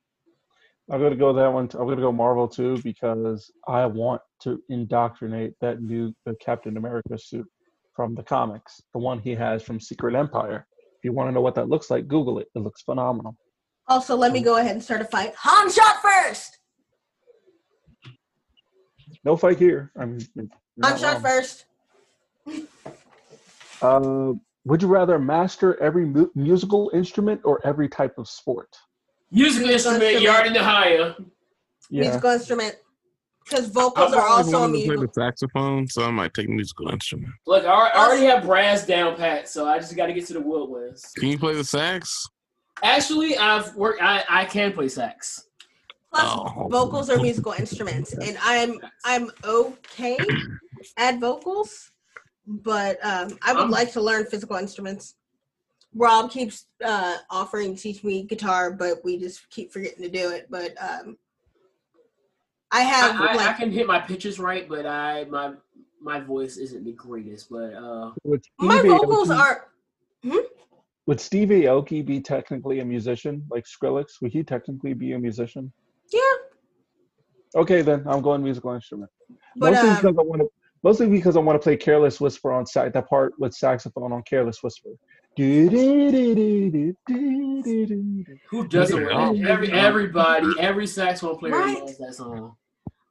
[0.91, 1.69] I'm gonna go that one.
[1.69, 1.79] Too.
[1.79, 7.19] I'm gonna go Marvel too because I want to indoctrinate that new uh, Captain America
[7.19, 7.47] suit
[7.95, 10.67] from the comics, the one he has from Secret Empire.
[10.99, 12.49] If you want to know what that looks like, Google it.
[12.55, 13.37] It looks phenomenal.
[13.89, 15.35] Also, let me go ahead and start a fight.
[15.37, 16.59] Han shot first.
[19.25, 19.93] No fight here.
[19.99, 20.19] I'm.
[20.83, 21.23] Han shot wrong.
[21.23, 21.67] first.
[23.83, 24.33] Uh,
[24.65, 28.77] would you rather master every mu- musical instrument or every type of sport?
[29.31, 30.35] Musical Musical instrument, you instrument.
[30.37, 31.15] already know higher.
[31.91, 32.01] Yeah.
[32.03, 32.77] Musical instrument.
[33.45, 35.13] Because I've vocals are always also a wanted to play musical.
[35.15, 37.33] the saxophone, so I might take musical instrument.
[37.47, 40.35] Look, I I already have brass down pat, so I just got to get to
[40.35, 41.13] the woodwinds.
[41.19, 42.25] Can you play the sax?
[42.85, 44.01] Actually, I've worked.
[44.01, 45.49] I, I can play sax.
[46.15, 46.69] Plus, Oh.
[46.71, 50.19] vocals are musical instruments, and I'm I'm okay
[50.97, 51.91] at vocals,
[52.47, 55.15] but um, I would Um, like to learn physical instruments.
[55.95, 60.31] Rob keeps uh, offering to teach me guitar, but we just keep forgetting to do
[60.31, 60.47] it.
[60.51, 61.19] But um,
[62.71, 65.53] I I, have I, I like can hit my pitches right, but I my
[66.01, 67.51] my voice isn't the greatest.
[67.51, 69.69] But uh, Would my vocals Aoki- are
[71.07, 74.21] Would Steve Aoki be technically a musician like Skrillex?
[74.23, 75.71] Would he technically be a musician?
[76.11, 76.21] yeah,
[77.55, 79.11] Okay, then I'm going musical instrument.
[79.57, 80.49] but mostly um, because I want to.
[80.83, 82.93] Mostly because I want to play "Careless Whisper" on sax.
[82.93, 84.91] That part with saxophone on "Careless Whisper."
[85.39, 85.69] Who
[88.69, 89.03] doesn't?
[89.03, 89.49] Yeah.
[89.49, 91.79] Every everybody, every saxophone player Right.
[91.79, 92.57] knows that song.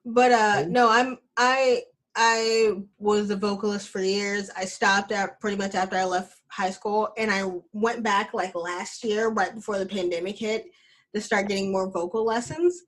[0.05, 1.83] But uh no, I'm I
[2.15, 4.49] I was a vocalist for years.
[4.55, 8.53] I stopped at pretty much after I left high school and I went back like
[8.53, 10.65] last year right before the pandemic hit
[11.15, 12.83] to start getting more vocal lessons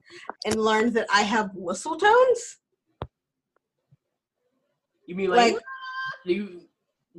[0.46, 2.58] and learned that I have whistle tones.
[5.06, 5.62] You mean like, Like
[6.24, 6.62] you?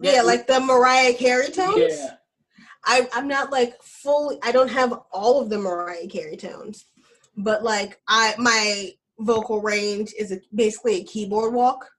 [0.01, 1.77] yeah, like the Mariah Carey tones.
[1.77, 2.15] yeah.
[2.85, 6.85] I I'm not like fully I don't have all of the Mariah Carey tones.
[7.35, 11.89] But like I my vocal range is a, basically a keyboard walk.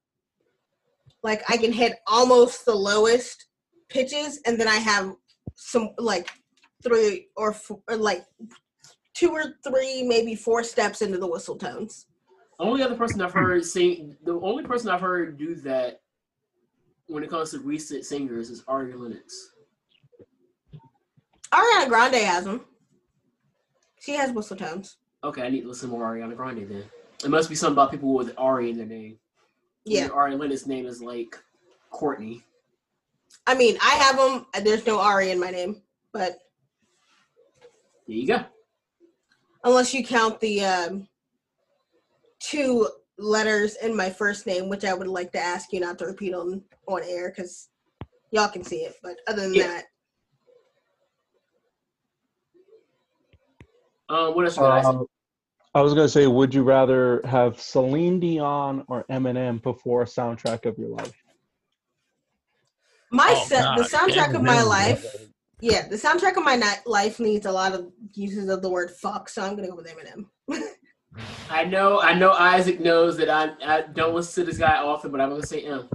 [1.22, 3.46] Like I can hit almost the lowest
[3.88, 5.14] pitches, and then I have
[5.54, 6.30] some like
[6.82, 8.24] three or, four, or like
[9.14, 12.05] two or three, maybe four steps into the whistle tones.
[12.58, 16.00] Only other person I've heard sing the only person I've heard do that
[17.06, 19.52] when it comes to recent singers is Ari Lennox.
[21.52, 22.62] Ariana Grande has them.
[24.00, 24.96] She has whistle tones.
[25.22, 26.84] Okay, I need to listen more Ariana Grande then.
[27.24, 29.18] It must be something about people with Ari in their name.
[29.84, 30.08] Yeah.
[30.08, 31.36] Ari Lennox's name is like
[31.90, 32.42] Courtney.
[33.46, 34.46] I mean, I have them.
[34.64, 36.38] There's no Ari in my name, but
[38.06, 38.44] there you go.
[39.62, 41.08] Unless you count the um,
[42.46, 46.06] two letters in my first name, which I would like to ask you not to
[46.06, 47.68] repeat on on air because
[48.30, 48.94] y'all can see it.
[49.02, 49.66] But other than yeah.
[49.66, 49.84] that,
[54.08, 54.58] um, what else?
[54.58, 55.06] Um,
[55.74, 60.64] I was gonna say, would you rather have Celine Dion or Eminem before a soundtrack
[60.66, 61.12] of your life?
[63.10, 64.36] My oh, set, the soundtrack Eminem.
[64.36, 65.16] of my life.
[65.60, 69.28] Yeah, the soundtrack of my life needs a lot of uses of the word "fuck,"
[69.28, 70.26] so I'm gonna go with Eminem.
[71.50, 72.32] I know, I know.
[72.32, 75.62] Isaac knows that I, I don't listen to this guy often, but I'm gonna say
[75.62, 75.88] M.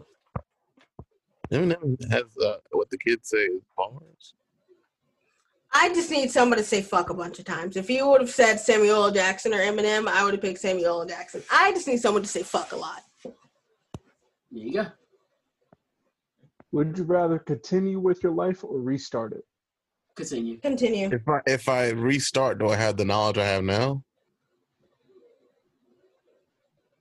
[1.52, 4.34] Eminem has uh, what the kids say is bars.
[5.74, 7.78] I just need someone to say fuck a bunch of times.
[7.78, 9.12] If you would have said Samuel L.
[9.12, 11.06] Jackson or Eminem, I would have picked Samuel L.
[11.06, 11.44] Jackson.
[11.52, 13.02] I just need someone to say fuck a lot.
[13.24, 13.34] There
[14.52, 14.88] you go.
[16.74, 19.44] Would you rather continue with your life or restart it?
[20.16, 20.58] Continue.
[20.60, 21.10] Continue.
[21.12, 24.04] If I if I restart, do I have the knowledge I have now?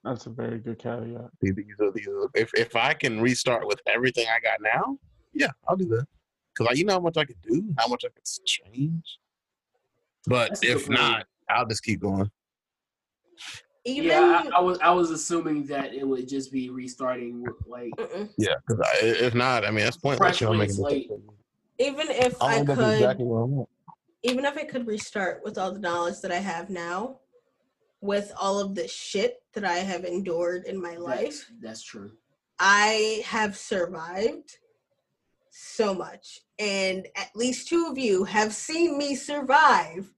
[0.05, 1.31] That's a very good caveat.
[1.43, 4.99] These are, these are, if if I can restart with everything I got now,
[5.35, 6.07] yeah, I'll do that.
[6.55, 9.19] Because I, you know how much I can do, how much I can change.
[10.27, 12.31] But That's if not, I'll just keep going.
[13.85, 17.93] Even yeah, I, I, was I was assuming that it would just be restarting, like
[18.39, 18.55] yeah.
[18.67, 20.41] Because if not, I mean that's pointless.
[20.41, 20.63] You know,
[21.79, 23.27] even if I, I could, exactly
[24.23, 27.21] even if I could restart with all the knowledge that I have now,
[28.03, 32.13] with all of the shit that I have endured in my life, that's, that's true.
[32.59, 34.59] I have survived
[35.51, 40.13] so much, and at least two of you have seen me survive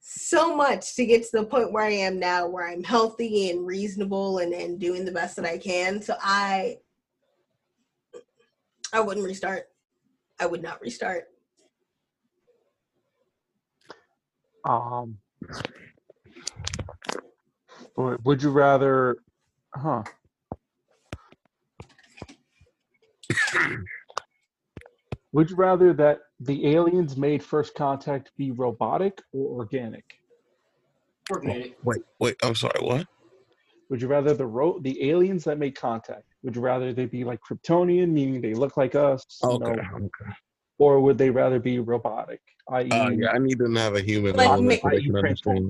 [0.00, 3.66] so much to get to the point where I am now, where I'm healthy and
[3.66, 6.00] reasonable and, and doing the best that I can.
[6.00, 6.78] So I
[8.92, 9.68] I wouldn't restart.
[10.38, 11.24] I would not restart.
[14.64, 15.18] Um,
[17.96, 19.16] would you rather,
[19.74, 20.02] huh?
[25.32, 30.04] would you rather that the aliens made first contact be robotic or organic?
[31.30, 31.76] Organic.
[31.84, 32.36] Wait, wait.
[32.42, 32.80] I'm sorry.
[32.80, 33.06] What?
[33.90, 36.24] Would you rather the ro- the aliens that made contact?
[36.42, 39.24] Would you rather they be like Kryptonian, meaning they look like us?
[39.44, 39.52] Okay.
[39.52, 40.32] You know, okay.
[40.78, 42.40] Or would they rather be robotic?
[42.70, 44.88] I.e., uh, yeah, I need them to have a human like, ma-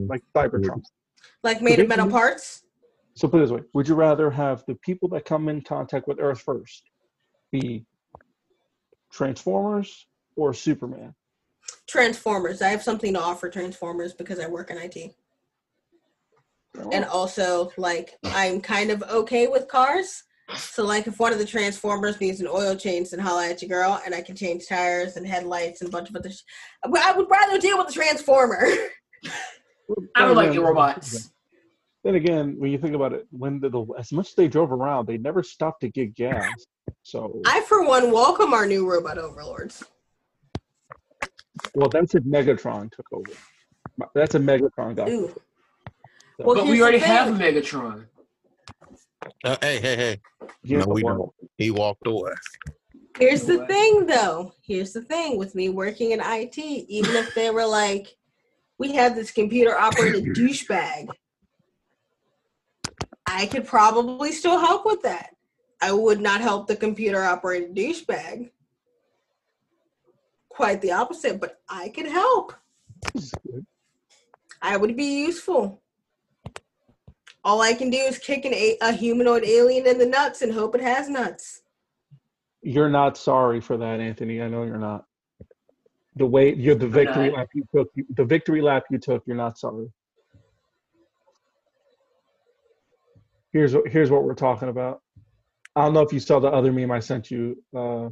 [0.09, 0.83] like Cybertron.
[1.43, 2.63] Like made of metal parts.
[3.15, 6.07] So put it this way: Would you rather have the people that come in contact
[6.09, 6.83] with Earth first
[7.53, 7.85] be
[9.13, 10.07] Transformers
[10.37, 11.15] or Superman?
[11.89, 12.63] Transformers.
[12.63, 15.15] I have something to offer Transformers because I work in IT.
[16.93, 20.25] And also, like, I'm kind of okay with cars.
[20.57, 23.69] So, like, if one of the Transformers needs an oil change, then holla at your
[23.69, 26.31] girl, and I can change tires and headlights and a bunch of other.
[26.31, 26.43] Sh-
[26.85, 28.69] I would rather deal with the Transformer.
[30.15, 31.31] I don't like the robots.
[32.05, 34.71] Then again, when you think about it, when the, the as much as they drove
[34.71, 36.67] around, they never stopped to get gas.
[37.03, 39.83] So I, for one, welcome our new robot overlords.
[41.75, 43.33] Well, that's if Megatron took over.
[44.15, 45.09] That's a Megatron guy.
[45.09, 45.35] Ooh.
[46.39, 48.07] Well, but we already have Megatron.
[49.45, 50.21] Uh, hey, hey, hey.
[50.63, 51.33] Yeah, no, we don't.
[51.57, 52.33] He walked away.
[53.19, 54.53] Here's the thing, though.
[54.61, 58.15] Here's the thing with me working in IT, even if they were like,
[58.79, 61.09] we have this computer operated douchebag,
[63.27, 65.31] I could probably still help with that.
[65.81, 68.51] I would not help the computer operated douchebag.
[70.49, 72.55] Quite the opposite, but I could help.
[74.63, 75.83] I would be useful.
[77.45, 80.53] All I can do is kick an a, a humanoid alien in the nuts and
[80.53, 81.63] hope it has nuts.
[82.63, 84.43] You're not sorry for that, Anthony.
[84.43, 85.05] I know you're not.
[86.17, 89.59] The way you're the victory lap you took, the victory lap you took, you're not
[89.59, 89.87] sorry.
[93.53, 95.01] Here's what here's what we're talking about.
[95.75, 97.63] I don't know if you saw the other meme I sent you.
[97.75, 98.09] Uh,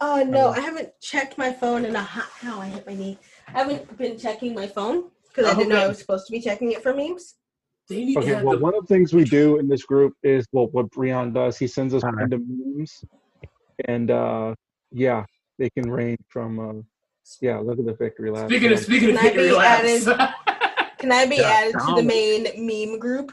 [0.00, 2.28] oh no, I haven't checked my phone in a hot.
[2.40, 3.18] How I hit my knee.
[3.48, 6.40] I haven't been checking my phone because I didn't know I was supposed to be
[6.40, 7.36] checking it for memes.
[7.88, 10.14] They need Okay, have well, the one of the things we do in this group
[10.22, 11.58] is well, what Breon does.
[11.58, 13.04] He sends us random memes,
[13.86, 14.54] and uh,
[14.90, 15.24] yeah,
[15.58, 16.82] they can range from uh,
[17.40, 17.58] yeah.
[17.58, 18.48] Look at the victory lap.
[18.48, 20.04] speaking of speaking of Can I victory be laps.
[20.98, 23.32] Can I be Yeah, added to the main meme group?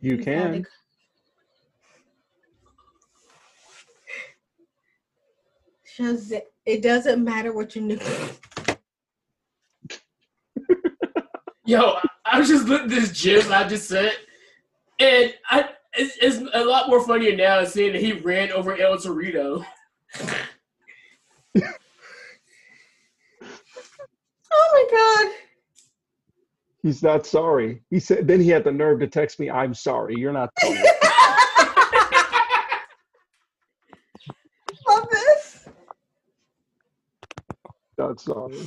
[0.00, 0.66] you can.
[5.84, 7.98] Shows it, it doesn't matter what your new.
[11.66, 14.12] Yo, I was just looking at this gif I just said,
[14.98, 18.96] and I it's, it's a lot more funnier now seeing that he ran over El
[18.96, 19.64] Torito.
[24.52, 24.84] Oh my
[25.28, 25.32] god!
[26.82, 27.82] He's not sorry.
[27.90, 28.26] He said.
[28.26, 30.14] Then he had the nerve to text me, "I'm sorry.
[30.16, 30.78] You're not sorry."
[34.88, 35.68] Love this.
[37.98, 38.54] not sorry.
[38.56, 38.66] Oh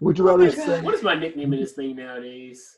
[0.00, 0.64] Would you Oh rather God.
[0.66, 0.80] say?
[0.82, 2.76] What is my nickname in this thing nowadays?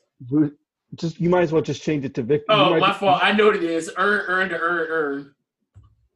[0.95, 2.51] Just you might as well just change it to Victor.
[2.53, 3.19] Oh, my fault.
[3.23, 3.91] I know what it is.
[3.97, 5.35] Earn, earn to earn, earn.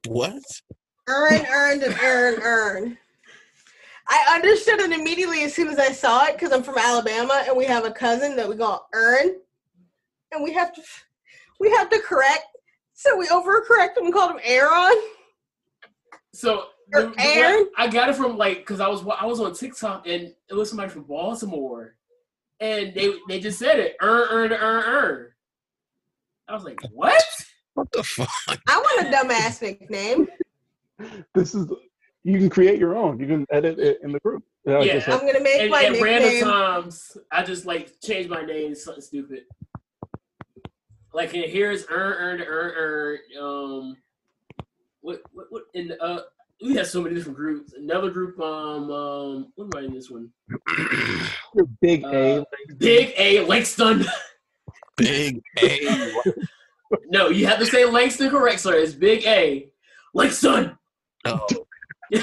[0.08, 0.42] What?
[1.08, 2.98] Earn, earn, and earn, earn.
[4.08, 7.58] I understood it immediately as soon as I saw it because I'm from Alabama and
[7.58, 9.36] we have a cousin that we call Earn,
[10.32, 10.82] and we have to
[11.60, 12.46] we have to correct.
[12.94, 14.94] So we overcorrect him and called him Aaron.
[16.34, 17.70] So Or the- the- Aaron?
[17.78, 20.70] I got it from like because I was I was on TikTok and it was
[20.70, 21.96] somebody from Baltimore,
[22.60, 25.28] and they they just said it earn earn earn earn.
[26.48, 27.24] I was like, what?
[27.74, 28.30] What the fuck?
[28.68, 30.28] I want a dumbass nickname.
[31.34, 31.68] This is.
[32.26, 33.20] You can create your own.
[33.20, 34.44] You can edit it in the group.
[34.66, 38.28] Yeah, Yeah, just I'm gonna make And my at random times, I just like change
[38.28, 39.44] my name to something stupid.
[41.14, 43.20] Like and here's earn earn earn earn.
[43.40, 43.98] Um,
[45.02, 45.64] what what what?
[45.76, 46.22] In the, uh,
[46.64, 47.74] we have so many different groups.
[47.74, 48.40] Another group.
[48.40, 50.32] Um, um, what am I in this one?
[51.54, 52.42] your big A.
[52.42, 52.44] Uh,
[52.80, 54.04] Big A Langston.
[54.98, 56.12] Big A.
[57.10, 58.74] No, you have to say Langston correct, sir.
[58.74, 59.70] It's Big A.
[60.16, 60.76] Langston.
[61.26, 61.65] Oh,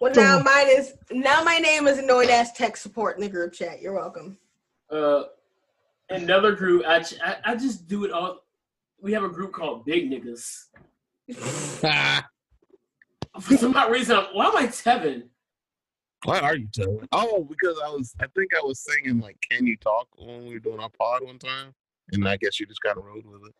[0.00, 3.52] Well, now mine is now my name is annoyed ass tech support in the group
[3.52, 3.82] chat.
[3.82, 4.38] You're welcome.
[4.90, 5.24] Uh,
[6.08, 6.86] another group.
[6.86, 8.38] I, ch- I I just do it all.
[9.02, 10.68] We have a group called Big Niggas.
[13.40, 15.24] For some odd reason, I'm- why am I Tevin?
[16.24, 17.06] Why are you telling?
[17.12, 18.14] Oh, because I was.
[18.20, 21.22] I think I was singing like "Can You Talk" when we were doing our pod
[21.24, 21.74] one time,
[22.12, 23.54] and I guess you just kind of rode with it.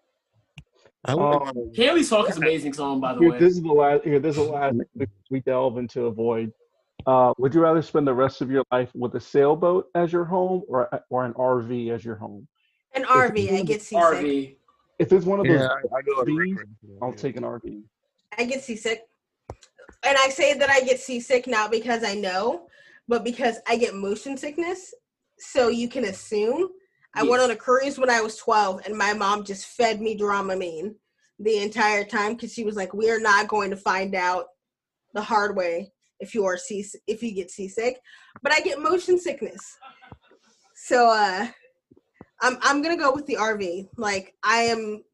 [1.05, 3.39] I wouldn't Um, Haley's Talk is an amazing song, by the Here, way.
[3.39, 4.05] this is the last.
[4.05, 4.77] Here, this is the last
[5.31, 6.53] we delve into a void.
[7.07, 10.25] Uh, would you rather spend the rest of your life with a sailboat as your
[10.25, 12.47] home, or or an RV as your home?
[12.95, 13.99] An RV, I get seasick.
[13.99, 14.57] RV.
[15.01, 16.69] If it's one of those, yeah, I, I go with RVs, Rick.
[17.03, 17.83] I'll take an RV.
[18.39, 19.03] I get seasick.
[20.05, 22.67] And I say that I get seasick not because I know,
[23.09, 24.95] but because I get motion sickness.
[25.39, 26.69] So you can assume.
[27.15, 30.17] I went on a cruise when I was 12 and my mom just fed me
[30.17, 30.95] Dramamine
[31.39, 34.47] the entire time because she was like, "We are not going to find out
[35.15, 38.01] the hard way if you are sea if you get seasick."
[38.43, 39.77] But I get motion sickness.
[40.75, 41.49] So uh
[42.41, 43.89] I'm I'm going to go with the RV.
[43.97, 45.05] Like I am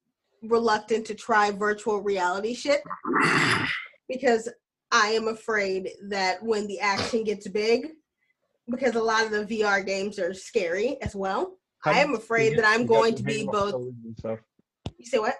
[0.42, 2.80] reluctant to try virtual reality shit
[4.08, 4.48] because
[4.90, 7.88] I am afraid that when the action gets big,
[8.70, 11.58] because a lot of the VR games are scary as well.
[11.88, 13.74] I am afraid that I'm going to be both.
[14.18, 14.38] stuff.
[14.98, 15.34] You say what?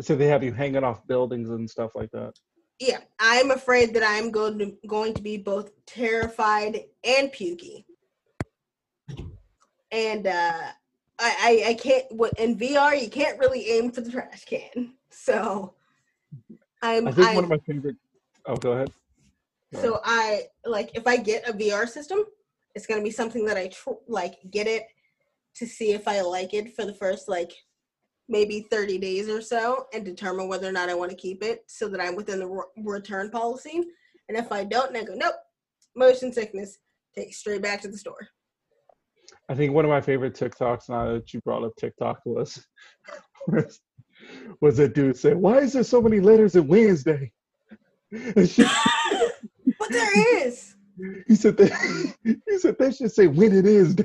[0.00, 2.32] So they have you hanging off buildings and stuff like that.
[2.78, 7.84] Yeah, I'm afraid that I'm going to going to be both terrified and pukey.
[9.90, 10.70] And uh,
[11.18, 12.04] I, I I can't.
[12.10, 14.94] What in VR you can't really aim for the trash can.
[15.10, 15.74] So
[16.80, 17.06] I'm.
[17.06, 17.96] I think I'm one of my favorite.
[18.46, 18.90] Oh, go ahead.
[19.74, 22.24] So I like if I get a VR system,
[22.74, 24.86] it's gonna be something that I tr- like get it
[25.56, 27.52] to see if I like it for the first like
[28.28, 31.64] maybe 30 days or so and determine whether or not I want to keep it
[31.66, 33.82] so that I'm within the re- return policy.
[34.28, 35.34] And if I don't, then I go, nope,
[35.96, 36.78] motion sickness,
[37.14, 38.28] take straight back to the store.
[39.48, 42.64] I think one of my favorite TikToks now that you brought up TikTok was
[43.48, 43.80] was,
[44.60, 47.32] was that dude say, "Why is there so many letters in Wednesday?"
[48.46, 48.64] She,
[49.78, 50.74] But there is.
[51.26, 51.72] he said that
[52.24, 53.94] he said they should say when it is.
[53.94, 54.04] day."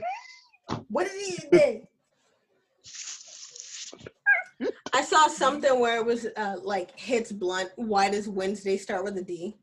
[0.89, 1.87] What is he then?
[4.93, 7.69] I saw something where it was uh, like hits blunt.
[7.75, 9.55] Why does Wednesday start with a D?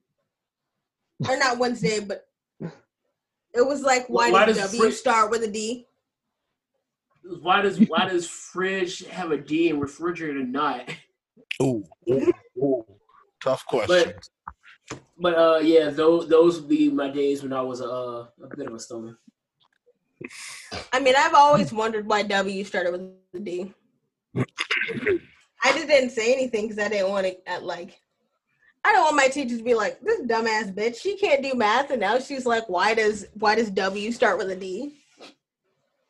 [1.28, 2.26] Or not Wednesday, but
[2.60, 5.86] it was like why, Why does, does W Fri- start with a D?
[7.40, 10.88] Why does why does fridge have a D and refrigerator not?
[11.62, 12.84] Ooh, ooh, ooh.
[13.42, 14.14] tough question.
[15.18, 18.66] But uh, yeah, those those would be my days when I was uh, a bit
[18.66, 19.18] of a stoner.
[20.92, 23.74] I mean, I've always wondered why W started with the D.
[24.36, 28.00] I just didn't say anything because I didn't want to uh, like.
[28.84, 30.96] I don't want my teachers to be like this dumbass bitch.
[31.00, 34.50] She can't do math, and now she's like, why does why does W start with
[34.50, 34.92] a D?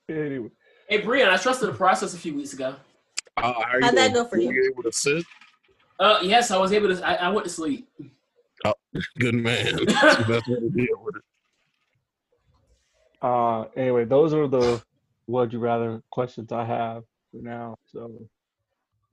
[0.08, 0.50] Anyway,
[0.88, 2.76] Hey, Brian, I trusted the process a few weeks ago.
[3.36, 4.70] Uh, how are How'd that go for Were you?
[4.72, 5.24] able to sit?
[5.98, 7.06] Uh, yes, I was able to.
[7.06, 7.88] I, I went to sleep.
[9.18, 9.76] Good man.
[9.86, 11.22] That's the best way to deal with it.
[13.24, 14.82] Uh, anyway, those are the
[15.26, 17.76] would you rather questions I have for now.
[17.92, 18.10] So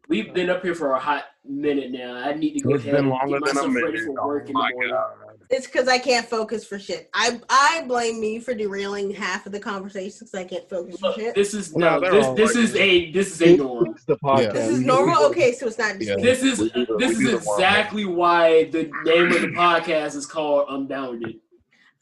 [0.09, 2.15] We've been up here for a hot minute now.
[2.17, 4.43] I need to go It's ahead been and get than a myself ready for work
[4.43, 4.89] Oh in the morning.
[4.89, 5.11] god.
[5.49, 7.09] It's because I can't focus for shit.
[7.13, 11.13] I I blame me for derailing half of the conversation because I can't focus for
[11.13, 11.33] shit.
[11.35, 13.91] this is No, no, this this is a this is a norm.
[13.91, 14.53] it's the podcast.
[14.53, 15.23] This is normal.
[15.27, 16.15] Okay, so it's not Yeah.
[16.17, 17.59] This is We do the- this is do the warm-up.
[17.59, 21.39] exactly why the name of the podcast is called Unbounded.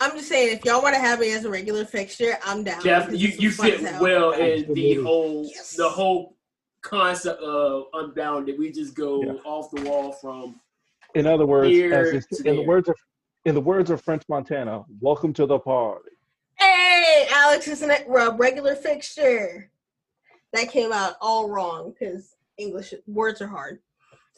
[0.01, 2.81] I'm just saying, if y'all want to have me as a regular fixture, I'm down.
[2.81, 5.75] Jeff, you, you is fun as fit well in the whole Yes.
[5.75, 6.37] the whole
[6.81, 8.57] concept of Unbounded.
[8.57, 9.33] We just go Yeah.
[9.43, 10.59] off the wall from
[11.15, 12.95] in other words, Here as they- to in the words of
[13.45, 16.11] in the words of French Montana, welcome to the party.
[16.57, 19.71] Hey, Alex is a regular fixture.
[20.53, 23.79] That came out all wrong because English words are hard.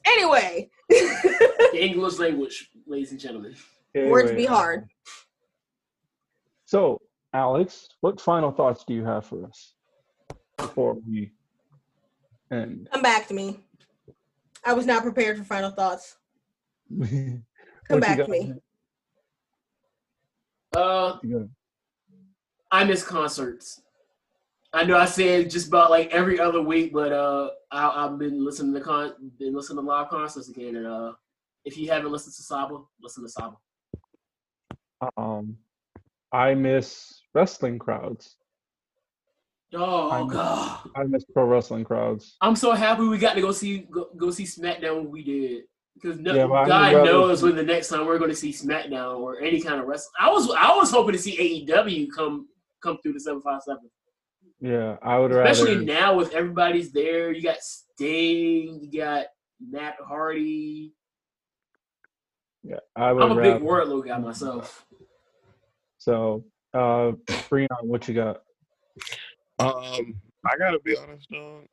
[0.06, 3.56] Anyway, the English language, ladies and gentlemen.
[3.95, 4.90] words be hard.
[6.72, 7.01] So,
[7.33, 9.74] Alex, what final thoughts do you have for us
[10.58, 11.33] before we
[12.50, 12.88] end?
[12.93, 13.59] Come back to me.
[14.64, 16.16] I was not prepared for final thoughts.
[16.98, 18.53] Come back to me.
[20.74, 21.17] Uh,
[22.72, 23.82] I miss concerts.
[24.72, 28.45] I know I said just about like every other week, but uh, I, I've been
[28.45, 30.77] listening to con, been listening to live concerts again.
[30.77, 31.11] And uh,
[31.66, 33.58] if you haven't listened to Saba, listen to Saba.
[35.17, 35.58] Um,
[36.34, 38.38] I miss wrestling crowds.
[39.74, 42.35] Oh I'm- god, I miss pro wrestling crowds.
[42.42, 45.64] I'm so happy we got to go see go, go see SmackDown when we did.
[45.95, 49.18] Because no, Yeah, I God knows when the next time we're going to see SmackDown
[49.19, 50.14] or any kind of wrestling.
[50.19, 52.48] I was I was hoping to see AEW come
[52.82, 53.90] come through the seven five seven.
[54.60, 55.85] Yeah, I would Especially rather.
[55.85, 57.32] now with everybody's there.
[57.32, 59.27] You got Sting, you got
[59.60, 60.93] Matt Hardy.
[62.64, 63.53] Yeah, I would I'm a rather.
[63.60, 64.85] big Wardlow guy myself.
[66.01, 67.11] So, uh,
[67.47, 68.41] Breon, what you got?
[69.59, 71.65] Um, I gotta be honest, dog.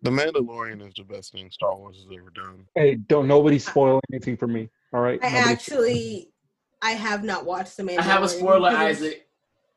[0.00, 2.64] The Mandalorian is the best thing Star Wars has ever done.
[2.74, 4.70] Hey, don't nobody spoil anything for me.
[4.94, 5.20] All right.
[5.22, 6.32] I Nobody- actually,
[6.80, 7.98] I have not watched the Mandalorian.
[7.98, 9.28] I have a spoiler, Isaac.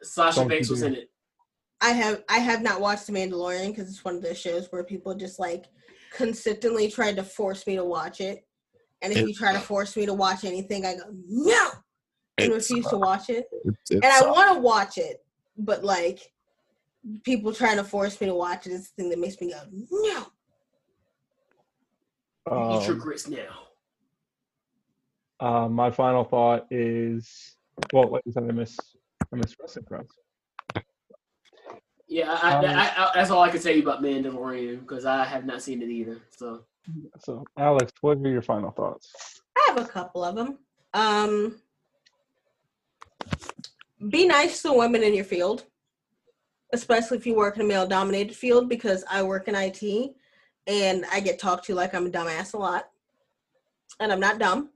[0.01, 1.09] Sasha Don't Banks was in it.
[1.81, 4.85] I have I have not watched the Mandalorian because it's one of those shows where
[4.85, 5.65] people just like
[6.13, 8.47] consistently tried to force me to watch it.
[9.01, 11.71] And if you try to force me to watch anything, I go no
[12.38, 13.47] and It's, refuse to watch it.
[13.64, 15.23] it's, it's and I want to watch it,
[15.57, 16.19] but like
[17.23, 19.59] people trying to force me to watch it is the thing that makes me go
[19.91, 20.19] no.
[22.47, 23.67] Eat your Um, grits now.
[25.39, 27.55] uh, my final thought is,
[27.91, 28.77] well, like I said, I miss,
[29.33, 30.14] I miss wrestling crowds.
[32.07, 35.05] Yeah, I, I, um, I, I, that's all I can tell you about Mandalorian because
[35.05, 36.22] I have not seen it either.
[36.30, 36.65] So
[37.17, 39.41] So, Alex, what are your final thoughts?
[39.57, 40.59] I have a couple of them.
[40.93, 41.59] Um,
[44.09, 45.65] be nice to women in your field,
[46.73, 50.13] especially if you work in a male dominated field, because I work in IT
[50.67, 52.89] and I get talked to like I'm a dumbass a lot.
[53.99, 54.69] And I'm not dumb.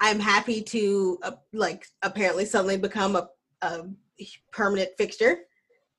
[0.00, 3.28] I'm happy to, uh, like, apparently suddenly become a,
[3.60, 3.84] a
[4.50, 5.42] permanent fixture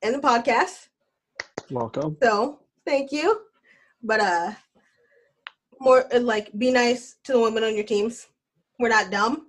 [0.02, 0.90] in the podcast.
[1.70, 2.18] Welcome.
[2.22, 3.42] So thank you.
[4.04, 4.52] But uh
[5.80, 8.28] more like be nice to the women on your teams.
[8.80, 9.48] We're not dumb.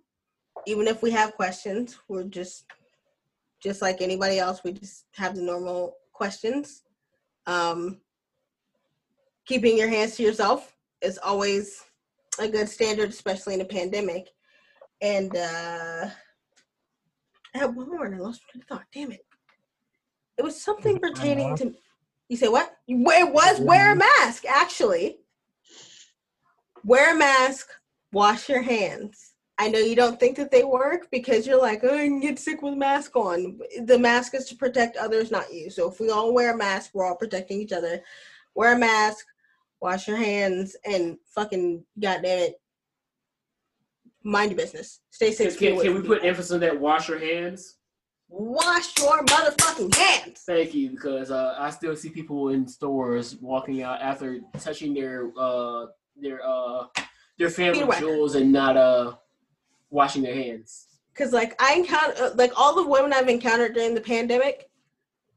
[0.67, 2.65] Even if we have questions, we're just
[3.63, 4.63] just like anybody else.
[4.63, 6.83] We just have the normal questions.
[7.47, 8.01] Um
[9.47, 11.85] keeping your hands to yourself is always
[12.39, 14.29] a good standard, especially in a pandemic.
[15.01, 16.09] And uh
[17.55, 18.87] I had one more and I lost my thought.
[18.93, 19.25] Damn it.
[20.37, 21.75] It was something pertaining to
[22.29, 22.77] you say what?
[22.89, 22.97] It
[23.33, 25.19] was wear a mask, actually.
[26.85, 27.69] Wear a mask,
[28.13, 29.34] wash your hands.
[29.57, 32.39] I know you don't think that they work because you're like, oh, I can get
[32.41, 33.61] sick with a mask on.
[33.85, 35.71] The mask is to protect others, not you.
[35.71, 38.03] So if we all wear a mask, we're all protecting each other.
[38.57, 39.25] Wear a mask,
[39.81, 42.61] wash your hands, and fucking goddamn it,
[44.25, 45.01] mind your business.
[45.11, 46.29] Stay feet can, can we put people.
[46.29, 46.81] emphasis on that?
[46.81, 47.77] Wash your hands.
[48.29, 50.43] Wash your motherfucking hands.
[50.47, 55.31] Thank you, because uh, I still see people in stores walking out after touching their
[55.39, 56.87] uh their uh
[57.39, 59.15] their family jewels and not uh
[59.95, 60.89] washing their hands.
[61.15, 64.69] Cause like I encounter uh, like all the women I've encountered during the pandemic,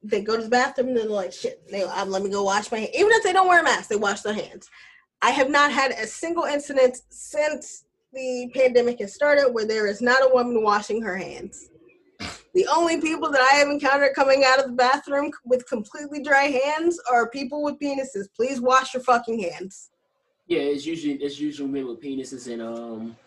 [0.02, 2.72] they go to the bathroom and they're like, shit, they, um, let me go wash
[2.72, 2.92] my hands.
[2.96, 4.70] Even if they don't wear a mask, they wash their hands.
[5.22, 10.02] I have not had a single incident since the pandemic has started where there is
[10.02, 11.70] not a woman washing her hands.
[12.54, 16.46] The only people that I have encountered coming out of the bathroom with completely dry
[16.46, 18.28] hands are people with penises.
[18.36, 19.92] Please wash your fucking hands.
[20.48, 23.18] Yeah, it's usually it's usually men with penises, and um,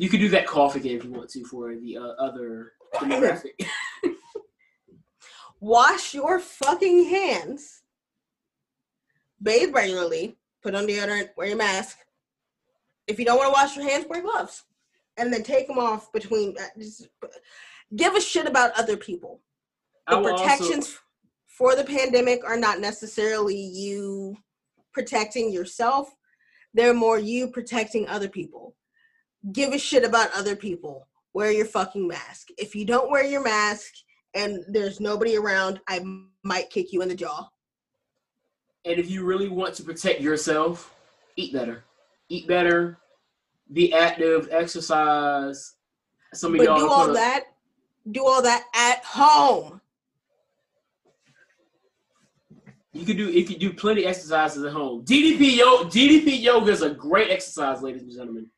[0.00, 3.66] you could do that cough again if you want to for the uh, other demographic.
[5.60, 7.82] wash your fucking hands.
[9.42, 10.38] Bathe regularly.
[10.62, 11.28] Put on deodorant.
[11.36, 11.98] Wear your mask.
[13.08, 14.64] If you don't want to wash your hands, wear gloves,
[15.18, 16.56] and then take them off between.
[16.58, 17.08] Uh, just,
[17.94, 19.42] give a shit about other people.
[20.08, 20.98] The protections also...
[21.46, 24.34] for the pandemic are not necessarily you
[24.94, 26.14] protecting yourself.
[26.72, 28.76] They're more you protecting other people.
[29.52, 31.08] Give a shit about other people.
[31.32, 32.48] Wear your fucking mask.
[32.58, 33.92] If you don't wear your mask
[34.34, 36.00] and there's nobody around, I
[36.42, 37.48] might kick you in the jaw.
[38.84, 40.94] And if you really want to protect yourself,
[41.36, 41.84] eat better.
[42.28, 42.98] Eat better.
[43.72, 44.48] Be active.
[44.50, 45.74] Exercise.
[46.34, 47.44] Some of but y'all do all that.
[48.10, 49.80] Do all that at home.
[52.92, 55.04] You can do if you do plenty exercises at home.
[55.04, 58.50] DDP yoga, DDP yoga is a great exercise, ladies and gentlemen.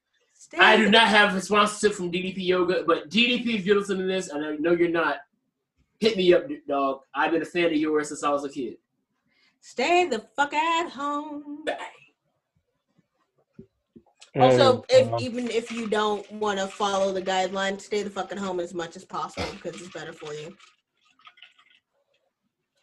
[0.52, 4.06] Stay I do not have a sponsorship from DDP yoga, but DDP, if you're listening
[4.06, 5.20] to this, and I know you're not,
[5.98, 7.00] hit me up, dog.
[7.14, 8.76] I've been a fan of yours since I was a kid.
[9.62, 11.64] Stay the fuck at home.
[14.36, 18.30] Also, if uh, even if you don't want to follow the guidelines, stay the fuck
[18.30, 20.54] at home as much as possible because it's better for you.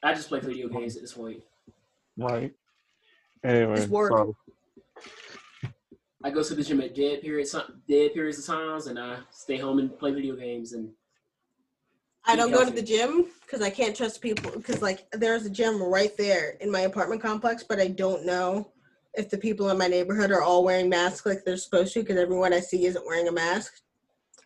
[0.02, 1.44] I just play video games at this point.
[2.18, 2.52] Right.
[3.44, 4.12] Anyway, work.
[4.12, 4.36] So.
[6.24, 7.56] I go to the gym at dead periods,
[7.88, 10.74] dead periods of times, and I stay home and play video games.
[10.74, 10.90] And
[12.26, 14.52] I don't go to the gym because I can't trust people.
[14.52, 18.70] Because like there's a gym right there in my apartment complex, but I don't know
[19.14, 22.02] if the people in my neighborhood are all wearing masks like they're supposed to.
[22.02, 23.74] Because everyone I see isn't wearing a mask.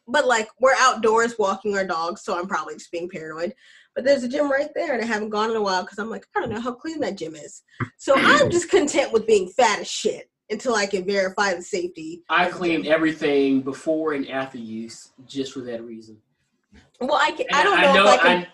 [0.07, 3.55] But like we're outdoors walking our dogs, so I'm probably just being paranoid.
[3.95, 6.09] But there's a gym right there, and I haven't gone in a while because I'm
[6.09, 7.63] like, I don't know how clean that gym is.
[7.97, 12.23] So I'm just content with being fat as shit until I can verify the safety.
[12.29, 16.17] I cleaned everything before and after use just for that reason.
[17.01, 17.47] Well, I can.
[17.51, 18.47] I don't know, I know, if I can.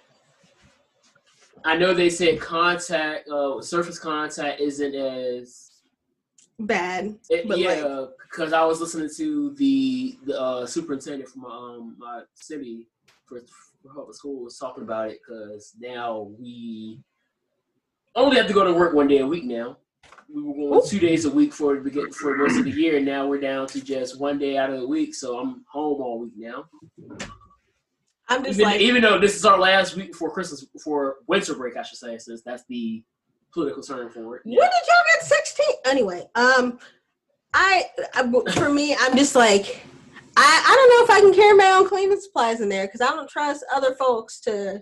[1.64, 5.70] I, I know they said contact, uh, surface contact isn't as
[6.58, 7.18] bad.
[7.30, 12.22] It, yeah, because like, I was listening to the the uh, superintendent from um, my
[12.34, 12.88] city
[13.26, 13.42] for
[13.94, 17.00] public school was talking about it because now we
[18.16, 19.78] only have to go to work one day a week now.
[20.34, 20.88] We were going Ooh.
[20.88, 23.68] two days a week for the for most of the year, and now we're down
[23.68, 25.16] to just one day out of the week.
[25.16, 26.66] So I'm home all week now.
[28.28, 31.56] I'm just even, like, even though this is our last week before Christmas, for winter
[31.56, 33.04] break, I should say, since that's the
[33.52, 34.44] political term for it.
[34.46, 35.66] When did y'all get 16?
[35.86, 36.78] Anyway, um,
[37.56, 39.82] I, I for me, I'm just like
[40.38, 43.02] I, I don't know if I can carry my own cleaning supplies in there because
[43.02, 44.82] I don't trust other folks to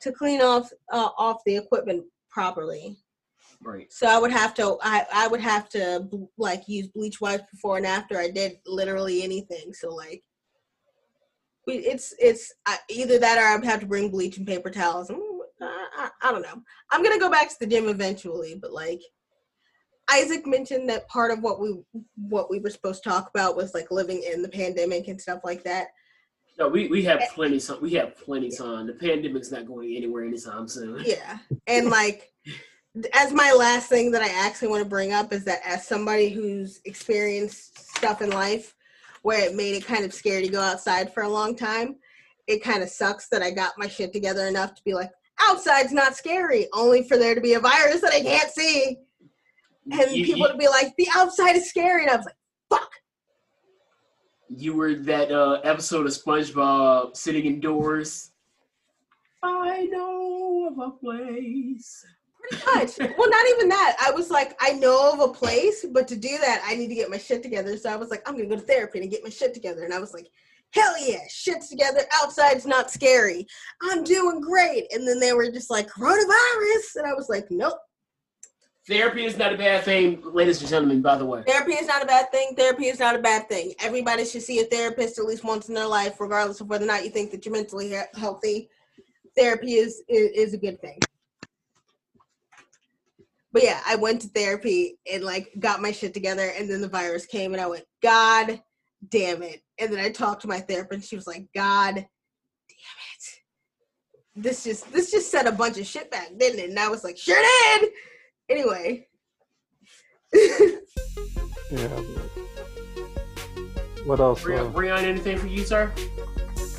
[0.00, 2.96] to clean off uh, off the equipment properly.
[3.62, 3.92] Right.
[3.92, 7.76] So I would have to I, I would have to like use bleach wipes before
[7.76, 9.72] and after I did literally anything.
[9.74, 10.22] So like
[11.66, 12.52] it's it's
[12.88, 15.10] either that or I'd have to bring bleach and paper towels.
[15.10, 16.62] Mm, I, I, I don't know.
[16.90, 19.00] I'm gonna go back to the gym eventually, but like
[20.10, 21.80] Isaac mentioned that part of what we
[22.16, 25.40] what we were supposed to talk about was like living in the pandemic and stuff
[25.44, 25.88] like that.
[26.58, 27.80] No, we, we have plenty time.
[27.80, 28.88] We have plenty time.
[28.88, 31.02] The pandemic's not going anywhere anytime soon.
[31.04, 32.32] Yeah, and like
[33.12, 36.28] as my last thing that I actually want to bring up is that as somebody
[36.30, 38.74] who's experienced stuff in life
[39.22, 41.96] where it made it kind of scary to go outside for a long time,
[42.46, 45.10] it kind of sucks that I got my shit together enough to be like,
[45.48, 48.98] outside's not scary, only for there to be a virus that I can't see
[49.90, 52.36] and you, people you, to be like, the outside is scary, and I was like,
[52.70, 52.90] fuck.
[54.48, 58.30] You were that uh, episode of SpongeBob sitting indoors.
[59.42, 62.04] I know of a place.
[62.52, 62.98] Much.
[62.98, 63.96] well, not even that.
[64.00, 66.94] I was like, I know of a place, but to do that, I need to
[66.94, 67.76] get my shit together.
[67.76, 69.84] So I was like, I'm gonna go to therapy and get my shit together.
[69.84, 70.28] And I was like,
[70.72, 72.00] hell yeah, shit's together.
[72.22, 73.46] Outside's not scary.
[73.82, 74.92] I'm doing great.
[74.92, 76.96] And then they were just like, coronavirus.
[76.96, 77.78] And I was like, nope,
[78.88, 81.42] Therapy is not a bad thing, ladies and gentlemen, by the way.
[81.46, 82.54] Therapy is not a bad thing.
[82.56, 83.74] Therapy is not a bad thing.
[83.80, 86.88] Everybody should see a therapist at least once in their life, regardless of whether or
[86.88, 88.70] not you think that you're mentally healthy.
[89.36, 90.98] Therapy is, is, is a good thing.
[93.58, 96.88] But yeah, I went to therapy and like got my shit together, and then the
[96.88, 98.62] virus came, and I went, God
[99.08, 99.62] damn it.
[99.80, 103.24] And then I talked to my therapist, and she was like, God damn it.
[104.36, 106.70] this just this just set a bunch of shit back, didn't it?
[106.70, 107.42] And I was like, sure
[107.80, 107.90] did.
[108.48, 109.08] Anyway.
[111.70, 111.86] Yeah.
[114.06, 114.42] What else?
[114.42, 115.92] Breon, uh, Breon, anything for you, sir?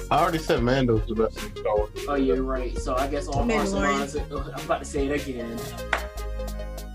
[0.09, 1.91] I already said Mando's the best thing in Star Wars.
[2.07, 2.75] Oh, yeah, right.
[2.79, 3.99] So I guess all hearts and Mandalorian.
[3.99, 4.15] minds.
[4.15, 5.59] Are, I'm about to say it again.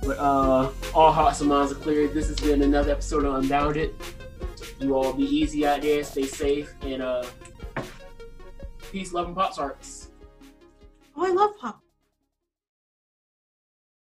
[0.06, 2.08] But uh, all hearts and minds are clear.
[2.08, 3.94] This has been another episode of Unbounded.
[4.80, 7.24] You all be easy out there, stay safe, and uh,
[8.90, 10.10] peace, love, and pop tarts.
[11.16, 11.83] Oh, I love Pop